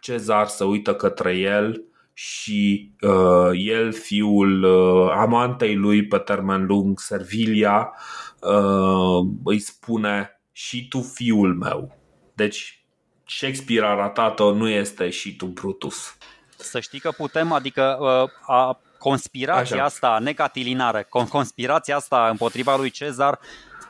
Cezar 0.00 0.46
se 0.46 0.64
uită 0.64 0.94
către 0.94 1.36
el 1.36 1.84
și 2.12 2.92
uh, 3.00 3.50
el, 3.52 3.92
fiul 3.92 4.62
uh, 4.62 5.12
amantei 5.16 5.74
lui 5.74 6.06
pe 6.06 6.18
termen 6.18 6.66
lung, 6.66 6.98
Servilia, 6.98 7.92
uh, 8.40 9.28
îi 9.44 9.58
spune 9.58 10.39
și 10.66 10.88
tu 10.88 11.00
fiul 11.02 11.54
meu. 11.54 11.96
Deci 12.34 12.84
Shakespeare 13.26 13.86
a 13.86 13.94
ratat-o, 13.94 14.52
nu 14.52 14.68
este 14.68 15.10
și 15.10 15.36
tu 15.36 15.46
Brutus. 15.46 16.16
Să 16.56 16.80
știi 16.80 16.98
că 17.00 17.10
putem, 17.10 17.52
adică 17.52 17.96
uh, 18.00 18.30
a, 18.46 18.80
conspirația 18.98 19.76
Așa. 19.76 19.84
asta 19.84 20.18
necatilinară, 20.18 21.02
con- 21.02 21.28
conspirația 21.28 21.96
asta 21.96 22.28
împotriva 22.28 22.76
lui 22.76 22.90
Cezar, 22.90 23.38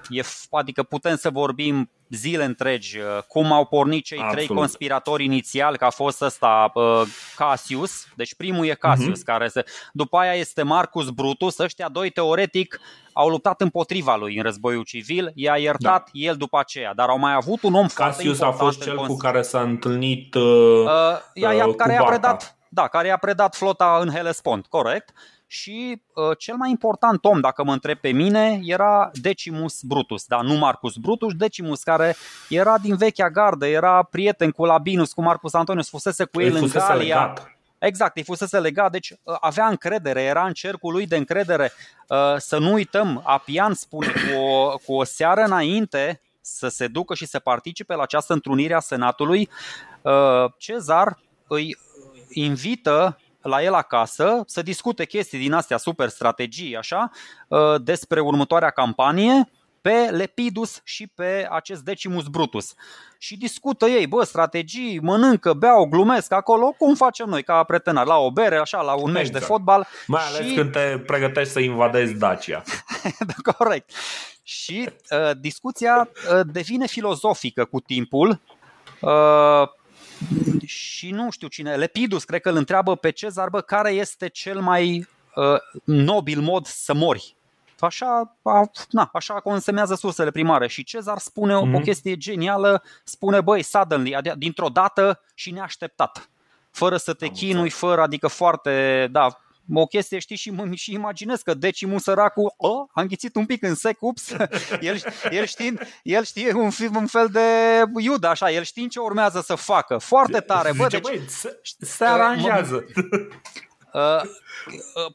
e, 0.09 0.23
f- 0.23 0.49
adică 0.51 0.83
putem 0.83 1.17
să 1.17 1.31
vorbim 1.31 1.91
zile 2.09 2.45
întregi 2.45 2.99
uh, 2.99 3.05
cum 3.29 3.53
au 3.53 3.67
pornit 3.67 4.05
cei 4.05 4.19
Absolut. 4.19 4.45
trei 4.45 4.57
conspiratori 4.57 5.25
inițial, 5.25 5.77
că 5.77 5.85
a 5.85 5.91
fost 5.91 6.21
ăsta 6.23 6.71
uh, 6.75 7.03
Cassius, 7.37 8.07
deci 8.17 8.35
primul 8.35 8.67
e 8.67 8.75
Cassius, 8.75 9.17
Mhm. 9.19 9.25
care 9.25 9.49
se, 9.49 9.65
după 9.93 10.17
aia 10.19 10.35
este 10.35 10.63
Marcus 10.63 11.11
Brutus, 11.11 11.59
ăștia 11.59 11.89
doi 11.89 12.11
teoretic 12.11 12.81
au 13.13 13.29
luptat 13.29 13.61
împotriva 13.61 14.17
lui 14.17 14.37
în 14.37 14.43
războiul 14.43 14.83
civil, 14.85 15.31
i-a 15.35 15.57
iertat 15.57 16.03
da. 16.05 16.11
el 16.13 16.37
după 16.37 16.59
aceea, 16.59 16.95
dar 16.95 17.09
au 17.09 17.19
mai 17.19 17.33
avut 17.35 17.63
un 17.63 17.75
om 17.75 17.89
foarte 17.89 18.15
Cassius 18.15 18.41
a 18.41 18.45
important 18.45 18.67
fost 18.69 18.81
în 18.81 18.87
cel 18.87 18.97
cons- 18.97 19.09
cu 19.09 19.17
care 19.17 19.43
s-a 19.43 19.61
întâlnit 19.61 20.35
uh, 20.35 20.43
Uh, 20.85 21.19
ea, 21.35 21.55
ea, 21.55 21.67
uh, 21.67 21.75
care 21.75 21.89
cu 21.91 21.95
i-a 21.95 22.03
barca. 22.03 22.19
predat, 22.19 22.57
da, 22.69 22.89
care 22.89 23.07
i-a 23.09 23.17
predat 23.17 23.55
flota 23.57 23.99
în 24.03 24.11
Hellespont, 24.11 24.67
corect. 24.67 25.13
Și 25.47 26.03
uh, 26.15 26.37
cel 26.39 26.55
mai 26.57 26.71
important 26.71 27.25
om, 27.25 27.41
dacă 27.41 27.65
mă 27.65 27.73
întreb 27.73 27.99
pe 27.99 28.11
mine, 28.11 28.61
era 28.65 29.11
Decimus 29.13 29.83
Brutus, 29.83 30.25
da, 30.27 30.41
nu 30.41 30.55
Marcus 30.55 30.97
Brutus, 30.97 31.33
Decimus, 31.35 31.83
care 31.83 32.17
era 32.49 32.79
din 32.79 32.97
vechea 32.97 33.31
gardă, 33.31 33.67
era 33.67 34.03
prieten 34.03 34.51
cu 34.51 34.65
Labinus, 34.65 35.13
cu 35.13 35.23
Marcus 35.23 35.55
Antonius, 35.55 35.89
fusese 35.89 36.25
cu 36.25 36.41
el 36.41 36.47
Îi 36.49 36.55
în 36.55 36.61
fusese 36.61 36.85
Galia. 36.89 37.03
legat. 37.21 37.51
Exact, 37.81 38.17
îi 38.17 38.23
fusese 38.23 38.59
legat, 38.59 38.91
deci 38.91 39.11
uh, 39.11 39.37
avea 39.41 39.67
încredere, 39.67 40.23
era 40.23 40.47
în 40.47 40.53
cercul 40.53 40.93
lui 40.93 41.07
de 41.07 41.17
încredere. 41.17 41.73
Uh, 42.09 42.37
Să 42.37 42.59
nu 42.59 42.73
uităm, 42.73 43.23
Apian 43.25 43.75
spune 43.75 44.07
cu 44.07 44.41
o, 44.41 44.77
cu 44.85 44.95
o 44.95 45.05
seară 45.05 45.41
înainte 45.41 46.21
să 46.41 46.69
se 46.69 46.87
ducă 46.87 47.15
și 47.15 47.27
să 47.27 47.39
participe 47.39 47.95
la 47.95 48.03
această 48.03 48.33
întrunire 48.33 48.75
a 48.75 48.81
Senatului, 48.81 49.49
uh, 50.03 50.45
Cezar 50.59 51.19
îi 51.47 51.77
invită 52.31 53.19
la 53.43 53.63
el 53.63 53.75
acasă 53.75 54.43
să 54.47 54.63
discute 54.63 55.05
chestii 55.05 55.39
din 55.39 55.53
astea 55.53 55.77
super 55.77 56.09
strategii, 56.09 56.77
așa, 56.77 57.11
uh, 57.49 57.75
despre 57.83 58.21
următoarea 58.21 58.71
campanie 58.71 59.51
pe 59.81 60.09
Lepidus 60.11 60.81
și 60.85 61.07
pe 61.07 61.47
acest 61.51 61.83
Decimus 61.83 62.27
Brutus. 62.27 62.75
Și 63.19 63.37
discută 63.37 63.87
ei, 63.87 64.07
bă, 64.07 64.25
strategii, 64.25 65.01
mănâncă, 65.03 65.53
beau, 65.53 65.85
glumesc 65.85 66.33
acolo, 66.33 66.75
cum 66.79 66.95
facem 66.95 67.29
noi 67.29 67.43
ca 67.43 67.63
pretenari, 67.63 68.09
la 68.09 68.17
o 68.17 68.31
bere, 68.31 68.57
așa, 68.57 68.81
la 68.81 68.95
un 68.95 69.11
meci 69.11 69.23
de 69.23 69.29
Exact. 69.29 69.45
fotbal. 69.45 69.87
Mai 70.07 70.23
ales 70.27 70.47
și... 70.47 70.55
când 70.55 70.73
te 70.73 71.03
pregătești 71.07 71.53
să 71.53 71.61
invadezi 71.61 72.15
Dacia. 72.15 72.63
da, 73.31 73.53
corect. 73.53 73.91
Și 74.43 74.89
uh, 75.11 75.31
discuția 75.41 76.09
uh, 76.33 76.41
devine 76.53 76.87
filozofică 76.87 77.65
cu 77.65 77.81
timpul. 77.81 78.41
Uh, 79.01 79.69
și 80.67 81.11
nu 81.11 81.31
știu 81.31 81.49
cine, 81.49 81.75
Lepidus, 81.75 82.25
cred 82.25 82.41
că 82.41 82.49
îl 82.49 82.57
întreabă 82.57 82.97
pe 82.97 83.11
Cezar, 83.11 83.49
bă, 83.49 83.61
care 83.61 83.91
este 83.91 84.29
cel 84.29 84.61
mai 84.61 85.09
uh, 85.35 85.59
nobil 85.85 86.41
mod 86.41 86.67
să 86.67 86.95
mori. 86.95 87.37
Așa, 87.81 88.37
a, 88.43 88.71
na, 88.91 89.11
așa 89.13 89.35
consemnează 89.35 89.95
sursele 89.95 90.31
primare 90.31 90.69
și 90.69 90.85
Cezar 90.85 91.19
spune 91.19 91.55
mm-hmm. 91.55 91.61
o 91.63 91.65
Mhm. 91.67 91.83
chestie 91.83 92.17
genială, 92.17 92.83
spune 93.05 93.41
băi, 93.41 93.63
suddenly, 93.63 94.15
adică 94.15 94.35
dintr-o 94.39 94.69
dată 94.69 95.21
și 95.35 95.51
neașteptat, 95.51 96.29
fără 96.71 96.97
să 96.97 97.13
te 97.13 97.25
Am 97.25 97.31
chinui, 97.31 97.53
înțeles. 97.55 97.75
fără, 97.75 98.03
adică 98.03 98.27
foarte, 98.27 99.09
da, 99.11 99.41
o 99.75 99.87
chestie, 99.87 100.19
știi, 100.19 100.37
și, 100.37 100.51
mă- 100.51 100.75
și 100.75 100.93
imaginez 100.93 101.41
că 101.43 101.55
Decimus 101.55 102.03
săracul, 102.03 102.55
o, 102.57 102.85
a 102.93 103.01
înghițit 103.01 103.35
un 103.35 103.47
pic 103.47 103.63
în 103.63 103.75
sec, 103.75 103.97
ups, 104.03 104.31
el, 104.81 105.01
el, 105.31 105.45
știind, 105.45 105.81
el 106.03 106.25
știe 106.25 106.53
un, 106.55 106.71
fi- 106.71 106.91
un 106.97 107.07
fel 107.07 107.29
de 107.29 107.41
Iuda, 107.97 108.31
așa, 108.31 108.51
el 108.51 108.63
știind 108.63 108.91
ce 108.91 108.99
urmează 109.01 109.41
să 109.41 109.55
facă, 109.55 109.99
foarte 109.99 110.41
tare, 110.41 110.73
bă, 110.77 110.83
Zice, 110.83 110.99
deci, 110.99 111.11
băi, 111.11 111.23
se, 111.29 111.61
se 111.81 112.05
aranjează. 112.05 112.75
Uh, 112.97 113.05
uh, 113.13 113.27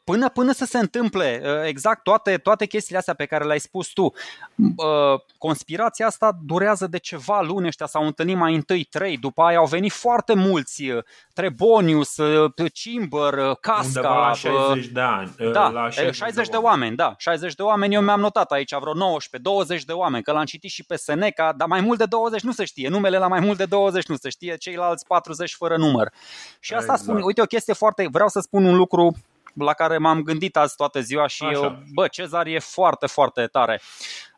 până, 0.03 0.29
până 0.29 0.51
să 0.51 0.65
se 0.65 0.77
întâmple 0.77 1.41
uh, 1.43 1.67
exact 1.67 2.03
toate, 2.03 2.37
toate 2.37 2.65
chestiile 2.65 2.97
astea 2.97 3.13
pe 3.13 3.25
care 3.25 3.43
le-ai 3.43 3.59
spus 3.59 3.87
tu, 3.87 4.13
uh, 4.55 5.19
conspirația 5.37 6.05
asta 6.05 6.37
durează 6.45 6.87
de 6.87 6.97
ceva 6.97 7.41
luni, 7.41 7.67
ăștia 7.67 7.85
s-au 7.85 8.05
întâlnit 8.05 8.37
mai 8.37 8.55
întâi 8.55 8.83
trei, 8.83 9.17
după 9.17 9.41
aia 9.41 9.57
au 9.57 9.65
venit 9.65 9.91
foarte 9.91 10.33
mulți, 10.33 10.89
uh, 10.89 11.03
Trebonius, 11.33 12.17
uh, 12.17 12.51
Cimber, 12.73 13.33
uh, 13.33 13.57
Casca, 13.59 13.81
Undeva 13.85 14.19
la 14.19 14.29
uh, 14.29 14.35
60 14.35 14.85
de 14.85 15.01
ani. 15.01 15.35
da, 15.51 15.69
la 15.69 15.89
60, 15.89 16.15
60 16.15 16.47
de 16.47 16.57
oameni, 16.57 16.95
da, 16.95 17.15
60 17.17 17.55
de 17.55 17.61
oameni, 17.61 17.93
eu 17.93 18.01
mi-am 18.01 18.19
notat 18.19 18.51
aici 18.51 18.75
vreo 18.79 18.93
19, 18.93 19.49
20 19.49 19.83
de 19.83 19.91
oameni, 19.91 20.23
că 20.23 20.31
l-am 20.31 20.45
citit 20.45 20.69
și 20.69 20.83
pe 20.83 20.95
Seneca, 20.95 21.53
dar 21.57 21.67
mai 21.67 21.81
mult 21.81 21.97
de 21.97 22.05
20 22.05 22.41
nu 22.41 22.51
se 22.51 22.65
știe, 22.65 22.89
numele 22.89 23.17
la 23.17 23.27
mai 23.27 23.39
mult 23.39 23.57
de 23.57 23.65
20 23.65 24.05
nu 24.05 24.15
se 24.15 24.29
știe, 24.29 24.55
ceilalți 24.57 25.05
40 25.05 25.55
fără 25.55 25.77
număr. 25.77 26.11
Și 26.59 26.73
asta 26.73 26.91
Exact. 26.91 27.09
spun, 27.09 27.21
uite 27.23 27.41
o 27.41 27.45
chestie 27.45 27.73
foarte, 27.73 28.07
vreau 28.11 28.27
să 28.27 28.39
spun 28.39 28.64
un 28.65 28.75
lucru 28.75 29.15
la 29.53 29.73
care 29.73 29.97
m-am 29.97 30.21
gândit 30.21 30.57
azi 30.57 30.75
toată 30.75 30.99
ziua 30.99 31.27
și 31.27 31.43
Așa. 31.43 31.53
eu, 31.53 31.83
bă, 31.93 32.07
Cezar 32.07 32.45
e 32.45 32.59
foarte, 32.59 33.05
foarte 33.05 33.45
tare. 33.45 33.81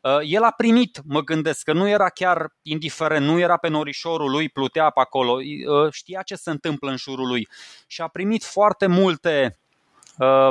Uh, 0.02 0.20
El 0.24 0.44
a 0.44 0.52
primit, 0.52 1.02
mă 1.06 1.22
gândesc, 1.22 1.64
că 1.64 1.74
nu 1.74 1.90
era 1.90 2.10
chiar 2.10 2.56
indiferent, 2.62 3.26
nu 3.26 3.40
era 3.40 3.58
pe 3.58 3.68
norișorul 3.68 4.32
lui, 4.32 4.50
plutea 4.50 4.90
pe 4.90 5.00
acolo, 5.00 5.32
uh, 5.32 5.92
știa 5.92 6.22
ce 6.22 6.36
se 6.36 6.50
întâmplă 6.50 6.90
în 6.90 6.98
jurul 6.98 7.28
lui 7.28 7.48
și 7.88 8.02
a 8.02 8.08
primit 8.08 8.44
foarte 8.44 8.86
multe 8.86 9.60
uh, 10.18 10.50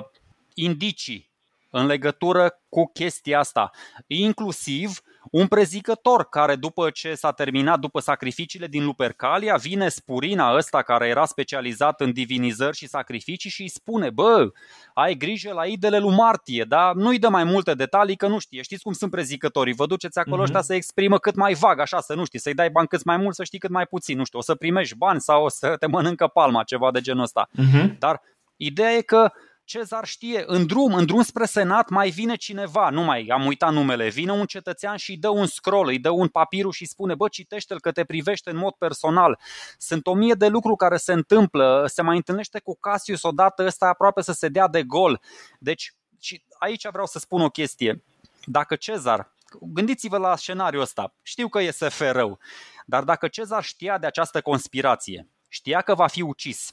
indicii 0.54 1.30
în 1.70 1.86
legătură 1.86 2.60
cu 2.68 2.90
chestia 2.92 3.38
asta. 3.38 3.70
Inclusiv 4.06 5.00
un 5.30 5.46
prezicător 5.46 6.28
care 6.28 6.54
după 6.54 6.90
ce 6.90 7.14
s-a 7.14 7.32
terminat, 7.32 7.78
după 7.78 8.00
sacrificiile 8.00 8.66
din 8.66 8.84
Lupercalia, 8.84 9.56
vine 9.56 9.88
Spurina 9.88 10.56
ăsta 10.56 10.82
care 10.82 11.08
era 11.08 11.24
specializat 11.24 12.00
în 12.00 12.12
divinizări 12.12 12.76
și 12.76 12.88
sacrificii 12.88 13.50
și 13.50 13.62
îi 13.62 13.68
spune, 13.68 14.10
bă, 14.10 14.50
ai 14.94 15.14
grijă 15.14 15.52
la 15.52 15.64
idele 15.64 15.98
lui 15.98 16.14
Martie, 16.14 16.64
dar 16.68 16.94
nu-i 16.94 17.18
dă 17.18 17.28
mai 17.28 17.44
multe 17.44 17.74
detalii 17.74 18.16
că 18.16 18.26
nu 18.26 18.38
știe. 18.38 18.62
Știți 18.62 18.82
cum 18.82 18.92
sunt 18.92 19.10
prezicătorii, 19.10 19.74
vă 19.74 19.86
duceți 19.86 20.18
acolo 20.18 20.36
mm-hmm. 20.36 20.44
ăștia 20.44 20.62
să 20.62 20.74
exprimă 20.74 21.18
cât 21.18 21.34
mai 21.34 21.54
vag, 21.54 21.80
așa, 21.80 22.00
să 22.00 22.14
nu 22.14 22.24
știi, 22.24 22.38
să-i 22.38 22.54
dai 22.54 22.70
bani 22.70 22.88
cât 22.88 23.04
mai 23.04 23.16
mult, 23.16 23.34
să 23.34 23.44
știi 23.44 23.58
cât 23.58 23.70
mai 23.70 23.86
puțin, 23.86 24.16
nu 24.16 24.24
știu, 24.24 24.38
o 24.38 24.42
să 24.42 24.54
primești 24.54 24.96
bani 24.96 25.20
sau 25.20 25.44
o 25.44 25.48
să 25.48 25.76
te 25.76 25.86
mănâncă 25.86 26.26
palma, 26.26 26.62
ceva 26.62 26.90
de 26.90 27.00
genul 27.00 27.22
ăsta. 27.22 27.48
Mm-hmm. 27.52 27.98
Dar 27.98 28.20
ideea 28.56 28.92
e 28.92 29.00
că 29.00 29.32
Cezar 29.66 30.04
știe, 30.04 30.42
în 30.46 30.66
drum, 30.66 30.94
în 30.94 31.06
drum 31.06 31.22
spre 31.22 31.44
senat 31.44 31.88
mai 31.88 32.10
vine 32.10 32.36
cineva, 32.36 32.90
nu 32.90 33.02
mai 33.02 33.26
am 33.26 33.46
uitat 33.46 33.72
numele, 33.72 34.08
vine 34.08 34.32
un 34.32 34.46
cetățean 34.46 34.96
și 34.96 35.10
îi 35.10 35.16
dă 35.16 35.28
un 35.28 35.46
scroll, 35.46 35.88
îi 35.88 35.98
dă 35.98 36.10
un 36.10 36.28
papirul 36.28 36.72
și 36.72 36.84
spune, 36.84 37.14
bă, 37.14 37.28
citește-l 37.28 37.80
că 37.80 37.92
te 37.92 38.04
privește 38.04 38.50
în 38.50 38.56
mod 38.56 38.72
personal. 38.72 39.38
Sunt 39.78 40.06
o 40.06 40.14
mie 40.14 40.34
de 40.34 40.48
lucruri 40.48 40.76
care 40.76 40.96
se 40.96 41.12
întâmplă, 41.12 41.84
se 41.86 42.02
mai 42.02 42.16
întâlnește 42.16 42.60
cu 42.60 42.76
Cassius 42.76 43.22
odată, 43.22 43.64
ăsta 43.64 43.86
aproape 43.86 44.22
să 44.22 44.32
se 44.32 44.48
dea 44.48 44.68
de 44.68 44.82
gol. 44.82 45.20
Deci, 45.58 45.94
și 46.20 46.42
aici 46.58 46.88
vreau 46.88 47.06
să 47.06 47.18
spun 47.18 47.40
o 47.40 47.48
chestie. 47.48 48.02
Dacă 48.44 48.76
Cezar, 48.76 49.32
gândiți-vă 49.60 50.16
la 50.16 50.36
scenariul 50.36 50.82
ăsta, 50.82 51.14
știu 51.22 51.48
că 51.48 51.60
e 51.60 51.70
SF 51.70 52.00
rău, 52.00 52.38
dar 52.86 53.04
dacă 53.04 53.28
Cezar 53.28 53.64
știa 53.64 53.98
de 53.98 54.06
această 54.06 54.40
conspirație, 54.40 55.28
știa 55.48 55.80
că 55.80 55.94
va 55.94 56.06
fi 56.06 56.22
ucis 56.22 56.72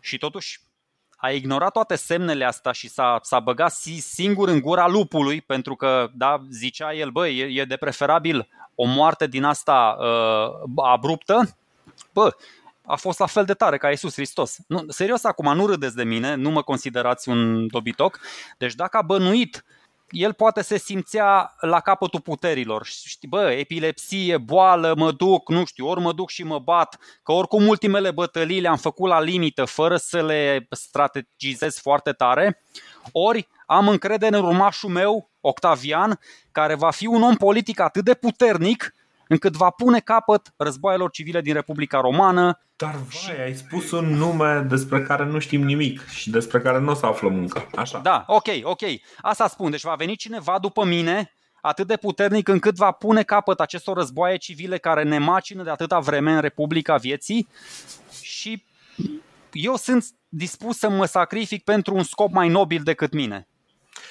și 0.00 0.18
totuși 0.18 0.66
a 1.20 1.30
ignorat 1.30 1.72
toate 1.72 1.96
semnele 1.96 2.44
astea 2.44 2.72
și 2.72 2.88
s-a, 2.88 3.18
s-a 3.22 3.40
băgat 3.40 3.72
singur 3.98 4.48
în 4.48 4.60
gura 4.60 4.86
lupului 4.86 5.40
pentru 5.40 5.74
că, 5.74 6.10
da, 6.14 6.42
zicea 6.50 6.94
el, 6.94 7.10
băi, 7.10 7.38
e, 7.38 7.60
e 7.60 7.64
de 7.64 7.76
preferabil 7.76 8.48
o 8.74 8.84
moarte 8.84 9.26
din 9.26 9.44
asta 9.44 9.96
uh, 10.00 10.84
abruptă, 10.84 11.56
bă, 12.12 12.36
a 12.82 12.96
fost 12.96 13.18
la 13.18 13.26
fel 13.26 13.44
de 13.44 13.54
tare 13.54 13.78
ca 13.78 13.90
Iisus 13.90 14.14
Hristos. 14.14 14.56
Nu, 14.66 14.84
serios, 14.88 15.24
acum 15.24 15.54
nu 15.54 15.66
râdeți 15.66 15.96
de 15.96 16.04
mine, 16.04 16.34
nu 16.34 16.50
mă 16.50 16.62
considerați 16.62 17.28
un 17.28 17.66
dobitoc. 17.66 18.18
Deci 18.58 18.74
dacă 18.74 18.96
a 18.96 19.02
bănuit 19.02 19.56
uh, 19.56 19.77
el 20.10 20.32
poate 20.32 20.62
se 20.62 20.78
simțea 20.78 21.54
la 21.60 21.80
capătul 21.80 22.20
puterilor. 22.20 22.86
Știi, 22.86 23.28
bă, 23.28 23.50
epilepsie, 23.50 24.36
boală, 24.36 24.94
mă 24.96 25.12
duc, 25.12 25.48
nu 25.48 25.64
știu, 25.64 25.86
ori 25.86 26.00
mă 26.00 26.12
duc 26.12 26.30
și 26.30 26.42
mă 26.42 26.58
bat, 26.58 26.98
că 27.22 27.32
oricum 27.32 27.66
ultimele 27.66 28.10
bătălii 28.10 28.60
le-am 28.60 28.76
făcut 28.76 29.08
la 29.08 29.20
limită, 29.20 29.64
fără 29.64 29.96
să 29.96 30.22
le 30.22 30.66
strategizez 30.70 31.78
foarte 31.78 32.12
tare, 32.12 32.62
ori 33.12 33.48
am 33.66 33.88
încredere 33.88 34.36
în 34.36 34.44
urmașul 34.44 34.90
meu, 34.90 35.30
Octavian, 35.40 36.20
care 36.52 36.74
va 36.74 36.90
fi 36.90 37.06
un 37.06 37.22
om 37.22 37.34
politic 37.34 37.80
atât 37.80 38.04
de 38.04 38.14
puternic 38.14 38.94
încât 39.28 39.56
va 39.56 39.70
pune 39.70 40.00
capăt 40.00 40.52
războaielor 40.56 41.10
civile 41.10 41.40
din 41.40 41.52
Republica 41.52 42.00
Romană. 42.00 42.60
Dar 42.76 42.94
vai, 42.94 43.44
ai 43.44 43.54
spus 43.54 43.90
un 43.90 44.14
nume 44.14 44.66
despre 44.68 45.02
care 45.02 45.24
nu 45.24 45.38
știm 45.38 45.62
nimic 45.62 46.08
și 46.08 46.30
despre 46.30 46.60
care 46.60 46.78
nu 46.78 46.90
o 46.90 46.94
să 46.94 47.06
aflăm 47.06 47.34
încă. 47.34 47.66
Așa. 47.76 47.98
Da, 47.98 48.24
ok, 48.26 48.46
ok. 48.62 48.80
Asta 49.20 49.48
spun. 49.48 49.70
Deci 49.70 49.82
va 49.82 49.94
veni 49.94 50.16
cineva 50.16 50.58
după 50.60 50.84
mine 50.84 51.32
atât 51.60 51.86
de 51.86 51.96
puternic 51.96 52.48
încât 52.48 52.76
va 52.76 52.90
pune 52.90 53.22
capăt 53.22 53.60
acestor 53.60 53.96
războaie 53.96 54.36
civile 54.36 54.78
care 54.78 55.02
ne 55.02 55.18
macină 55.18 55.62
de 55.62 55.70
atâta 55.70 55.98
vreme 55.98 56.32
în 56.32 56.40
Republica 56.40 56.96
Vieții 56.96 57.48
și 58.22 58.64
eu 59.52 59.76
sunt 59.76 60.04
dispus 60.28 60.78
să 60.78 60.88
mă 60.88 61.04
sacrific 61.04 61.64
pentru 61.64 61.94
un 61.94 62.02
scop 62.02 62.32
mai 62.32 62.48
nobil 62.48 62.82
decât 62.82 63.12
mine. 63.12 63.48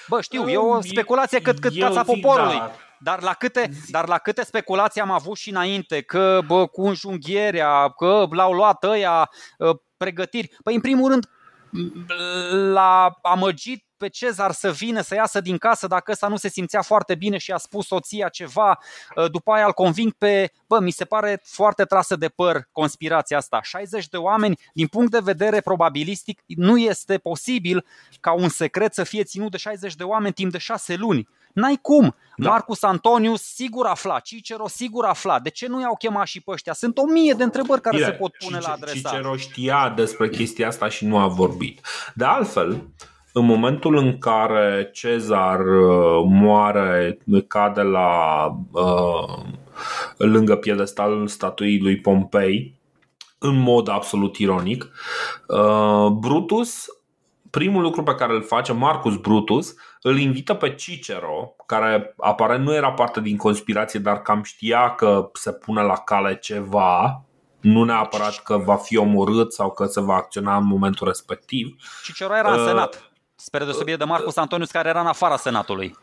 Bă, 0.08 0.22
știu, 0.22 0.50
e 0.50 0.58
o 0.58 0.82
speculație 0.82 1.42
cât, 1.42 1.60
cât 1.60 1.80
cața 1.80 2.04
poporului. 2.04 2.56
Dar 2.56 2.87
dar 3.00 3.22
la 3.22 3.34
câte, 3.34 3.70
dar 3.88 4.08
la 4.08 4.18
câte 4.18 4.44
speculații 4.44 5.02
am 5.02 5.12
avut 5.12 5.38
și 5.38 5.50
înainte, 5.50 6.02
că 6.02 6.40
bă, 6.46 6.68
cu 6.68 6.82
înjunghierea, 6.82 7.90
că 7.90 8.28
l-au 8.30 8.54
luat 8.54 8.84
ăia 8.84 9.30
ă, 9.60 9.82
pregătiri. 9.98 10.52
Păi, 10.64 10.76
în 10.76 10.82
primul 10.82 11.10
rând, 11.10 11.30
l-a 12.74 13.20
amăgit 13.22 13.86
pe 13.98 14.08
Cezar 14.08 14.52
să 14.52 14.72
vină, 14.72 15.02
să 15.02 15.16
iasă 15.16 15.42
din 15.42 15.58
casă 15.58 15.88
dacă 15.88 16.12
ăsta 16.12 16.28
nu 16.28 16.38
se 16.38 16.50
simțea 16.50 16.82
foarte 16.82 17.16
bine 17.16 17.38
și 17.38 17.52
a 17.52 17.58
spus 17.58 17.86
soția 17.86 18.30
ceva. 18.30 18.80
Ă, 19.16 19.28
după 19.28 19.52
aia 19.52 19.66
îl 19.66 19.74
conving 19.74 20.12
pe, 20.12 20.52
bă, 20.68 20.80
mi 20.80 20.92
se 20.92 21.06
pare 21.06 21.42
foarte 21.44 21.84
trasă 21.84 22.16
de 22.16 22.28
păr 22.28 22.70
conspirația 22.72 23.38
asta. 23.38 23.62
60 23.62 24.08
de 24.08 24.18
oameni, 24.18 24.60
din 24.74 24.88
punct 24.88 25.12
de 25.12 25.20
vedere 25.20 25.62
probabilistic, 25.62 26.42
nu 26.46 26.78
este 26.78 27.18
posibil 27.18 27.86
ca 28.20 28.32
un 28.32 28.50
secret 28.50 28.94
să 28.94 29.04
fie 29.04 29.24
ținut 29.24 29.52
de 29.52 29.58
60 29.58 29.96
de 29.96 30.04
oameni 30.04 30.34
timp 30.34 30.52
de 30.52 30.58
6 30.58 30.96
luni. 30.96 31.28
N-ai 31.58 31.80
cum. 31.82 32.16
Da. 32.36 32.50
Marcus 32.50 32.84
Antonius 32.84 33.42
sigur 33.42 33.86
afla, 33.86 34.20
Cicero 34.20 34.68
sigur 34.68 35.06
afla. 35.06 35.40
De 35.40 35.50
ce 35.50 35.68
nu 35.68 35.82
i-au 35.82 35.96
chemat 35.96 36.26
și 36.26 36.42
pe 36.42 36.52
ăștia? 36.52 36.74
Sunt 36.74 36.98
o 36.98 37.06
mie 37.06 37.34
de 37.34 37.44
întrebări 37.44 37.82
care 37.82 37.96
Bine, 37.96 38.08
se 38.08 38.16
pot 38.16 38.32
pune 38.38 38.58
Cice, 38.58 38.68
la 38.68 38.74
adresa. 38.74 39.10
Cicero 39.10 39.36
știa 39.36 39.94
despre 39.96 40.30
chestia 40.30 40.68
asta 40.68 40.90
și 40.90 41.06
nu 41.06 41.18
a 41.18 41.28
vorbit. 41.28 41.82
De 42.14 42.26
altfel, 42.26 42.88
în 43.34 43.46
momentul 43.46 43.96
în 43.96 44.18
care 44.18 44.90
Cezar 44.94 45.60
uh, 45.60 46.24
moare, 46.26 47.18
cade 47.48 47.82
la 47.82 48.46
uh, 48.72 49.44
lângă 50.18 50.56
piedestalul 50.56 51.28
statuii 51.28 51.82
lui 51.82 52.00
Pompei, 52.00 52.80
în 53.38 53.60
mod 53.60 53.90
absolut 53.90 54.38
ironic, 54.38 54.90
uh, 55.48 56.08
Brutus 56.12 56.88
primul 57.50 57.82
lucru 57.82 58.04
pe 58.04 58.16
care 58.16 58.34
îl 58.34 58.44
face 58.44 58.74
Marcus 58.74 59.16
Brutus, 59.16 59.76
îl 60.08 60.20
invită 60.20 60.54
pe 60.54 60.76
Cicero, 60.76 61.56
care 61.66 62.14
aparent 62.18 62.64
nu 62.64 62.74
era 62.74 62.92
parte 62.92 63.22
din 63.22 63.38
conspirație, 63.38 64.00
dar 64.00 64.22
cam 64.22 64.44
știa 64.44 64.96
că 64.96 65.30
se 65.34 65.52
pune 65.52 65.82
la 65.82 65.98
cale 65.98 66.36
ceva, 66.36 67.22
nu 67.62 67.84
neapărat 67.84 68.36
că 68.44 68.58
va 68.58 68.76
fi 68.76 68.98
omorât 68.98 69.54
sau 69.54 69.72
că 69.72 69.86
se 69.86 70.02
va 70.02 70.14
acționa 70.14 70.58
în 70.58 70.66
momentul 70.66 71.08
respectiv. 71.08 71.76
Cicero 72.04 72.36
era 72.36 72.54
în 72.54 72.60
uh, 72.60 72.66
senat, 72.66 73.12
spre 73.36 73.64
deosebire 73.64 73.98
de 73.98 74.04
Marcus 74.04 74.36
Antonius, 74.36 74.72
care 74.72 74.90
era 74.90 75.00
în 75.00 75.08
afara 75.08 75.38
senatului. 75.38 75.98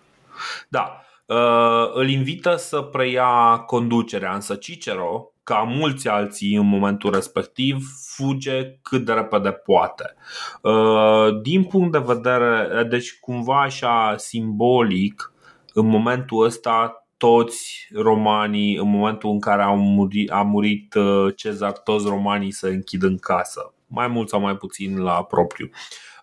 Da, 0.69 1.01
uh, 1.27 1.91
îl 1.95 2.09
invită 2.09 2.57
să 2.57 2.81
preia 2.81 3.59
conducerea, 3.67 4.35
însă 4.35 4.55
Cicero, 4.55 5.34
ca 5.45 5.59
mulți 5.59 6.09
alții 6.09 6.55
în 6.55 6.67
momentul 6.67 7.13
respectiv, 7.13 7.87
fuge 8.17 8.79
cât 8.83 9.05
de 9.05 9.13
repede 9.13 9.51
poate. 9.51 10.15
Uh, 10.63 11.41
din 11.43 11.65
punct 11.65 11.93
de 11.93 12.03
vedere, 12.15 12.83
deci 12.85 13.19
cumva 13.21 13.63
așa 13.63 14.15
simbolic, 14.17 15.33
în 15.73 15.87
momentul 15.87 16.45
ăsta 16.45 17.07
toți 17.17 17.89
romanii, 17.95 18.77
în 18.77 18.91
momentul 18.91 19.31
în 19.31 19.41
care 19.41 19.63
au 19.63 19.77
murit, 19.77 20.31
a 20.31 20.43
murit 20.43 20.95
uh, 20.95 21.35
Cezar, 21.37 21.73
toți 21.73 22.07
romanii 22.09 22.53
se 22.53 22.69
închid 22.69 23.03
în 23.03 23.19
casă, 23.19 23.75
mai 23.87 24.09
mult 24.09 24.29
sau 24.29 24.41
mai 24.41 24.57
puțin 24.57 24.99
la 24.99 25.25
propriu. 25.25 25.69
Uh, 25.71 26.14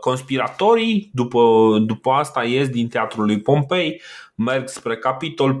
conspiratorii, 0.00 1.10
după, 1.12 1.40
după 1.86 2.10
asta, 2.10 2.44
ies 2.44 2.68
din 2.68 2.88
teatrul 2.88 3.24
lui 3.24 3.40
Pompei, 3.40 4.00
merg 4.38 4.68
spre 4.68 4.96
capitol 4.96 5.60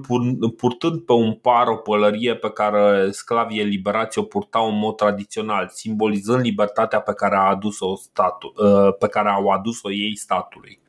purtând 0.56 1.00
pe 1.00 1.12
un 1.12 1.32
par 1.34 1.66
o 1.66 1.76
pălărie 1.76 2.34
pe 2.34 2.50
care 2.50 3.10
sclavii 3.10 3.60
eliberați 3.60 4.18
o 4.18 4.22
purtau 4.22 4.68
în 4.68 4.78
mod 4.78 4.96
tradițional, 4.96 5.68
simbolizând 5.72 6.40
libertatea 6.40 7.00
pe 7.00 7.12
care, 7.12 7.36
a 7.36 7.48
adus-o 7.48 7.96
statul, 7.96 8.52
uh, 8.56 8.94
pe 8.98 9.08
care 9.08 9.28
au 9.28 9.48
adus-o 9.48 9.90
ei 9.90 10.16
statului. 10.16 10.80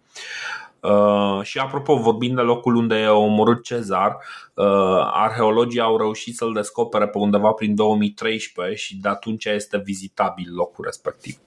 Uh, 0.79 1.39
și 1.41 1.57
apropo, 1.57 1.95
vorbind 1.95 2.35
de 2.35 2.41
locul 2.41 2.75
unde 2.75 2.95
e 2.95 3.07
omorât 3.07 3.63
Cezar, 3.63 4.17
uh, 4.53 4.65
arheologii 5.13 5.79
au 5.79 5.97
reușit 5.97 6.35
să-l 6.35 6.53
descopere 6.53 7.07
pe 7.07 7.17
undeva 7.17 7.51
prin 7.51 7.75
2013 7.75 8.75
și 8.75 8.97
de 8.97 9.09
atunci 9.09 9.45
este 9.45 9.77
vizitabil 9.77 10.53
locul 10.55 10.85
respectiv. 10.85 11.37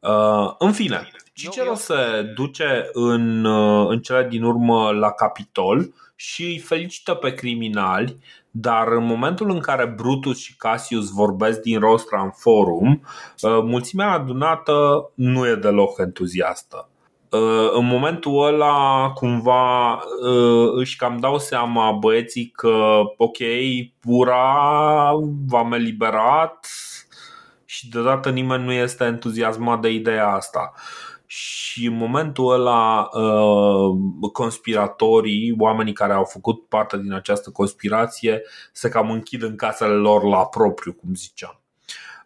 Uh, 0.00 0.54
în 0.58 0.72
fine, 0.72 1.10
Cicero 1.32 1.74
se 1.74 1.94
duce 2.34 2.88
în, 2.92 3.44
uh, 3.44 3.88
în 3.88 4.00
cele 4.00 4.26
din 4.30 4.42
urmă 4.42 4.90
la 4.90 5.10
Capitol 5.10 5.92
și 6.16 6.44
îi 6.44 6.58
felicită 6.58 7.14
pe 7.14 7.34
criminali, 7.34 8.16
dar 8.50 8.88
în 8.88 9.04
momentul 9.04 9.50
în 9.50 9.58
care 9.58 9.86
Brutus 9.86 10.38
și 10.38 10.56
Cassius 10.56 11.10
vorbesc 11.10 11.60
din 11.60 11.78
rostra 11.78 12.22
în 12.22 12.30
forum, 12.30 12.90
uh, 13.42 13.58
mulțimea 13.62 14.10
adunată 14.10 15.10
nu 15.14 15.46
e 15.46 15.54
deloc 15.54 15.98
entuziastă. 15.98 16.88
În 17.72 17.86
momentul 17.86 18.46
ăla, 18.46 19.10
cumva, 19.14 19.98
își 20.74 20.96
cam 20.96 21.16
dau 21.16 21.38
seama 21.38 21.92
băieții 21.92 22.52
că, 22.56 23.00
ok, 23.16 23.36
pura 24.00 25.12
v-am 25.46 25.72
eliberat, 25.72 26.66
și 27.80 27.88
deodată 27.88 28.30
nimeni 28.30 28.64
nu 28.64 28.72
este 28.72 29.04
entuziasmat 29.04 29.80
de 29.80 29.88
ideea 29.88 30.28
asta. 30.28 30.72
Și 31.26 31.86
în 31.86 31.96
momentul 31.96 32.52
ăla, 32.52 33.08
uh, 33.12 33.98
conspiratorii, 34.32 35.54
oamenii 35.58 35.92
care 35.92 36.12
au 36.12 36.24
făcut 36.24 36.68
parte 36.68 36.98
din 36.98 37.12
această 37.12 37.50
conspirație, 37.50 38.42
se 38.72 38.88
cam 38.88 39.10
închid 39.10 39.42
în 39.42 39.56
casele 39.56 39.94
lor 39.94 40.24
la 40.24 40.46
propriu, 40.46 40.92
cum 40.92 41.14
ziceam. 41.14 41.60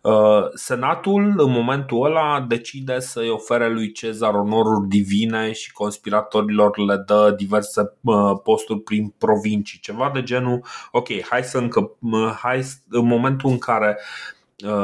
Uh, 0.04 0.48
Senatul 0.54 1.34
în 1.36 1.50
momentul 1.50 2.04
ăla 2.04 2.44
decide 2.48 3.00
să-i 3.00 3.28
ofere 3.28 3.72
lui 3.72 3.92
Cezar 3.92 4.34
onoruri 4.34 4.88
divine 4.88 5.52
și 5.52 5.72
conspiratorilor 5.72 6.78
le 6.78 6.96
dă 7.06 7.34
diverse 7.36 7.92
uh, 8.00 8.32
posturi 8.42 8.80
prin 8.80 9.14
provincii, 9.18 9.78
ceva 9.78 10.10
de 10.14 10.22
genul, 10.22 10.64
ok, 10.90 11.08
hai 11.28 11.42
să 11.42 11.58
încă, 11.58 11.96
uh, 12.00 12.34
hai 12.42 12.62
în 12.88 13.06
momentul 13.06 13.50
în 13.50 13.58
care 13.58 13.98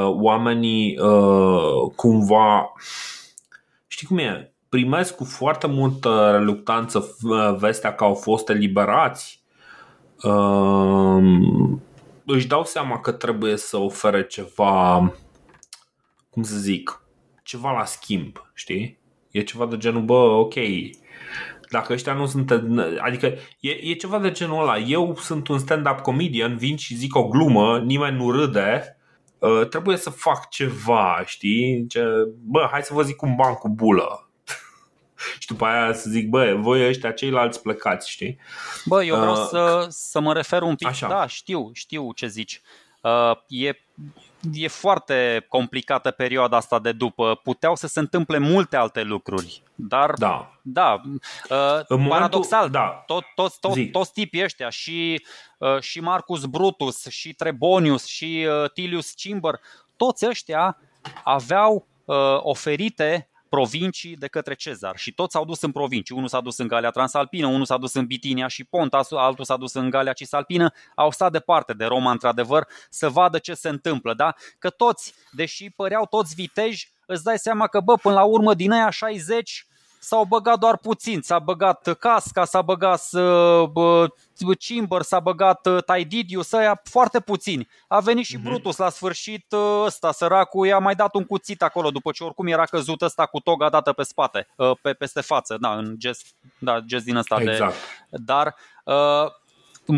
oamenii 0.06 0.98
cumva, 1.96 2.72
știi 3.86 4.06
cum 4.06 4.18
e, 4.18 4.52
primesc 4.68 5.16
cu 5.16 5.24
foarte 5.24 5.66
multă 5.66 6.30
reluctanță 6.32 7.16
vestea 7.58 7.94
că 7.94 8.04
au 8.04 8.14
fost 8.14 8.48
eliberați, 8.48 9.42
își 12.24 12.46
dau 12.46 12.64
seama 12.64 13.00
că 13.00 13.12
trebuie 13.12 13.56
să 13.56 13.76
ofere 13.76 14.26
ceva, 14.26 15.12
cum 16.30 16.42
să 16.42 16.56
zic, 16.56 17.04
ceva 17.42 17.72
la 17.72 17.84
schimb, 17.84 18.50
știi? 18.54 18.98
E 19.30 19.42
ceva 19.42 19.66
de 19.66 19.76
genul, 19.76 20.02
bă, 20.02 20.14
ok, 20.14 20.54
dacă 21.70 21.92
ăștia 21.92 22.12
nu 22.12 22.26
sunt, 22.26 22.50
adică 22.98 23.26
e, 23.60 23.70
e 23.70 23.94
ceva 23.94 24.18
de 24.18 24.30
genul 24.30 24.60
ăla, 24.60 24.78
eu 24.78 25.16
sunt 25.16 25.48
un 25.48 25.58
stand-up 25.58 26.00
comedian, 26.00 26.56
vin 26.56 26.76
și 26.76 26.94
zic 26.94 27.16
o 27.16 27.28
glumă, 27.28 27.78
nimeni 27.78 28.16
nu 28.16 28.30
râde, 28.30 28.99
uh, 29.40 29.68
trebuie 29.68 29.96
să 29.96 30.10
fac 30.10 30.48
ceva, 30.48 31.22
știi? 31.26 31.86
Ce, 31.88 32.02
bă, 32.44 32.68
hai 32.70 32.82
să 32.82 32.94
vă 32.94 33.02
zic 33.02 33.22
un 33.22 33.34
ban 33.34 33.54
cu 33.54 33.68
bulă, 33.68 34.30
și 35.38 35.46
după 35.46 35.64
aia 35.64 35.92
să 35.92 36.10
zic, 36.10 36.28
bă, 36.28 36.54
voi 36.58 36.88
ăștia 36.88 37.12
ceilalți 37.12 37.62
plecați, 37.62 38.10
știi? 38.10 38.38
Bă, 38.84 39.04
eu 39.04 39.16
vreau 39.16 39.32
uh, 39.32 39.46
să, 39.50 39.86
să 39.88 40.20
mă 40.20 40.32
refer 40.32 40.62
un 40.62 40.74
pic, 40.74 40.86
așa. 40.86 41.08
da, 41.08 41.26
știu, 41.26 41.70
știu 41.72 42.12
ce 42.12 42.26
zici. 42.26 42.60
Uh, 43.00 43.32
e 43.48 43.72
e 44.52 44.68
foarte 44.68 45.44
complicată 45.48 46.10
perioada 46.10 46.56
asta 46.56 46.78
de 46.78 46.92
după. 46.92 47.40
Puteau 47.42 47.76
să 47.76 47.86
se 47.86 48.00
întâmple 48.00 48.38
multe 48.38 48.76
alte 48.76 49.02
lucruri, 49.02 49.62
dar 49.74 50.12
da, 50.12 50.58
da 50.62 51.00
uh, 51.04 51.80
în 51.86 52.06
paradoxal, 52.08 52.58
momentul, 52.58 52.70
da. 52.70 53.02
tot, 53.06 53.24
tot, 53.34 53.58
tot, 53.58 53.92
toți 53.92 54.12
tipii 54.12 54.44
ăștia 54.44 54.68
și, 54.68 55.24
uh, 55.58 55.80
și 55.80 56.00
Marcus 56.00 56.44
Brutus 56.44 57.06
și 57.06 57.32
Trebonius 57.32 58.06
și 58.06 58.46
uh, 58.62 58.70
Tilius 58.70 59.16
Cimber, 59.16 59.60
toți 59.96 60.26
ăștia 60.26 60.78
aveau 61.24 61.86
uh, 62.04 62.16
oferite 62.38 63.29
provincii 63.50 64.16
de 64.16 64.26
către 64.26 64.54
Cezar 64.54 64.96
și 64.96 65.12
toți 65.12 65.32
s-au 65.32 65.44
dus 65.44 65.62
în 65.62 65.72
provincii. 65.72 66.16
Unul 66.16 66.28
s-a 66.28 66.40
dus 66.40 66.58
în 66.58 66.68
Galia 66.68 66.90
Transalpină, 66.90 67.46
unul 67.46 67.64
s-a 67.64 67.76
dus 67.76 67.94
în 67.94 68.06
Bitinia 68.06 68.46
și 68.46 68.64
Pont, 68.64 68.94
altul 68.94 69.44
s-a 69.44 69.56
dus 69.56 69.74
în 69.74 69.90
Galia 69.90 70.12
Cisalpină, 70.12 70.72
au 70.94 71.10
stat 71.10 71.32
departe 71.32 71.72
de 71.72 71.84
Roma 71.84 72.10
într-adevăr 72.10 72.66
să 72.90 73.08
vadă 73.08 73.38
ce 73.38 73.54
se 73.54 73.68
întâmplă, 73.68 74.14
da? 74.14 74.34
Că 74.58 74.70
toți, 74.70 75.14
deși 75.30 75.70
păreau 75.70 76.06
toți 76.06 76.34
viteji, 76.34 76.90
îți 77.06 77.24
dai 77.24 77.38
seama 77.38 77.66
că, 77.66 77.80
bă, 77.80 77.94
până 77.94 78.14
la 78.14 78.24
urmă 78.24 78.54
din 78.54 78.72
aia 78.72 78.90
60 78.90 79.66
s-au 80.00 80.24
băgat 80.24 80.58
doar 80.58 80.76
puțin. 80.76 81.20
S-a 81.20 81.38
băgat 81.38 81.96
Casca, 81.98 82.44
s-a 82.44 82.62
băgat 82.62 83.08
uh, 83.12 84.10
Cimber, 84.58 85.02
s-a 85.02 85.20
băgat 85.20 85.66
uh, 85.66 85.84
Taididius, 85.84 86.52
ăia 86.52 86.80
foarte 86.84 87.20
puțini. 87.20 87.68
A 87.88 88.00
venit 88.00 88.24
și 88.24 88.38
uh-huh. 88.38 88.42
Brutus 88.42 88.76
la 88.76 88.88
sfârșit 88.88 89.52
uh, 89.52 89.82
ăsta, 89.84 90.12
săracul, 90.12 90.66
i-a 90.66 90.78
mai 90.78 90.94
dat 90.94 91.14
un 91.14 91.24
cuțit 91.24 91.62
acolo 91.62 91.90
după 91.90 92.10
ce 92.10 92.24
oricum 92.24 92.46
era 92.46 92.64
căzut 92.64 93.02
ăsta 93.02 93.26
cu 93.26 93.40
toga 93.40 93.68
dată 93.68 93.92
pe 93.92 94.02
spate, 94.02 94.46
uh, 94.56 94.70
pe, 94.82 94.92
peste 94.92 95.20
față, 95.20 95.56
da, 95.60 95.74
în 95.74 95.94
gest, 95.98 96.26
da, 96.58 96.80
gest 96.80 97.04
din 97.04 97.16
ăsta 97.16 97.40
exact. 97.40 97.74
de... 98.10 98.16
Dar 98.24 98.54
uh, 98.84 99.38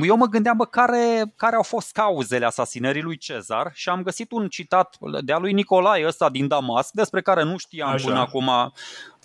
eu 0.03 0.17
mă 0.17 0.27
gândeam, 0.27 0.57
bă, 0.57 0.65
care, 0.65 1.33
care 1.37 1.57
au 1.57 1.63
fost 1.63 1.93
cauzele 1.93 2.45
asasinării 2.45 3.03
lui 3.03 3.17
Cezar 3.17 3.71
și 3.75 3.89
am 3.89 4.03
găsit 4.03 4.33
un 4.33 4.49
citat 4.49 4.97
de 5.21 5.33
a 5.33 5.39
lui 5.39 5.53
Nicolae 5.53 6.07
ăsta 6.07 6.29
din 6.29 6.49
Damasc, 6.49 6.93
despre 6.93 7.23
care 7.23 7.43
nu 7.43 7.57
știam 7.57 7.89
Așa. 7.89 8.07
până 8.07 8.19
acum 8.19 8.51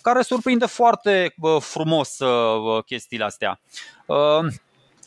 care 0.02 0.22
surprinde 0.22 0.66
foarte 0.66 1.34
frumos 1.60 2.18
uh, 2.18 2.84
chestiile 2.84 3.24
astea. 3.24 3.60
Uh, 4.06 4.52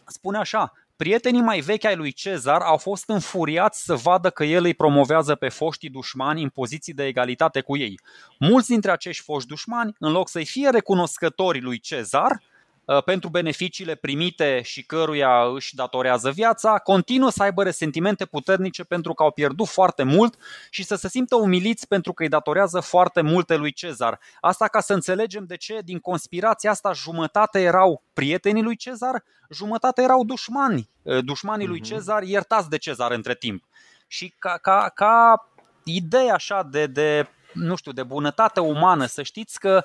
spune 0.06 0.38
așa, 0.38 0.74
Prietenii 0.96 1.42
mai 1.42 1.60
vechi 1.60 1.84
ai 1.84 1.96
lui 1.96 2.12
Cezar 2.12 2.62
au 2.62 2.78
fost 2.78 3.10
înfuriați 3.10 3.84
să 3.84 3.96
vadă 3.96 4.30
că 4.30 4.44
el 4.44 4.64
îi 4.64 4.74
promovează 4.74 5.36
pe 5.36 5.50
foștii 5.50 5.90
dușmani 5.90 6.44
în 6.44 6.50
poziții 6.50 6.94
de 6.94 7.06
egalitate 7.06 7.62
cu 7.62 7.78
ei. 7.78 8.00
Mulți 8.40 8.68
dintre 8.68 8.92
acești 8.92 9.24
foști 9.24 9.48
dușmani, 9.48 9.96
în 10.00 10.12
loc 10.12 10.30
să-i 10.30 10.46
fie 10.46 10.70
recunoscători 10.70 11.62
lui 11.62 11.80
Cezar, 11.80 12.32
Uh, 12.32 12.51
pentru 13.00 13.30
beneficiile 13.30 13.96
primite 13.96 14.62
și 14.62 14.84
căruia 14.84 15.44
își 15.54 15.76
datorează 15.76 16.32
viața, 16.32 16.78
continuă 16.78 17.30
să 17.30 17.44
aibă 17.44 17.64
resentimente 17.64 18.26
puternice 18.26 18.84
pentru 18.84 19.14
că 19.14 19.24
au 19.24 19.32
pierdut 19.32 19.68
foarte 19.68 20.04
mult 20.04 20.36
și 20.70 20.84
să 20.84 20.96
se 20.96 21.10
simtă 21.10 21.36
umiliți 21.36 21.88
pentru 21.88 22.14
că 22.14 22.24
îi 22.24 22.30
datorează 22.30 22.80
foarte 22.80 23.22
multe 23.22 23.56
lui 23.56 23.72
Cezar. 23.72 24.20
Asta 24.42 24.68
ca 24.68 24.80
să 24.80 24.94
înțelegem 24.94 25.46
de 25.46 25.58
ce 25.58 25.80
din 25.84 26.00
conspirația 26.00 26.72
asta 26.72 26.94
jumătate 26.94 27.62
erau 27.62 28.04
prietenii 28.14 28.64
lui 28.64 28.76
Cezar, 28.76 29.24
jumătate 29.50 30.02
erau 30.02 30.26
dușmani, 30.26 30.90
uh, 31.02 31.24
dușmanii 31.24 31.68
lui 31.68 31.80
mhm. 31.80 31.90
Cezar 31.90 32.24
iertați 32.24 32.70
de 32.70 32.78
Cezar 32.78 33.12
între 33.12 33.36
timp. 33.36 33.64
Și 34.08 34.34
ca, 34.40 34.58
ca, 34.62 34.92
ca 34.96 35.48
idee 35.84 36.32
așa 36.32 36.68
de, 36.72 36.86
de, 36.86 37.28
nu 37.54 37.76
știu, 37.76 37.92
de 37.92 38.04
bunătate 38.04 38.60
umană, 38.60 39.06
să 39.06 39.22
știți 39.24 39.60
că 39.60 39.84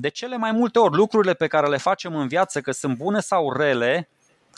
de 0.00 0.08
cele 0.08 0.36
mai 0.36 0.52
multe 0.52 0.78
ori 0.78 0.96
lucrurile 0.96 1.34
pe 1.34 1.46
care 1.46 1.66
le 1.66 1.76
facem 1.76 2.16
în 2.16 2.28
viață, 2.28 2.60
că 2.60 2.70
sunt 2.70 2.96
bune 2.96 3.20
sau 3.20 3.52
rele, 3.52 4.08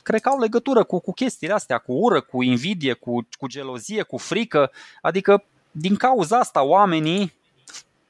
cred 0.03 0.21
că 0.21 0.29
au 0.29 0.39
legătură 0.39 0.85
cu, 0.85 0.99
cu 0.99 1.13
chestiile 1.13 1.55
astea, 1.55 1.79
cu 1.79 1.93
ură, 1.93 2.21
cu 2.21 2.43
invidie, 2.43 2.93
cu, 2.93 3.27
cu 3.39 3.47
gelozie, 3.47 4.03
cu 4.03 4.17
frică. 4.17 4.71
Adică, 5.03 5.45
din 5.71 5.97
cauza 5.97 6.39
asta, 6.39 6.63
oamenii 6.63 7.35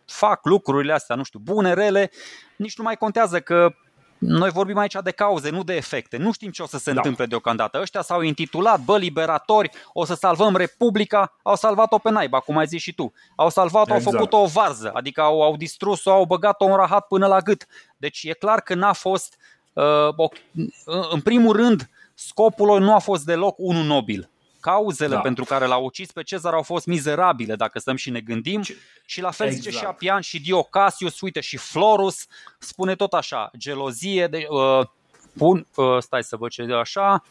fac 0.05 0.45
lucrurile 0.45 0.93
astea, 0.93 1.17
nu 1.17 1.23
știu, 1.23 1.39
bune, 1.39 1.73
rele, 1.73 2.11
nici 2.57 2.77
nu 2.77 2.85
mai 2.85 2.97
contează 2.97 3.41
că 3.41 3.75
noi 4.21 4.51
vorbim 4.51 4.79
aici 4.79 4.97
de 5.03 5.11
cauze, 5.11 5.51
nu 5.51 5.63
de 5.63 5.75
efecte. 5.75 6.17
Nu 6.17 6.33
știm 6.33 6.51
ce 6.51 6.63
o 6.63 6.67
să 6.67 6.79
se 6.79 6.91
da. 6.91 6.97
întâmple 6.97 7.27
deocamdată. 7.27 7.81
Ăștia 7.81 8.03
s-au 8.03 8.21
intitulat, 8.21 8.81
bă, 8.81 8.99
liberatori, 8.99 9.71
o 9.93 10.05
să 10.05 10.15
salvăm 10.15 10.57
Republica, 10.57 11.37
au 11.43 11.57
salvat-o 11.57 11.99
pe 11.99 12.11
naiba, 12.11 12.41
cum 12.41 12.57
ai 12.57 12.67
zis 12.67 12.83
și 12.83 12.93
tu. 12.93 13.13
Au 13.37 13.51
salvat-o, 13.51 13.95
exact. 13.95 14.07
au 14.07 14.13
făcut-o 14.13 14.37
o 14.37 14.47
varză, 14.47 14.91
adică 14.95 15.21
au, 15.21 15.43
au 15.43 15.57
distrus-o, 15.57 16.11
au 16.11 16.25
băgat-o 16.25 16.65
în 16.65 16.77
rahat 16.77 17.07
până 17.07 17.27
la 17.27 17.41
gât. 17.41 17.67
Deci 17.97 18.23
e 18.25 18.33
clar 18.33 18.61
că 18.61 18.75
n-a 18.75 18.93
fost, 18.93 19.37
uh, 19.73 20.31
în 21.11 21.21
primul 21.21 21.57
rând, 21.57 21.89
scopul 22.15 22.67
lor 22.67 22.81
nu 22.81 22.95
a 22.95 22.99
fost 22.99 23.25
deloc 23.25 23.55
unul 23.59 23.85
nobil. 23.85 24.29
Cauzele 24.61 25.15
da. 25.15 25.21
pentru 25.21 25.45
care 25.45 25.67
l-au 25.67 25.85
ucis 25.85 26.13
pe 26.13 26.23
Cezar 26.23 26.53
au 26.53 26.63
fost 26.63 26.87
mizerabile, 26.87 27.55
dacă 27.57 27.79
stăm 27.79 27.97
și 27.97 28.11
ne 28.11 28.21
gândim. 28.21 28.63
Ce... 28.63 28.77
Și 29.07 29.21
la 29.21 29.31
fel 29.31 29.47
exact. 29.47 29.63
zice 29.63 29.77
și 29.77 29.83
exact. 29.83 29.95
Apian 29.95 30.21
și 30.21 30.41
Diocasius, 30.41 31.21
uite, 31.21 31.41
și 31.41 31.57
Florus 31.57 32.27
spune 32.59 32.95
tot 32.95 33.13
așa, 33.13 33.51
gelozie, 33.57 34.27
de, 34.27 34.47
uh, 34.49 34.87
pun, 35.39 35.67
uh, 35.75 35.97
stai 35.99 36.23
să 36.23 36.37
văd 36.37 36.51
ce 36.51 36.65
de 36.65 36.75
așa, 36.75 37.23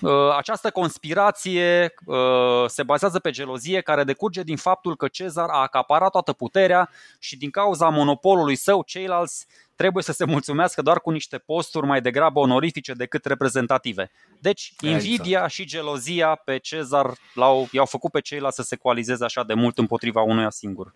uh, 0.00 0.34
această 0.36 0.70
conspirație 0.70 1.94
uh, 2.04 2.64
se 2.66 2.82
bazează 2.82 3.18
pe 3.18 3.30
gelozie 3.30 3.80
care 3.80 4.04
decurge 4.04 4.42
din 4.42 4.56
faptul 4.56 4.96
că 4.96 5.08
Cezar 5.08 5.48
a 5.48 5.60
acaparat 5.60 6.10
toată 6.10 6.32
puterea 6.32 6.90
și 7.18 7.36
din 7.36 7.50
cauza 7.50 7.88
monopolului 7.88 8.56
său 8.56 8.82
ceilalți 8.82 9.46
trebuie 9.74 10.02
să 10.02 10.12
se 10.12 10.24
mulțumească 10.24 10.82
doar 10.82 11.00
cu 11.00 11.10
niște 11.10 11.38
posturi 11.38 11.86
mai 11.86 12.00
degrabă 12.00 12.38
onorifice 12.38 12.92
decât 12.92 13.24
reprezentative. 13.24 14.10
Deci, 14.40 14.72
exact. 14.80 15.02
invidia 15.02 15.46
și 15.46 15.64
gelozia 15.64 16.34
pe 16.34 16.58
Cezar 16.58 17.12
l-au, 17.34 17.68
i-au 17.72 17.86
făcut 17.86 18.10
pe 18.10 18.20
ceilalți 18.20 18.56
să 18.56 18.62
se 18.62 18.76
coalizeze 18.76 19.24
așa 19.24 19.44
de 19.44 19.54
mult 19.54 19.78
împotriva 19.78 20.22
unuia 20.22 20.50
singur. 20.50 20.94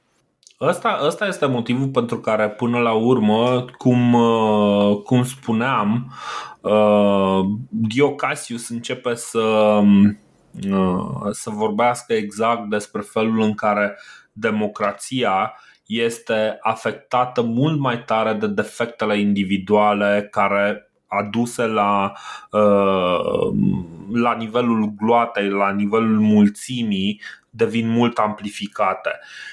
Asta, 0.59 0.89
asta 0.89 1.27
este 1.27 1.47
motivul 1.47 1.89
pentru 1.89 2.21
care, 2.21 2.51
până 2.51 2.79
la 2.79 2.93
urmă, 2.93 3.65
cum, 3.79 4.13
uh, 4.13 4.97
cum 5.03 5.25
spuneam, 5.25 6.13
uh, 6.61 7.41
Diocasius 7.69 8.69
începe 8.69 9.15
să, 9.15 9.81
uh, 10.71 11.31
să 11.31 11.51
vorbească 11.51 12.13
exact 12.13 12.69
despre 12.69 13.01
felul 13.01 13.41
în 13.41 13.55
care 13.55 13.99
democrația 14.33 15.55
este 15.87 16.59
afectată 16.61 17.43
mult 17.43 17.79
mai 17.79 18.05
tare 18.05 18.33
de 18.33 18.47
defectele 18.47 19.19
individuale 19.19 20.29
care 20.31 20.93
aduse 21.07 21.67
la, 21.67 22.13
uh, 22.51 23.53
la 24.13 24.35
nivelul 24.35 24.93
gloatei, 24.97 25.49
la 25.49 25.71
nivelul 25.71 26.21
mulțimii, 26.21 27.21
devin 27.51 27.89
mult 27.89 28.19
amplificate. 28.19 29.11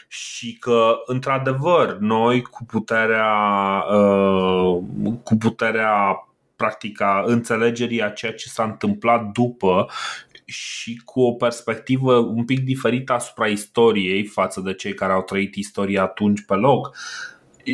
Și 0.07 0.57
că, 0.57 0.93
într-adevăr, 1.05 1.97
noi 1.99 2.41
cu 2.41 2.65
puterea, 2.65 3.33
uh, 3.89 4.83
cu 5.23 5.35
puterea 5.35 6.25
practica 6.55 7.23
înțelegerii 7.25 8.03
a 8.03 8.09
ceea 8.09 8.33
ce 8.33 8.47
s-a 8.49 8.63
întâmplat 8.63 9.23
după 9.23 9.89
și 10.45 11.01
cu 11.05 11.21
o 11.21 11.31
perspectivă 11.31 12.15
un 12.15 12.45
pic 12.45 12.59
diferită 12.59 13.13
asupra 13.13 13.47
istoriei 13.47 14.25
față 14.25 14.61
de 14.61 14.73
cei 14.73 14.93
care 14.93 15.13
au 15.13 15.21
trăit 15.21 15.55
istoria 15.55 16.01
atunci 16.01 16.45
pe 16.45 16.53
loc, 16.53 16.97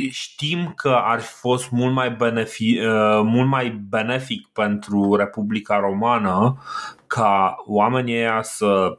știm 0.09 0.73
că 0.75 0.89
ar 1.03 1.19
fi 1.19 1.33
fost 1.33 1.69
mult 1.69 1.93
mai, 1.93 2.11
benefic, 2.11 2.79
uh, 2.79 3.21
mult 3.23 3.47
mai 3.47 3.69
benefic 3.69 4.47
pentru 4.47 5.15
Republica 5.15 5.79
Romană 5.79 6.63
ca 7.07 7.55
oamenii 7.65 8.15
ăia 8.15 8.41
să 8.41 8.97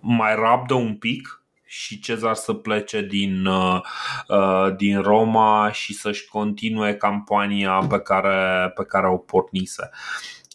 mai 0.00 0.34
rabdă 0.34 0.74
un 0.74 0.96
pic 0.96 1.40
și 1.64 2.00
Cezar 2.00 2.34
să 2.34 2.52
plece 2.52 3.02
din, 3.02 3.46
uh, 3.46 3.80
uh, 4.28 4.76
din 4.76 5.00
Roma 5.00 5.70
și 5.72 5.94
să-și 5.94 6.28
continue 6.28 6.94
campania 6.94 7.86
pe 7.88 8.00
care, 8.00 8.72
pe 8.74 8.84
care 8.84 9.08
o 9.08 9.16
pornise. 9.16 9.90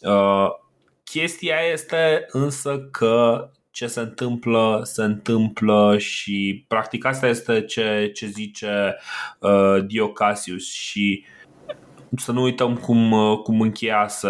Uh, 0.02 0.48
chestia 1.04 1.56
este 1.72 2.26
însă 2.28 2.78
că 2.78 3.50
ce 3.72 3.86
se 3.86 4.00
întâmplă, 4.00 4.80
se 4.84 5.02
întâmplă 5.02 5.98
și 5.98 6.64
practic 6.68 7.04
asta 7.04 7.26
este 7.26 7.64
ce, 7.64 8.10
ce 8.14 8.26
zice 8.26 8.96
uh, 9.38 9.84
Diocasius 9.86 10.72
și 10.72 11.24
uh, 11.24 11.41
să 12.16 12.32
nu 12.32 12.42
uităm 12.42 12.76
cum, 12.76 13.12
uh, 13.12 13.38
cum, 13.38 13.60
încheiase, 13.60 14.28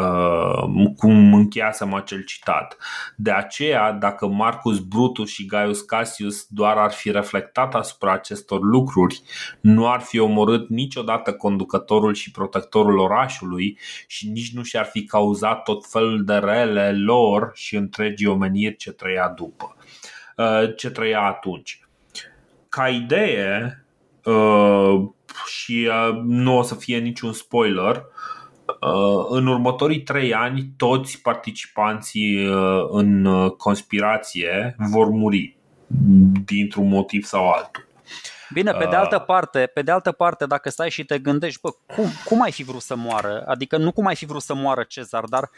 uh, 0.00 0.90
cum 0.96 1.34
încheiasem 1.34 1.94
acel 1.94 2.24
citat. 2.24 2.76
De 3.16 3.30
aceea, 3.30 3.92
dacă 3.92 4.26
Marcus 4.26 4.78
Brutus 4.78 5.30
și 5.30 5.46
Gaius 5.46 5.80
Cassius 5.80 6.46
doar 6.48 6.76
ar 6.76 6.92
fi 6.92 7.10
reflectat 7.10 7.74
asupra 7.74 8.12
acestor 8.12 8.60
lucruri, 8.62 9.22
nu 9.60 9.90
ar 9.90 10.00
fi 10.00 10.18
omorât 10.18 10.68
niciodată 10.68 11.32
conducătorul 11.32 12.14
și 12.14 12.30
protectorul 12.30 12.98
orașului 12.98 13.78
și 14.06 14.28
nici 14.28 14.52
nu 14.54 14.62
și-ar 14.62 14.84
fi 14.84 15.04
cauzat 15.04 15.62
tot 15.62 15.86
felul 15.86 16.24
de 16.24 16.34
rele 16.34 16.92
lor 16.92 17.50
și 17.54 17.76
întregii 17.76 18.26
omeniri 18.26 18.76
ce 18.76 18.90
trăia 18.90 19.32
după, 19.36 19.76
uh, 20.36 20.76
ce 20.76 20.90
trăia 20.90 21.20
atunci. 21.20 21.80
Ca 22.68 22.88
idee, 22.88 23.76
și 25.46 25.88
uh, 25.90 26.20
nu 26.24 26.58
o 26.58 26.62
să 26.62 26.74
fie 26.74 26.98
niciun 26.98 27.32
spoiler. 27.32 28.04
Uh, 28.66 29.26
în 29.28 29.46
următorii 29.46 30.02
trei 30.02 30.34
ani, 30.34 30.72
toți 30.76 31.22
participanții 31.22 32.46
uh, 32.46 32.86
în 32.90 33.24
conspirație 33.56 34.76
vor 34.90 35.08
muri 35.08 35.56
dintr-un 36.44 36.88
motiv 36.88 37.24
sau 37.24 37.48
altul. 37.48 37.86
Bine, 38.52 38.72
pe 38.72 38.86
de 38.90 38.96
altă 38.96 39.18
parte, 39.18 39.70
pe 39.74 39.82
de 39.82 39.90
altă 39.90 40.12
parte, 40.12 40.46
dacă 40.46 40.70
stai 40.70 40.90
și 40.90 41.04
te 41.04 41.18
gândești, 41.18 41.60
bă, 41.60 41.70
cum, 41.94 42.06
cum 42.24 42.42
ai 42.42 42.52
fi 42.52 42.62
vrut 42.62 42.82
să 42.82 42.96
moară? 42.96 43.44
Adică 43.46 43.76
nu 43.76 43.92
cum 43.92 44.06
ai 44.06 44.16
fi 44.16 44.26
vrut 44.26 44.42
să 44.42 44.54
moară 44.54 44.82
Cezar, 44.82 45.24
dar 45.24 45.50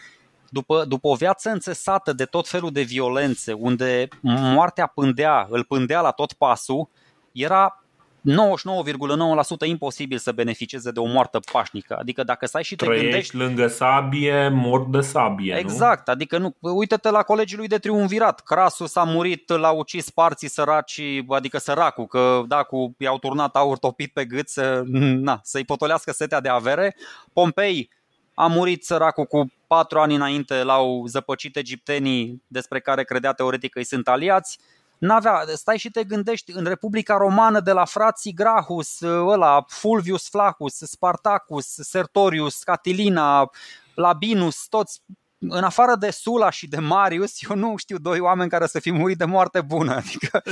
după, 0.49 0.85
după 0.85 1.09
o 1.09 1.15
viață 1.15 1.51
înțesată 1.51 2.13
de 2.13 2.25
tot 2.25 2.49
felul 2.49 2.73
de 2.73 2.83
violențe, 2.83 3.53
unde 3.53 4.09
moartea 4.21 4.87
pândea, 4.87 5.47
îl 5.51 5.65
pândea 5.65 6.01
la 6.01 6.11
tot 6.11 6.33
pasul, 6.33 6.89
era 7.33 7.84
99,9% 8.31 9.67
imposibil 9.67 10.19
să 10.19 10.33
beneficieze 10.33 10.91
de 10.91 11.01
o 11.01 11.05
moartă 11.05 11.41
pașnică. 11.53 11.97
Adică 11.99 12.23
dacă 12.23 12.47
stai 12.47 12.65
și 12.65 12.77
te 12.77 12.85
Trăiești 12.85 13.11
gândești... 13.11 13.37
lângă 13.37 13.67
sabie, 13.67 14.49
mor 14.49 14.89
de 14.89 15.01
sabie, 15.01 15.57
Exact, 15.59 16.07
nu? 16.07 16.13
adică 16.13 16.39
nu, 16.39 16.55
uite-te 16.61 17.11
la 17.11 17.23
colegii 17.23 17.57
lui 17.57 17.67
de 17.67 17.79
triumvirat. 17.79 18.41
Crasus 18.41 18.97
a 18.97 19.03
murit, 19.03 19.49
l-a 19.49 19.71
ucis 19.71 20.11
parții 20.11 20.49
săraci, 20.49 21.01
adică 21.29 21.59
săracul, 21.59 22.07
că 22.07 22.43
da, 22.47 22.63
cu, 22.63 22.95
i-au 22.99 23.19
turnat 23.19 23.57
aur 23.57 23.79
topit 23.79 24.13
pe 24.13 24.25
gât 24.25 24.49
să, 24.49 24.83
na, 25.29 25.41
să-i 25.43 25.65
potolească 25.65 26.13
setea 26.13 26.41
de 26.41 26.49
avere. 26.49 26.97
Pompei 27.33 27.91
a 28.35 28.47
murit 28.47 28.85
săracul 28.85 29.25
cu 29.25 29.53
patru 29.67 29.99
ani 29.99 30.15
înainte, 30.15 30.63
l-au 30.63 31.07
zăpăcit 31.07 31.57
egiptenii 31.57 32.43
despre 32.47 32.81
care 32.81 33.05
credea 33.05 33.33
teoretic 33.33 33.73
că 33.73 33.79
îi 33.79 33.85
sunt 33.85 34.09
aliați 34.09 34.59
n-avea, 34.99 35.45
stai 35.55 35.79
și 35.79 35.91
te 35.91 36.05
gândești, 36.05 36.53
în 36.53 36.65
Republica 36.65 37.17
Romană 37.17 37.61
de 37.61 37.73
la 37.73 37.85
frații 37.85 38.35
Grahus, 38.35 39.01
ăla, 39.01 39.65
Fulvius 39.69 40.29
Flaccus, 40.29 40.75
Spartacus, 40.75 41.67
Sertorius, 41.67 42.63
Catilina, 42.63 43.51
Labinus, 43.95 44.67
toți 44.69 45.03
în 45.49 45.65
afară 45.65 45.95
de 45.95 46.11
Sula 46.11 46.51
și 46.51 46.69
de 46.69 46.79
Marius, 46.79 47.43
eu 47.49 47.57
nu 47.57 47.77
știu 47.77 47.99
doi 47.99 48.21
oameni 48.21 48.51
care 48.51 48.67
să 48.67 48.81
fi 48.81 48.93
murit 48.93 49.19
de 49.19 49.25
moarte 49.25 49.61
bună. 49.61 49.95
Adică... 49.95 50.43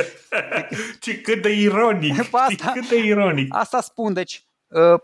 Ce 1.00 1.20
cât 1.20 1.42
de 1.42 1.52
ironic! 1.52 2.18
Asta, 2.18 2.70
cât 2.72 2.88
de 2.88 2.96
ironic! 2.96 3.54
Asta 3.54 3.80
spun, 3.80 4.12
deci 4.12 4.44
uh, 4.66 5.00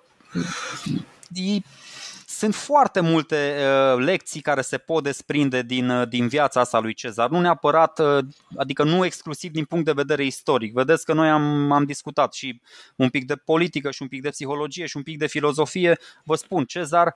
sunt 2.43 2.55
foarte 2.55 3.01
multe 3.01 3.57
uh, 3.59 4.05
lecții 4.05 4.41
care 4.41 4.61
se 4.61 4.79
pot 4.79 5.03
desprinde 5.03 5.63
din, 5.63 5.89
uh, 5.89 6.09
din 6.09 6.29
viața 6.29 6.61
asta 6.61 6.79
lui 6.79 6.95
Cezar. 6.95 7.31
Nu 7.31 7.41
neapărat, 7.41 7.99
uh, 7.99 8.25
adică 8.57 8.85
nu 8.85 9.05
exclusiv 9.05 9.51
din 9.51 9.65
punct 9.65 9.85
de 9.85 9.93
vedere 9.93 10.25
istoric. 10.25 10.73
Vedeți 10.73 11.05
că 11.05 11.13
noi 11.13 11.29
am, 11.29 11.73
am 11.73 11.85
discutat 11.85 12.33
și 12.33 12.61
un 12.97 13.09
pic 13.09 13.27
de 13.27 13.37
politică 13.37 13.91
și 13.91 14.03
un 14.03 14.09
pic 14.09 14.23
de 14.23 14.29
psihologie 14.29 14.87
și 14.87 14.97
un 14.97 15.03
pic 15.03 15.19
de 15.19 15.27
filozofie. 15.27 15.99
Vă 16.25 16.35
spun, 16.35 16.65
Cezar 16.65 17.15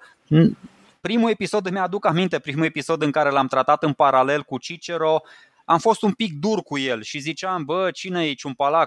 primul 1.01 1.31
episod, 1.31 1.67
îmi 1.67 1.79
aduc 1.79 2.07
aminte, 2.07 2.39
primul 2.39 2.65
episod 2.65 3.03
în 3.03 3.11
care 3.11 3.31
l-am 3.31 3.47
tratat 3.47 3.83
în 3.83 3.93
paralel 3.93 4.43
cu 4.43 4.59
Cicero, 4.59 5.23
am 5.65 5.79
fost 5.79 6.03
un 6.03 6.13
pic 6.13 6.33
dur 6.41 6.63
cu 6.63 6.79
el 6.79 7.03
și 7.03 7.19
ziceam, 7.19 7.65
bă, 7.65 7.91
cine 7.91 8.25
e 8.25 8.35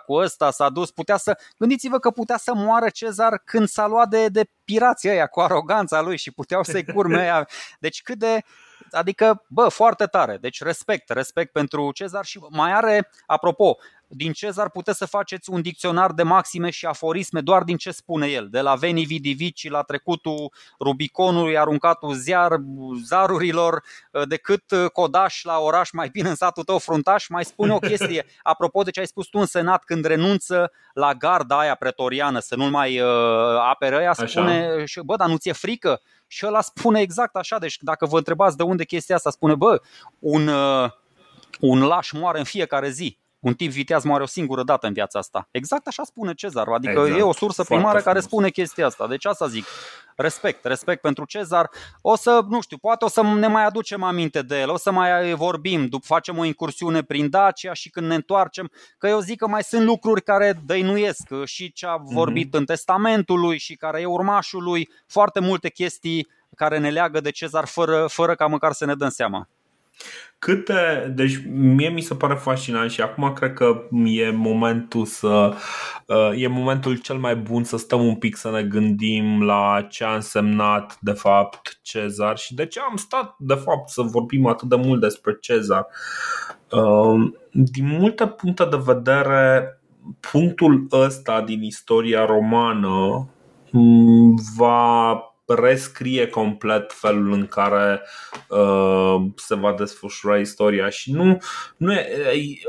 cu 0.06 0.14
ăsta, 0.14 0.52
s-a 0.52 0.70
dus, 0.70 0.92
putea 0.92 1.18
să, 1.18 1.38
gândiți-vă 1.58 2.00
că 2.00 2.12
putea 2.12 2.38
să 2.38 2.54
moară 2.54 2.90
Cezar 2.90 3.42
când 3.46 3.68
s-a 3.68 3.88
luat 3.88 4.10
de, 4.10 4.28
de 4.28 4.50
pirații 4.70 5.10
ăia 5.10 5.28
cu 5.28 5.40
aroganța 5.40 6.02
lui 6.02 6.18
și 6.18 6.32
puteau 6.32 6.64
să-i 6.64 6.86
curme 6.94 7.22
ăia. 7.22 7.48
Deci 7.80 8.02
cât 8.02 8.18
de, 8.18 8.42
adică, 8.92 9.44
bă, 9.48 9.68
foarte 9.68 10.06
tare. 10.06 10.38
Deci 10.42 10.62
respect, 10.62 11.10
respect 11.10 11.52
pentru 11.52 11.92
Cezar 11.92 12.26
și 12.26 12.40
mai 12.50 12.72
are, 12.72 13.10
apropo, 13.26 13.78
din 14.12 14.32
Cezar 14.32 14.70
puteți 14.70 14.98
să 14.98 15.06
faceți 15.06 15.50
un 15.50 15.62
dicționar 15.62 16.12
de 16.12 16.24
maxime 16.24 16.70
și 16.70 16.86
aforisme 16.86 17.42
doar 17.42 17.64
din 17.64 17.78
ce 17.78 17.92
spune 17.92 18.28
el, 18.28 18.48
de 18.52 18.62
la 18.62 18.76
Veni 18.76 19.04
Vidi 19.04 19.32
Vici 19.32 19.70
la 19.70 19.82
trecutul 19.82 20.52
Rubiconului, 20.80 21.58
aruncatul 21.58 22.14
ziar, 22.14 22.52
zarurilor, 23.06 23.84
decât 24.28 24.64
codaș 24.94 25.44
la 25.44 25.58
oraș 25.58 25.92
mai 25.92 26.10
bine 26.12 26.30
în 26.30 26.36
satul 26.36 26.64
tău 26.64 26.78
fruntaș, 26.78 27.28
mai 27.28 27.46
spune 27.46 27.74
o 27.74 27.80
chestie. 27.80 28.26
Apropo 28.42 28.82
de 28.82 28.92
ce 28.92 29.00
ai 29.00 29.08
spus 29.08 29.28
tu 29.28 29.40
în 29.40 29.46
Senat, 29.46 29.84
când 29.84 30.06
renunță 30.06 30.72
la 30.94 31.14
garda 31.14 31.60
aia 31.60 31.76
pretoriană 31.76 32.40
să 32.40 32.56
nu-l 32.56 32.70
mai 32.70 33.00
uh, 33.00 33.08
apere 33.70 33.96
aia, 33.96 34.14
spune, 34.14 34.59
așa. 34.60 35.02
bă, 35.04 35.16
dar 35.16 35.28
nu 35.28 35.38
ți-e 35.38 35.52
frică? 35.52 36.02
Și 36.28 36.46
ăla 36.46 36.62
spune 36.62 37.00
exact 37.00 37.36
așa, 37.36 37.58
deci 37.58 37.78
dacă 37.82 38.06
vă 38.06 38.18
întrebați 38.18 38.58
de 38.58 38.64
unde 38.64 38.86
chestia 38.86 39.16
asta, 39.16 39.30
spune, 39.30 39.56
bă, 39.56 39.82
un, 40.20 40.48
uh, 40.48 40.92
un 41.60 41.82
laș 41.82 42.12
moare 42.12 42.38
în 42.38 42.44
fiecare 42.44 42.90
zi 42.90 43.18
un 43.40 43.54
tip 43.54 43.72
viteaz 43.72 44.04
moare 44.04 44.24
o 44.24 44.26
singură 44.26 44.64
dată 44.64 44.88
în 44.88 44.94
viața 44.94 45.20
asta. 45.20 45.48
Exact 45.52 45.88
așa 45.88 46.04
spune 46.04 46.34
Cezar, 46.34 46.68
adică 46.68 47.00
exact. 47.00 47.20
e 47.20 47.22
o 47.22 47.34
sursă 47.34 47.64
Foarte 47.64 47.74
primară 47.74 47.98
frumos. 47.98 48.04
care 48.04 48.20
spune 48.20 48.50
chestia 48.50 48.86
asta. 48.86 49.08
Deci 49.08 49.26
asta 49.26 49.48
zic. 49.48 49.66
Respect, 50.16 50.66
respect 50.66 51.02
pentru 51.02 51.26
Cezar. 51.26 51.70
O 52.02 52.16
să, 52.16 52.42
nu 52.48 52.62
știu, 52.62 52.78
poate 52.78 53.06
o 53.06 53.08
să 53.08 53.22
ne 53.22 53.48
mai 53.48 53.66
aducem 53.66 54.04
aminte 54.04 54.42
de 54.42 54.60
el, 54.60 54.70
o 54.70 54.78
să 54.78 54.92
mai 54.92 55.34
vorbim, 55.34 55.88
după 55.88 56.06
facem 56.08 56.38
o 56.38 56.46
incursiune 56.46 57.02
prin 57.04 57.30
Dacia 57.30 57.74
și 57.74 57.90
când 57.90 58.08
ne 58.08 58.16
întoarcem, 58.16 58.72
că 58.98 59.08
eu 59.08 59.20
zic 59.20 59.38
că 59.38 59.48
mai 59.48 59.64
sunt 59.64 59.84
lucruri 59.84 60.22
care 60.22 60.62
dăinuiesc 60.66 61.28
și 61.44 61.72
ce 61.72 61.86
a 61.86 61.96
mhm. 61.96 62.14
vorbit 62.14 62.48
mm-hmm. 62.48 62.60
în 62.60 62.66
testamentul 62.66 63.40
lui 63.40 63.58
și 63.58 63.76
care 63.76 64.02
e 64.02 64.06
urmașul 64.06 64.64
lui, 64.64 64.90
foarte 65.08 65.40
multe 65.40 65.70
chestii 65.70 66.28
care 66.56 66.78
ne 66.78 66.90
leagă 66.90 67.20
de 67.20 67.32
Cezar 67.32 67.66
fără, 67.66 68.08
fără 68.08 68.36
ca 68.36 68.48
măcar 68.48 68.72
să 68.72 68.86
ne 68.86 68.96
dăm 68.96 69.10
seama. 69.10 69.48
Câte, 70.40 71.14
deci 71.16 71.42
mie 71.52 71.90
mi 71.90 72.02
se 72.02 72.16
pare 72.16 72.34
fascinant 72.34 72.92
și 72.92 73.02
acum 73.02 73.34
cred 73.34 73.54
că 73.54 73.82
e 74.06 74.30
momentul 74.32 75.06
să 75.06 75.54
uh, 76.06 76.42
e 76.42 76.48
momentul 76.48 76.98
cel 76.98 77.18
mai 77.18 77.36
bun 77.36 77.64
să 77.64 77.78
stăm 77.78 78.06
un 78.06 78.16
pic 78.16 78.36
să 78.36 78.52
ne 78.52 78.64
gândim 78.64 79.44
la 79.44 79.88
ce 79.90 80.04
a 80.04 80.14
însemnat 80.14 80.98
de 81.02 81.12
fapt 81.12 81.80
Cezar 81.82 82.38
și 82.38 82.54
de 82.54 82.66
ce 82.66 82.80
am 82.90 82.96
stat 82.96 83.36
de 83.38 83.54
fapt 83.54 83.90
să 83.90 84.02
vorbim 84.02 84.46
atât 84.46 84.70
de 84.70 84.76
mult 84.76 85.02
despre 85.02 85.38
Cezar. 85.42 85.88
Uh, 86.72 87.32
din 87.52 87.88
multe 88.00 88.28
puncte 88.28 88.66
de 88.66 88.80
vedere, 88.86 89.80
punctul 90.32 90.88
ăsta 90.92 91.42
din 91.42 91.64
istoria 91.64 92.26
romană 92.26 93.28
mm, 93.72 94.36
va 94.58 95.14
rescrie 95.54 96.28
complet 96.28 96.94
felul 96.94 97.32
în 97.32 97.48
care 97.48 98.02
uh, 98.48 99.16
se 99.36 99.56
va 99.56 99.74
desfășura 99.78 100.38
istoria 100.38 100.90
și 100.90 101.12
nu, 101.12 101.38
nu 101.78 101.94
e, 101.94 102.08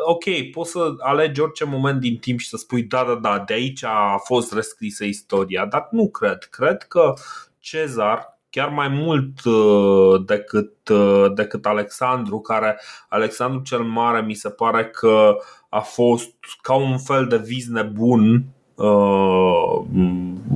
ok, 0.07 0.25
poți 0.53 0.71
să 0.71 0.95
alegi 0.99 1.41
orice 1.41 1.65
moment 1.65 2.01
din 2.01 2.17
timp 2.17 2.39
și 2.39 2.49
să 2.49 2.57
spui 2.57 2.83
da, 2.83 3.05
da, 3.05 3.15
da, 3.15 3.43
de 3.47 3.53
aici 3.53 3.85
a 3.85 4.17
fost 4.25 4.53
rescrisă 4.53 5.05
istoria, 5.05 5.67
dar 5.67 5.89
nu 5.91 6.11
cred. 6.11 6.39
Cred 6.51 6.83
că 6.83 7.13
Cezar, 7.59 8.39
chiar 8.51 8.69
mai 8.69 8.89
mult 8.89 9.45
uh, 9.45 10.23
decât, 10.27 10.89
uh, 10.89 11.27
decât 11.35 11.67
Alexandru, 11.67 12.41
care 12.41 12.81
Alexandru 13.09 13.63
cel 13.63 13.83
Mare 13.83 14.21
mi 14.23 14.35
se 14.35 14.51
pare 14.51 14.87
că 14.87 15.37
a 15.69 15.81
fost 15.81 16.35
ca 16.63 16.75
un 16.75 16.99
fel 16.99 17.27
de 17.27 17.37
vis 17.37 17.69
nebun 17.69 18.45
uh, 18.81 19.85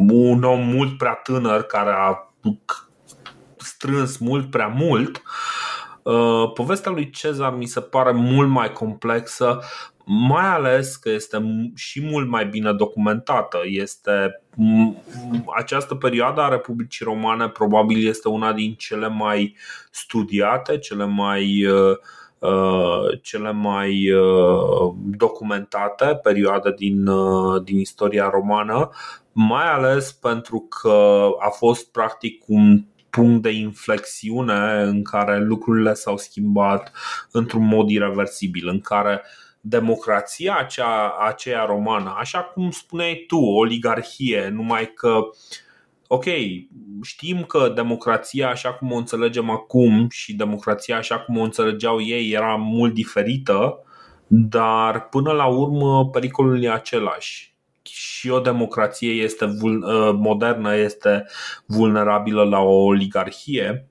un 0.08 0.42
om 0.42 0.60
mult 0.60 0.98
prea 0.98 1.12
tânăr 1.12 1.62
care 1.62 1.90
a 1.90 2.32
strâns 3.56 4.16
mult 4.16 4.50
prea 4.50 4.66
mult. 4.66 5.22
Uh, 6.02 6.52
povestea 6.54 6.92
lui 6.92 7.10
Cezar 7.10 7.54
mi 7.54 7.66
se 7.66 7.80
pare 7.80 8.12
mult 8.12 8.48
mai 8.48 8.72
complexă, 8.72 9.60
mai 10.04 10.46
ales 10.46 10.96
că 10.96 11.10
este 11.10 11.70
și 11.74 12.02
mult 12.02 12.28
mai 12.28 12.46
bine 12.46 12.72
documentată. 12.72 13.58
Este 13.64 14.42
această 15.56 15.94
perioadă 15.94 16.40
a 16.40 16.48
Republicii 16.48 17.04
Romane 17.04 17.48
probabil 17.48 18.06
este 18.08 18.28
una 18.28 18.52
din 18.52 18.74
cele 18.74 19.08
mai 19.08 19.56
studiate, 19.90 20.78
cele 20.78 21.04
mai 21.04 21.66
uh, 21.66 21.96
cele 23.22 23.52
mai 23.52 24.04
documentate 24.94 26.18
perioade 26.22 26.74
din, 26.76 27.04
din 27.64 27.78
istoria 27.78 28.28
romană, 28.32 28.90
mai 29.32 29.72
ales 29.72 30.12
pentru 30.12 30.60
că 30.60 31.28
a 31.38 31.48
fost 31.48 31.90
practic 31.92 32.42
un 32.46 32.84
punct 33.10 33.42
de 33.42 33.50
inflexiune 33.50 34.82
în 34.82 35.02
care 35.02 35.38
lucrurile 35.38 35.94
s-au 35.94 36.16
schimbat 36.16 36.92
într-un 37.30 37.66
mod 37.66 37.88
irreversibil, 37.88 38.68
în 38.68 38.80
care 38.80 39.22
democrația 39.60 40.56
acea, 40.58 41.16
aceea 41.28 41.64
romană, 41.64 42.14
așa 42.18 42.42
cum 42.42 42.70
spuneai 42.70 43.24
tu, 43.26 43.36
oligarhie, 43.36 44.48
numai 44.48 44.92
că 44.94 45.20
ok, 46.06 46.24
știm 47.02 47.42
că 47.42 47.72
democrația 47.74 48.48
așa 48.48 48.72
cum 48.72 48.92
o 48.92 48.96
înțelegem 48.96 49.50
acum 49.50 50.08
și 50.10 50.34
democrația 50.34 50.96
așa 50.96 51.18
cum 51.18 51.38
o 51.38 51.42
înțelegeau 51.42 52.02
ei 52.02 52.30
era 52.30 52.54
mult 52.54 52.94
diferită, 52.94 53.78
dar 54.26 55.08
până 55.08 55.32
la 55.32 55.46
urmă 55.46 56.08
pericolul 56.08 56.62
e 56.62 56.70
același 56.70 57.54
și 57.82 58.30
o 58.30 58.40
democrație 58.40 59.10
este 59.10 59.44
uh, 59.44 60.10
modernă 60.12 60.76
este 60.76 61.26
vulnerabilă 61.66 62.42
la 62.42 62.58
o 62.58 62.84
oligarhie, 62.84 63.88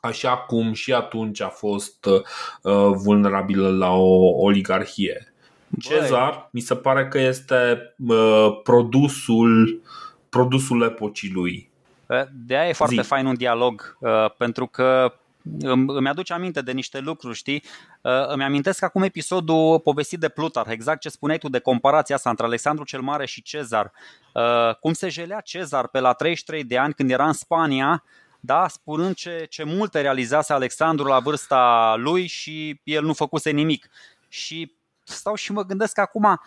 așa 0.00 0.36
cum 0.36 0.72
și 0.72 0.92
atunci 0.92 1.40
a 1.40 1.48
fost 1.48 2.06
uh, 2.06 2.90
vulnerabilă 2.94 3.68
la 3.68 3.90
o 3.90 4.42
oligarhie. 4.44 5.34
Cezar 5.80 6.48
mi 6.52 6.60
se 6.60 6.74
pare 6.74 7.08
că 7.08 7.18
este 7.18 7.94
uh, 8.08 8.60
produsul 10.36 10.78
produsul 10.78 10.82
epocii 10.82 11.30
lui. 11.30 11.70
De 12.32 12.56
aia 12.56 12.68
e 12.68 12.72
foarte 12.72 13.02
Zi. 13.02 13.08
fain 13.08 13.26
un 13.26 13.34
dialog, 13.34 13.98
pentru 14.36 14.66
că 14.66 15.12
îmi 15.86 16.08
aduce 16.08 16.32
aminte 16.32 16.60
de 16.60 16.72
niște 16.72 16.98
lucruri, 16.98 17.36
știi? 17.36 17.62
Uh, 18.00 18.28
îmi 18.28 18.44
amintesc 18.44 18.82
acum 18.82 19.02
episodul 19.02 19.80
povestit 19.80 20.18
de 20.18 20.28
Plutarh, 20.28 20.70
exact 20.70 21.00
ce 21.00 21.08
spuneai 21.08 21.38
tu 21.38 21.48
de 21.48 21.58
comparația 21.58 22.14
asta 22.14 22.30
între 22.30 22.44
Alexandru 22.44 22.84
cel 22.84 23.00
Mare 23.00 23.26
și 23.26 23.42
Cezar. 23.42 23.92
Uh, 24.34 24.74
cum 24.80 24.92
se 24.92 25.08
jelea 25.08 25.40
Cezar 25.40 25.88
pe 25.88 26.00
la 26.00 26.12
33 26.12 26.64
de 26.64 26.78
ani 26.78 26.94
când 26.94 27.10
era 27.10 27.26
în 27.26 27.32
Spania, 27.32 28.04
da, 28.40 28.68
spunând 28.68 29.14
ce, 29.14 29.46
ce 29.50 29.64
multe 29.64 30.00
realizase 30.00 30.52
Alexandru 30.52 31.06
la 31.06 31.18
vârsta 31.18 31.94
lui 31.98 32.26
și 32.26 32.80
el 32.84 33.04
nu 33.04 33.12
făcuse 33.12 33.50
nimic. 33.50 33.88
Și 34.28 34.72
stau 35.02 35.34
și 35.34 35.52
mă 35.52 35.64
gândesc 35.64 35.98
acum, 35.98 36.40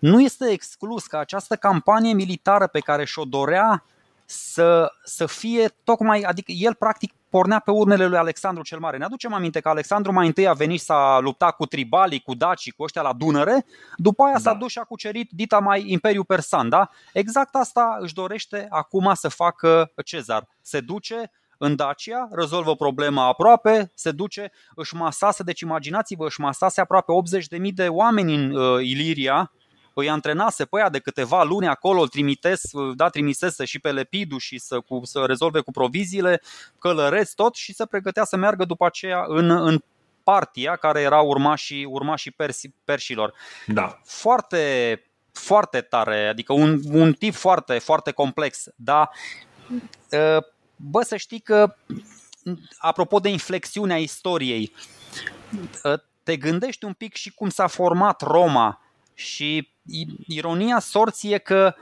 nu 0.00 0.20
este 0.20 0.50
exclus 0.50 1.06
că 1.06 1.16
această 1.16 1.56
campanie 1.56 2.12
militară 2.12 2.66
pe 2.66 2.80
care 2.80 3.04
și-o 3.04 3.24
dorea 3.24 3.84
să, 4.24 4.92
să 5.04 5.26
fie 5.26 5.68
tocmai, 5.84 6.20
adică 6.20 6.52
el 6.52 6.74
practic 6.74 7.12
pornea 7.28 7.58
pe 7.58 7.70
urmele 7.70 8.06
lui 8.06 8.18
Alexandru 8.18 8.62
cel 8.62 8.78
Mare. 8.78 8.96
Ne 8.96 9.04
aducem 9.04 9.32
aminte 9.34 9.60
că 9.60 9.68
Alexandru 9.68 10.12
mai 10.12 10.26
întâi 10.26 10.48
a 10.48 10.52
venit 10.52 10.80
să 10.80 10.92
a 10.92 11.18
luptat 11.18 11.56
cu 11.56 11.66
tribalii, 11.66 12.20
cu 12.20 12.34
dacii, 12.34 12.72
cu 12.72 12.82
ăștia 12.82 13.02
la 13.02 13.12
Dunăre, 13.12 13.66
după 13.96 14.22
aia 14.22 14.32
da. 14.32 14.38
s-a 14.38 14.54
dus 14.54 14.70
și 14.70 14.78
a 14.78 14.82
cucerit 14.82 15.30
dita 15.30 15.58
mai 15.58 15.84
Imperiul 15.86 16.24
Persan, 16.24 16.68
da? 16.68 16.90
Exact 17.12 17.54
asta 17.54 17.96
își 18.00 18.14
dorește 18.14 18.66
acum 18.70 19.10
să 19.14 19.28
facă 19.28 19.92
Cezar. 20.04 20.48
Se 20.60 20.80
duce 20.80 21.30
în 21.58 21.76
Dacia, 21.76 22.28
rezolvă 22.32 22.76
problema 22.76 23.26
aproape, 23.26 23.90
se 23.94 24.10
duce, 24.10 24.52
își 24.74 24.94
masase, 24.94 25.42
deci 25.42 25.60
imaginați-vă, 25.60 26.26
își 26.26 26.40
masase 26.40 26.80
aproape 26.80 27.12
80.000 27.58 27.74
de 27.74 27.88
oameni 27.88 28.34
în 28.34 28.54
uh, 28.54 28.82
Iliria, 28.82 29.50
îi 29.94 30.10
antrenase 30.10 30.64
pe 30.64 30.78
ea 30.78 30.88
de 30.88 30.98
câteva 30.98 31.42
luni 31.42 31.66
acolo, 31.66 32.00
îl 32.00 32.08
trimites, 32.08 32.70
da, 32.94 33.08
trimisese 33.08 33.64
și 33.64 33.78
pe 33.78 33.92
Lepidu 33.92 34.38
și 34.38 34.58
să, 34.58 34.80
cu, 34.80 35.00
să 35.04 35.24
rezolve 35.26 35.60
cu 35.60 35.70
proviziile, 35.70 36.42
călăreți 36.78 37.34
tot 37.34 37.54
și 37.54 37.74
se 37.74 37.86
pregătea 37.86 38.24
să 38.24 38.36
meargă 38.36 38.64
după 38.64 38.86
aceea 38.86 39.24
în, 39.28 39.50
în 39.50 39.82
partia 40.22 40.76
care 40.76 41.00
era 41.00 41.20
urmașii, 41.20 41.84
urmașii 41.84 42.30
persi, 42.30 42.68
perșilor. 42.84 43.34
Da. 43.66 44.00
Foarte, 44.04 45.02
foarte 45.32 45.80
tare, 45.80 46.26
adică 46.28 46.52
un, 46.52 46.80
un 46.92 47.12
tip 47.12 47.34
foarte, 47.34 47.78
foarte 47.78 48.10
complex, 48.10 48.64
dar 48.76 49.10
ă, 50.12 50.46
bă, 50.76 51.02
să 51.02 51.16
știi 51.16 51.40
că 51.40 51.74
apropo 52.78 53.18
de 53.18 53.28
inflexiunea 53.28 53.98
istoriei, 53.98 54.72
ă, 55.84 56.02
te 56.22 56.36
gândești 56.36 56.84
un 56.84 56.92
pic 56.92 57.14
și 57.14 57.30
cum 57.30 57.48
s-a 57.48 57.66
format 57.66 58.20
Roma 58.20 58.80
și 59.20 59.68
ironia 60.26 60.78
sorții 60.78 61.32
e 61.32 61.38
că 61.38 61.74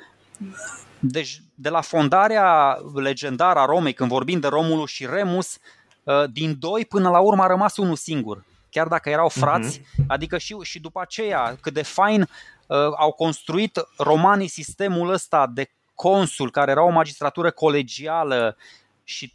deci, 0.98 1.43
de 1.55 1.69
la 1.69 1.81
fondarea 1.81 2.78
legendară 2.94 3.59
a 3.59 3.65
Romei, 3.65 3.93
când 3.93 4.10
vorbim 4.10 4.40
de 4.40 4.48
Romulus 4.48 4.90
și 4.90 5.06
Remus, 5.06 5.59
ă, 6.06 6.27
din 6.27 6.56
doi 6.59 6.85
până 6.85 7.09
la 7.10 7.19
urmă 7.19 7.43
a 7.43 7.47
rămas 7.47 7.77
unul 7.77 7.97
singur. 7.97 8.44
Chiar 8.70 8.86
dacă 8.86 9.10
erau 9.10 9.28
frați, 9.28 9.81
uh-huh. 9.81 10.06
adică 10.06 10.39
și, 10.39 10.56
și 10.62 10.81
după 10.81 11.01
aceea, 11.01 11.56
cât 11.60 11.73
de 11.73 11.82
fain 11.82 12.20
uh, 12.20 12.77
au 12.97 13.12
construit 13.12 13.81
romanii 13.98 14.48
sistemul 14.48 15.12
ăsta 15.12 15.47
de 15.47 15.70
consul, 15.94 16.51
care 16.51 16.70
era 16.70 16.82
o 16.82 16.90
magistratură 16.90 17.51
colegială 17.51 18.56
și 19.05 19.32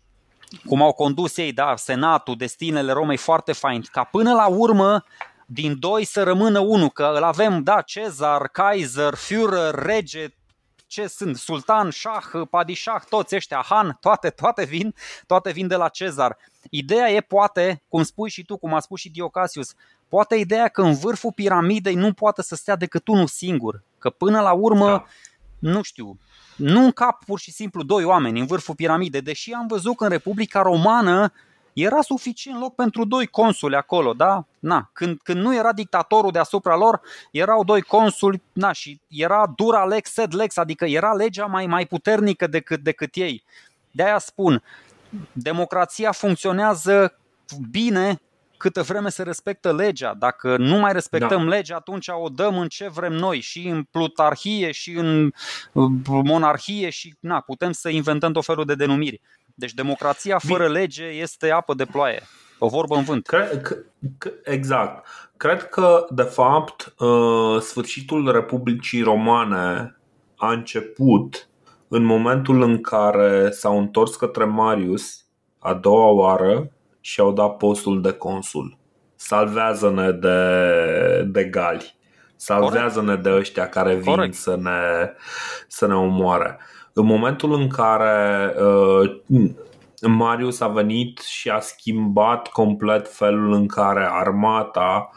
cum 0.66 0.82
au 0.82 0.92
condus 0.92 1.38
ei, 1.38 1.54
da, 1.54 1.76
senatul, 1.76 2.36
destinele 2.36 2.92
Romei 2.92 3.18
foarte 3.18 3.52
fain, 3.52 3.84
ca 3.92 4.04
până 4.04 4.34
la 4.34 4.48
urmă 4.48 5.04
din 5.46 5.80
doi 5.80 6.04
să 6.04 6.24
rămână 6.24 6.60
unul, 6.60 6.90
că 6.90 7.12
îl 7.16 7.24
avem, 7.24 7.64
da, 7.64 7.82
Cezar, 7.82 8.48
Kaiser, 8.48 9.14
Führer, 9.16 9.72
rege, 9.72 10.28
ce 10.88 11.08
sunt, 11.08 11.38
sultan, 11.38 11.90
șah, 11.90 12.24
padișah, 12.50 13.02
toți 13.10 13.36
ăștia, 13.36 13.66
han, 13.66 13.98
toate, 14.02 14.30
toate 14.30 14.66
vin, 14.66 14.96
toate 15.28 15.52
vin 15.52 15.68
de 15.68 15.76
la 15.76 15.88
Cezar. 15.88 16.38
Ideea 16.70 17.12
e 17.12 17.22
poate, 17.22 17.84
cum 17.88 18.04
spui 18.04 18.30
și 18.30 18.44
tu, 18.44 18.58
cum 18.58 18.74
a 18.74 18.80
spus 18.80 19.00
și 19.00 19.10
Diocasius, 19.10 19.74
poate 20.10 20.36
ideea 20.36 20.68
că 20.68 20.82
în 20.82 20.94
vârful 20.94 21.32
piramidei 21.32 21.96
nu 21.96 22.14
poate 22.14 22.42
să 22.42 22.56
stea 22.56 22.76
decât 22.76 23.08
unul 23.08 23.28
singur, 23.28 23.84
că 24.00 24.10
până 24.10 24.42
la 24.42 24.52
urmă, 24.52 24.88
da. 24.88 25.06
nu 25.60 25.82
știu, 25.82 26.18
nu 26.56 26.84
încap 26.84 27.24
pur 27.24 27.40
și 27.40 27.52
simplu 27.52 27.84
doi 27.84 28.04
oameni 28.04 28.40
în 28.40 28.46
vârful 28.46 28.76
piramidei, 28.76 29.22
deși 29.22 29.52
am 29.52 29.68
văzut 29.68 29.96
că 29.96 30.04
în 30.04 30.10
Republica 30.10 30.62
Romană 30.62 31.34
era 31.74 32.02
suficient 32.02 32.60
loc 32.60 32.76
pentru 32.76 33.06
doi 33.06 33.28
consuli 33.28 33.76
acolo, 33.76 34.14
da? 34.14 34.46
Na, 34.60 34.90
când, 34.94 35.20
când 35.24 35.42
nu 35.42 35.56
era 35.56 35.74
dictatorul 35.74 36.32
deasupra 36.32 36.76
lor, 36.76 37.02
erau 37.32 37.64
doi 37.64 37.82
consuli, 37.82 38.42
na, 38.54 38.72
și 38.72 39.00
era 39.08 39.54
dura 39.56 39.86
lex 39.86 40.12
sed 40.12 40.34
lex, 40.34 40.58
adică 40.58 40.86
era 40.86 41.14
legea 41.14 41.46
mai, 41.46 41.66
mai 41.66 41.86
puternică 41.86 42.48
decât, 42.48 42.80
decât 42.80 43.16
ei. 43.16 43.44
De 43.92 44.04
aia 44.04 44.18
spun, 44.18 44.64
democrația 45.32 46.12
funcționează 46.12 47.18
bine 47.72 48.22
câtă 48.64 48.82
vreme 48.82 49.10
se 49.10 49.24
respectă 49.24 49.74
legea. 49.74 50.14
Dacă 50.14 50.58
nu 50.58 50.78
mai 50.78 50.94
respectăm 50.94 51.44
da. 51.44 51.56
legea, 51.56 51.76
atunci 51.76 52.08
o 52.08 52.30
dăm 52.30 52.58
în 52.58 52.68
ce 52.68 52.90
vrem 52.90 53.14
noi, 53.14 53.40
și 53.40 53.68
în 53.68 53.84
plutarhie, 53.92 54.72
și 54.72 54.92
în 54.92 55.32
monarhie, 56.06 56.90
și 56.90 57.16
na, 57.20 57.40
putem 57.40 57.72
să 57.72 57.90
inventăm 57.90 58.32
tot 58.32 58.46
felul 58.46 58.66
de 58.66 58.76
denumiri. 58.76 59.22
Deci 59.54 59.74
democrația 59.74 60.38
fără 60.38 60.68
lege 60.68 61.06
este 61.06 61.50
apă 61.50 61.74
de 61.74 61.86
ploaie. 61.86 62.22
O 62.60 62.68
vorbă 62.68 62.96
în 62.96 63.04
vânt. 63.04 63.26
Cred, 63.28 63.62
că, 64.18 64.32
exact. 64.44 65.08
Cred 65.38 65.64
că, 65.64 66.06
de 66.10 66.22
fapt, 66.22 66.94
uh, 66.98 67.62
sfârșitul 67.62 68.32
Republicii 68.32 69.02
Romane 69.02 69.98
a 70.36 70.52
început 70.52 71.48
în 71.88 72.04
momentul 72.04 72.62
în 72.62 72.82
care 72.82 73.50
s-au 73.50 73.78
întors 73.78 74.16
către 74.16 74.44
Marius 74.44 75.26
a 75.60 75.74
doua 75.74 76.08
oară 76.08 76.72
și 77.00 77.20
au 77.20 77.34
dat 77.34 77.58
postul 77.58 78.02
de 78.02 78.12
consul. 78.12 78.78
Salvează-ne 79.16 80.12
de, 80.12 81.24
de 81.28 81.44
gali. 81.44 81.96
Salvează-ne 82.36 83.16
de 83.16 83.32
ăștia 83.32 83.70
care 83.70 83.96
vin 83.96 84.14
Corect. 84.14 84.34
să 84.34 84.56
ne, 84.56 85.12
să 85.68 85.88
ne 85.88 85.96
omoare. 85.96 86.60
În 86.94 87.06
momentul 87.06 87.54
în 87.54 87.68
care 87.68 88.54
uh, 88.60 89.52
Marius 90.08 90.60
a 90.60 90.68
venit 90.68 91.20
și 91.20 91.50
a 91.50 91.60
schimbat 91.60 92.48
complet 92.48 93.16
felul 93.16 93.54
în 93.54 93.68
care 93.68 94.08
armata 94.12 95.10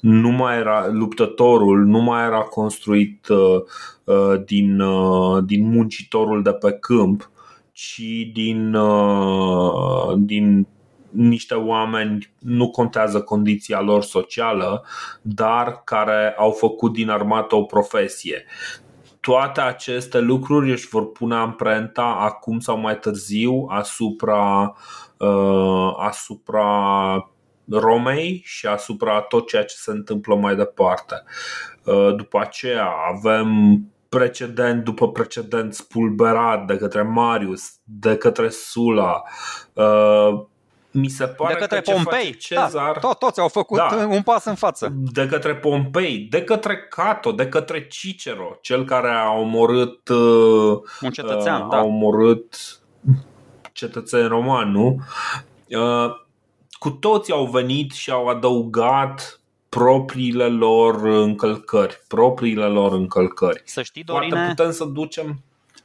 nu 0.00 0.28
mai 0.28 0.58
era 0.58 0.88
luptătorul, 0.88 1.84
nu 1.84 1.98
mai 1.98 2.24
era 2.24 2.40
construit 2.40 3.28
uh, 3.28 3.62
uh, 4.04 4.44
din, 4.44 4.80
uh, 4.80 5.44
din 5.46 5.68
muncitorul 5.70 6.42
de 6.42 6.52
pe 6.52 6.72
câmp, 6.72 7.30
ci 7.72 8.02
din, 8.32 8.74
uh, 8.74 10.14
din 10.16 10.66
niște 11.10 11.54
oameni, 11.54 12.32
nu 12.38 12.70
contează 12.70 13.20
condiția 13.20 13.80
lor 13.80 14.02
socială, 14.02 14.84
dar 15.22 15.82
care 15.84 16.34
au 16.38 16.50
făcut 16.50 16.92
din 16.92 17.10
armată 17.10 17.54
o 17.54 17.62
profesie 17.62 18.44
toate 19.24 19.60
aceste 19.60 20.18
lucruri 20.18 20.70
își 20.70 20.88
vor 20.88 21.12
pune 21.12 21.34
amprenta 21.34 22.02
acum 22.02 22.60
sau 22.60 22.78
mai 22.78 22.98
târziu 22.98 23.66
asupra, 23.68 24.74
uh, 25.18 25.94
asupra 25.98 27.30
Romei 27.70 28.40
și 28.44 28.66
asupra 28.66 29.20
tot 29.20 29.48
ceea 29.48 29.64
ce 29.64 29.74
se 29.76 29.90
întâmplă 29.90 30.34
mai 30.34 30.56
departe. 30.56 31.22
Uh, 31.84 32.14
după 32.16 32.40
aceea 32.40 32.88
avem 33.14 33.78
precedent 34.08 34.84
după 34.84 35.10
precedent 35.10 35.74
spulberat 35.74 36.66
de 36.66 36.76
către 36.76 37.02
Marius, 37.02 37.62
de 37.84 38.16
către 38.16 38.48
Sula. 38.48 39.22
Uh, 39.72 40.44
mi 40.96 41.08
se 41.08 41.26
pare 41.26 41.54
de 41.54 41.60
către 41.60 41.80
că 41.80 41.90
Pompei. 41.90 42.36
Cezar, 42.36 42.92
da, 42.92 42.98
tot, 43.00 43.18
toți 43.18 43.40
au 43.40 43.48
făcut 43.48 43.78
da, 43.78 44.06
un 44.08 44.22
pas 44.22 44.44
în 44.44 44.54
față. 44.54 44.92
De 44.94 45.26
către 45.26 45.56
Pompei, 45.56 46.18
de 46.18 46.42
către 46.42 46.76
Cato, 46.76 47.32
de 47.32 47.48
către 47.48 47.86
Cicero, 47.86 48.58
cel 48.60 48.84
care 48.84 49.08
a 49.08 49.30
omorât 49.30 50.08
uh, 50.08 50.78
un 51.00 51.10
cetățean, 51.10 51.62
uh, 51.62 51.68
da. 51.70 51.76
a 51.76 51.82
omorât 51.82 52.56
cetățeni 53.72 54.28
romani, 54.28 54.70
nu? 54.70 54.98
Uh, 55.68 56.10
cu 56.72 56.90
toți 56.90 57.32
au 57.32 57.46
venit 57.46 57.92
și 57.92 58.10
au 58.10 58.26
adăugat 58.26 59.40
propriile 59.68 60.46
lor 60.46 61.04
încălcări, 61.04 62.02
propriile 62.08 62.66
lor 62.66 62.92
încălcări. 62.92 63.62
Să 63.64 63.82
știi, 63.82 64.04
Dorine, 64.04 64.34
Poate 64.34 64.48
putem 64.48 64.70
să 64.70 64.84
ducem 64.84 65.42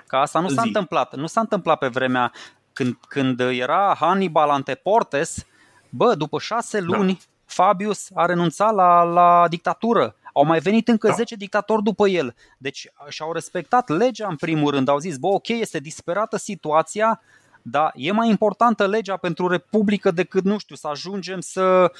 că 0.07 0.15
asta 0.15 0.40
nu 0.40 0.48
s-a 0.48 0.61
Zi. 0.61 0.68
întâmplat. 0.68 1.15
Nu 1.15 1.27
s-a 1.27 1.40
întâmplat 1.40 1.77
pe 1.77 1.88
vremea 1.88 2.31
când, 2.80 2.97
când 3.07 3.39
era 3.39 3.95
Hannibal 3.99 4.49
Anteportes, 4.49 5.45
bă, 5.89 6.15
după 6.15 6.39
șase 6.39 6.80
luni, 6.80 7.14
da. 7.14 7.19
Fabius 7.45 8.10
a 8.14 8.26
renunțat 8.26 8.73
la, 8.73 9.03
la 9.03 9.45
dictatură. 9.49 10.15
Au 10.34 10.45
mai 10.45 10.60
venit 10.60 10.88
încă 10.88 11.07
da. 11.07 11.14
10 11.14 11.35
dictatori 11.35 11.84
după 11.84 12.07
el. 12.07 12.35
Deci 12.57 12.91
și-au 13.07 13.34
respectat 13.34 13.89
legea 13.89 14.27
în 14.27 14.35
primul 14.35 14.72
rând. 14.72 14.88
Au 14.88 14.97
zis, 14.97 15.18
bă, 15.18 15.27
ok, 15.27 15.47
este 15.47 15.80
disperată 15.80 16.38
situația, 16.38 17.22
dar 17.61 17.91
e 17.95 18.11
mai 18.11 18.30
importantă 18.30 18.88
legea 18.88 19.18
pentru 19.18 19.47
Republică 19.47 20.11
decât, 20.11 20.43
nu 20.43 20.57
știu, 20.57 20.76
să 20.76 20.88
ajungem 20.88 21.39
să... 21.39 21.91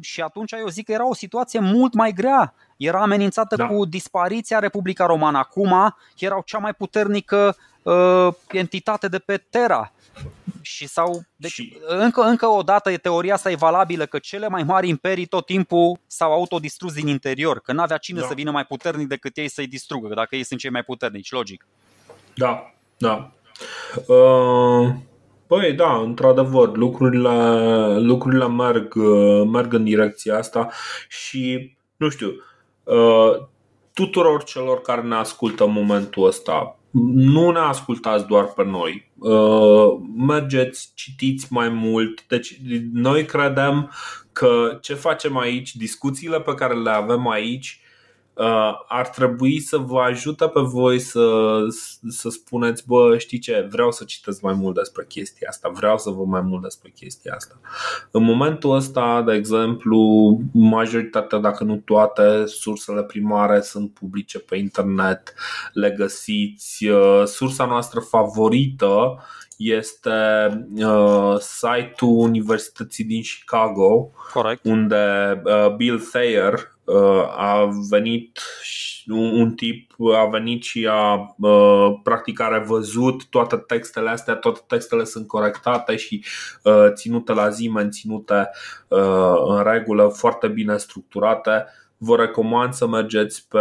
Și 0.00 0.20
atunci 0.20 0.52
eu 0.52 0.68
zic 0.68 0.84
că 0.84 0.92
era 0.92 1.08
o 1.08 1.14
situație 1.14 1.60
mult 1.60 1.94
mai 1.94 2.12
grea. 2.12 2.54
Era 2.76 3.00
amenințată 3.00 3.56
da. 3.56 3.66
cu 3.66 3.84
dispariția 3.84 4.58
Republica 4.58 5.06
Romană. 5.06 5.38
Acum 5.38 5.96
erau 6.18 6.42
cea 6.46 6.58
mai 6.58 6.74
puternică 6.74 7.56
uh, 7.82 8.28
entitate 8.50 9.08
de 9.08 9.18
pe 9.18 9.36
Terra. 9.50 9.92
Și 10.60 10.86
sau 10.86 11.22
deci, 11.36 11.50
și... 11.50 11.76
încă, 11.86 12.22
încă 12.22 12.46
o 12.46 12.62
dată 12.62 12.96
teoria 12.96 13.34
asta 13.34 13.50
e 13.50 13.54
valabilă 13.54 14.06
că 14.06 14.18
cele 14.18 14.48
mai 14.48 14.62
mari 14.62 14.88
imperii 14.88 15.26
tot 15.26 15.46
timpul 15.46 15.98
s-au 16.06 16.32
autodistrus 16.32 16.92
din 16.92 17.06
interior, 17.06 17.60
că 17.60 17.72
n-avea 17.72 17.96
cine 17.96 18.20
da. 18.20 18.26
să 18.26 18.34
vină 18.34 18.50
mai 18.50 18.64
puternic 18.64 19.08
decât 19.08 19.36
ei 19.36 19.48
să-i 19.48 19.66
distrugă, 19.66 20.08
că 20.08 20.14
dacă 20.14 20.36
ei 20.36 20.44
sunt 20.44 20.60
cei 20.60 20.70
mai 20.70 20.82
puternici, 20.82 21.30
logic. 21.30 21.66
Da, 22.34 22.74
da. 22.96 23.32
Uh, 24.06 24.94
Păi 25.52 25.72
da, 25.72 25.96
într-adevăr, 25.96 26.76
lucrurile, 26.76 27.30
lucrurile 27.98 28.48
merg, 28.48 28.94
merg 29.44 29.72
în 29.72 29.84
direcția 29.84 30.36
asta 30.36 30.68
și, 31.08 31.76
nu 31.96 32.08
știu, 32.08 32.28
uh, 32.84 33.46
tuturor 33.92 34.44
celor 34.44 34.80
care 34.80 35.00
ne 35.00 35.14
ascultă 35.14 35.64
în 35.64 35.72
momentul 35.72 36.26
ăsta, 36.26 36.78
nu 37.14 37.50
ne 37.50 37.58
ascultați 37.58 38.26
doar 38.26 38.44
pe 38.44 38.64
noi. 38.64 39.10
Uh, 39.18 40.00
mergeți, 40.16 40.92
citiți 40.94 41.46
mai 41.50 41.68
mult. 41.68 42.26
Deci, 42.28 42.60
noi 42.92 43.24
credem 43.24 43.90
că 44.32 44.78
ce 44.80 44.94
facem 44.94 45.36
aici, 45.36 45.76
discuțiile 45.76 46.40
pe 46.40 46.54
care 46.54 46.74
le 46.74 46.90
avem 46.90 47.28
aici, 47.28 47.80
uh, 47.80 47.81
ar 48.88 49.08
trebui 49.08 49.60
să 49.60 49.76
vă 49.76 50.00
ajute 50.00 50.48
pe 50.48 50.60
voi 50.60 50.98
să, 50.98 51.56
să 52.08 52.28
spuneți, 52.28 52.86
bă, 52.86 53.18
știi 53.18 53.38
ce, 53.38 53.68
vreau 53.70 53.92
să 53.92 54.04
citesc 54.04 54.40
mai 54.40 54.54
mult 54.54 54.74
despre 54.74 55.04
chestia 55.08 55.48
asta, 55.50 55.68
vreau 55.68 55.98
să 55.98 56.10
văd 56.10 56.26
mai 56.26 56.40
mult 56.40 56.62
despre 56.62 56.90
chestia 56.90 57.34
asta. 57.34 57.60
În 58.10 58.22
momentul 58.22 58.74
ăsta, 58.74 59.22
de 59.26 59.32
exemplu, 59.32 60.00
majoritatea, 60.52 61.38
dacă 61.38 61.64
nu 61.64 61.76
toate, 61.76 62.46
sursele 62.46 63.02
primare 63.02 63.60
sunt 63.60 63.90
publice 63.90 64.38
pe 64.38 64.56
internet, 64.56 65.34
le 65.72 65.90
găsiți. 65.90 66.86
Uh, 66.86 67.22
sursa 67.24 67.64
noastră 67.64 68.00
favorită 68.00 69.18
este 69.62 70.10
uh, 70.76 71.36
site-ul 71.38 72.18
Universității 72.18 73.04
din 73.04 73.22
Chicago, 73.22 74.10
Corect. 74.32 74.64
unde 74.64 75.42
uh, 75.44 75.74
Bill 75.76 76.00
Thayer, 76.00 76.70
a 77.36 77.68
venit 77.90 78.40
un 79.08 79.52
tip 79.54 79.94
a 80.16 80.26
venit 80.26 80.62
și 80.62 80.88
a 80.90 81.36
practic 82.02 82.40
a 82.40 82.48
revăzut 82.48 83.28
toate 83.28 83.56
textele 83.56 84.10
astea, 84.10 84.34
toate 84.34 84.60
textele 84.66 85.04
sunt 85.04 85.26
corectate 85.26 85.96
și 85.96 86.24
ținute 86.92 87.32
la 87.32 87.48
zi, 87.48 87.68
menținute 87.68 88.50
în 89.46 89.62
regulă, 89.62 90.06
foarte 90.08 90.48
bine 90.48 90.76
structurate. 90.76 91.64
Vă 91.96 92.16
recomand 92.16 92.72
să 92.72 92.86
mergeți 92.86 93.48
pe, 93.48 93.58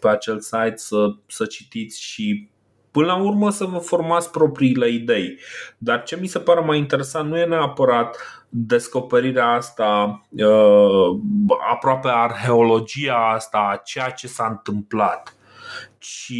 pe 0.00 0.08
acel 0.08 0.40
site 0.40 0.76
să, 0.76 1.14
să 1.26 1.44
citiți 1.44 2.02
și 2.02 2.48
până 2.90 3.06
la 3.06 3.16
urmă 3.16 3.50
să 3.50 3.64
vă 3.64 3.78
formați 3.78 4.30
propriile 4.30 4.88
idei. 4.88 5.38
Dar 5.78 6.02
ce 6.02 6.18
mi 6.20 6.26
se 6.26 6.38
pare 6.38 6.60
mai 6.60 6.78
interesant 6.78 7.30
nu 7.30 7.38
e 7.38 7.44
neapărat 7.44 8.16
descoperirea 8.48 9.46
asta, 9.46 10.20
uh, 10.30 11.18
aproape 11.72 12.08
arheologia 12.08 13.30
asta, 13.34 13.58
a 13.58 13.80
ceea 13.84 14.10
ce 14.10 14.26
s-a 14.26 14.46
întâmplat, 14.46 15.36
ci 15.98 16.32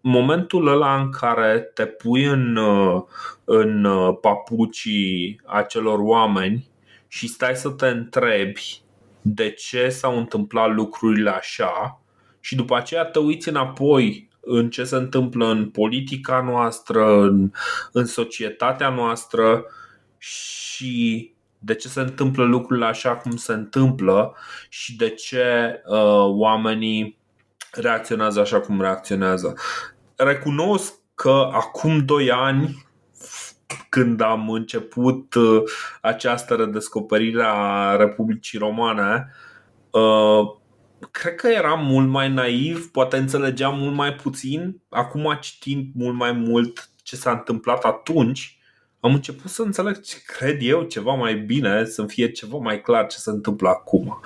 momentul 0.00 0.66
ăla 0.66 1.00
în 1.00 1.10
care 1.10 1.58
te 1.74 1.86
pui 1.86 2.24
în, 2.24 2.56
uh, 2.56 3.02
în 3.44 3.84
uh, 3.84 4.18
papucii 4.20 5.40
acelor 5.46 5.98
oameni 5.98 6.70
și 7.08 7.28
stai 7.28 7.56
să 7.56 7.68
te 7.68 7.86
întrebi 7.86 8.80
de 9.22 9.50
ce 9.50 9.88
s-au 9.88 10.18
întâmplat 10.18 10.74
lucrurile 10.74 11.30
așa 11.30 12.00
și 12.40 12.54
după 12.54 12.76
aceea 12.76 13.04
te 13.04 13.18
uiți 13.18 13.48
înapoi 13.48 14.28
în 14.44 14.70
ce 14.70 14.84
se 14.84 14.96
întâmplă 14.96 15.46
în 15.46 15.70
politica 15.70 16.40
noastră, 16.40 17.20
în, 17.20 17.50
în 17.92 18.04
societatea 18.06 18.88
noastră 18.88 19.64
și 20.18 21.32
de 21.58 21.74
ce 21.74 21.88
se 21.88 22.00
întâmplă 22.00 22.44
lucrurile 22.44 22.86
așa 22.86 23.16
cum 23.16 23.36
se 23.36 23.52
întâmplă 23.52 24.36
și 24.68 24.96
de 24.96 25.10
ce 25.10 25.80
uh, 25.86 26.24
oamenii 26.24 27.18
reacționează 27.72 28.40
așa 28.40 28.60
cum 28.60 28.80
reacționează. 28.80 29.54
Recunosc 30.16 30.94
că 31.14 31.48
acum 31.52 32.04
doi 32.04 32.30
ani, 32.30 32.86
când 33.88 34.20
am 34.20 34.50
început 34.50 35.34
uh, 35.34 35.62
această 36.00 36.54
redescoperire 36.54 37.44
a 37.46 37.96
Republicii 37.96 38.58
Romane, 38.58 39.32
uh, 39.90 40.60
cred 41.10 41.34
că 41.34 41.48
eram 41.48 41.86
mult 41.86 42.08
mai 42.08 42.32
naiv, 42.32 42.90
poate 42.90 43.16
înțelegeam 43.16 43.78
mult 43.78 43.94
mai 43.94 44.14
puțin. 44.14 44.80
Acum, 44.88 45.38
citind 45.40 45.86
mult 45.94 46.14
mai 46.16 46.32
mult 46.32 46.90
ce 47.02 47.16
s-a 47.16 47.30
întâmplat 47.30 47.84
atunci, 47.84 48.56
am 49.00 49.14
început 49.14 49.50
să 49.50 49.62
înțeleg 49.62 50.00
ce 50.00 50.16
cred 50.26 50.58
eu 50.60 50.82
ceva 50.82 51.12
mai 51.14 51.34
bine, 51.34 51.84
să 51.84 52.04
fie 52.06 52.30
ceva 52.30 52.56
mai 52.56 52.80
clar 52.80 53.06
ce 53.06 53.16
se 53.18 53.30
întâmplă 53.30 53.68
acum. 53.68 54.20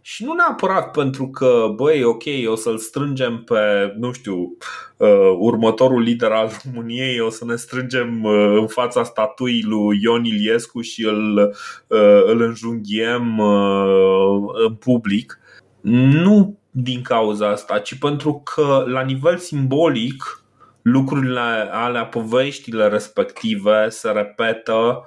Și 0.00 0.24
nu 0.24 0.32
neapărat 0.32 0.90
pentru 0.90 1.28
că, 1.28 1.72
băi, 1.76 2.04
ok, 2.04 2.22
o 2.46 2.54
să-l 2.54 2.78
strângem 2.78 3.42
pe, 3.44 3.94
nu 3.98 4.12
știu, 4.12 4.56
uh, 4.96 5.34
următorul 5.38 6.02
lider 6.02 6.30
al 6.30 6.50
României, 6.64 7.20
o 7.20 7.30
să 7.30 7.44
ne 7.44 7.56
strângem 7.56 8.22
uh, 8.24 8.56
în 8.58 8.66
fața 8.66 9.04
statuii 9.04 9.62
lui 9.62 9.98
Ion 10.02 10.24
Iliescu 10.24 10.80
și 10.80 11.04
îl, 11.04 11.54
uh, 11.86 12.22
îl 12.26 12.42
înjunghiem 12.42 13.38
uh, 13.38 14.36
în 14.66 14.74
public. 14.74 15.38
Nu 15.84 16.58
din 16.70 17.02
cauza 17.02 17.48
asta, 17.48 17.78
ci 17.78 17.98
pentru 17.98 18.42
că 18.44 18.84
la 18.86 19.02
nivel 19.02 19.38
simbolic 19.38 20.44
lucrurile 20.82 21.68
alea, 21.72 22.06
poveștile 22.06 22.88
respective 22.88 23.88
se 23.88 24.10
repetă 24.10 25.02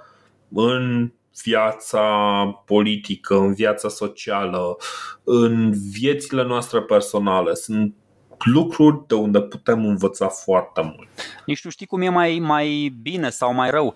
în 0.49 1.11
viața 1.43 2.03
politică, 2.65 3.35
în 3.35 3.53
viața 3.53 3.89
socială, 3.89 4.77
în 5.23 5.73
viețile 5.91 6.43
noastre 6.43 6.81
personale. 6.81 7.53
Sunt 7.53 7.95
lucruri 8.43 9.07
de 9.07 9.15
unde 9.15 9.41
putem 9.41 9.85
învăța 9.85 10.27
foarte 10.27 10.81
mult. 10.81 11.07
Nici 11.45 11.63
nu 11.63 11.69
știi 11.69 11.85
cum 11.85 12.01
e 12.01 12.09
mai, 12.09 12.39
mai 12.39 12.97
bine 13.01 13.29
sau 13.29 13.53
mai 13.53 13.69
rău 13.69 13.95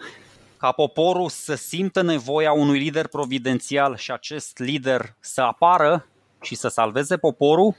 ca 0.57 0.71
poporul 0.71 1.29
să 1.29 1.55
simtă 1.55 2.01
nevoia 2.01 2.51
unui 2.51 2.79
lider 2.79 3.07
providențial 3.07 3.95
și 3.95 4.11
acest 4.11 4.59
lider 4.59 5.15
să 5.19 5.41
apară 5.41 6.05
și 6.41 6.55
să 6.55 6.67
salveze 6.67 7.17
poporul 7.17 7.75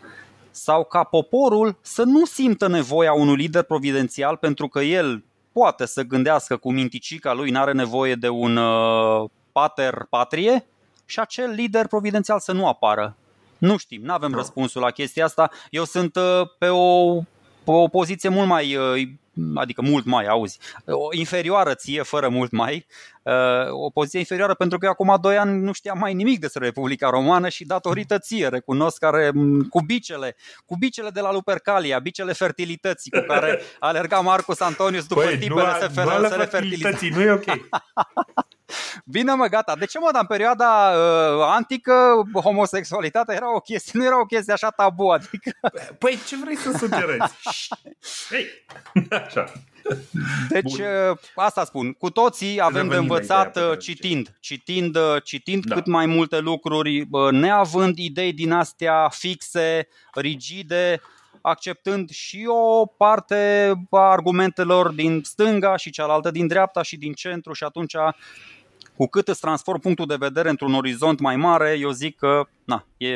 sau 0.50 0.84
ca 0.84 1.02
poporul 1.02 1.76
să 1.80 2.02
nu 2.02 2.24
simtă 2.24 2.68
nevoia 2.68 3.12
unui 3.12 3.36
lider 3.36 3.62
providențial 3.62 4.36
pentru 4.36 4.68
că 4.68 4.80
el 4.80 5.24
poate 5.52 5.86
să 5.86 6.02
gândească 6.02 6.56
cu 6.56 6.72
minticica 6.72 7.32
lui, 7.32 7.50
n-are 7.50 7.72
nevoie 7.72 8.14
de 8.14 8.28
un 8.28 8.56
uh, 8.56 9.30
pater 9.52 10.06
patrie 10.10 10.66
și 11.04 11.20
acel 11.20 11.50
lider 11.50 11.86
providențial 11.86 12.40
să 12.40 12.52
nu 12.52 12.68
apară. 12.68 13.16
Nu 13.58 13.76
știm, 13.76 14.02
nu 14.02 14.12
avem 14.12 14.30
no. 14.30 14.36
răspunsul 14.36 14.80
la 14.80 14.90
chestia 14.90 15.24
asta. 15.24 15.50
Eu 15.70 15.84
sunt 15.84 16.16
uh, 16.16 16.48
pe 16.58 16.68
o, 16.68 17.14
pe 17.14 17.24
o 17.64 17.88
poziție 17.88 18.28
mult 18.28 18.48
mai 18.48 18.76
uh, 18.76 19.08
adică 19.54 19.82
mult 19.82 20.04
mai, 20.04 20.26
auzi, 20.26 20.58
o 20.86 21.16
inferioară 21.16 21.74
ție, 21.74 22.02
fără 22.02 22.28
mult 22.28 22.50
mai, 22.50 22.86
uh, 23.22 23.70
o 23.70 23.90
poziție 23.90 24.18
inferioară 24.18 24.54
pentru 24.54 24.78
că 24.78 24.84
eu 24.84 24.90
acum 24.90 25.18
2 25.20 25.36
ani 25.36 25.60
nu 25.60 25.72
știam 25.72 25.98
mai 25.98 26.14
nimic 26.14 26.40
despre 26.40 26.64
Republica 26.64 27.10
Romană 27.10 27.48
și 27.48 27.64
datorită 27.64 28.18
ție 28.18 28.48
recunosc 28.48 28.98
care 28.98 29.30
cu 29.70 29.80
bicele, 29.80 30.36
cu 30.66 30.76
bicele 30.76 31.10
de 31.10 31.20
la 31.20 31.32
Lupercalia, 31.32 31.98
bicele 31.98 32.32
fertilității 32.32 33.10
cu 33.10 33.24
care 33.26 33.60
alerga 33.78 34.20
Marcus 34.20 34.60
Antonius 34.60 35.06
după 35.06 35.20
Păi, 35.22 35.38
tipele 35.38 35.76
să, 35.80 36.02
nu 36.20 36.28
să 36.28 36.36
le 36.36 36.44
fertiliza. 36.44 36.90
Nu 37.10 37.22
e 37.22 37.30
ok. 37.30 37.44
Bine 39.04 39.32
mă, 39.32 39.46
gata. 39.46 39.76
De 39.76 39.84
ce 39.84 39.98
mă, 39.98 40.08
dar 40.12 40.20
în 40.20 40.26
perioada 40.26 40.92
uh, 40.94 41.44
antică 41.48 41.92
homosexualitatea 42.32 43.34
era 43.34 43.54
o 43.54 43.60
chestie, 43.60 43.92
nu 43.94 44.04
era 44.04 44.20
o 44.20 44.24
chestie 44.24 44.52
așa 44.52 44.70
tabu, 44.70 45.08
adică... 45.08 45.50
Păi 45.98 46.18
ce 46.26 46.36
vrei 46.36 46.56
să 46.56 46.72
sugerezi? 46.78 47.34
Ei, 48.38 48.46
așa. 49.24 49.52
Deci 50.48 50.76
Bun. 50.76 50.86
Uh, 51.10 51.16
asta 51.34 51.64
spun, 51.64 51.92
cu 51.92 52.10
toții 52.10 52.60
avem 52.60 52.82
Revenim 52.82 52.90
de 52.90 52.96
învățat 52.96 53.56
uh, 53.56 53.78
citind, 53.78 54.36
citind, 54.40 54.96
uh, 54.96 55.22
citind 55.22 55.64
da. 55.64 55.74
cât 55.74 55.86
mai 55.86 56.06
multe 56.06 56.38
lucruri, 56.38 57.08
neavând 57.30 57.98
idei 57.98 58.32
din 58.32 58.52
astea 58.52 59.08
fixe, 59.08 59.88
rigide, 60.14 61.00
acceptând 61.40 62.10
și 62.10 62.44
o 62.48 62.86
parte 62.86 63.72
a 63.90 63.98
argumentelor 63.98 64.88
din 64.88 65.20
stânga 65.24 65.76
și 65.76 65.90
cealaltă 65.90 66.30
din 66.30 66.46
dreapta 66.46 66.82
și 66.82 66.96
din 66.96 67.12
centru 67.12 67.52
și 67.52 67.64
atunci 67.64 67.94
cu 68.96 69.06
cât 69.06 69.28
îți 69.28 69.40
transform 69.40 69.80
punctul 69.80 70.06
de 70.06 70.16
vedere 70.18 70.48
într-un 70.48 70.74
orizont 70.74 71.20
mai 71.20 71.36
mare, 71.36 71.76
eu 71.78 71.90
zic 71.90 72.16
că 72.16 72.48
na, 72.64 72.86
e, 72.96 73.08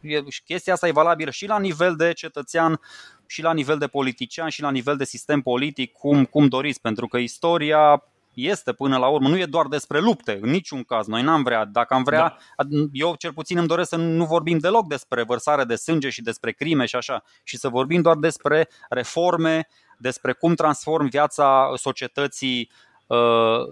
e, 0.00 0.22
chestia 0.44 0.72
asta 0.72 0.88
e 0.88 0.92
valabilă 0.92 1.30
și 1.30 1.46
la 1.46 1.58
nivel 1.58 1.96
de 1.96 2.12
cetățean, 2.12 2.80
și 3.26 3.42
la 3.42 3.52
nivel 3.52 3.78
de 3.78 3.86
politician, 3.86 4.48
și 4.48 4.62
la 4.62 4.70
nivel 4.70 4.96
de 4.96 5.04
sistem 5.04 5.40
politic, 5.40 5.92
cum, 5.92 6.24
cum 6.24 6.48
doriți, 6.48 6.80
pentru 6.80 7.06
că 7.06 7.18
istoria 7.18 8.02
este 8.34 8.72
până 8.72 8.98
la 8.98 9.08
urmă, 9.08 9.28
nu 9.28 9.38
e 9.38 9.44
doar 9.44 9.66
despre 9.66 10.00
lupte, 10.00 10.38
în 10.42 10.50
niciun 10.50 10.82
caz. 10.82 11.06
Noi 11.06 11.22
n-am 11.22 11.42
vrea, 11.42 11.64
dacă 11.64 11.94
am 11.94 12.02
vrea, 12.02 12.36
da. 12.56 12.66
eu 12.92 13.14
cel 13.14 13.32
puțin 13.32 13.58
îmi 13.58 13.66
doresc 13.66 13.88
să 13.88 13.96
nu 13.96 14.24
vorbim 14.24 14.58
deloc 14.58 14.88
despre 14.88 15.22
vărsare 15.22 15.64
de 15.64 15.74
sânge 15.74 16.10
și 16.10 16.22
despre 16.22 16.52
crime 16.52 16.86
și 16.86 16.96
așa, 16.96 17.22
și 17.42 17.56
să 17.56 17.68
vorbim 17.68 18.02
doar 18.02 18.16
despre 18.16 18.68
reforme, 18.88 19.68
despre 19.98 20.32
cum 20.32 20.54
transform 20.54 21.08
viața 21.08 21.72
societății 21.76 22.70
uh, 23.06 23.18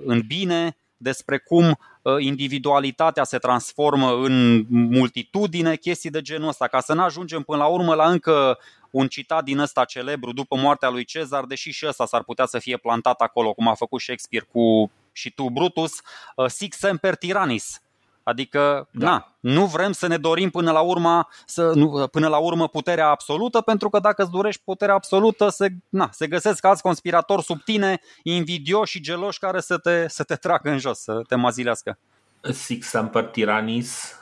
în 0.05 0.23
bine, 0.27 0.77
despre 0.99 1.39
cum 1.39 1.79
uh, 2.03 2.15
individualitatea 2.19 3.25
se 3.25 3.39
transformă 3.39 4.13
în 4.13 4.67
multitudine, 4.69 5.77
chestii 5.77 6.11
de 6.11 6.21
genul 6.21 6.49
ăsta, 6.49 6.67
ca 6.67 6.81
să 6.81 6.95
nu 6.95 7.03
ajungem 7.03 7.43
până 7.43 7.59
la 7.59 7.67
urmă 7.67 7.95
la 7.95 8.11
încă 8.11 8.59
un 8.91 9.09
citat 9.09 9.45
din 9.45 9.59
ăsta 9.59 9.85
celebru 9.85 10.33
după 10.33 10.57
moartea 10.57 10.89
lui 10.89 11.05
Cezar, 11.05 11.45
deși 11.45 11.71
și 11.71 11.87
ăsta 11.87 12.07
s-ar 12.07 12.23
putea 12.23 12.47
să 12.47 12.59
fie 12.59 12.77
plantat 12.77 13.21
acolo, 13.21 13.53
cum 13.53 13.69
a 13.69 13.75
făcut 13.75 14.01
Shakespeare 14.01 14.47
cu 14.53 14.91
și 15.13 15.31
tu, 15.31 15.51
Brutus, 15.51 15.93
uh, 16.37 16.47
Sic 16.47 16.75
semper 16.75 17.15
tyrannis, 17.15 17.81
Adică, 18.29 18.89
da. 18.91 19.07
na, 19.07 19.37
nu 19.41 19.67
vrem 19.67 19.93
să 19.93 20.07
ne 20.07 20.17
dorim 20.17 20.51
până 20.51 20.73
la 20.73 20.81
urmă, 20.81 21.29
să, 21.47 21.73
nu, 21.75 22.09
până 22.11 22.29
la 22.29 22.37
urmă 22.37 22.69
puterea 22.69 23.09
absolută, 23.09 23.61
pentru 23.61 23.89
că 23.89 23.99
dacă 23.99 24.23
îți 24.23 24.31
dorești 24.31 24.63
puterea 24.65 24.95
absolută, 24.95 25.49
se, 25.49 25.69
na, 25.89 26.09
se 26.13 26.27
găsesc 26.27 26.65
alți 26.65 26.83
conspiratori 26.83 27.43
sub 27.43 27.63
tine, 27.63 28.01
invidioși 28.23 28.93
și 28.93 29.01
geloși 29.01 29.39
care 29.39 29.61
să 29.61 29.79
te, 29.79 30.09
să 30.09 30.25
te 30.25 30.35
tragă 30.35 30.71
în 30.71 30.79
jos, 30.79 30.99
să 30.99 31.23
te 31.29 31.35
mazilească. 31.35 31.99
Sic 32.41 32.85
semper 32.85 33.25
tyrannis 33.25 34.15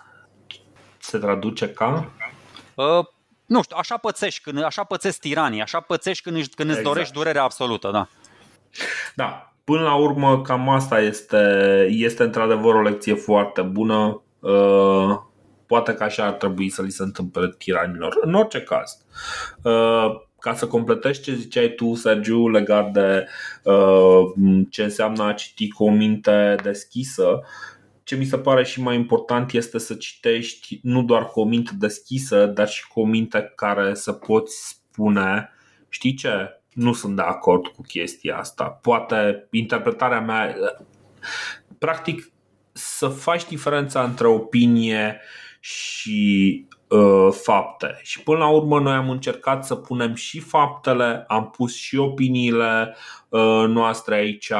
se 0.98 1.18
traduce 1.18 1.68
ca? 1.68 2.10
Uh, 2.74 3.06
nu 3.46 3.62
știu, 3.62 3.76
așa 3.78 3.96
pățești, 3.96 4.40
când, 4.40 4.64
așa 4.64 4.84
pățesc 4.84 5.20
tiranii, 5.20 5.62
așa 5.62 5.80
pățești 5.80 6.22
când, 6.22 6.34
când 6.34 6.68
exact. 6.68 6.76
îți 6.76 6.82
dorești 6.82 7.12
durerea 7.12 7.42
absolută, 7.42 7.90
da. 7.90 8.08
Da, 9.14 9.52
până 9.66 9.82
la 9.82 9.94
urmă 9.94 10.42
cam 10.42 10.68
asta 10.68 11.00
este, 11.00 11.36
este 11.90 12.22
într-adevăr 12.22 12.74
o 12.74 12.82
lecție 12.82 13.14
foarte 13.14 13.62
bună. 13.62 14.22
Uh, 14.40 15.18
poate 15.66 15.94
că 15.94 16.04
așa 16.04 16.24
ar 16.24 16.32
trebui 16.32 16.68
să 16.68 16.82
li 16.82 16.90
se 16.90 17.02
întâmple 17.02 17.54
tiranilor. 17.58 18.18
În 18.20 18.34
orice 18.34 18.60
caz, 18.60 19.04
uh, 19.62 20.20
ca 20.38 20.54
să 20.54 20.66
completezi 20.66 21.22
ce 21.22 21.34
ziceai 21.34 21.68
tu, 21.68 21.94
Sergiu, 21.94 22.48
legat 22.48 22.92
de 22.92 23.26
uh, 23.62 24.32
ce 24.70 24.82
înseamnă 24.82 25.24
a 25.24 25.32
citi 25.32 25.68
cu 25.68 25.84
o 25.84 25.90
minte 25.90 26.56
deschisă, 26.62 27.40
ce 28.02 28.16
mi 28.16 28.24
se 28.24 28.38
pare 28.38 28.64
și 28.64 28.82
mai 28.82 28.96
important 28.96 29.52
este 29.52 29.78
să 29.78 29.94
citești 29.94 30.80
nu 30.82 31.02
doar 31.02 31.26
cu 31.26 31.40
o 31.40 31.44
minte 31.44 31.70
deschisă, 31.78 32.46
dar 32.46 32.68
și 32.68 32.88
cu 32.88 33.00
o 33.00 33.06
minte 33.06 33.52
care 33.56 33.94
să 33.94 34.12
poți 34.12 34.68
spune, 34.68 35.50
știi 35.88 36.14
ce, 36.14 36.60
nu 36.76 36.92
sunt 36.92 37.16
de 37.16 37.22
acord 37.22 37.66
cu 37.66 37.82
chestia 37.82 38.38
asta. 38.38 38.64
Poate 38.64 39.48
interpretarea 39.50 40.20
mea. 40.20 40.54
Practic, 41.78 42.32
să 42.72 43.08
faci 43.08 43.46
diferența 43.46 44.02
între 44.02 44.26
opinie 44.26 45.20
și 45.60 46.66
uh, 46.88 47.28
fapte. 47.30 48.00
Și 48.02 48.22
până 48.22 48.38
la 48.38 48.48
urmă, 48.48 48.80
noi 48.80 48.94
am 48.94 49.10
încercat 49.10 49.64
să 49.64 49.74
punem 49.74 50.14
și 50.14 50.40
faptele, 50.40 51.24
am 51.28 51.50
pus 51.50 51.74
și 51.74 51.96
opiniile 51.96 52.96
uh, 53.28 53.64
noastre 53.68 54.14
aici 54.14 54.52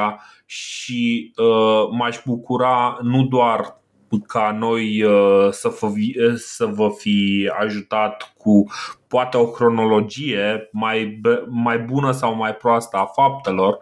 și 0.45 1.33
uh, 1.35 1.89
m-aș 1.91 2.17
bucura 2.25 2.97
nu 3.01 3.25
doar 3.25 3.81
ca 4.27 4.51
noi 4.59 5.03
uh, 5.03 5.51
să, 5.51 5.77
vă, 5.79 5.89
să 6.35 6.65
vă 6.65 6.89
fi 6.97 7.51
ajutat 7.59 8.33
cu 8.37 8.65
poate 9.07 9.37
o 9.37 9.47
cronologie 9.47 10.69
mai, 10.71 11.21
mai 11.47 11.79
bună 11.79 12.11
sau 12.11 12.35
mai 12.35 12.55
proastă 12.55 12.97
a 12.97 13.05
faptelor, 13.05 13.79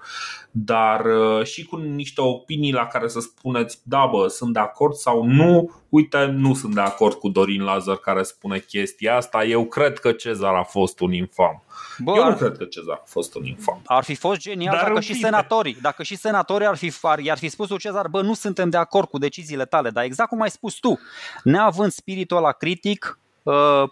dar 0.52 1.06
uh, 1.06 1.45
și 1.45 1.65
cu 1.65 1.76
niște 1.76 2.22
opinii 2.22 2.72
la 2.72 2.88
care 2.88 3.07
să 3.07 3.19
spuneți 3.19 3.80
da 3.84 4.06
bă, 4.06 4.27
sunt 4.27 4.53
de 4.53 4.60
acord 4.60 4.93
sau 4.93 5.23
nu, 5.23 5.72
uite, 5.89 6.26
nu 6.26 6.53
sunt 6.53 6.73
de 6.73 6.81
acord 6.81 7.14
cu 7.14 7.30
Dorin 7.30 7.64
Lazar 7.64 7.95
care 7.95 8.23
spune 8.23 8.60
chestia 8.60 9.15
asta, 9.15 9.43
eu 9.43 9.65
cred 9.65 9.99
că 9.99 10.11
Cezar 10.11 10.53
a 10.53 10.64
fost 10.64 10.99
un 10.99 11.14
infam. 11.14 11.64
Bă, 11.97 12.14
Eu 12.15 12.30
nu 12.30 12.35
cred 12.35 12.57
că 12.57 12.64
Cezar 12.64 12.95
a 13.02 13.06
fost 13.06 13.35
un 13.35 13.45
infam. 13.45 13.81
Ar 13.85 14.03
fi 14.03 14.15
fost 14.15 14.39
genial 14.39 14.76
Dar 14.76 14.88
dacă 14.88 14.99
și 14.99 15.14
senatorii, 15.14 15.77
dacă 15.81 16.03
și 16.03 16.15
senatorii 16.15 16.68
ar 16.68 16.76
fi, 16.76 16.93
ar, 17.02 17.19
i-ar 17.19 17.38
fi 17.38 17.49
spus 17.49 17.69
lui 17.69 17.80
Cezar, 17.80 18.07
bă, 18.07 18.22
nu 18.22 18.34
suntem 18.34 18.69
de 18.69 18.77
acord 18.77 19.07
cu 19.07 19.18
deciziile 19.18 19.65
tale, 19.65 19.89
dar 19.89 20.03
exact 20.03 20.30
cum 20.30 20.41
ai 20.41 20.49
spus 20.49 20.73
tu, 20.73 20.99
neavând 21.43 21.91
spiritul 21.91 22.38
ăla 22.38 22.52
critic, 22.52 23.19
uh, 23.43 23.84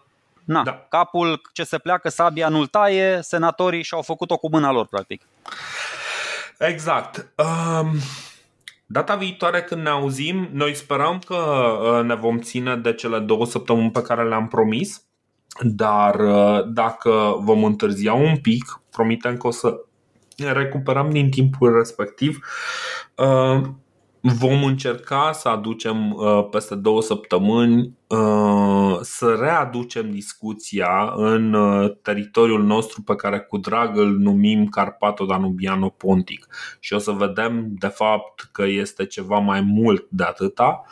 na, 0.45 0.63
da. 0.63 0.85
capul 0.89 1.41
ce 1.53 1.63
se 1.63 1.77
pleacă, 1.77 2.09
sabia 2.09 2.49
nu-l 2.49 2.67
taie, 2.67 3.19
senatorii 3.21 3.83
și-au 3.83 4.01
făcut-o 4.01 4.37
cu 4.37 4.49
mâna 4.49 4.71
lor, 4.71 4.87
practic. 4.87 5.21
Exact. 6.57 7.33
Um, 7.35 7.91
data 8.85 9.15
viitoare 9.15 9.61
când 9.61 9.81
ne 9.81 9.89
auzim, 9.89 10.49
noi 10.51 10.73
sperăm 10.73 11.19
că 11.19 11.35
uh, 11.35 12.05
ne 12.05 12.15
vom 12.15 12.39
ține 12.39 12.75
de 12.75 12.93
cele 12.93 13.19
două 13.19 13.45
săptămâni 13.45 13.91
pe 13.91 14.01
care 14.01 14.27
le-am 14.27 14.47
promis 14.47 15.03
dar 15.61 16.19
uh, 16.19 16.65
dacă 16.67 17.37
vom 17.39 17.63
întârzia 17.63 18.13
un 18.13 18.37
pic, 18.37 18.81
promitem 18.91 19.37
că 19.37 19.47
o 19.47 19.51
să 19.51 19.79
recuperăm 20.37 21.09
din 21.09 21.29
timpul 21.29 21.77
respectiv. 21.77 22.45
Uh, 23.15 23.61
vom 24.23 24.63
încerca 24.63 25.31
să 25.31 25.47
aducem 25.49 26.13
uh, 26.13 26.47
peste 26.49 26.75
două 26.75 27.01
săptămâni 27.01 27.97
să 29.01 29.35
readucem 29.39 30.11
discuția 30.11 31.13
în 31.15 31.55
teritoriul 32.01 32.63
nostru 32.63 33.01
pe 33.01 33.15
care 33.15 33.39
cu 33.39 33.57
drag 33.57 33.97
îl 33.97 34.17
numim 34.17 34.69
Carpato-Danubiano-Pontic 34.69 36.47
și 36.79 36.93
o 36.93 36.97
să 36.97 37.11
vedem 37.11 37.73
de 37.79 37.87
fapt 37.87 38.49
că 38.51 38.65
este 38.65 39.05
ceva 39.05 39.37
mai 39.37 39.61
mult 39.61 40.07
de 40.09 40.23
atâta. 40.23 40.83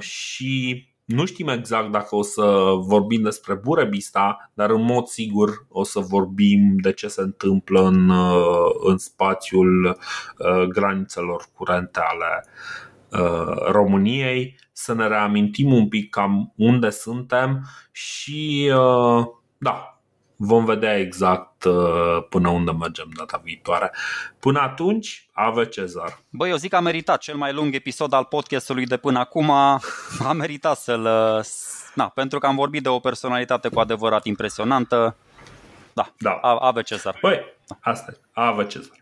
Și 0.00 0.84
nu 1.08 1.24
știm 1.24 1.48
exact 1.48 1.90
dacă 1.90 2.16
o 2.16 2.22
să 2.22 2.42
vorbim 2.80 3.22
despre 3.22 3.54
Burebista, 3.54 4.50
dar 4.54 4.70
în 4.70 4.82
mod 4.82 5.06
sigur 5.06 5.66
o 5.68 5.84
să 5.84 6.00
vorbim 6.00 6.76
de 6.76 6.92
ce 6.92 7.08
se 7.08 7.20
întâmplă 7.20 7.80
în, 7.82 8.08
uh, 8.08 8.70
în 8.84 8.98
spațiul 8.98 9.84
uh, 10.38 10.62
granițelor 10.62 11.44
curente 11.54 12.00
ale 12.00 12.44
uh, 13.22 13.70
României, 13.70 14.58
să 14.72 14.94
ne 14.94 15.06
reamintim 15.06 15.72
un 15.72 15.88
pic 15.88 16.10
cam 16.10 16.52
unde 16.56 16.90
suntem 16.90 17.68
și 17.92 18.72
da, 19.58 19.97
vom 20.40 20.64
vedea 20.64 20.98
exact 20.98 21.64
uh, 21.64 22.24
până 22.28 22.48
unde 22.48 22.70
mergem 22.70 23.08
data 23.16 23.40
viitoare. 23.44 23.92
Până 24.38 24.60
atunci, 24.60 25.28
ave 25.32 25.66
Cezar. 25.66 26.18
Băi, 26.30 26.50
eu 26.50 26.56
zic 26.56 26.70
că 26.70 26.76
a 26.76 26.80
meritat 26.80 27.20
cel 27.20 27.36
mai 27.36 27.52
lung 27.52 27.74
episod 27.74 28.12
al 28.12 28.24
podcastului 28.24 28.86
de 28.86 28.96
până 28.96 29.18
acum. 29.18 29.50
A 29.50 30.32
meritat 30.34 30.76
să-l... 30.76 31.08
Na, 31.94 32.08
pentru 32.08 32.38
că 32.38 32.46
am 32.46 32.54
vorbit 32.54 32.82
de 32.82 32.88
o 32.88 32.98
personalitate 32.98 33.68
cu 33.68 33.80
adevărat 33.80 34.24
impresionantă. 34.24 35.16
Da, 35.92 36.12
da. 36.18 36.30
ave 36.40 36.82
Cezar. 36.82 37.18
Băi, 37.20 37.40
asta 37.80 38.12
e. 38.14 38.20
Ave 38.32 38.66
Cezar. 38.66 38.98